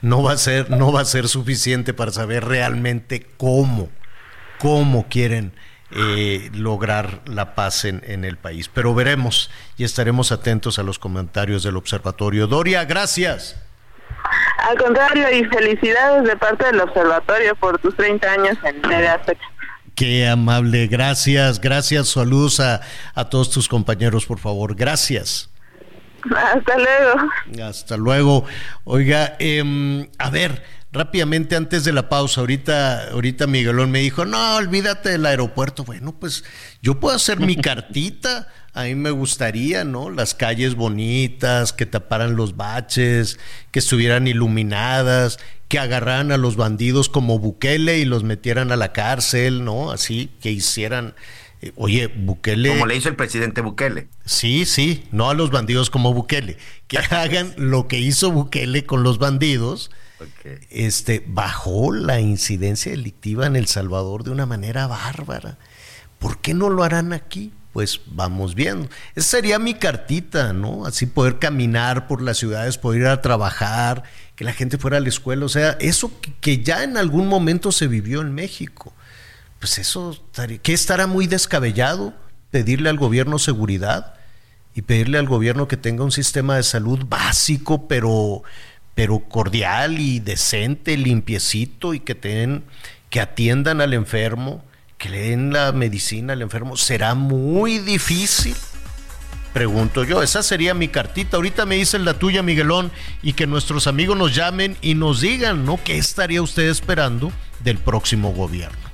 no 0.04 0.22
va 0.22 0.32
a 0.32 0.36
ser, 0.36 0.70
no 0.70 0.92
va 0.92 1.00
a 1.00 1.04
ser 1.06 1.28
suficiente 1.28 1.94
para 1.94 2.12
saber 2.12 2.44
realmente 2.44 3.26
cómo, 3.38 3.88
cómo 4.58 5.08
quieren 5.08 5.54
eh, 5.90 6.50
lograr 6.52 7.22
la 7.24 7.54
paz 7.54 7.86
en, 7.86 8.02
en, 8.06 8.24
el 8.24 8.36
país. 8.36 8.68
Pero 8.68 8.94
veremos 8.94 9.50
y 9.78 9.84
estaremos 9.84 10.30
atentos 10.30 10.78
a 10.78 10.82
los 10.82 10.98
comentarios 10.98 11.62
del 11.62 11.76
observatorio. 11.76 12.46
Doria, 12.46 12.84
gracias. 12.84 13.56
Al 14.58 14.76
contrario, 14.76 15.26
y 15.30 15.44
felicidades 15.44 16.24
de 16.24 16.36
parte 16.36 16.66
del 16.66 16.80
observatorio 16.80 17.54
por 17.56 17.78
tus 17.78 17.96
30 17.96 18.30
años 18.30 18.58
en 18.64 18.80
Media 18.86 19.20
Qué 19.94 20.28
amable, 20.28 20.86
gracias, 20.86 21.60
gracias, 21.60 22.08
saludos 22.08 22.60
a, 22.60 22.80
a 23.14 23.28
todos 23.30 23.50
tus 23.50 23.68
compañeros, 23.68 24.26
por 24.26 24.38
favor, 24.38 24.74
gracias. 24.74 25.53
Hasta 26.32 26.78
luego. 26.78 27.64
Hasta 27.64 27.96
luego. 27.96 28.44
Oiga, 28.84 29.36
em, 29.38 30.08
a 30.18 30.30
ver, 30.30 30.62
rápidamente 30.92 31.56
antes 31.56 31.84
de 31.84 31.92
la 31.92 32.08
pausa, 32.08 32.40
ahorita, 32.40 33.10
ahorita 33.10 33.46
Miguelón 33.46 33.90
me 33.90 33.98
dijo, 33.98 34.24
no, 34.24 34.56
olvídate 34.56 35.10
del 35.10 35.26
aeropuerto. 35.26 35.84
Bueno, 35.84 36.12
pues 36.18 36.44
yo 36.80 37.00
puedo 37.00 37.16
hacer 37.16 37.40
mi 37.40 37.56
cartita. 37.60 38.48
A 38.72 38.84
mí 38.84 38.94
me 38.94 39.10
gustaría, 39.10 39.84
¿no? 39.84 40.10
Las 40.10 40.34
calles 40.34 40.74
bonitas, 40.74 41.72
que 41.72 41.86
taparan 41.86 42.36
los 42.36 42.56
baches, 42.56 43.38
que 43.70 43.78
estuvieran 43.78 44.26
iluminadas, 44.26 45.38
que 45.68 45.78
agarraran 45.78 46.32
a 46.32 46.36
los 46.36 46.56
bandidos 46.56 47.08
como 47.08 47.38
Bukele 47.38 47.98
y 47.98 48.04
los 48.04 48.24
metieran 48.24 48.72
a 48.72 48.76
la 48.76 48.92
cárcel, 48.92 49.64
¿no? 49.64 49.90
Así, 49.90 50.30
que 50.40 50.50
hicieran... 50.50 51.14
eh, 51.64 51.72
Oye, 51.76 52.08
Bukele... 52.08 52.68
Como 52.68 52.86
le 52.86 52.96
hizo 52.96 53.08
el 53.08 53.16
presidente 53.16 53.62
Bukele. 53.62 54.08
Sí, 54.26 54.66
sí, 54.66 55.04
no 55.12 55.30
a 55.30 55.34
los 55.34 55.50
bandidos 55.50 55.88
como 55.88 56.12
Bukele. 56.12 56.58
Que 56.88 56.98
hagan 57.10 57.54
lo 57.56 57.88
que 57.88 57.98
hizo 57.98 58.30
Bukele 58.30 58.84
con 58.84 59.02
los 59.02 59.18
bandidos. 59.18 59.90
Este, 60.70 61.24
bajó 61.26 61.92
la 61.92 62.20
incidencia 62.20 62.92
delictiva 62.92 63.46
en 63.46 63.56
El 63.56 63.66
Salvador 63.66 64.24
de 64.24 64.30
una 64.30 64.44
manera 64.44 64.86
bárbara. 64.86 65.56
¿Por 66.18 66.38
qué 66.38 66.52
no 66.52 66.68
lo 66.68 66.84
harán 66.84 67.14
aquí? 67.14 67.52
Pues 67.72 68.02
vamos 68.06 68.54
viendo. 68.54 68.88
Esa 69.14 69.30
sería 69.38 69.58
mi 69.58 69.74
cartita, 69.74 70.52
¿no? 70.52 70.84
Así 70.84 71.06
poder 71.06 71.38
caminar 71.38 72.06
por 72.06 72.20
las 72.20 72.36
ciudades, 72.36 72.76
poder 72.76 73.00
ir 73.00 73.06
a 73.08 73.22
trabajar, 73.22 74.04
que 74.36 74.44
la 74.44 74.52
gente 74.52 74.76
fuera 74.76 74.98
a 74.98 75.00
la 75.00 75.08
escuela. 75.08 75.46
O 75.46 75.48
sea, 75.48 75.78
eso 75.80 76.20
que, 76.20 76.32
que 76.40 76.62
ya 76.62 76.84
en 76.84 76.98
algún 76.98 77.26
momento 77.26 77.72
se 77.72 77.86
vivió 77.86 78.20
en 78.20 78.34
México. 78.34 78.94
Pues 79.64 79.78
eso, 79.78 80.14
¿qué 80.62 80.74
estará 80.74 81.06
muy 81.06 81.26
descabellado? 81.26 82.12
Pedirle 82.50 82.90
al 82.90 82.98
gobierno 82.98 83.38
seguridad 83.38 84.12
y 84.74 84.82
pedirle 84.82 85.16
al 85.16 85.26
gobierno 85.26 85.68
que 85.68 85.78
tenga 85.78 86.04
un 86.04 86.12
sistema 86.12 86.56
de 86.56 86.62
salud 86.62 87.06
básico, 87.08 87.88
pero, 87.88 88.42
pero 88.94 89.20
cordial 89.20 89.98
y 89.98 90.20
decente, 90.20 90.98
limpiecito 90.98 91.94
y 91.94 92.00
que 92.00 92.14
ten, 92.14 92.62
que 93.08 93.22
atiendan 93.22 93.80
al 93.80 93.94
enfermo, 93.94 94.62
que 94.98 95.08
le 95.08 95.30
den 95.30 95.50
la 95.54 95.72
medicina 95.72 96.34
al 96.34 96.42
enfermo. 96.42 96.76
¿Será 96.76 97.14
muy 97.14 97.78
difícil? 97.78 98.56
Pregunto 99.54 100.04
yo, 100.04 100.22
esa 100.22 100.42
sería 100.42 100.74
mi 100.74 100.88
cartita. 100.88 101.38
Ahorita 101.38 101.64
me 101.64 101.76
dicen 101.76 102.04
la 102.04 102.18
tuya, 102.18 102.42
Miguelón, 102.42 102.92
y 103.22 103.32
que 103.32 103.46
nuestros 103.46 103.86
amigos 103.86 104.18
nos 104.18 104.34
llamen 104.34 104.76
y 104.82 104.94
nos 104.94 105.22
digan, 105.22 105.64
¿no? 105.64 105.80
¿Qué 105.82 105.96
estaría 105.96 106.42
usted 106.42 106.68
esperando 106.68 107.32
del 107.60 107.78
próximo 107.78 108.34
gobierno? 108.34 108.93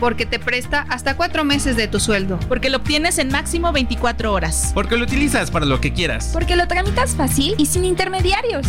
Porque 0.00 0.26
te 0.26 0.38
presta 0.38 0.86
hasta 0.88 1.16
cuatro 1.16 1.44
meses 1.44 1.76
de 1.76 1.88
tu 1.88 1.98
sueldo. 1.98 2.38
Porque 2.48 2.70
lo 2.70 2.78
obtienes 2.78 3.18
en 3.18 3.30
máximo 3.30 3.72
24 3.72 4.32
horas. 4.32 4.70
Porque 4.74 4.96
lo 4.96 5.04
utilizas 5.04 5.50
para 5.50 5.66
lo 5.66 5.80
que 5.80 5.92
quieras. 5.92 6.30
Porque 6.32 6.54
lo 6.54 6.68
tramitas 6.68 7.16
fácil 7.16 7.54
y 7.58 7.66
sin 7.66 7.84
intermediarios. 7.84 8.66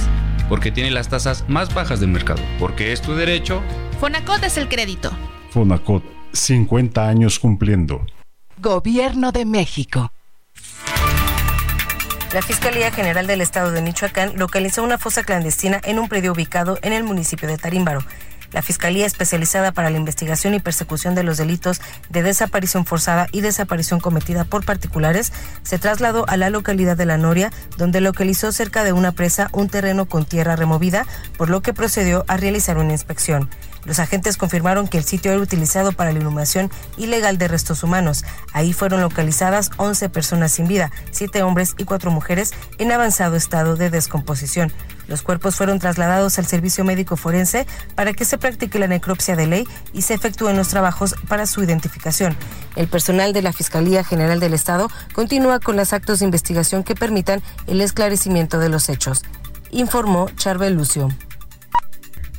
Porque 0.47 0.71
tiene 0.71 0.89
las 0.89 1.09
tasas 1.09 1.45
más 1.47 1.73
bajas 1.73 1.99
del 1.99 2.09
mercado. 2.09 2.41
Porque 2.57 2.91
es 2.91 3.01
tu 3.01 3.13
derecho. 3.13 3.61
Fonacot 3.99 4.43
es 4.43 4.57
el 4.57 4.67
crédito. 4.67 5.11
Fonacot, 5.51 6.03
50 6.33 7.07
años 7.07 7.37
cumpliendo. 7.37 8.05
Gobierno 8.57 9.31
de 9.31 9.45
México. 9.45 10.11
La 12.33 12.43
Fiscalía 12.43 12.91
General 12.91 13.25
del 13.25 13.41
Estado 13.41 13.71
de 13.71 13.81
Michoacán 13.81 14.33
localizó 14.35 14.83
una 14.83 14.99
fosa 14.99 15.23
clandestina 15.23 15.81
en 15.83 15.97
un 15.97 16.07
predio 16.07 16.31
ubicado 16.31 16.77
en 16.83 16.93
el 16.93 17.03
municipio 17.03 17.47
de 17.47 17.57
Tarímbaro. 17.57 18.03
La 18.51 18.61
Fiscalía 18.61 19.05
especializada 19.05 19.71
para 19.71 19.89
la 19.89 19.97
investigación 19.97 20.53
y 20.53 20.59
persecución 20.59 21.15
de 21.15 21.23
los 21.23 21.37
delitos 21.37 21.81
de 22.09 22.23
desaparición 22.23 22.85
forzada 22.85 23.27
y 23.31 23.41
desaparición 23.41 23.99
cometida 23.99 24.43
por 24.43 24.65
particulares 24.65 25.31
se 25.63 25.79
trasladó 25.79 26.25
a 26.27 26.37
la 26.37 26.49
localidad 26.49 26.97
de 26.97 27.05
La 27.05 27.17
Noria, 27.17 27.51
donde 27.77 28.01
localizó 28.01 28.51
cerca 28.51 28.83
de 28.83 28.93
una 28.93 29.11
presa 29.11 29.49
un 29.51 29.69
terreno 29.69 30.07
con 30.07 30.25
tierra 30.25 30.55
removida, 30.55 31.05
por 31.37 31.49
lo 31.49 31.61
que 31.61 31.73
procedió 31.73 32.25
a 32.27 32.37
realizar 32.37 32.77
una 32.77 32.93
inspección. 32.93 33.49
Los 33.85 33.99
agentes 33.99 34.37
confirmaron 34.37 34.87
que 34.87 34.97
el 34.97 35.03
sitio 35.03 35.31
era 35.31 35.41
utilizado 35.41 35.91
para 35.91 36.11
la 36.11 36.19
inhumación 36.19 36.69
ilegal 36.97 37.37
de 37.37 37.47
restos 37.47 37.83
humanos. 37.83 38.23
Ahí 38.53 38.73
fueron 38.73 39.01
localizadas 39.01 39.71
11 39.77 40.09
personas 40.09 40.51
sin 40.51 40.67
vida, 40.67 40.91
7 41.11 41.43
hombres 41.43 41.75
y 41.77 41.85
4 41.85 42.11
mujeres 42.11 42.51
en 42.77 42.91
avanzado 42.91 43.35
estado 43.35 43.75
de 43.75 43.89
descomposición. 43.89 44.71
Los 45.07 45.23
cuerpos 45.23 45.55
fueron 45.55 45.79
trasladados 45.79 46.37
al 46.37 46.45
servicio 46.45 46.85
médico 46.85 47.17
forense 47.17 47.65
para 47.95 48.13
que 48.13 48.25
se 48.25 48.37
practique 48.37 48.77
la 48.77 48.87
necropsia 48.87 49.35
de 49.35 49.47
ley 49.47 49.67
y 49.91 50.03
se 50.03 50.13
efectúen 50.13 50.55
los 50.55 50.67
trabajos 50.67 51.15
para 51.27 51.47
su 51.47 51.63
identificación. 51.63 52.37
El 52.75 52.87
personal 52.87 53.33
de 53.33 53.41
la 53.41 53.51
Fiscalía 53.51 54.03
General 54.03 54.39
del 54.39 54.53
Estado 54.53 54.89
continúa 55.13 55.59
con 55.59 55.75
los 55.77 55.93
actos 55.93 56.19
de 56.19 56.25
investigación 56.25 56.83
que 56.83 56.93
permitan 56.93 57.41
el 57.65 57.81
esclarecimiento 57.81 58.59
de 58.59 58.69
los 58.69 58.87
hechos. 58.87 59.23
Informó 59.71 60.29
Charbel 60.35 60.75
Lucio. 60.75 61.09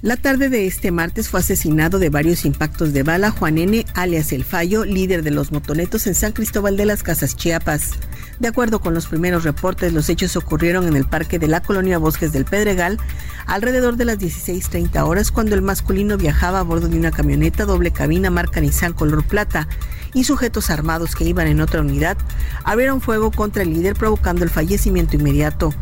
La 0.02 0.16
tarde 0.16 0.48
de 0.48 0.66
este 0.66 0.92
martes 0.92 1.28
fue 1.28 1.40
asesinado 1.40 1.98
de 1.98 2.08
varios 2.08 2.46
impactos 2.46 2.94
de 2.94 3.02
bala 3.02 3.30
Juan 3.30 3.58
N., 3.58 3.84
alias 3.94 4.32
El 4.32 4.44
Fallo, 4.44 4.86
líder 4.86 5.22
de 5.22 5.30
los 5.30 5.52
motonetos 5.52 6.06
en 6.06 6.14
San 6.14 6.32
Cristóbal 6.32 6.78
de 6.78 6.86
las 6.86 7.02
Casas 7.02 7.36
Chiapas. 7.36 7.90
De 8.38 8.48
acuerdo 8.48 8.80
con 8.80 8.94
los 8.94 9.06
primeros 9.08 9.44
reportes, 9.44 9.92
los 9.92 10.08
hechos 10.08 10.36
ocurrieron 10.36 10.88
en 10.88 10.96
el 10.96 11.04
parque 11.04 11.38
de 11.38 11.48
la 11.48 11.60
colonia 11.60 11.98
Bosques 11.98 12.32
del 12.32 12.46
Pedregal 12.46 12.96
alrededor 13.44 13.96
de 13.96 14.06
las 14.06 14.18
16.30 14.18 15.06
horas 15.06 15.30
cuando 15.30 15.54
el 15.54 15.60
masculino 15.60 16.16
viajaba 16.16 16.60
a 16.60 16.62
bordo 16.62 16.88
de 16.88 16.98
una 16.98 17.10
camioneta 17.10 17.66
doble 17.66 17.90
cabina 17.90 18.30
marca 18.30 18.62
Nissan 18.62 18.94
color 18.94 19.22
plata 19.22 19.68
y 20.14 20.24
sujetos 20.24 20.70
armados 20.70 21.14
que 21.14 21.24
iban 21.24 21.46
en 21.46 21.60
otra 21.60 21.82
unidad 21.82 22.16
abrieron 22.64 23.02
fuego 23.02 23.30
contra 23.30 23.64
el 23.64 23.74
líder 23.74 23.96
provocando 23.96 24.44
el 24.44 24.50
fallecimiento 24.50 25.16
inmediato. 25.16 25.74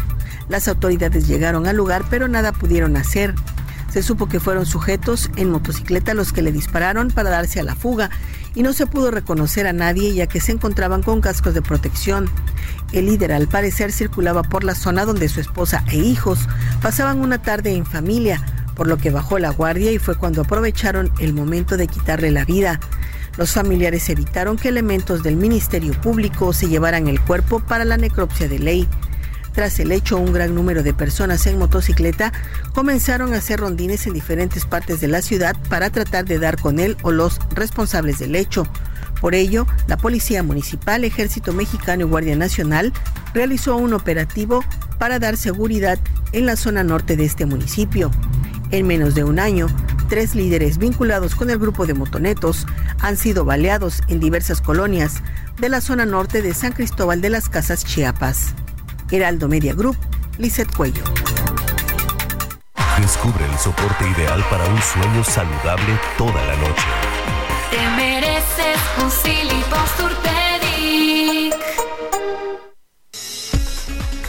Las 0.49 0.67
autoridades 0.67 1.29
llegaron 1.29 1.69
al 1.69 1.77
lugar 1.77 2.05
pero 2.11 2.27
nada 2.27 2.51
pudieron 2.51 2.97
hacer. 2.97 3.33
Se 3.91 4.03
supo 4.03 4.29
que 4.29 4.41
fueron 4.41 4.67
sujetos 4.67 5.31
en 5.37 5.51
motocicleta 5.51 6.15
los 6.15 6.33
que 6.33 6.43
le 6.43 6.53
dispararon 6.53 7.11
para 7.11 7.31
darse 7.31 7.61
a 7.61 7.65
la 7.65 7.75
fuga 7.75 8.11
y 8.55 8.63
no 8.63 8.73
se 8.73 8.87
pudo 8.87 9.11
reconocer 9.11 9.67
a 9.67 9.73
nadie 9.73 10.15
ya 10.15 10.27
que 10.27 10.41
se 10.41 10.53
encontraban 10.53 11.03
con 11.03 11.21
cascos 11.21 11.55
de 11.55 11.63
protección. 11.63 12.29
El 12.93 13.07
líder 13.07 13.33
al 13.33 13.49
parecer 13.49 13.93
circulaba 13.93 14.43
por 14.43 14.65
la 14.65 14.75
zona 14.75 15.05
donde 15.05 15.29
su 15.29 15.41
esposa 15.41 15.85
e 15.91 15.97
hijos 15.97 16.41
pasaban 16.83 17.21
una 17.21 17.41
tarde 17.41 17.75
en 17.75 17.87
familia, 17.87 18.45
por 18.75 18.87
lo 18.87 18.99
que 18.99 19.11
bajó 19.11 19.39
la 19.39 19.51
guardia 19.51 19.91
y 19.91 19.99
fue 19.99 20.17
cuando 20.17 20.43
aprovecharon 20.43 21.11
el 21.19 21.33
momento 21.33 21.77
de 21.77 21.89
quitarle 21.89 22.31
la 22.31 22.45
vida. 22.45 22.81
Los 23.37 23.53
familiares 23.53 24.09
evitaron 24.09 24.57
que 24.57 24.69
elementos 24.69 25.23
del 25.23 25.37
Ministerio 25.37 25.93
Público 26.01 26.53
se 26.53 26.69
llevaran 26.69 27.07
el 27.09 27.21
cuerpo 27.21 27.61
para 27.61 27.85
la 27.85 27.97
necropsia 27.97 28.49
de 28.49 28.59
ley. 28.59 28.89
Tras 29.59 29.81
el 29.81 29.91
hecho, 29.91 30.19
un 30.19 30.33
gran 30.33 30.55
número 30.55 30.85
de 30.85 30.95
personas 30.95 31.45
en 31.49 31.59
motocicleta 31.59 32.33
comenzaron 32.75 33.35
a 33.35 33.39
hacer 33.39 33.59
rondines 33.59 34.07
en 34.07 34.13
diferentes 34.13 34.65
partes 34.65 35.01
de 35.01 35.09
la 35.09 35.21
ciudad 35.21 35.57
para 35.69 35.91
tratar 35.91 36.27
de 36.27 36.39
dar 36.39 36.61
con 36.61 36.79
él 36.79 36.97
o 37.03 37.11
los 37.11 37.41
responsables 37.57 38.21
del 38.21 38.37
hecho. 38.37 38.69
Por 39.21 39.35
ello, 39.35 39.67
la 39.89 39.97
Policía 39.97 40.45
Municipal, 40.45 41.03
Ejército 41.03 41.53
Mexicano 41.53 42.03
y 42.03 42.09
Guardia 42.09 42.37
Nacional 42.37 42.93
realizó 43.35 43.75
un 43.75 43.95
operativo 43.95 44.63
para 44.97 45.19
dar 45.19 45.37
seguridad 45.37 45.99
en 46.31 46.47
la 46.47 46.55
zona 46.55 46.85
norte 46.85 47.17
de 47.17 47.25
este 47.25 47.45
municipio. 47.45 48.13
En 48.71 48.87
menos 48.87 49.17
de 49.17 49.25
un 49.25 49.41
año, 49.41 49.67
tres 50.09 50.37
líderes 50.37 50.79
vinculados 50.79 51.35
con 51.35 51.51
el 51.51 51.59
grupo 51.59 51.85
de 51.85 51.95
motonetos 51.95 52.65
han 53.01 53.17
sido 53.17 53.45
baleados 53.45 54.03
en 54.07 54.21
diversas 54.21 54.61
colonias 54.61 55.15
de 55.61 55.69
la 55.69 55.81
zona 55.81 56.07
norte 56.07 56.43
de 56.43 56.55
San 56.55 56.71
Cristóbal 56.71 57.21
de 57.21 57.31
las 57.31 57.49
Casas 57.49 57.85
Chiapas. 57.85 58.55
Heraldo 59.11 59.49
Media 59.49 59.75
Group, 59.75 59.97
Lizeth 60.39 60.75
Cuello. 60.75 61.05
Descubre 63.01 63.45
el 63.45 63.59
soporte 63.59 64.09
ideal 64.09 64.45
para 64.51 64.65
un 64.65 64.81
sueño 64.83 65.25
saludable 65.25 65.99
toda 66.17 66.45
la 66.45 66.57
noche. 66.57 66.87
Te 67.71 67.89
mereces 67.97 68.79
un. 69.03 69.11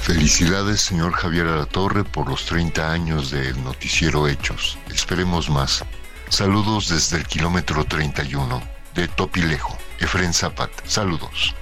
Felicidades, 0.09 0.81
señor 0.81 1.13
Javier 1.13 1.45
Alatorre, 1.45 2.03
por 2.03 2.27
los 2.27 2.45
30 2.45 2.91
años 2.91 3.29
del 3.29 3.63
noticiero 3.63 4.27
Hechos. 4.27 4.77
Esperemos 4.91 5.51
más. 5.51 5.85
Saludos 6.29 6.89
desde 6.89 7.17
el 7.17 7.27
kilómetro 7.27 7.83
31 7.83 8.59
de 8.95 9.07
Topilejo. 9.07 9.77
Efren 9.99 10.33
Zapat. 10.33 10.71
Saludos. 10.85 11.53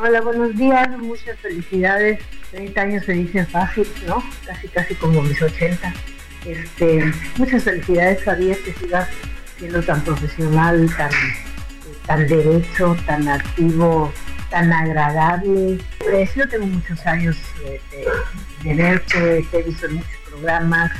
Hola, 0.00 0.20
buenos 0.20 0.54
días, 0.54 0.96
muchas 0.96 1.36
felicidades. 1.40 2.20
30 2.52 2.80
años 2.80 3.04
se 3.04 3.14
dicen 3.14 3.44
fácil, 3.48 3.84
¿no? 4.06 4.22
Casi, 4.46 4.68
casi 4.68 4.94
como 4.94 5.22
mis 5.22 5.42
80. 5.42 5.92
Este, 6.46 7.12
muchas 7.36 7.64
felicidades, 7.64 8.22
Javier, 8.22 8.56
que 8.62 8.74
sigas 8.74 9.08
siendo 9.58 9.82
tan 9.82 10.00
profesional, 10.02 10.88
tan, 10.96 11.10
tan 12.06 12.28
derecho, 12.28 12.96
tan 13.06 13.26
activo, 13.26 14.12
tan 14.50 14.72
agradable. 14.72 15.80
Pues, 15.98 16.32
yo 16.32 16.48
tengo 16.48 16.66
muchos 16.66 17.04
años 17.04 17.36
de, 17.58 17.80
de, 18.62 18.74
verte, 18.76 19.44
te 19.50 19.58
he 19.58 19.62
visto 19.64 19.86
en 19.86 19.94
muchos 19.94 20.18
programas, 20.30 20.92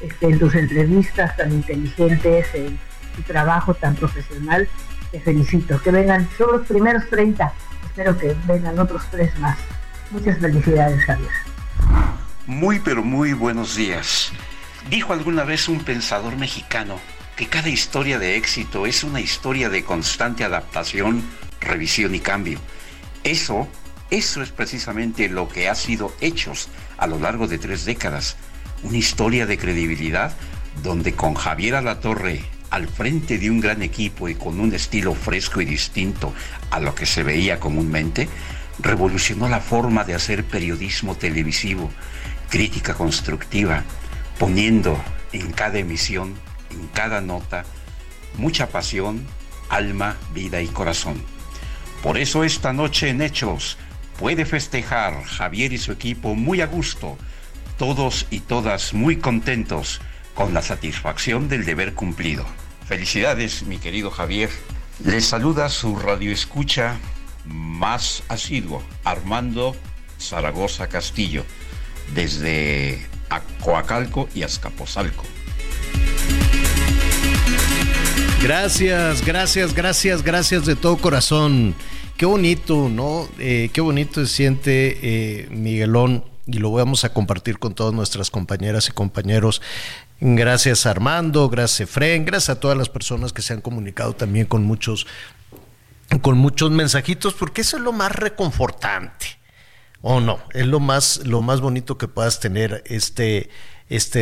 este, 0.00 0.26
en 0.26 0.38
tus 0.40 0.56
entrevistas 0.56 1.36
tan 1.36 1.52
inteligentes, 1.52 2.52
en 2.54 2.76
tu 3.14 3.22
trabajo 3.22 3.72
tan 3.72 3.94
profesional. 3.94 4.68
Te 5.12 5.20
felicito. 5.20 5.80
Que 5.82 5.90
vengan, 5.90 6.28
son 6.36 6.52
los 6.52 6.66
primeros 6.66 7.08
30. 7.10 7.52
Espero 7.84 8.18
que 8.18 8.34
vengan 8.46 8.78
otros 8.78 9.02
tres 9.10 9.38
más. 9.38 9.58
Muchas 10.10 10.38
felicidades, 10.38 11.04
Javier. 11.04 11.30
Muy, 12.46 12.80
pero 12.80 13.04
muy 13.04 13.34
buenos 13.34 13.76
días. 13.76 14.32
Dijo 14.88 15.12
alguna 15.12 15.44
vez 15.44 15.68
un 15.68 15.84
pensador 15.84 16.36
mexicano 16.36 16.98
que 17.36 17.46
cada 17.46 17.68
historia 17.68 18.18
de 18.18 18.36
éxito 18.36 18.86
es 18.86 19.04
una 19.04 19.20
historia 19.20 19.68
de 19.68 19.84
constante 19.84 20.44
adaptación, 20.44 21.22
revisión 21.60 22.14
y 22.14 22.20
cambio. 22.20 22.58
Eso, 23.22 23.68
eso 24.10 24.42
es 24.42 24.50
precisamente 24.50 25.28
lo 25.28 25.48
que 25.48 25.68
ha 25.68 25.74
sido 25.74 26.12
Hechos 26.20 26.68
a 26.96 27.06
lo 27.06 27.18
largo 27.18 27.46
de 27.46 27.58
tres 27.58 27.84
décadas. 27.84 28.36
Una 28.82 28.96
historia 28.96 29.46
de 29.46 29.58
credibilidad 29.58 30.34
donde 30.82 31.12
con 31.12 31.34
Javier 31.34 31.76
Alatorre 31.76 32.42
al 32.72 32.88
frente 32.88 33.36
de 33.36 33.50
un 33.50 33.60
gran 33.60 33.82
equipo 33.82 34.30
y 34.30 34.34
con 34.34 34.58
un 34.58 34.74
estilo 34.74 35.14
fresco 35.14 35.60
y 35.60 35.66
distinto 35.66 36.32
a 36.70 36.80
lo 36.80 36.94
que 36.94 37.04
se 37.04 37.22
veía 37.22 37.60
comúnmente, 37.60 38.30
revolucionó 38.78 39.46
la 39.46 39.60
forma 39.60 40.04
de 40.04 40.14
hacer 40.14 40.42
periodismo 40.44 41.14
televisivo, 41.14 41.90
crítica 42.48 42.94
constructiva, 42.94 43.84
poniendo 44.38 44.98
en 45.32 45.52
cada 45.52 45.78
emisión, 45.80 46.34
en 46.70 46.88
cada 46.88 47.20
nota, 47.20 47.64
mucha 48.38 48.70
pasión, 48.70 49.22
alma, 49.68 50.16
vida 50.32 50.62
y 50.62 50.68
corazón. 50.68 51.22
Por 52.02 52.16
eso 52.16 52.42
esta 52.42 52.72
noche 52.72 53.10
en 53.10 53.20
Hechos 53.20 53.76
puede 54.18 54.46
festejar 54.46 55.22
Javier 55.24 55.74
y 55.74 55.78
su 55.78 55.92
equipo 55.92 56.34
muy 56.34 56.62
a 56.62 56.66
gusto, 56.66 57.18
todos 57.76 58.26
y 58.30 58.40
todas 58.40 58.94
muy 58.94 59.16
contentos 59.16 60.00
con 60.34 60.54
la 60.54 60.62
satisfacción 60.62 61.50
del 61.50 61.66
deber 61.66 61.92
cumplido. 61.92 62.46
Felicidades, 62.86 63.62
mi 63.62 63.78
querido 63.78 64.10
Javier. 64.10 64.50
Les 65.04 65.24
saluda 65.24 65.68
su 65.68 65.96
radioescucha 65.96 66.98
más 67.46 68.22
asiduo, 68.28 68.82
Armando 69.04 69.74
Zaragoza 70.20 70.88
Castillo, 70.88 71.44
desde 72.14 73.06
Coacalco 73.60 74.28
y 74.34 74.42
Azcapotzalco. 74.42 75.24
Gracias, 78.42 79.24
gracias, 79.24 79.74
gracias, 79.74 80.22
gracias 80.22 80.66
de 80.66 80.76
todo 80.76 80.96
corazón. 80.96 81.74
Qué 82.16 82.26
bonito, 82.26 82.88
¿no? 82.88 83.28
Eh, 83.38 83.70
qué 83.72 83.80
bonito 83.80 84.24
se 84.26 84.32
siente 84.32 84.98
eh, 85.02 85.48
Miguelón 85.50 86.24
y 86.46 86.58
lo 86.58 86.72
vamos 86.72 87.04
a 87.04 87.12
compartir 87.12 87.58
con 87.58 87.74
todas 87.74 87.94
nuestras 87.94 88.30
compañeras 88.30 88.88
y 88.88 88.92
compañeros. 88.92 89.62
Gracias 90.24 90.86
Armando, 90.86 91.48
gracias 91.48 91.90
Fren, 91.90 92.24
gracias 92.24 92.56
a 92.56 92.60
todas 92.60 92.78
las 92.78 92.88
personas 92.88 93.32
que 93.32 93.42
se 93.42 93.54
han 93.54 93.60
comunicado 93.60 94.14
también 94.14 94.46
con 94.46 94.62
muchos, 94.62 95.08
con 96.20 96.38
muchos 96.38 96.70
mensajitos, 96.70 97.34
porque 97.34 97.62
eso 97.62 97.76
es 97.76 97.82
lo 97.82 97.90
más 97.92 98.12
reconfortante. 98.12 99.26
¿O 100.00 100.20
no? 100.20 100.38
Es 100.52 100.68
lo 100.68 100.78
más, 100.78 101.26
lo 101.26 101.42
más 101.42 101.60
bonito 101.60 101.98
que 101.98 102.06
puedas 102.06 102.38
tener 102.38 102.84
este, 102.86 103.50
este 103.88 104.20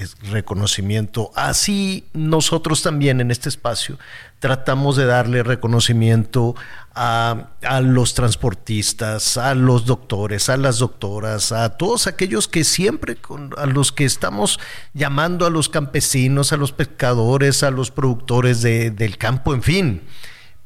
eh, 0.00 0.06
reconocimiento. 0.30 1.32
Así 1.34 2.06
nosotros 2.12 2.80
también 2.80 3.20
en 3.20 3.32
este 3.32 3.48
espacio 3.48 3.98
tratamos 4.38 4.96
de 4.96 5.06
darle 5.06 5.42
reconocimiento 5.42 6.54
a, 6.94 7.50
a, 7.62 7.80
los 7.80 8.14
transportistas, 8.14 9.36
a 9.36 9.54
los 9.54 9.84
doctores, 9.84 10.48
a 10.48 10.56
las 10.56 10.78
doctoras, 10.78 11.52
a 11.52 11.76
todos 11.76 12.06
aquellos 12.06 12.48
que 12.48 12.64
siempre, 12.64 13.18
a 13.56 13.66
los 13.66 13.92
que 13.92 14.04
estamos 14.04 14.58
llamando 14.94 15.46
a 15.46 15.50
los 15.50 15.68
campesinos, 15.68 16.52
a 16.52 16.56
los 16.56 16.72
pescadores, 16.72 17.62
a 17.62 17.70
los 17.70 17.90
productores 17.90 18.62
de, 18.62 18.90
del 18.90 19.18
campo, 19.18 19.54
en 19.54 19.62
fin, 19.62 20.02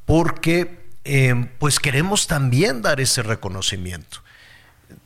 porque 0.05 0.83
eh, 1.05 1.51
pues 1.59 1.81
queremos 1.81 2.27
también 2.27 2.83
dar 2.83 3.01
ese 3.01 3.23
reconocimiento 3.23 4.23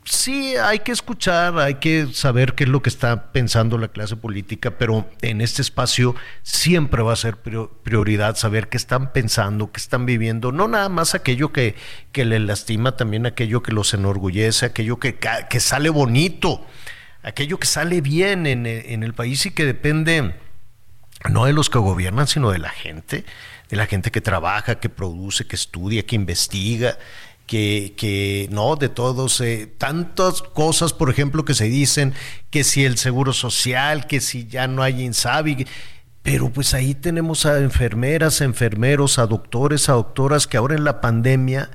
sí 0.05 0.57
hay 0.57 0.81
que 0.81 0.93
escuchar, 0.93 1.59
hay 1.59 1.75
que 1.77 2.09
saber 2.13 2.55
qué 2.55 2.65
es 2.65 2.71
lo 2.71 2.83
que 2.83 2.89
está 2.89 3.33
pensando 3.33 3.79
la 3.79 3.89
clase 3.89 4.17
política, 4.17 4.73
pero 4.79 5.09
en 5.23 5.41
este 5.41 5.63
espacio 5.63 6.15
siempre 6.43 7.03
va 7.03 7.13
a 7.13 7.17
ser 7.17 7.37
prioridad 7.37 8.37
saber 8.37 8.69
qué 8.69 8.77
están 8.77 9.13
pensando, 9.13 9.73
qué 9.73 9.79
están 9.79 10.07
viviendo, 10.07 10.53
no 10.53 10.69
nada 10.69 10.89
más 10.89 11.15
aquello 11.15 11.53
que, 11.53 11.75
que 12.13 12.25
les 12.25 12.41
lastima, 12.41 12.97
también 12.97 13.27
aquello 13.27 13.63
que 13.63 13.73
los 13.73 13.95
enorgullece, 13.95 14.67
aquello 14.67 14.99
que, 14.99 15.17
sale 15.61 15.91
bonito, 15.91 16.67
aquello 17.23 17.59
que 17.59 17.67
sale 17.67 18.01
bien 18.01 18.47
en, 18.47 18.67
en 18.67 19.03
el 19.03 19.15
país 19.15 19.47
y 19.47 19.51
que 19.51 19.65
depende 19.65 20.35
no 21.29 21.47
de 21.47 21.53
los 21.53 21.71
que 21.71 21.79
gobiernan, 21.79 22.27
sino 22.27 22.51
de 22.51 22.59
la 22.59 22.71
gente, 22.71 23.25
de 23.69 23.77
la 23.77 23.87
gente 23.87 24.11
que 24.11 24.21
trabaja, 24.21 24.79
que 24.81 24.89
produce, 24.89 25.47
que 25.47 25.57
estudia, 25.57 26.05
que 26.05 26.15
investiga 26.15 26.99
que, 27.47 27.95
que 27.97 28.49
no, 28.51 28.77
de 28.77 28.89
todos, 28.89 29.41
eh, 29.41 29.73
tantas 29.79 30.43
cosas, 30.43 30.93
por 30.93 31.11
ejemplo, 31.11 31.45
que 31.45 31.55
se 31.55 31.67
dicen, 31.67 32.13
que 32.51 32.65
si 32.65 32.85
el 32.85 32.99
seguro 32.99 33.33
social, 33.33 34.07
que 34.07 34.21
si 34.21 34.47
ya 34.47 34.67
no 34.67 34.83
hay 34.83 35.03
INSABI, 35.03 35.67
pero 36.23 36.51
pues 36.51 36.75
ahí 36.75 36.95
tenemos 36.95 37.47
a 37.47 37.59
enfermeras, 37.59 38.41
enfermeros, 38.41 39.19
a 39.19 39.27
doctores, 39.27 39.89
a 39.89 39.93
doctoras, 39.93 40.47
que 40.49 40.57
ahora 40.57 40.75
en 40.75 40.85
la 40.85 41.01
pandemia, 41.01 41.71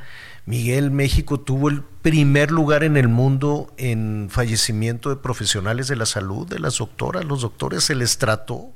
Miguel, 0.45 0.91
México 0.91 1.39
tuvo 1.39 1.69
el 1.69 1.83
primer 1.83 2.51
lugar 2.51 2.83
en 2.83 2.97
el 2.97 3.07
mundo 3.07 3.73
en 3.77 4.27
fallecimiento 4.29 5.09
de 5.09 5.15
profesionales 5.15 5.87
de 5.87 5.95
la 5.95 6.05
salud, 6.05 6.47
de 6.47 6.59
las 6.59 6.79
doctoras, 6.79 7.23
los 7.23 7.41
doctores 7.41 7.85
se 7.85 7.95
les 7.95 8.17
trató 8.17 8.73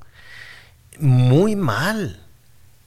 muy 0.97 1.57
mal 1.57 2.24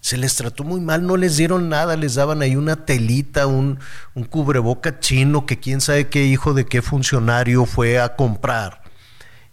se 0.00 0.16
les 0.16 0.36
trató 0.36 0.64
muy 0.64 0.80
mal, 0.80 1.06
no 1.06 1.16
les 1.16 1.36
dieron 1.36 1.68
nada, 1.68 1.96
les 1.96 2.14
daban 2.14 2.42
ahí 2.42 2.56
una 2.56 2.84
telita, 2.84 3.46
un, 3.46 3.78
un 4.14 4.24
cubreboca 4.24 5.00
chino 5.00 5.44
que 5.44 5.58
quién 5.58 5.80
sabe 5.80 6.08
qué 6.08 6.24
hijo 6.24 6.54
de 6.54 6.66
qué 6.66 6.82
funcionario 6.82 7.66
fue 7.66 7.98
a 8.00 8.16
comprar. 8.16 8.82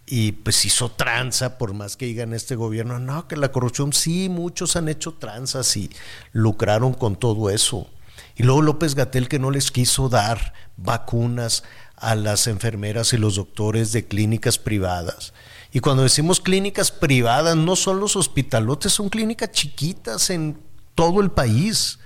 Y 0.05 0.33
pues 0.33 0.63
hizo 0.65 0.91
tranza, 0.91 1.57
por 1.57 1.73
más 1.73 1.97
que 1.97 2.05
digan 2.05 2.33
este 2.33 2.55
gobierno, 2.55 2.99
no, 2.99 3.27
que 3.27 3.35
la 3.37 3.51
corrupción, 3.51 3.91
sí, 3.91 4.29
muchos 4.29 4.75
han 4.75 4.87
hecho 4.87 5.15
tranzas 5.15 5.75
y 5.77 5.89
lucraron 6.31 6.93
con 6.93 7.15
todo 7.15 7.49
eso. 7.49 7.89
Y 8.35 8.43
luego 8.43 8.61
López 8.61 8.93
Gatel 8.93 9.27
que 9.27 9.39
no 9.39 9.49
les 9.49 9.71
quiso 9.71 10.09
dar 10.09 10.53
vacunas 10.77 11.63
a 11.95 12.15
las 12.15 12.47
enfermeras 12.47 13.13
y 13.13 13.17
los 13.17 13.35
doctores 13.35 13.93
de 13.93 14.05
clínicas 14.05 14.59
privadas. 14.59 15.33
Y 15.75 15.81
cuando 15.81 16.03
decimos 16.03 16.39
clínicas 16.39 16.89
privadas, 16.89 17.57
no 17.57 17.75
son 17.75 17.99
los 17.99 18.15
hospitalotes, 18.15 18.93
son 18.93 19.09
clínicas 19.09 19.51
chiquitas 19.51 20.29
en 20.29 20.57
todo 20.95 21.19
el 21.19 21.31
país. 21.31 21.99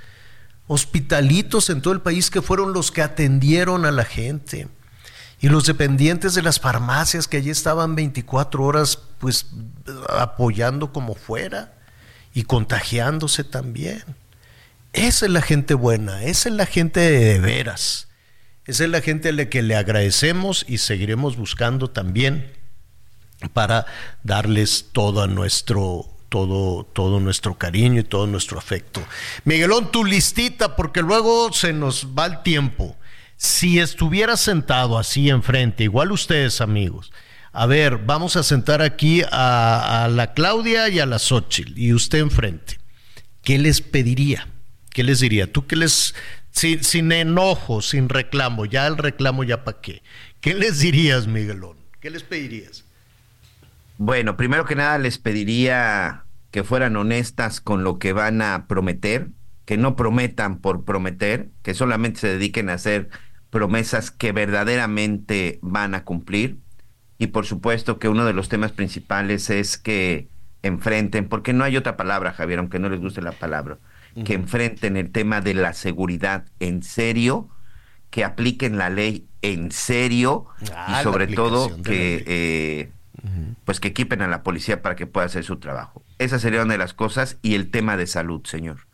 Hospitalitos 0.66 1.70
en 1.70 1.84
todo 1.84 1.94
el 1.94 2.02
país 2.02 2.32
que 2.32 2.42
fueron 2.42 2.74
los 2.74 2.92
que 2.92 3.04
atendieron 3.04 3.86
a 3.86 3.92
la 3.92 4.06
gente. 4.06 4.70
Y 5.40 5.50
los 5.50 5.68
dependientes 5.68 6.34
de 6.34 6.42
las 6.42 6.60
farmacias 6.60 7.28
que 7.28 7.38
allí 7.38 7.52
estaban 7.52 7.94
24 7.94 8.64
horas, 8.64 8.98
pues 9.20 9.46
apoyando 10.10 10.92
como 10.92 11.14
fuera 11.14 11.76
y 12.34 12.46
contagiándose 12.46 13.44
también. 13.44 14.02
Esa 14.94 15.28
es 15.28 15.32
la 15.32 15.44
gente 15.44 15.76
buena, 15.76 16.24
esa 16.24 16.50
es 16.50 16.56
la 16.56 16.66
gente 16.66 17.02
de 17.02 17.40
veras. 17.40 18.08
Esa 18.66 18.86
es 18.86 18.90
la 18.90 19.02
gente 19.02 19.30
a 19.30 19.34
la 19.34 19.48
que 19.48 19.62
le 19.62 19.76
agradecemos 19.76 20.66
y 20.68 20.80
seguiremos 20.80 21.38
buscando 21.38 21.92
también 21.92 22.58
para 23.54 23.86
darles 24.24 24.88
todo 24.92 25.28
nuestro 25.28 26.06
todo, 26.30 26.84
todo 26.94 27.20
nuestro 27.20 27.58
cariño 27.58 28.02
y 28.02 28.04
todo 28.04 28.28
nuestro 28.28 28.58
afecto. 28.58 29.02
Miguelón, 29.44 29.92
tu 29.92 30.06
listita, 30.06 30.76
porque 30.76 31.02
luego 31.02 31.52
se 31.52 31.74
nos 31.74 32.08
va 32.18 32.28
el 32.28 32.44
tiempo. 32.44 32.96
Si 33.36 33.80
estuviera 33.80 34.38
sentado 34.38 34.98
así 34.98 35.30
enfrente, 35.30 35.84
igual 35.84 36.12
ustedes 36.12 36.62
amigos, 36.62 37.12
a 37.52 37.66
ver, 37.66 37.98
vamos 37.98 38.36
a 38.36 38.44
sentar 38.44 38.82
aquí 38.82 39.24
a, 39.32 40.08
la 40.12 40.34
Claudia 40.34 40.88
y 40.90 41.00
a 41.00 41.06
la 41.06 41.20
Xochitl, 41.20 41.78
y 41.78 41.94
usted 41.94 42.20
enfrente, 42.20 42.80
¿qué 43.42 43.58
les 43.58 43.82
pediría? 43.82 44.48
¿Qué 44.92 45.04
les 45.04 45.20
diría? 45.20 45.52
¿Tú 45.52 45.66
qué 45.66 45.76
les, 45.76 46.14
sin, 46.52 46.84
sin 46.84 47.12
enojo, 47.12 47.82
sin 47.82 48.10
reclamo, 48.10 48.66
ya 48.66 48.86
el 48.88 48.98
reclamo 48.98 49.44
ya 49.44 49.64
para 49.64 49.82
qué? 49.82 50.04
¿Qué 50.42 50.54
les 50.54 50.80
dirías, 50.80 51.26
Miguelón? 51.28 51.78
¿Qué 52.00 52.10
les 52.10 52.24
pedirías? 52.24 52.84
Bueno, 54.02 54.38
primero 54.38 54.64
que 54.64 54.76
nada 54.76 54.98
les 54.98 55.18
pediría 55.18 56.24
que 56.52 56.64
fueran 56.64 56.96
honestas 56.96 57.60
con 57.60 57.84
lo 57.84 58.00
que 58.00 58.14
van 58.14 58.42
a 58.42 58.66
prometer, 58.66 59.28
que 59.66 59.76
no 59.76 59.98
prometan 59.98 60.60
por 60.62 60.86
prometer, 60.86 61.50
que 61.64 61.74
solamente 61.74 62.22
se 62.22 62.30
dediquen 62.30 62.70
a 62.70 62.76
hacer 62.76 63.10
promesas 63.50 64.10
que 64.10 64.32
verdaderamente 64.32 65.60
van 65.62 65.96
a 65.96 66.06
cumplir. 66.06 66.60
y 67.18 67.28
por 67.28 67.46
supuesto 67.46 68.00
que 68.00 68.08
uno 68.08 68.24
de 68.24 68.32
los 68.32 68.48
temas 68.48 68.72
principales 68.72 69.50
es 69.50 69.78
que 69.78 70.30
enfrenten, 70.64 71.28
porque 71.28 71.52
no 71.52 71.66
hay 71.66 71.76
otra 71.76 71.98
palabra, 71.98 72.32
Javier, 72.32 72.60
aunque 72.60 72.80
no 72.80 72.88
les 72.88 73.02
guste 73.02 73.22
la 73.22 73.34
palabra, 73.34 73.80
que 74.24 74.34
enfrenten 74.34 74.96
el 74.96 75.12
tema 75.12 75.42
de 75.42 75.54
la 75.54 75.74
seguridad 75.74 76.46
en 76.62 76.84
serio, 76.84 77.50
que 78.10 78.24
apliquen 78.24 78.78
la 78.78 78.90
ley 78.90 79.28
en 79.42 79.72
serio 79.72 80.46
Ah, 80.74 81.00
y 81.02 81.04
sobre 81.04 81.28
la 81.28 81.36
todo 81.36 81.82
que 81.84 82.90
pues 83.66 83.80
que 83.80 83.90
equipen 83.90 84.22
a 84.22 84.28
la 84.28 84.44
policía 84.44 84.82
para 84.82 84.96
que 84.96 85.08
pueda 85.08 85.26
hacer 85.26 85.44
su 85.44 85.58
trabajo. 85.58 86.04
Esa 86.18 86.40
sería 86.40 86.64
una 86.64 86.74
de 86.74 86.78
las 86.78 86.94
cosas 86.94 87.38
y 87.42 87.56
el 87.56 87.70
tema 87.70 87.98
de 87.98 88.08
salud, 88.08 88.46
señor. 88.46 88.88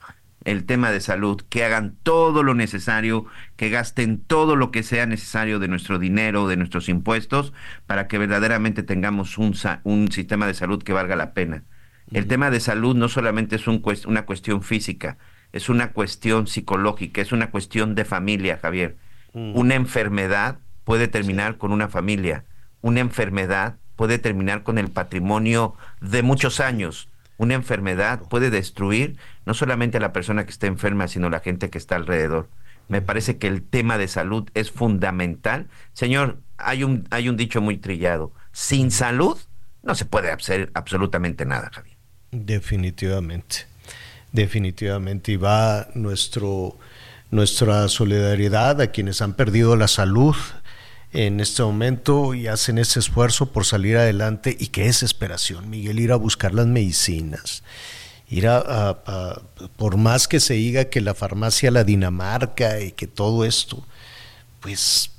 El 0.44 0.66
tema 0.66 0.92
de 0.92 1.02
salud, 1.02 1.42
que 1.50 1.64
hagan 1.64 1.96
todo 2.04 2.44
lo 2.44 2.54
necesario, 2.54 3.26
que 3.56 3.70
gasten 3.70 4.20
todo 4.20 4.56
lo 4.56 4.70
que 4.70 4.84
sea 4.84 5.08
necesario 5.08 5.58
de 5.60 5.68
nuestro 5.68 5.98
dinero, 5.98 6.48
de 6.48 6.56
nuestros 6.56 6.88
impuestos, 6.88 7.52
para 7.88 8.08
que 8.08 8.20
verdaderamente 8.20 8.84
tengamos 8.84 9.40
un, 9.40 9.56
un 9.84 10.12
sistema 10.12 10.46
de 10.46 10.54
salud 10.54 10.84
que 10.84 10.94
valga 10.94 11.16
la 11.16 11.34
pena. 11.34 11.64
El 12.12 12.28
tema 12.28 12.52
de 12.52 12.60
salud 12.60 12.96
no 12.96 13.10
solamente 13.10 13.56
es 13.56 13.68
un 13.68 13.82
una 14.06 14.26
cuestión 14.26 14.62
física, 14.62 15.18
es 15.52 15.70
una 15.70 15.92
cuestión 15.92 16.48
psicológica, 16.48 17.22
es 17.22 17.32
una 17.32 17.50
cuestión 17.50 17.96
de 17.96 18.06
familia, 18.06 18.60
Javier. 18.62 18.98
Una 19.34 19.76
enfermedad 19.76 20.60
puede 20.84 21.08
terminar 21.08 21.58
con 21.58 21.72
una 21.72 21.90
familia. 21.90 22.46
Una 22.82 23.02
enfermedad 23.02 23.78
puede 23.96 24.20
terminar 24.20 24.64
con 24.64 24.78
el 24.78 24.90
patrimonio 24.90 25.76
de 26.02 26.24
muchos 26.24 26.60
años. 26.60 27.10
Una 27.38 27.56
enfermedad 27.56 28.22
puede 28.30 28.50
destruir 28.50 29.18
no 29.46 29.54
solamente 29.54 29.98
a 29.98 30.02
la 30.02 30.14
persona 30.14 30.46
que 30.46 30.52
está 30.52 30.68
enferma, 30.68 31.08
sino 31.08 31.30
la 31.30 31.40
gente 31.42 31.70
que 31.70 31.78
está 31.78 31.96
alrededor. 31.96 32.50
Me 32.88 33.02
parece 33.02 33.38
que 33.38 33.48
el 33.48 33.64
tema 33.64 33.98
de 33.98 34.08
salud 34.08 34.50
es 34.54 34.72
fundamental. 34.72 35.68
Señor, 35.94 36.40
hay 36.58 36.84
un, 36.84 37.08
hay 37.10 37.30
un 37.30 37.38
dicho 37.38 37.62
muy 37.62 37.78
trillado. 37.78 38.32
Sin 38.52 38.92
salud 38.92 39.38
no 39.84 39.96
se 39.96 40.06
puede 40.06 40.32
hacer 40.32 40.72
absolutamente 40.74 41.46
nada, 41.46 41.72
Javier. 41.74 41.98
Definitivamente, 42.32 43.66
definitivamente. 44.32 45.32
Y 45.34 45.38
va 45.38 45.88
nuestro, 45.94 46.78
nuestra 47.32 47.88
solidaridad 47.88 48.82
a 48.82 48.88
quienes 48.88 49.22
han 49.22 49.34
perdido 49.34 49.76
la 49.76 49.88
salud 49.88 50.36
en 51.14 51.40
este 51.40 51.64
momento 51.64 52.34
y 52.34 52.48
hacen 52.48 52.78
ese 52.78 53.00
esfuerzo 53.00 53.52
por 53.52 53.66
salir 53.66 53.98
adelante. 53.98 54.56
Y 54.60 54.68
qué 54.68 54.84
desesperación, 54.84 55.70
Miguel, 55.70 56.00
ir 56.00 56.12
a 56.12 56.18
buscar 56.18 56.54
las 56.54 56.68
medicinas. 56.68 57.64
Ir 58.28 58.48
a, 58.48 59.42
por 59.78 59.98
más 59.98 60.28
que 60.28 60.40
se 60.40 60.56
diga 60.56 60.86
que 60.86 61.02
la 61.02 61.14
farmacia 61.14 61.72
La 61.72 61.84
Dinamarca 61.84 62.82
y 62.82 62.92
que 62.92 63.08
todo 63.08 63.46
esto, 63.46 63.86
pues 64.60 65.12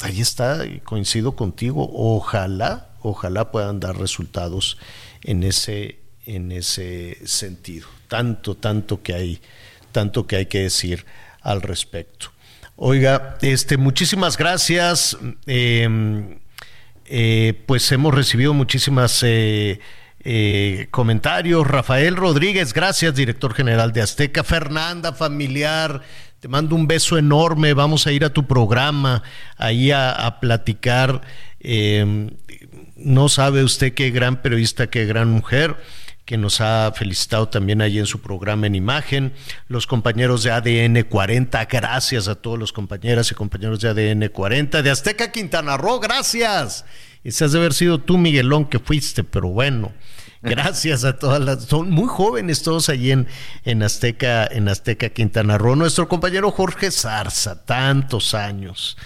ahí 0.00 0.20
está, 0.20 0.64
coincido 0.84 1.34
contigo. 1.34 1.90
Ojalá, 1.92 2.90
ojalá 3.02 3.50
puedan 3.50 3.80
dar 3.80 3.98
resultados 3.98 4.76
en 5.22 5.42
ese, 5.42 5.98
en 6.26 6.52
ese 6.52 7.18
sentido. 7.26 7.88
Tanto, 8.08 8.54
tanto 8.54 9.02
que 9.02 9.14
hay, 9.14 9.40
tanto 9.92 10.26
que 10.26 10.36
hay 10.36 10.46
que 10.46 10.60
decir 10.60 11.04
al 11.40 11.62
respecto. 11.62 12.35
Oiga, 12.76 13.38
este, 13.40 13.78
muchísimas 13.78 14.36
gracias. 14.36 15.16
Eh, 15.46 16.38
eh, 17.06 17.62
pues 17.66 17.90
hemos 17.92 18.14
recibido 18.14 18.52
muchísimas 18.52 19.22
eh, 19.22 19.80
eh, 20.20 20.88
comentarios. 20.90 21.66
Rafael 21.66 22.16
Rodríguez, 22.16 22.74
gracias, 22.74 23.14
director 23.14 23.54
general 23.54 23.92
de 23.92 24.02
Azteca. 24.02 24.44
Fernanda, 24.44 25.12
familiar, 25.12 26.02
te 26.40 26.48
mando 26.48 26.74
un 26.74 26.86
beso 26.86 27.16
enorme. 27.16 27.72
Vamos 27.72 28.06
a 28.06 28.12
ir 28.12 28.24
a 28.26 28.30
tu 28.30 28.46
programa, 28.46 29.22
ahí 29.56 29.90
a, 29.90 30.38
platicar. 30.40 31.22
Eh, 31.60 32.30
no 32.96 33.28
sabe 33.30 33.64
usted 33.64 33.94
qué 33.94 34.10
gran 34.10 34.42
periodista, 34.42 34.88
qué 34.88 35.06
gran 35.06 35.30
mujer 35.30 35.76
que 36.26 36.36
nos 36.36 36.60
ha 36.60 36.92
felicitado 36.92 37.48
también 37.48 37.80
ahí 37.80 38.00
en 38.00 38.06
su 38.06 38.20
programa 38.20 38.66
en 38.66 38.74
imagen, 38.74 39.32
los 39.68 39.86
compañeros 39.86 40.42
de 40.42 40.50
ADN 40.50 41.04
40, 41.04 41.64
gracias 41.66 42.26
a 42.26 42.34
todos 42.34 42.58
los 42.58 42.72
compañeras 42.72 43.30
y 43.30 43.36
compañeros 43.36 43.80
de 43.80 43.88
ADN 43.88 44.28
40, 44.28 44.82
de 44.82 44.90
Azteca 44.90 45.30
Quintana 45.30 45.76
Roo, 45.76 46.00
gracias. 46.00 46.84
Y 47.22 47.30
se 47.30 47.44
has 47.44 47.52
de 47.52 47.58
haber 47.58 47.72
sido 47.72 48.00
tú, 48.00 48.18
Miguelón, 48.18 48.66
que 48.66 48.80
fuiste, 48.80 49.22
pero 49.22 49.48
bueno, 49.48 49.92
gracias 50.42 51.04
a 51.04 51.16
todas 51.16 51.40
las, 51.40 51.64
son 51.64 51.90
muy 51.90 52.08
jóvenes 52.08 52.62
todos 52.64 52.88
allí 52.88 53.12
en, 53.12 53.28
en 53.64 53.84
Azteca, 53.84 54.46
en 54.46 54.68
Azteca 54.68 55.10
Quintana 55.10 55.58
Roo. 55.58 55.76
Nuestro 55.76 56.08
compañero 56.08 56.50
Jorge 56.50 56.90
Zarza, 56.90 57.64
tantos 57.64 58.34
años. 58.34 58.96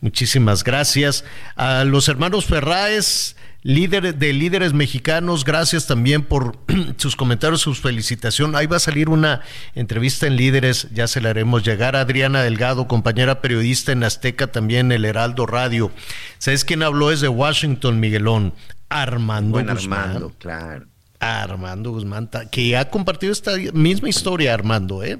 Muchísimas 0.00 0.62
gracias. 0.62 1.24
A 1.56 1.82
los 1.82 2.08
hermanos 2.08 2.44
Ferráez, 2.44 3.34
líder 3.62 4.16
de 4.16 4.32
líderes 4.32 4.72
mexicanos, 4.72 5.44
gracias 5.44 5.86
también 5.86 6.22
por 6.22 6.58
sus 6.96 7.16
comentarios, 7.16 7.60
sus 7.60 7.80
felicitaciones. 7.80 8.56
Ahí 8.56 8.66
va 8.66 8.76
a 8.76 8.80
salir 8.80 9.08
una 9.08 9.42
entrevista 9.74 10.26
en 10.26 10.36
Líderes, 10.36 10.88
ya 10.92 11.06
se 11.06 11.20
la 11.20 11.30
haremos 11.30 11.64
llegar. 11.64 11.96
a 11.96 12.00
Adriana 12.00 12.42
Delgado, 12.42 12.86
compañera 12.86 13.40
periodista 13.40 13.92
en 13.92 14.04
Azteca, 14.04 14.48
también 14.48 14.92
el 14.92 15.04
Heraldo 15.04 15.46
Radio. 15.46 15.90
¿Sabes 16.38 16.64
quién 16.64 16.82
habló 16.82 17.10
desde 17.10 17.28
Washington, 17.28 18.00
Miguelón? 18.00 18.54
Armando 18.88 19.52
Buen 19.52 19.66
Guzmán. 19.66 20.00
Armando, 20.00 20.32
claro. 20.38 20.86
Armando 21.20 21.90
Guzmán, 21.90 22.30
que 22.50 22.76
ha 22.76 22.88
compartido 22.88 23.32
esta 23.32 23.52
misma 23.72 24.08
historia, 24.08 24.54
Armando, 24.54 25.02
¿eh? 25.02 25.18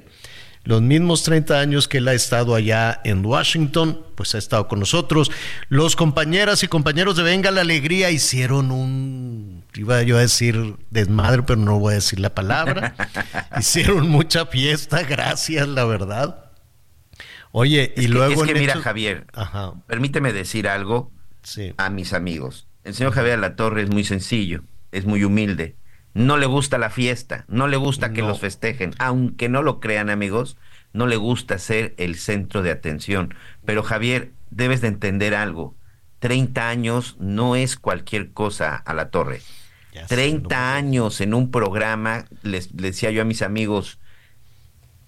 Los 0.65 0.81
mismos 0.81 1.23
30 1.23 1.59
años 1.59 1.87
que 1.87 1.97
él 1.99 2.07
ha 2.09 2.13
estado 2.13 2.53
allá 2.53 2.99
en 3.03 3.25
Washington, 3.25 4.01
pues 4.15 4.35
ha 4.35 4.37
estado 4.37 4.67
con 4.67 4.79
nosotros. 4.79 5.31
Los 5.69 5.95
compañeras 5.95 6.61
y 6.63 6.67
compañeros 6.67 7.15
de 7.15 7.23
Venga 7.23 7.49
la 7.49 7.61
Alegría 7.61 8.11
hicieron 8.11 8.71
un, 8.71 9.63
iba 9.73 10.03
yo 10.03 10.17
a 10.17 10.21
decir 10.21 10.75
desmadre, 10.91 11.43
pero 11.43 11.59
no 11.59 11.79
voy 11.79 11.93
a 11.93 11.95
decir 11.95 12.19
la 12.19 12.35
palabra. 12.35 12.93
hicieron 13.59 14.09
mucha 14.09 14.45
fiesta, 14.47 15.01
gracias, 15.03 15.67
la 15.67 15.85
verdad. 15.85 16.45
Oye, 17.51 17.93
y 17.97 18.01
que- 18.01 18.07
luego... 18.09 18.43
es 18.43 18.47
que 18.53 18.59
mira, 18.59 18.75
Javier, 18.79 19.25
Ajá. 19.33 19.73
permíteme 19.87 20.33
decir 20.33 20.67
algo 20.67 21.11
Sí. 21.41 21.73
a 21.77 21.89
mis 21.89 22.13
amigos. 22.13 22.67
El 22.83 22.93
señor 22.93 23.13
Javier 23.13 23.39
Latorre 23.39 23.81
es 23.83 23.89
muy 23.89 24.03
sencillo, 24.03 24.61
es 24.91 25.05
muy 25.05 25.23
humilde. 25.23 25.75
No 26.19 26.37
le 26.37 26.45
gusta 26.47 26.77
la 26.77 26.89
fiesta, 26.89 27.45
no 27.47 27.67
le 27.67 27.77
gusta 27.77 28.11
que 28.11 28.21
No. 28.21 28.27
los 28.27 28.39
festejen, 28.41 28.93
aunque 28.99 29.47
no 29.47 29.63
lo 29.63 29.79
crean 29.79 30.09
amigos, 30.09 30.57
no 30.91 31.07
le 31.07 31.15
gusta 31.15 31.57
ser 31.59 31.93
el 31.97 32.15
centro 32.15 32.61
de 32.61 32.71
atención. 32.71 33.33
Pero 33.63 33.83
Javier, 33.83 34.31
debes 34.49 34.81
de 34.81 34.89
entender 34.89 35.33
algo. 35.33 35.75
30 36.19 36.67
años 36.67 37.15
no 37.19 37.55
es 37.55 37.77
cualquier 37.77 38.31
cosa 38.31 38.75
a 38.75 38.93
la 38.93 39.09
torre. 39.09 39.41
30 40.07 40.75
años 40.75 41.21
en 41.21 41.33
un 41.33 41.51
programa, 41.51 42.25
les, 42.43 42.71
les 42.73 42.81
decía 42.81 43.11
yo 43.11 43.21
a 43.21 43.25
mis 43.25 43.41
amigos, 43.41 43.99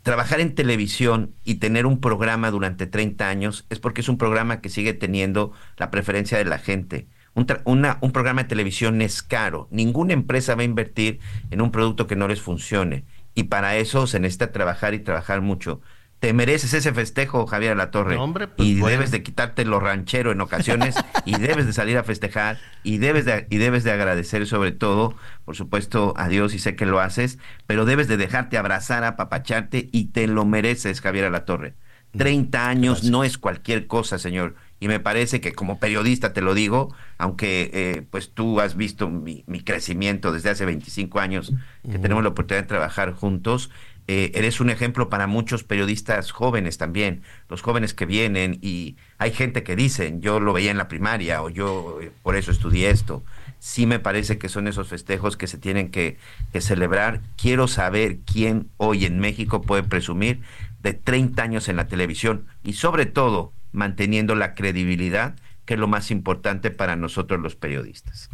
trabajar 0.04 0.40
en 0.40 0.56
televisión 0.56 1.34
y 1.44 1.56
tener 1.56 1.86
un 1.86 2.00
programa 2.00 2.52
durante 2.52 2.88
30 2.88 3.28
años 3.30 3.66
es 3.70 3.80
porque 3.80 4.02
es 4.02 4.10
un 4.10 4.18
programa 4.18 4.62
que 4.62 4.70
sigue 4.70 4.94
teniendo 4.94 5.52
la 5.78 5.92
preferencia 5.92 6.38
de 6.38 6.46
la 6.46 6.58
gente. 6.58 7.08
Un, 7.34 7.48
tra- 7.48 7.62
una- 7.66 7.98
un 8.02 8.12
programa 8.12 8.44
de 8.44 8.49
televisión 8.49 9.02
es 9.02 9.24
caro. 9.24 9.68
Ninguna 9.72 10.14
empresa 10.14 10.56
va 10.56 10.62
a 10.62 10.66
invertir 10.66 11.20
en 11.49 11.62
un 11.62 11.72
producto 11.72 12.08
que 12.08 12.16
no 12.16 12.28
les 12.28 12.41
funcione. 12.41 13.06
Y 13.36 13.44
para 13.44 13.78
eso 13.78 14.08
se 14.08 14.20
necesita 14.20 14.52
trabajar 14.52 14.94
y 14.94 14.99
trabajar 14.99 15.41
mucho. 15.41 15.82
Te 16.20 16.34
mereces 16.34 16.74
ese 16.76 16.94
festejo, 16.94 17.48
Javier 17.48 17.76
La 17.76 17.90
Torre. 17.90 18.16
No, 18.16 18.24
hombre, 18.26 18.48
pues 18.48 18.68
y 18.68 18.74
bueno. 18.80 18.90
debes 18.95 19.10
de 19.10 19.24
quitarte 19.24 19.66
lo 19.66 19.80
ranchero 19.80 20.32
en 20.32 20.40
ocasiones 20.41 20.95
y 21.26 21.40
debes 21.40 21.66
de 21.66 21.74
salir 21.74 21.98
a 21.98 22.03
festejar 22.03 22.60
y 22.84 22.99
debes 22.99 23.26
de, 23.26 23.48
y 23.49 23.58
debes 23.58 23.84
de 23.84 23.91
agradecer 23.91 24.45
sobre 24.45 24.72
todo, 24.72 25.16
por 25.45 25.56
supuesto, 25.56 26.14
a 26.18 26.28
Dios 26.28 26.53
y 26.53 26.60
sé 26.60 26.76
que 26.76 26.86
lo 26.86 26.99
haces, 26.99 27.40
pero 27.66 27.86
debes 27.86 28.08
de 28.08 28.18
dejarte 28.18 28.60
abrazar, 28.60 29.03
apapacharte 29.03 29.90
y 29.91 30.06
te 30.12 30.28
lo 30.28 30.45
mereces, 30.45 31.02
Javier 31.02 31.32
La 31.32 31.44
Torre. 31.45 31.74
30 32.16 32.68
años 32.68 33.03
no 33.06 33.24
es 33.24 33.38
cualquier 33.40 33.88
cosa, 33.88 34.20
señor. 34.20 34.56
Y 34.82 34.88
me 34.88 34.99
parece 34.99 35.41
que 35.41 35.53
como 35.53 35.80
periodista 35.80 36.34
te 36.34 36.41
lo 36.41 36.56
digo, 36.56 36.94
aunque 37.20 37.70
eh, 37.72 38.03
pues 38.10 38.32
tú 38.34 38.60
has 38.60 38.76
visto 38.76 39.10
mi, 39.10 39.44
mi 39.45 39.62
crecimiento 39.62 40.32
desde 40.34 40.49
hace 40.49 40.66
25 40.66 41.20
años 41.20 41.53
que 41.84 41.99
tenemos 41.99 42.24
la 42.24 42.30
oportunidad 42.30 42.64
de 42.64 42.68
trabajar 42.68 43.14
juntos, 43.14 43.70
eh, 44.08 44.32
eres 44.34 44.60
un 44.60 44.72
ejemplo 44.72 45.08
para 45.08 45.28
muchos 45.28 45.64
periodistas 45.64 46.32
jóvenes 46.32 46.80
también, 46.80 47.22
los 47.48 47.62
jóvenes 47.62 47.94
que 47.94 48.08
vienen 48.08 48.58
y 48.60 48.98
hay 49.20 49.32
gente 49.32 49.62
que 49.62 49.76
dicen, 49.76 50.20
yo 50.20 50.40
lo 50.40 50.52
veía 50.52 50.72
en 50.72 50.78
la 50.78 50.88
primaria 50.88 51.44
o 51.44 51.49
yo 51.49 51.99
eh, 52.02 52.12
por 52.24 52.36
eso 52.36 52.49
estudié 52.52 52.90
esto. 52.90 53.24
Sí 53.60 53.86
me 53.86 53.99
parece 53.99 54.40
que 54.40 54.49
son 54.49 54.68
esos 54.68 54.88
festejos 54.88 55.38
que 55.38 55.45
se 55.45 55.60
tienen 55.60 55.91
que, 55.91 56.18
que 56.52 56.60
celebrar. 56.60 57.22
Quiero 57.40 57.68
saber 57.68 58.18
quién 58.26 58.72
hoy 58.78 59.06
en 59.06 59.20
México 59.20 59.62
puede 59.62 59.84
presumir 59.84 60.41
de 60.82 60.94
30 60.94 61.44
años 61.44 61.70
en 61.70 61.76
la 61.76 61.88
televisión 61.88 62.48
y 62.64 62.74
sobre 62.74 63.06
todo 63.06 63.53
manteniendo 63.72 64.35
la 64.35 64.53
credibilidad, 64.53 65.35
que 65.65 65.76
es 65.76 65.80
lo 65.80 65.88
más 65.88 66.11
importante 66.11 66.72
para 66.72 66.95
nosotros 66.95 67.39
los 67.39 67.56
periodistas. 67.56 68.30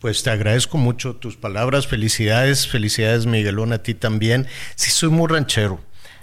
Pues 0.00 0.22
te 0.22 0.30
agradezco 0.30 0.78
mucho 0.78 1.14
tus 1.14 1.36
palabras, 1.36 1.86
felicidades, 1.86 2.66
felicidades 2.66 3.26
Miguelón 3.26 3.72
a 3.72 3.78
ti 3.78 3.94
también. 3.94 4.48
Sí, 4.74 4.90
soy 4.90 5.10
muy 5.10 5.28
ranchero. 5.28 5.80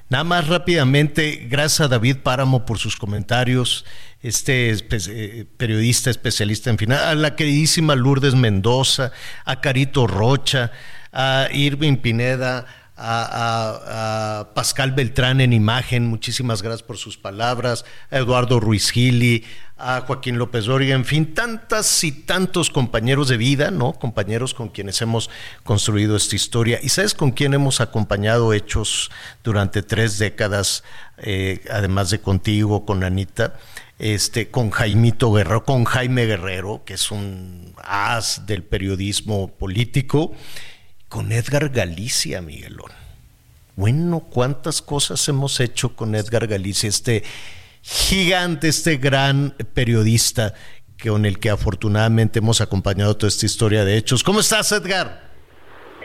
Nada 0.09 0.23
más 0.23 0.47
rápidamente, 0.47 1.47
gracias 1.49 1.81
a 1.81 1.87
David 1.87 2.17
Páramo 2.23 2.65
por 2.65 2.79
sus 2.79 2.95
comentarios, 2.95 3.85
este 4.21 4.71
eh, 4.71 5.45
periodista 5.55 6.09
especialista 6.09 6.71
en 6.71 6.79
final, 6.79 7.03
a 7.03 7.13
la 7.15 7.35
queridísima 7.35 7.95
Lourdes 7.95 8.33
Mendoza, 8.33 9.11
a 9.45 9.61
Carito 9.61 10.07
Rocha, 10.07 10.71
a 11.13 11.47
Irving 11.53 11.97
Pineda, 11.97 12.65
a, 12.99 14.49
Pascal 14.53 14.91
Beltrán 14.91 15.41
en 15.41 15.53
imagen, 15.53 16.07
muchísimas 16.07 16.61
gracias 16.61 16.83
por 16.83 16.97
sus 16.97 17.17
palabras, 17.17 17.85
a 18.11 18.17
Eduardo 18.17 18.59
Ruiz 18.59 18.91
Gili, 18.91 19.45
a 19.77 20.01
Joaquín 20.01 20.37
López 20.37 20.65
Dóriga, 20.65 20.95
en 20.95 21.05
fin, 21.05 21.33
tantas 21.33 22.03
y 22.03 22.11
tantos 22.11 22.69
compañeros 22.69 23.29
de 23.29 23.37
vida, 23.37 23.71
¿no? 23.71 23.93
Compañeros 23.93 24.53
con 24.53 24.69
quienes 24.69 25.01
hemos 25.01 25.29
construido 25.63 26.17
esta 26.17 26.35
historia. 26.35 26.79
¿Y 26.81 26.89
sabes 26.89 27.13
con 27.13 27.31
quién 27.31 27.53
hemos 27.53 27.79
acompañado 27.79 28.53
hechos 28.53 29.09
durante 29.43 29.81
tres 29.81 30.19
décadas, 30.19 30.83
eh, 31.17 31.61
además 31.71 32.09
de 32.09 32.19
contigo, 32.19 32.85
con 32.85 33.03
Anita? 33.03 33.53
Este, 33.99 34.49
con 34.49 34.69
Jaimito 34.69 35.33
Guerrero, 35.33 35.65
con 35.65 35.83
Jaime 35.83 36.25
Guerrero, 36.25 36.83
que 36.85 36.93
es 36.93 37.11
un 37.11 37.73
as 37.83 38.45
del 38.45 38.63
periodismo 38.63 39.49
político, 39.49 40.33
con 41.09 41.31
Edgar 41.31 41.69
Galicia, 41.69 42.41
Miguelón. 42.41 42.91
Bueno, 43.75 44.19
cuántas 44.19 44.81
cosas 44.81 45.27
hemos 45.27 45.59
hecho 45.59 45.95
con 45.95 46.15
Edgar 46.15 46.47
Galicia, 46.47 46.87
este 46.87 47.23
gigante, 47.81 48.67
este 48.67 48.97
gran 48.97 49.55
periodista 49.73 50.53
con 51.03 51.25
el 51.25 51.39
que 51.39 51.49
afortunadamente 51.49 52.39
hemos 52.39 52.61
acompañado 52.61 53.17
toda 53.17 53.29
esta 53.29 53.45
historia 53.45 53.85
de 53.85 53.97
hechos. 53.97 54.23
¿Cómo 54.23 54.41
estás, 54.41 54.71
Edgar? 54.71 55.29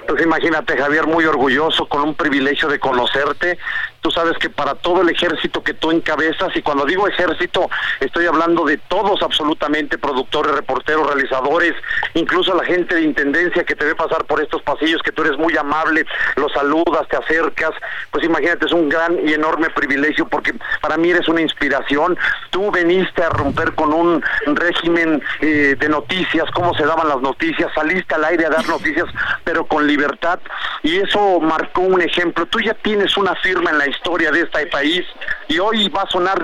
Pues 0.06 0.22
imagínate, 0.22 0.76
Javier, 0.76 1.06
muy 1.06 1.24
orgulloso, 1.24 1.86
con 1.88 2.02
un 2.02 2.14
privilegio 2.14 2.68
de 2.68 2.78
conocerte. 2.78 3.58
Tú 4.04 4.10
sabes 4.10 4.36
que 4.36 4.50
para 4.50 4.74
todo 4.74 5.00
el 5.00 5.08
ejército 5.08 5.62
que 5.62 5.72
tú 5.72 5.90
encabezas, 5.90 6.54
y 6.54 6.60
cuando 6.60 6.84
digo 6.84 7.08
ejército, 7.08 7.70
estoy 8.00 8.26
hablando 8.26 8.66
de 8.66 8.76
todos 8.76 9.22
absolutamente, 9.22 9.96
productores, 9.96 10.54
reporteros, 10.54 11.06
realizadores, 11.06 11.72
incluso 12.12 12.54
la 12.54 12.64
gente 12.64 12.96
de 12.96 13.00
intendencia 13.00 13.64
que 13.64 13.74
te 13.74 13.86
ve 13.86 13.94
pasar 13.94 14.26
por 14.26 14.42
estos 14.42 14.60
pasillos, 14.60 15.00
que 15.02 15.10
tú 15.10 15.22
eres 15.22 15.38
muy 15.38 15.56
amable, 15.56 16.04
los 16.36 16.52
saludas, 16.52 17.08
te 17.08 17.16
acercas. 17.16 17.70
Pues 18.10 18.22
imagínate, 18.26 18.66
es 18.66 18.72
un 18.72 18.90
gran 18.90 19.26
y 19.26 19.32
enorme 19.32 19.70
privilegio 19.70 20.28
porque 20.28 20.52
para 20.82 20.98
mí 20.98 21.08
eres 21.08 21.26
una 21.26 21.40
inspiración. 21.40 22.18
Tú 22.50 22.70
veniste 22.70 23.22
a 23.22 23.30
romper 23.30 23.72
con 23.72 23.94
un 23.94 24.22
régimen 24.48 25.22
eh, 25.40 25.76
de 25.78 25.88
noticias, 25.88 26.44
cómo 26.52 26.74
se 26.74 26.84
daban 26.84 27.08
las 27.08 27.22
noticias, 27.22 27.72
saliste 27.74 28.14
al 28.14 28.24
aire 28.26 28.44
a 28.44 28.50
dar 28.50 28.68
noticias, 28.68 29.06
pero 29.44 29.64
con 29.64 29.86
libertad, 29.86 30.40
y 30.82 30.98
eso 30.98 31.40
marcó 31.40 31.80
un 31.80 32.02
ejemplo. 32.02 32.44
Tú 32.44 32.60
ya 32.60 32.74
tienes 32.74 33.16
una 33.16 33.34
firma 33.36 33.70
en 33.70 33.78
la 33.78 33.93
historia 33.94 34.30
de 34.30 34.42
este 34.42 34.66
país 34.66 35.04
y 35.48 35.58
hoy 35.58 35.88
va 35.88 36.02
a 36.02 36.10
sonar 36.10 36.38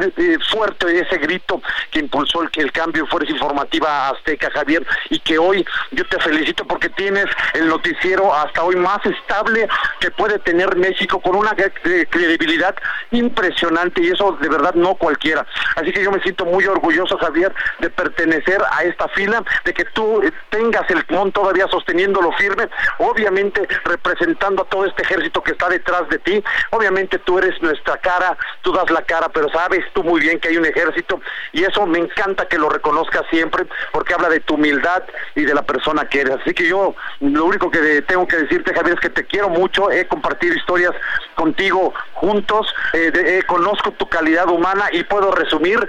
fuerte 0.50 1.00
ese 1.00 1.18
grito 1.18 1.60
que 1.90 2.00
impulsó 2.00 2.42
el, 2.42 2.50
el 2.54 2.72
cambio 2.72 3.04
de 3.04 3.10
Fuerza 3.10 3.32
Informativa 3.32 4.08
Azteca, 4.10 4.50
Javier, 4.52 4.86
y 5.08 5.18
que 5.20 5.38
hoy 5.38 5.64
yo 5.92 6.04
te 6.06 6.18
felicito 6.20 6.64
porque 6.64 6.88
tienes 6.90 7.26
el 7.54 7.68
noticiero 7.68 8.34
hasta 8.34 8.62
hoy 8.62 8.76
más 8.76 8.98
estable 9.04 9.68
que 10.00 10.10
puede 10.10 10.38
tener 10.40 10.76
México 10.76 11.20
con 11.20 11.36
una 11.36 11.54
credibilidad 11.54 12.74
impresionante 13.10 14.02
y 14.02 14.08
eso 14.08 14.36
de 14.40 14.48
verdad 14.48 14.74
no 14.74 14.94
cualquiera. 14.94 15.46
Así 15.76 15.92
que 15.92 16.02
yo 16.02 16.10
me 16.10 16.20
siento 16.22 16.44
muy 16.44 16.64
orgulloso, 16.66 17.16
Javier, 17.18 17.52
de 17.80 17.90
pertenecer 17.90 18.60
a 18.70 18.84
esta 18.84 19.08
fila, 19.08 19.42
de 19.64 19.72
que 19.72 19.84
tú 19.86 20.22
tengas 20.50 20.88
el 20.90 21.04
timón 21.06 21.32
todavía 21.32 21.66
sosteniéndolo 21.68 22.32
firme, 22.32 22.68
obviamente 22.98 23.66
representando 23.84 24.62
a 24.62 24.66
todo 24.66 24.86
este 24.86 25.02
ejército 25.02 25.42
que 25.42 25.52
está 25.52 25.68
detrás 25.68 26.08
de 26.08 26.18
ti. 26.18 26.42
Obviamente 26.70 27.18
tú 27.18 27.38
eres 27.40 27.60
nuestra 27.62 27.96
cara, 27.98 28.36
tú 28.62 28.72
das 28.72 28.90
la 28.90 29.02
cara, 29.02 29.28
pero 29.28 29.48
sabes 29.50 29.84
tú 29.92 30.02
muy 30.02 30.20
bien 30.20 30.38
que 30.38 30.48
hay 30.48 30.56
un 30.56 30.66
ejército 30.66 31.20
y 31.52 31.64
eso 31.64 31.86
me 31.86 31.98
encanta 31.98 32.46
que 32.46 32.58
lo 32.58 32.68
reconozcas 32.68 33.22
siempre 33.30 33.66
porque 33.92 34.14
habla 34.14 34.28
de 34.28 34.40
tu 34.40 34.54
humildad 34.54 35.02
y 35.34 35.44
de 35.44 35.54
la 35.54 35.62
persona 35.62 36.08
que 36.08 36.20
eres. 36.20 36.36
Así 36.40 36.54
que 36.54 36.66
yo 36.66 36.94
lo 37.20 37.44
único 37.44 37.70
que 37.70 38.02
tengo 38.02 38.26
que 38.26 38.36
decirte, 38.36 38.74
Javier, 38.74 38.94
es 38.94 39.00
que 39.00 39.10
te 39.10 39.24
quiero 39.24 39.48
mucho, 39.48 39.90
he 39.90 40.06
compartido 40.06 40.54
historias 40.54 40.92
contigo 41.34 41.92
juntos, 42.14 42.74
eh, 42.92 43.12
eh, 43.14 43.42
conozco 43.46 43.92
tu 43.92 44.08
calidad 44.08 44.48
humana 44.48 44.88
y 44.92 45.04
puedo 45.04 45.30
resumir, 45.32 45.88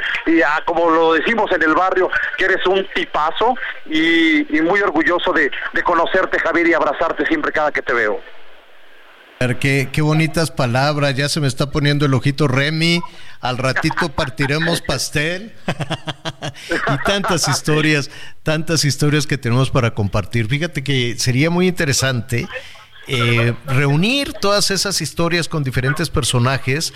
como 0.65 0.89
lo 0.89 1.13
decimos 1.13 1.51
en 1.51 1.61
el 1.63 1.73
barrio, 1.73 2.09
que 2.37 2.45
eres 2.45 2.65
un 2.65 2.87
tipazo 2.93 3.55
y, 3.85 4.45
muy 4.61 4.79
orgulloso 4.81 5.33
de, 5.33 5.51
de 5.73 5.83
conocerte, 5.83 6.39
Javier, 6.39 6.67
y 6.67 6.73
abrazarte 6.73 7.25
siempre 7.25 7.51
cada 7.51 7.71
que 7.71 7.81
te 7.81 7.93
veo. 7.93 8.21
Qué, 9.59 10.01
bonitas 10.01 10.51
palabras, 10.51 11.15
ya 11.15 11.27
se 11.27 11.39
me 11.39 11.47
está 11.47 11.71
poniendo 11.71 12.05
el 12.05 12.13
ojito 12.13 12.47
Remy, 12.47 13.01
al 13.39 13.57
ratito 13.57 14.09
partiremos 14.09 14.81
pastel 14.81 15.51
y 16.69 17.03
tantas 17.07 17.47
historias, 17.47 18.11
tantas 18.43 18.85
historias 18.85 19.25
que 19.25 19.39
tenemos 19.39 19.71
para 19.71 19.95
compartir. 19.95 20.47
Fíjate 20.47 20.83
que 20.83 21.15
sería 21.17 21.49
muy 21.49 21.67
interesante 21.67 22.47
eh, 23.07 23.55
reunir 23.65 24.33
todas 24.33 24.69
esas 24.69 25.01
historias 25.01 25.47
con 25.47 25.63
diferentes 25.63 26.11
personajes 26.11 26.93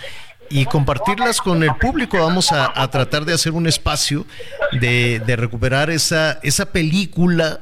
y 0.48 0.66
compartirlas 0.66 1.40
con 1.40 1.64
el 1.64 1.74
público. 1.74 2.16
Vamos 2.20 2.52
a, 2.52 2.88
tratar 2.92 3.24
de 3.24 3.32
hacer 3.32 3.54
un 3.54 3.66
espacio 3.66 4.24
de, 4.70 5.20
recuperar 5.36 5.90
esa, 5.90 6.38
película 6.72 7.60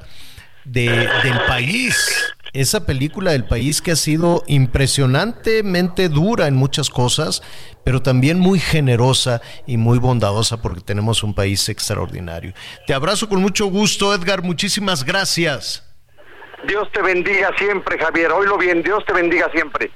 de, 0.66 1.08
del 1.22 1.40
país 1.46 2.34
esa 2.54 2.86
película 2.86 3.32
del 3.32 3.44
país 3.44 3.82
que 3.82 3.90
ha 3.90 3.96
sido 3.96 4.44
impresionantemente 4.46 6.08
dura 6.08 6.46
en 6.46 6.54
muchas 6.54 6.88
cosas, 6.88 7.42
pero 7.82 8.00
también 8.00 8.38
muy 8.38 8.60
generosa 8.60 9.42
y 9.66 9.76
muy 9.76 9.98
bondadosa 9.98 10.62
porque 10.62 10.80
tenemos 10.80 11.24
un 11.24 11.34
país 11.34 11.68
extraordinario. 11.68 12.54
Te 12.86 12.94
abrazo 12.94 13.28
con 13.28 13.42
mucho 13.42 13.66
gusto, 13.66 14.14
Edgar. 14.14 14.42
Muchísimas 14.42 15.04
gracias. 15.04 15.84
Dios 16.66 16.90
te 16.92 17.02
bendiga 17.02 17.50
siempre, 17.58 17.98
Javier. 17.98 18.32
Oílo 18.32 18.56
bien, 18.56 18.82
Dios 18.82 19.04
te 19.04 19.12
bendiga 19.12 19.50
siempre. 19.52 19.90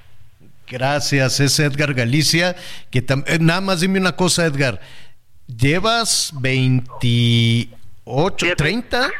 Gracias, 0.66 1.40
es 1.40 1.58
Edgar 1.60 1.94
Galicia. 1.94 2.56
Que 2.90 2.98
eh, 2.98 3.38
nada 3.40 3.60
más 3.60 3.80
dime 3.80 4.00
una 4.00 4.16
cosa, 4.16 4.44
Edgar. 4.44 4.80
¿Llevas 5.46 6.32
28, 6.40 8.46
30? 8.56 9.10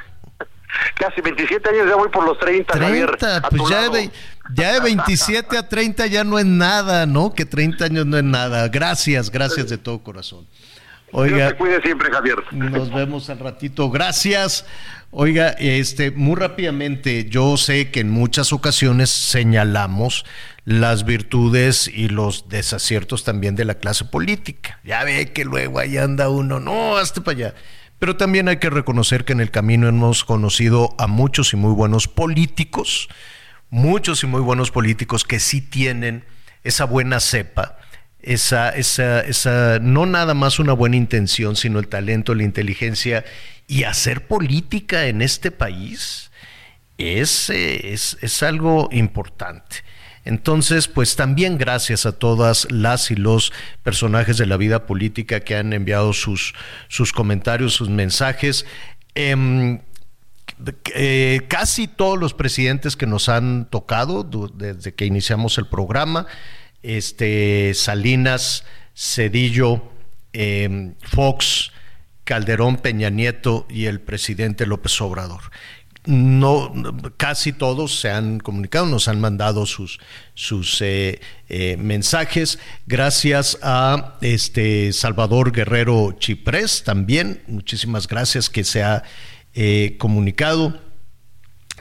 Casi 0.94 1.20
27 1.20 1.68
años, 1.68 1.86
ya 1.88 1.96
voy 1.96 2.08
por 2.08 2.24
los 2.24 2.38
30, 2.38 2.74
30 2.74 3.48
pues 3.50 3.70
ya 3.70 3.88
de, 3.88 4.10
ya 4.52 4.72
de 4.74 4.80
27 4.80 5.56
a 5.56 5.68
30 5.68 6.06
ya 6.06 6.24
no 6.24 6.38
es 6.38 6.46
nada, 6.46 7.06
¿no? 7.06 7.32
Que 7.32 7.46
30 7.46 7.86
años 7.86 8.06
no 8.06 8.18
es 8.18 8.24
nada. 8.24 8.68
Gracias, 8.68 9.30
gracias 9.30 9.68
de 9.68 9.78
todo 9.78 10.02
corazón. 10.02 10.46
Oiga, 11.12 11.56
cuide 11.56 11.80
siempre, 11.80 12.10
Javier. 12.10 12.36
Nos 12.52 12.92
vemos 12.92 13.30
al 13.30 13.38
ratito. 13.38 13.90
Gracias. 13.90 14.66
Oiga, 15.10 15.50
este, 15.58 16.10
muy 16.10 16.36
rápidamente, 16.36 17.30
yo 17.30 17.56
sé 17.56 17.90
que 17.90 18.00
en 18.00 18.10
muchas 18.10 18.52
ocasiones 18.52 19.08
señalamos 19.08 20.26
las 20.66 21.06
virtudes 21.06 21.88
y 21.88 22.08
los 22.08 22.50
desaciertos 22.50 23.24
también 23.24 23.56
de 23.56 23.64
la 23.64 23.76
clase 23.76 24.04
política. 24.04 24.80
Ya 24.84 25.04
ve 25.04 25.32
que 25.32 25.46
luego 25.46 25.78
ahí 25.78 25.96
anda 25.96 26.28
uno, 26.28 26.60
no, 26.60 26.98
hasta 26.98 27.22
para 27.22 27.38
allá. 27.38 27.54
Pero 27.98 28.16
también 28.16 28.48
hay 28.48 28.58
que 28.58 28.70
reconocer 28.70 29.24
que 29.24 29.32
en 29.32 29.40
el 29.40 29.50
camino 29.50 29.88
hemos 29.88 30.24
conocido 30.24 30.94
a 30.98 31.06
muchos 31.06 31.52
y 31.52 31.56
muy 31.56 31.72
buenos 31.72 32.06
políticos, 32.06 33.08
muchos 33.70 34.22
y 34.22 34.26
muy 34.26 34.40
buenos 34.40 34.70
políticos 34.70 35.24
que 35.24 35.40
sí 35.40 35.60
tienen 35.60 36.24
esa 36.62 36.84
buena 36.84 37.18
cepa, 37.18 37.78
esa, 38.20 38.70
esa, 38.70 39.20
esa, 39.20 39.78
no 39.80 40.06
nada 40.06 40.34
más 40.34 40.58
una 40.58 40.72
buena 40.72 40.96
intención, 40.96 41.56
sino 41.56 41.78
el 41.78 41.88
talento, 41.88 42.34
la 42.34 42.44
inteligencia 42.44 43.24
y 43.66 43.84
hacer 43.84 44.26
política 44.26 45.06
en 45.06 45.22
este 45.22 45.50
país 45.50 46.30
es, 46.98 47.50
eh, 47.50 47.92
es, 47.92 48.16
es 48.20 48.42
algo 48.42 48.88
importante. 48.92 49.76
Entonces, 50.24 50.88
pues 50.88 51.16
también 51.16 51.58
gracias 51.58 52.06
a 52.06 52.12
todas 52.12 52.70
las 52.70 53.10
y 53.10 53.16
los 53.16 53.52
personajes 53.82 54.36
de 54.36 54.46
la 54.46 54.56
vida 54.56 54.86
política 54.86 55.40
que 55.40 55.56
han 55.56 55.72
enviado 55.72 56.12
sus, 56.12 56.54
sus 56.88 57.12
comentarios, 57.12 57.74
sus 57.74 57.88
mensajes. 57.88 58.66
Em, 59.14 59.80
eh, 60.94 61.42
casi 61.48 61.86
todos 61.86 62.18
los 62.18 62.34
presidentes 62.34 62.96
que 62.96 63.06
nos 63.06 63.28
han 63.28 63.68
tocado 63.70 64.22
desde 64.22 64.94
que 64.94 65.06
iniciamos 65.06 65.58
el 65.58 65.66
programa, 65.66 66.26
este, 66.82 67.72
Salinas, 67.74 68.64
Cedillo, 68.94 69.82
em, 70.32 70.94
Fox, 71.02 71.72
Calderón, 72.24 72.76
Peña 72.76 73.08
Nieto 73.08 73.66
y 73.70 73.86
el 73.86 74.00
presidente 74.00 74.66
López 74.66 75.00
Obrador 75.00 75.40
no 76.08 76.72
casi 77.18 77.52
todos 77.52 78.00
se 78.00 78.10
han 78.10 78.40
comunicado, 78.40 78.86
nos 78.86 79.08
han 79.08 79.20
mandado 79.20 79.66
sus, 79.66 80.00
sus 80.32 80.80
eh, 80.80 81.20
eh, 81.50 81.76
mensajes. 81.76 82.58
Gracias 82.86 83.58
a 83.62 84.16
este 84.22 84.94
Salvador 84.94 85.52
Guerrero 85.52 86.16
Chiprés 86.18 86.82
también, 86.82 87.42
muchísimas 87.46 88.08
gracias 88.08 88.48
que 88.48 88.64
se 88.64 88.82
ha 88.82 89.02
eh, 89.52 89.96
comunicado 89.98 90.80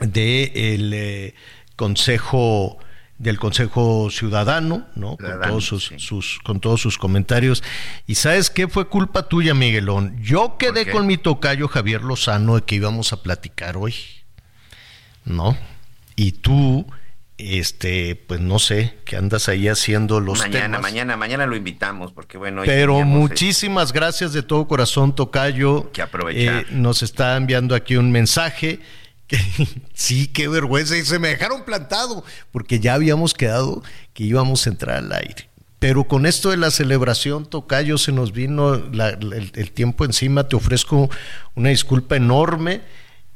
del 0.02 1.34
Consejo 1.78 2.80
del 3.18 3.40
Consejo 3.40 4.10
Ciudadano, 4.12 4.86
¿no? 4.96 5.18
con, 5.18 5.42
todos 5.42 5.66
sus, 5.66 5.92
sus, 5.98 6.40
con 6.44 6.60
todos 6.60 6.82
sus 6.82 6.98
comentarios. 6.98 7.64
Y 8.06 8.16
sabes 8.16 8.50
qué 8.50 8.68
fue 8.68 8.88
culpa 8.90 9.28
tuya, 9.28 9.54
Miguelón. 9.54 10.22
Yo 10.22 10.58
quedé 10.60 10.92
con 10.92 11.08
mi 11.08 11.18
tocayo 11.18 11.68
Javier 11.68 12.04
Lozano 12.04 12.56
de 12.56 12.62
que 12.62 12.76
íbamos 12.76 13.14
a 13.14 13.24
platicar 13.24 13.76
hoy, 13.76 13.96
¿no? 15.28 15.58
Y 16.16 16.32
tú, 16.34 16.88
este, 17.38 18.16
pues 18.16 18.40
no 18.42 18.58
sé, 18.58 18.98
que 19.06 19.16
andas 19.16 19.50
ahí 19.50 19.68
haciendo 19.68 20.20
los 20.20 20.40
mañana, 20.40 20.80
Mañana, 20.80 21.16
mañana 21.18 21.46
lo 21.46 21.56
invitamos, 21.56 22.12
porque 22.12 22.38
bueno. 22.38 22.64
Pero 22.66 23.04
muchísimas 23.06 23.94
gracias 23.94 24.34
de 24.34 24.42
todo 24.42 24.68
corazón, 24.68 25.16
tocayo. 25.16 25.92
Que 25.92 26.02
aprovechar. 26.02 26.62
Eh, 26.62 26.66
nos 26.72 27.04
está 27.04 27.38
enviando 27.38 27.76
aquí 27.76 27.96
un 27.96 28.12
mensaje 28.12 28.80
sí, 29.94 30.28
qué 30.28 30.48
vergüenza. 30.48 30.98
Y 30.98 31.06
se 31.06 31.20
me 31.20 31.30
dejaron 31.30 31.64
plantado, 31.64 32.24
porque 32.52 32.80
ya 32.80 32.94
habíamos 32.94 33.34
quedado 33.34 33.84
que 34.14 34.24
íbamos 34.24 34.66
a 34.66 34.70
entrar 34.70 34.98
al 34.98 35.12
aire. 35.12 35.50
Pero 35.80 36.06
con 36.06 36.26
esto 36.26 36.50
de 36.50 36.58
la 36.58 36.72
celebración, 36.72 37.46
Tocayo, 37.46 37.98
se 37.98 38.12
nos 38.12 38.32
vino 38.32 38.74
el, 38.74 39.72
tiempo 39.74 40.06
encima. 40.06 40.48
Te 40.48 40.56
ofrezco 40.56 41.10
una 41.54 41.70
disculpa 41.70 42.16
enorme 42.16 42.82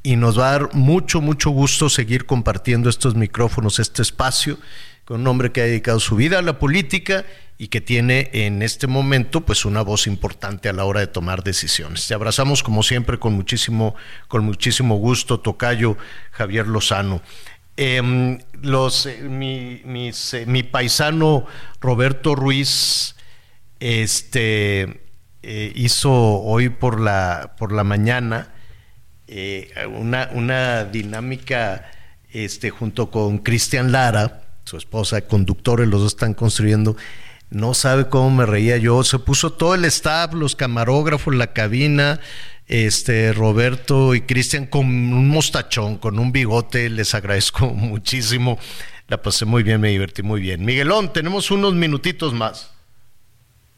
y 0.04 0.16
nos 0.16 0.40
va 0.40 0.50
a 0.50 0.52
dar 0.52 0.74
mucho, 0.74 1.22
mucho 1.22 1.52
gusto 1.52 1.90
seguir 1.90 2.26
compartiendo 2.26 2.90
estos 2.90 3.16
micrófonos, 3.16 3.80
este 3.80 4.02
espacio, 4.02 4.58
con 5.06 5.22
un 5.22 5.28
hombre 5.28 5.52
que 5.52 5.62
ha 5.62 5.66
dedicado 5.66 6.00
su 6.00 6.16
vida 6.16 6.40
a 6.40 6.42
la 6.42 6.58
política 6.58 7.26
y 7.58 7.68
que 7.68 7.82
tiene 7.82 8.30
en 8.34 8.64
este 8.64 8.88
momento 8.88 9.42
pues 9.42 9.66
una 9.66 9.84
voz 9.84 10.08
importante 10.08 10.70
a 10.70 10.74
la 10.74 10.86
hora 10.86 11.02
de 11.02 11.08
tomar 11.08 11.44
decisiones. 11.44 12.08
Te 12.08 12.16
abrazamos 12.16 12.64
como 12.64 12.82
siempre 12.82 13.20
con 13.20 13.34
muchísimo, 13.34 13.96
con 14.28 14.44
muchísimo 14.44 14.96
gusto, 14.96 15.40
Tocayo 15.40 15.98
Javier 16.32 16.68
Lozano. 16.68 17.22
Em, 17.78 18.40
eh, 18.64 19.22
mi, 19.30 19.82
eh, 19.86 20.46
mi, 20.48 20.64
paisano 20.64 21.46
Roberto 21.80 22.36
Ruiz 22.36 23.16
este, 23.80 25.02
eh, 25.44 25.72
hizo 25.76 26.12
hoy 26.12 26.70
por 26.70 27.00
la, 27.00 27.56
por 27.58 27.72
la 27.72 27.84
mañana 27.84 28.51
una, 29.90 30.30
una 30.34 30.86
dinámica 30.86 31.92
este, 32.32 32.70
junto 32.70 33.12
con 33.12 33.40
Cristian 33.40 33.92
Lara, 33.92 34.44
su 34.66 34.78
esposa, 34.78 35.22
conductores, 35.22 35.88
los 35.88 36.02
dos 36.02 36.14
están 36.14 36.34
construyendo 36.34 36.96
no 37.52 37.74
sabe 37.74 38.08
cómo 38.08 38.32
me 38.32 38.46
reía 38.46 38.78
yo. 38.78 39.04
Se 39.04 39.20
puso 39.20 39.52
todo 39.52 39.76
el 39.76 39.86
staff, 39.86 40.34
los 40.34 40.56
camarógrafos, 40.56 41.36
la 41.36 41.54
cabina, 41.54 42.22
este 42.68 43.34
Roberto 43.34 44.16
y 44.16 44.22
Cristian 44.22 44.66
con 44.66 44.86
un 44.86 45.28
mostachón, 45.28 45.98
con 45.98 46.18
un 46.18 46.32
bigote. 46.32 46.90
Les 46.90 47.14
agradezco 47.14 47.70
muchísimo. 47.74 48.58
La 49.10 49.22
pasé 49.22 49.44
muy 49.44 49.64
bien, 49.64 49.82
me 49.82 49.90
divertí 49.90 50.24
muy 50.24 50.40
bien. 50.40 50.64
Miguelón, 50.64 51.12
tenemos 51.12 51.52
unos 51.52 51.74
minutitos 51.74 52.34
más. 52.34 52.72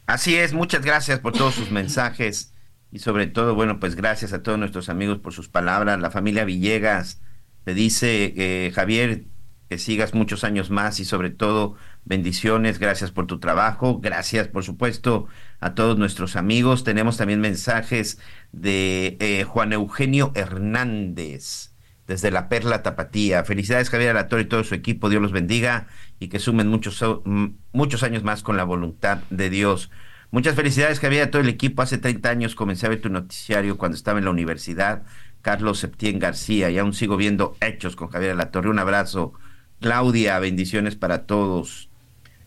Así 0.06 0.36
es, 0.36 0.54
muchas 0.54 0.86
gracias 0.86 1.20
por 1.20 1.34
todos 1.34 1.56
sus 1.56 1.72
mensajes 1.72 2.53
y 2.94 3.00
sobre 3.00 3.26
todo, 3.26 3.56
bueno, 3.56 3.80
pues 3.80 3.96
gracias 3.96 4.34
a 4.34 4.44
todos 4.44 4.60
nuestros 4.60 4.88
amigos 4.88 5.18
por 5.18 5.34
sus 5.34 5.50
palabras. 5.50 6.00
La 6.00 6.12
familia 6.12 6.46
Villegas 6.46 7.22
te 7.64 7.74
dice, 7.74 8.36
eh, 8.38 8.72
Javier, 8.72 9.26
que 9.68 9.80
sigas 9.80 10.14
muchos 10.14 10.44
años 10.44 10.70
más 10.70 11.00
y 11.00 11.06
sobre 11.06 11.32
todo 11.32 11.76
bendiciones, 12.06 12.78
gracias 12.78 13.10
por 13.10 13.26
tu 13.26 13.40
trabajo, 13.40 14.00
gracias 14.00 14.48
por 14.48 14.64
supuesto 14.64 15.28
a 15.60 15.74
todos 15.74 15.98
nuestros 15.98 16.36
amigos. 16.36 16.84
Tenemos 16.84 17.18
también 17.18 17.42
mensajes 17.42 18.20
de 18.52 19.18
eh, 19.20 19.44
Juan 19.44 19.74
Eugenio 19.74 20.32
Hernández 20.36 21.74
desde 22.06 22.30
la 22.30 22.48
Perla 22.48 22.84
Tapatía. 22.84 23.44
Felicidades 23.44 23.90
Javier 23.90 24.12
Alator 24.12 24.40
y 24.40 24.46
todo 24.46 24.64
su 24.64 24.76
equipo, 24.76 25.10
Dios 25.10 25.24
los 25.24 25.32
bendiga 25.32 25.88
y 26.20 26.28
que 26.28 26.38
sumen 26.38 26.68
muchos, 26.68 27.04
muchos 27.72 28.04
años 28.04 28.24
más 28.24 28.44
con 28.44 28.56
la 28.56 28.66
voluntad 28.66 29.24
de 29.32 29.50
Dios. 29.50 29.90
Muchas 30.34 30.56
felicidades 30.56 31.00
Javier 31.00 31.28
a 31.28 31.30
todo 31.30 31.44
el 31.44 31.48
equipo. 31.48 31.84
Hace 31.84 32.00
30 32.00 32.28
años 32.28 32.56
comencé 32.56 32.88
a 32.88 32.90
ver 32.90 33.00
tu 33.00 33.10
noticiario 33.10 33.78
cuando 33.78 33.96
estaba 33.96 34.18
en 34.18 34.26
la 34.26 34.32
universidad. 34.32 35.04
Carlos 35.44 35.78
Septién 35.78 36.18
García 36.18 36.72
y 36.72 36.80
aún 36.80 36.96
sigo 36.96 37.18
viendo 37.18 37.56
hechos 37.62 37.96
con 37.96 38.08
Javier 38.08 38.32
Alatorre. 38.32 38.72
Un 38.72 38.80
abrazo 38.80 39.34
Claudia, 39.80 40.40
bendiciones 40.40 40.96
para 40.96 41.28
todos. 41.28 41.92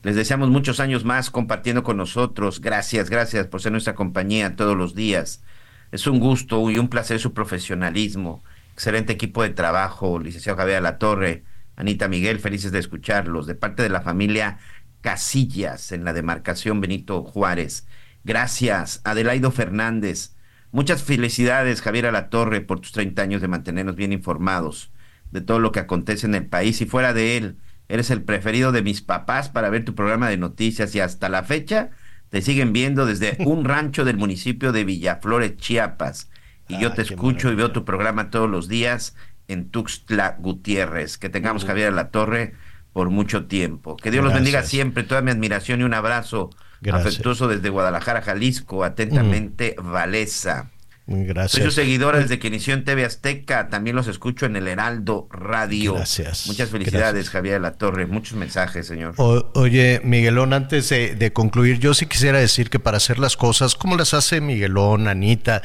Les 0.02 0.16
deseamos 0.16 0.48
muchos 0.48 0.80
años 0.80 1.04
más 1.04 1.30
compartiendo 1.30 1.84
con 1.84 1.96
nosotros. 1.96 2.60
Gracias, 2.60 3.08
gracias 3.08 3.46
por 3.46 3.62
ser 3.62 3.70
nuestra 3.70 3.94
compañía 3.94 4.56
todos 4.56 4.76
los 4.76 4.96
días. 4.96 5.44
Es 5.92 6.08
un 6.08 6.18
gusto 6.18 6.68
y 6.68 6.78
un 6.78 6.88
placer 6.88 7.20
su 7.20 7.34
profesionalismo. 7.34 8.42
Excelente 8.72 9.12
equipo 9.12 9.44
de 9.44 9.50
trabajo, 9.50 10.18
licenciado 10.18 10.58
Javier 10.58 10.82
La 10.82 10.98
Torre, 10.98 11.44
Anita 11.76 12.08
Miguel, 12.08 12.40
felices 12.40 12.72
de 12.72 12.80
escucharlos. 12.80 13.46
De 13.46 13.54
parte 13.54 13.84
de 13.84 13.90
la 13.90 14.00
familia 14.00 14.58
Casillas 15.06 15.92
en 15.92 16.02
la 16.02 16.12
demarcación 16.12 16.80
Benito 16.80 17.22
Juárez. 17.22 17.86
Gracias, 18.24 19.02
Adelaido 19.04 19.52
Fernández. 19.52 20.34
Muchas 20.72 21.04
felicidades, 21.04 21.80
Javier 21.80 22.12
La 22.12 22.28
Torre, 22.28 22.60
por 22.60 22.80
tus 22.80 22.90
30 22.90 23.22
años 23.22 23.40
de 23.40 23.46
mantenernos 23.46 23.94
bien 23.94 24.12
informados 24.12 24.90
de 25.30 25.42
todo 25.42 25.60
lo 25.60 25.70
que 25.70 25.78
acontece 25.78 26.26
en 26.26 26.34
el 26.34 26.46
país 26.46 26.80
y 26.80 26.86
fuera 26.86 27.12
de 27.12 27.36
él. 27.36 27.56
Eres 27.88 28.10
el 28.10 28.24
preferido 28.24 28.72
de 28.72 28.82
mis 28.82 29.00
papás 29.00 29.48
para 29.48 29.70
ver 29.70 29.84
tu 29.84 29.94
programa 29.94 30.28
de 30.28 30.38
noticias 30.38 30.92
y 30.96 30.98
hasta 30.98 31.28
la 31.28 31.44
fecha 31.44 31.90
te 32.28 32.42
siguen 32.42 32.72
viendo 32.72 33.06
desde 33.06 33.36
un 33.46 33.64
rancho 33.64 34.04
del 34.04 34.16
municipio 34.16 34.72
de 34.72 34.82
Villaflores, 34.82 35.56
Chiapas. 35.56 36.30
Y 36.66 36.80
yo 36.80 36.88
ah, 36.88 36.94
te 36.94 37.02
escucho 37.02 37.52
y 37.52 37.54
veo 37.54 37.70
tu 37.70 37.84
programa 37.84 38.30
todos 38.30 38.50
los 38.50 38.66
días 38.66 39.14
en 39.46 39.70
Tuxtla 39.70 40.34
Gutiérrez. 40.40 41.16
Que 41.16 41.28
tengamos 41.28 41.64
Javier 41.64 41.92
La 41.92 42.10
Torre 42.10 42.54
por 42.96 43.10
mucho 43.10 43.44
tiempo. 43.44 43.94
Que 43.94 44.10
Dios 44.10 44.24
los 44.24 44.32
bendiga 44.32 44.62
siempre. 44.62 45.02
Toda 45.02 45.20
mi 45.20 45.30
admiración 45.30 45.82
y 45.82 45.84
un 45.84 45.92
abrazo 45.92 46.48
afectuoso 46.90 47.46
desde 47.46 47.68
Guadalajara, 47.68 48.22
Jalisco. 48.22 48.84
Atentamente, 48.84 49.76
Valesa. 49.78 50.70
Gracias. 51.06 51.52
Soy 51.52 51.64
su 51.64 51.72
seguidora 51.72 52.20
desde 52.20 52.38
que 52.38 52.48
inició 52.48 52.72
en 52.72 52.84
TV 52.84 53.04
Azteca. 53.04 53.68
También 53.68 53.96
los 53.96 54.06
escucho 54.08 54.46
en 54.46 54.56
el 54.56 54.66
Heraldo 54.66 55.28
Radio. 55.30 55.92
Gracias. 55.92 56.46
Muchas 56.46 56.70
felicidades, 56.70 57.28
Javier 57.28 57.56
de 57.56 57.60
la 57.60 57.72
Torre. 57.72 58.06
Muchos 58.06 58.38
mensajes, 58.38 58.86
señor. 58.86 59.12
oye, 59.18 60.00
Miguelón, 60.02 60.54
antes 60.54 60.88
de, 60.88 61.32
concluir, 61.34 61.78
yo 61.78 61.92
sí 61.92 62.06
quisiera 62.06 62.38
decir 62.38 62.70
que 62.70 62.78
para 62.78 62.96
hacer 62.96 63.18
las 63.18 63.36
cosas, 63.36 63.74
como 63.74 63.98
las 63.98 64.14
hace 64.14 64.40
Miguelón, 64.40 65.06
Anita, 65.06 65.60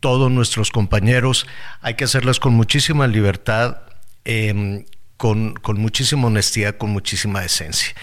todos 0.00 0.30
nuestros 0.30 0.70
compañeros, 0.70 1.46
hay 1.80 1.94
que 1.94 2.04
hacerlas 2.04 2.40
con 2.40 2.52
muchísima 2.52 3.06
libertad, 3.06 3.78
em, 4.26 4.84
con, 5.24 5.54
con 5.54 5.80
muchísima 5.80 6.26
honestidad, 6.26 6.76
con 6.76 6.90
muchísima 6.90 7.40
decencia. 7.40 7.94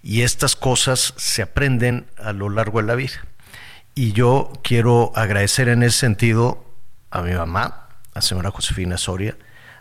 Y 0.00 0.22
estas 0.22 0.54
cosas 0.54 1.12
se 1.16 1.42
aprenden 1.42 2.06
a 2.16 2.32
lo 2.32 2.50
largo 2.50 2.80
de 2.80 2.86
la 2.86 2.94
vida. 2.94 3.26
Y 3.96 4.12
yo 4.12 4.52
quiero 4.62 5.10
agradecer 5.16 5.68
en 5.68 5.82
ese 5.82 5.98
sentido 5.98 6.64
a 7.10 7.22
mi 7.22 7.32
mamá, 7.32 7.88
a 8.14 8.22
señora 8.22 8.52
Josefina 8.52 8.96
Soria, 8.96 9.36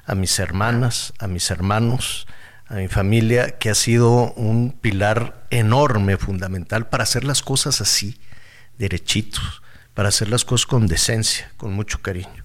a 0.08 0.16
mis 0.16 0.40
hermanas, 0.40 1.14
a 1.20 1.28
mis 1.28 1.52
hermanos, 1.52 2.26
a 2.66 2.74
mi 2.74 2.88
familia, 2.88 3.60
que 3.60 3.70
ha 3.70 3.76
sido 3.76 4.34
un 4.34 4.72
pilar 4.72 5.46
enorme, 5.52 6.18
fundamental, 6.18 6.90
para 6.90 7.04
hacer 7.04 7.26
las 7.26 7.44
cosas 7.44 7.80
así, 7.80 8.20
derechitos, 8.80 9.62
para 9.94 10.10
hacer 10.10 10.30
las 10.30 10.46
cosas 10.46 10.66
con 10.66 10.88
decencia, 10.88 11.52
con 11.58 11.74
mucho 11.74 12.02
cariño. 12.02 12.44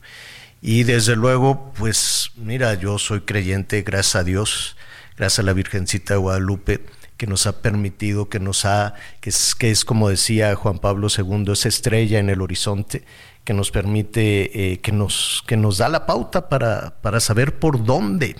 Y 0.64 0.84
desde 0.84 1.16
luego, 1.16 1.72
pues 1.76 2.30
mira, 2.36 2.74
yo 2.74 2.96
soy 2.96 3.22
creyente, 3.22 3.82
gracias 3.82 4.14
a 4.14 4.22
Dios, 4.22 4.76
gracias 5.16 5.40
a 5.40 5.42
la 5.42 5.54
Virgencita 5.54 6.14
de 6.14 6.20
Guadalupe, 6.20 6.86
que 7.16 7.26
nos 7.26 7.48
ha 7.48 7.60
permitido, 7.60 8.28
que 8.28 8.38
nos 8.38 8.64
ha, 8.64 8.94
que 9.20 9.30
es, 9.30 9.56
que 9.56 9.72
es 9.72 9.84
como 9.84 10.08
decía 10.08 10.54
Juan 10.54 10.78
Pablo 10.78 11.08
II, 11.08 11.52
esa 11.52 11.68
estrella 11.68 12.20
en 12.20 12.30
el 12.30 12.40
horizonte 12.40 13.04
que 13.42 13.54
nos 13.54 13.72
permite, 13.72 14.72
eh, 14.72 14.78
que, 14.78 14.92
nos, 14.92 15.42
que 15.48 15.56
nos 15.56 15.78
da 15.78 15.88
la 15.88 16.06
pauta 16.06 16.48
para, 16.48 16.94
para 17.02 17.18
saber 17.18 17.58
por 17.58 17.84
dónde, 17.84 18.36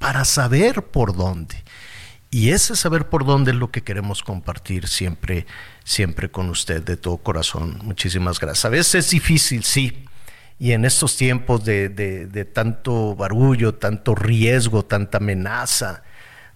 para 0.00 0.24
saber 0.24 0.82
por 0.86 1.14
dónde. 1.14 1.62
Y 2.32 2.50
ese 2.50 2.74
saber 2.74 3.08
por 3.08 3.24
dónde 3.24 3.52
es 3.52 3.56
lo 3.56 3.70
que 3.70 3.82
queremos 3.82 4.24
compartir 4.24 4.88
siempre, 4.88 5.46
siempre 5.84 6.32
con 6.32 6.50
usted 6.50 6.82
de 6.82 6.96
todo 6.96 7.16
corazón. 7.18 7.78
Muchísimas 7.84 8.40
gracias. 8.40 8.64
A 8.64 8.70
veces 8.70 9.06
es 9.06 9.10
difícil, 9.10 9.62
sí. 9.62 10.04
Y 10.60 10.72
en 10.72 10.84
estos 10.84 11.16
tiempos 11.16 11.64
de, 11.64 12.50
tanto 12.52 13.16
barullo, 13.16 13.74
tanto 13.74 14.14
riesgo, 14.14 14.84
tanta 14.84 15.16
amenaza, 15.16 16.02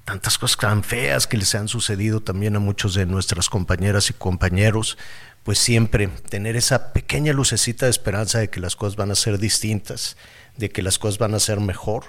tantas 0.05 0.37
cosas 0.37 0.59
tan 0.59 0.85
feas 0.85 1.27
que 1.27 1.39
les 1.39 1.55
han 1.55 1.69
sucedido 1.69 2.21
también 2.21 2.55
a 2.55 2.59
muchos 2.59 2.93
de 2.95 3.07
nuestras 3.07 3.49
compañeras 3.49 4.11
y 4.11 4.13
compañeros, 4.13 4.99
pues 5.43 5.59
siempre 5.59 6.09
tener 6.29 6.55
esa 6.55 6.93
pequeña 6.93 7.33
lucecita 7.33 7.87
de 7.87 7.91
esperanza 7.91 8.41
de 8.41 8.51
que 8.51 8.61
las 8.61 8.77
cosas 8.77 8.97
van 8.97 9.11
a 9.11 9.15
ser 9.15 9.39
distintas, 9.39 10.19
de 10.59 10.69
que 10.69 10.83
las 10.83 10.99
cosas 10.99 11.17
van 11.17 11.33
a 11.33 11.41
ser 11.41 11.61
mejor, 11.61 12.05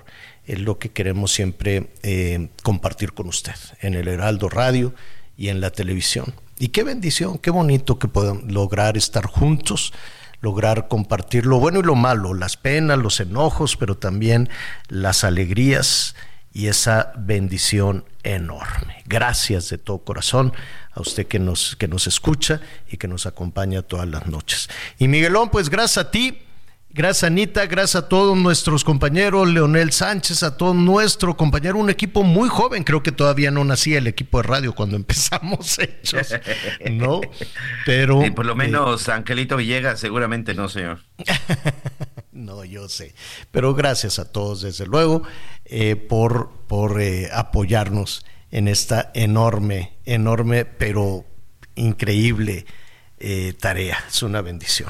es 0.45 0.59
lo 0.59 0.77
que 0.77 0.91
queremos 0.91 1.31
siempre 1.31 1.91
eh, 2.03 2.49
compartir 2.61 3.13
con 3.13 3.29
usted 3.29 3.55
en 3.79 3.93
el 3.93 4.09
Heraldo 4.09 4.49
Radio 4.49 4.93
y 5.37 5.47
en 5.47 5.61
la 5.61 5.69
televisión. 5.69 6.33
Y 6.59 6.69
qué 6.69 6.83
bendición, 6.83 7.37
qué 7.37 7.51
bonito 7.51 7.99
que 7.99 8.09
puedan 8.09 8.53
lograr 8.53 8.97
estar 8.97 9.25
juntos, 9.25 9.93
lograr 10.41 10.87
compartir 10.87 11.45
lo 11.45 11.59
bueno 11.59 11.79
y 11.79 11.83
lo 11.83 11.95
malo, 11.95 12.33
las 12.33 12.57
penas, 12.57 12.97
los 12.97 13.19
enojos, 13.19 13.77
pero 13.77 13.97
también 13.97 14.49
las 14.87 15.23
alegrías 15.23 16.15
y 16.53 16.67
esa 16.67 17.11
bendición 17.17 18.05
enorme. 18.23 19.03
Gracias 19.05 19.69
de 19.69 19.77
todo 19.77 19.99
corazón 19.99 20.53
a 20.93 21.01
usted 21.01 21.27
que 21.27 21.39
nos, 21.39 21.75
que 21.75 21.87
nos 21.87 22.07
escucha 22.07 22.61
y 22.89 22.97
que 22.97 23.07
nos 23.07 23.25
acompaña 23.25 23.81
todas 23.81 24.07
las 24.07 24.27
noches. 24.27 24.69
Y 24.97 25.07
Miguelón, 25.09 25.49
pues 25.49 25.69
gracias 25.69 26.05
a 26.05 26.11
ti. 26.11 26.44
Gracias 26.97 27.25
Anita, 27.25 27.65
gracias 27.65 28.05
a 28.05 28.07
todos 28.07 28.37
nuestros 28.37 28.85
compañeros, 28.85 29.49
Leonel 29.49 29.91
Sánchez, 29.91 30.43
a 30.43 30.55
todo 30.55 30.73
nuestro 30.73 31.35
compañero, 31.35 31.77
un 31.77 31.89
equipo 31.89 32.23
muy 32.23 32.47
joven, 32.47 32.85
creo 32.85 33.03
que 33.03 33.11
todavía 33.11 33.51
no 33.51 33.65
nacía 33.65 33.97
el 33.97 34.07
equipo 34.07 34.37
de 34.41 34.43
radio 34.47 34.73
cuando 34.73 34.95
empezamos 34.95 35.77
hechos, 35.77 36.33
¿no? 36.89 37.19
Pero... 37.85 38.21
Sí, 38.23 38.31
por 38.31 38.45
lo 38.45 38.55
menos 38.55 39.09
Angelito 39.09 39.57
Villegas, 39.57 39.99
seguramente 39.99 40.53
no, 40.53 40.69
señor. 40.69 40.99
no, 42.31 42.63
yo 42.63 42.87
sé, 42.87 43.13
pero 43.51 43.73
gracias 43.73 44.17
a 44.17 44.31
todos, 44.31 44.61
desde 44.61 44.85
luego, 44.85 45.23
eh, 45.65 45.97
por, 45.97 46.49
por 46.65 47.01
eh, 47.01 47.29
apoyarnos 47.33 48.25
en 48.51 48.69
esta 48.69 49.11
enorme, 49.13 49.97
enorme, 50.05 50.63
pero 50.63 51.25
increíble 51.75 52.65
eh, 53.19 53.53
tarea. 53.59 53.97
Es 54.07 54.23
una 54.23 54.39
bendición. 54.39 54.89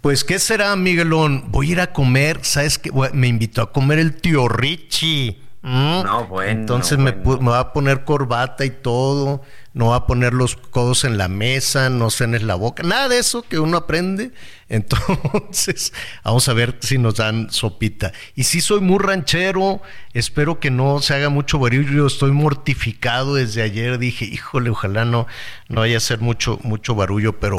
Pues, 0.00 0.24
¿qué 0.24 0.38
será, 0.38 0.74
Miguelón? 0.76 1.44
Voy 1.48 1.68
a 1.68 1.72
ir 1.72 1.80
a 1.80 1.92
comer, 1.92 2.40
¿sabes 2.42 2.78
qué? 2.78 2.90
Me 3.12 3.28
invitó 3.28 3.60
a 3.60 3.70
comer 3.70 3.98
el 3.98 4.16
tío 4.16 4.48
Richie. 4.48 5.38
No, 5.62 6.26
bueno. 6.26 6.50
Entonces 6.50 6.96
Me, 6.96 7.12
me, 7.12 7.50
va 7.50 7.60
a 7.60 7.72
poner 7.74 8.04
corbata 8.04 8.64
y 8.64 8.70
todo, 8.70 9.42
no 9.74 9.88
va 9.88 9.96
a 9.96 10.06
poner 10.06 10.32
los 10.32 10.56
codos 10.56 11.04
en 11.04 11.18
la 11.18 11.28
mesa, 11.28 11.90
no 11.90 12.08
cenes 12.08 12.42
la 12.42 12.54
boca, 12.54 12.82
nada 12.82 13.08
de 13.08 13.18
eso 13.18 13.42
que 13.42 13.58
uno 13.58 13.76
aprende. 13.76 14.30
Entonces, 14.70 15.92
vamos 16.24 16.48
a 16.48 16.54
ver 16.54 16.78
si 16.80 16.96
nos 16.96 17.16
dan 17.16 17.50
sopita. 17.50 18.12
Y 18.34 18.44
sí 18.44 18.62
soy 18.62 18.80
muy 18.80 18.98
ranchero, 19.00 19.82
espero 20.14 20.60
que 20.60 20.70
no 20.70 21.02
se 21.02 21.12
haga 21.14 21.28
mucho 21.28 21.58
barullo, 21.58 22.06
estoy 22.06 22.30
mortificado 22.30 23.34
desde 23.34 23.60
ayer, 23.60 23.98
dije, 23.98 24.24
híjole, 24.24 24.70
ojalá 24.70 25.04
no, 25.04 25.26
no 25.68 25.80
vaya 25.80 25.98
a 25.98 26.00
ser 26.00 26.20
mucho, 26.20 26.58
mucho 26.62 26.94
barullo, 26.94 27.38
pero 27.38 27.58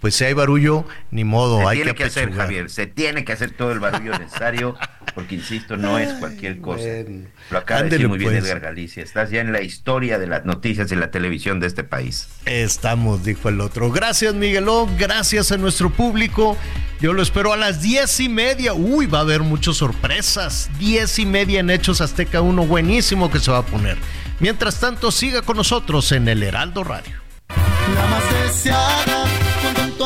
pues 0.00 0.14
si 0.14 0.24
hay 0.24 0.32
barullo, 0.32 0.84
ni 1.10 1.24
modo, 1.24 1.58
se 1.58 1.66
hay 1.66 1.76
tiene 1.78 1.90
que, 1.92 1.96
que 1.96 2.04
hacer, 2.04 2.32
Javier, 2.32 2.70
se 2.70 2.86
tiene 2.86 3.24
que 3.24 3.32
hacer 3.32 3.50
todo 3.50 3.72
el 3.72 3.80
barullo 3.80 4.16
necesario, 4.18 4.76
porque 5.14 5.34
insisto, 5.34 5.76
no 5.76 5.98
es 5.98 6.12
cualquier 6.14 6.60
cosa. 6.60 6.82
Bueno. 6.82 7.26
Lo 7.50 7.58
acaba 7.58 7.82
de 7.82 7.90
decir 7.90 8.08
muy 8.08 8.18
bien 8.18 8.32
pues. 8.32 8.44
Edgar 8.44 8.60
Galicia, 8.60 9.02
estás 9.02 9.30
ya 9.30 9.40
en 9.40 9.52
la 9.52 9.62
historia 9.62 10.18
de 10.18 10.26
las 10.26 10.44
noticias 10.44 10.88
de 10.88 10.96
la 10.96 11.10
televisión 11.10 11.58
de 11.58 11.66
este 11.66 11.82
país. 11.82 12.28
Estamos, 12.44 13.24
dijo 13.24 13.48
el 13.48 13.60
otro. 13.60 13.90
Gracias, 13.90 14.34
Miguelón, 14.34 14.96
gracias 14.96 15.50
a 15.50 15.56
nuestro 15.56 15.90
público. 15.90 16.56
Yo 17.00 17.12
lo 17.12 17.22
espero 17.22 17.52
a 17.52 17.56
las 17.56 17.80
diez 17.82 18.20
y 18.20 18.28
media. 18.28 18.74
Uy, 18.74 19.06
va 19.06 19.18
a 19.18 19.22
haber 19.22 19.40
muchas 19.40 19.76
sorpresas. 19.76 20.70
Diez 20.78 21.18
y 21.18 21.26
media 21.26 21.60
en 21.60 21.70
Hechos 21.70 22.00
Azteca 22.00 22.40
1, 22.40 22.66
buenísimo 22.66 23.30
que 23.30 23.38
se 23.38 23.50
va 23.50 23.58
a 23.58 23.66
poner. 23.66 23.96
Mientras 24.40 24.78
tanto, 24.78 25.10
siga 25.10 25.42
con 25.42 25.56
nosotros 25.56 26.12
en 26.12 26.28
el 26.28 26.42
Heraldo 26.42 26.84
Radio. 26.84 27.14
La 27.48 28.06
más 28.06 28.22
deseada, 28.44 29.17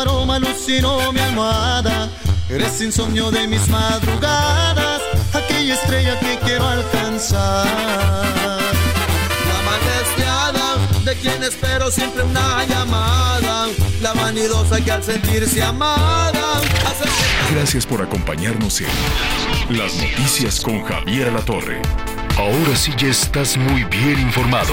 aroma 0.02 0.36
alucinó 0.36 1.12
mi 1.12 1.20
almohada. 1.20 2.08
Eres 2.48 2.80
insomnio 2.80 3.30
de 3.30 3.46
mis 3.48 3.66
madrugadas, 3.68 5.00
aquella 5.32 5.74
estrella 5.74 6.18
que 6.20 6.38
quiero 6.44 6.66
alcanzar. 6.66 7.66
La 9.48 9.62
más 9.64 9.80
deseada, 9.92 10.76
de 11.04 11.14
quien 11.16 11.42
espero 11.42 11.90
siempre 11.90 12.22
una 12.22 12.64
llamada. 12.66 13.68
La 14.02 14.12
vanidosa 14.12 14.80
que 14.80 14.90
al 14.90 15.02
sentirse 15.02 15.62
amada 15.62 16.58
hace. 16.86 17.08
Gracias 17.54 17.86
por 17.86 18.02
acompañarnos 18.02 18.80
en 18.80 19.78
Las 19.78 19.94
Noticias 19.94 20.60
con 20.60 20.82
Javier 20.82 21.28
Alatorre. 21.28 21.80
Ahora 22.36 22.76
sí 22.76 22.92
ya 22.96 23.08
estás 23.08 23.56
muy 23.56 23.84
bien 23.84 24.18
informado. 24.20 24.72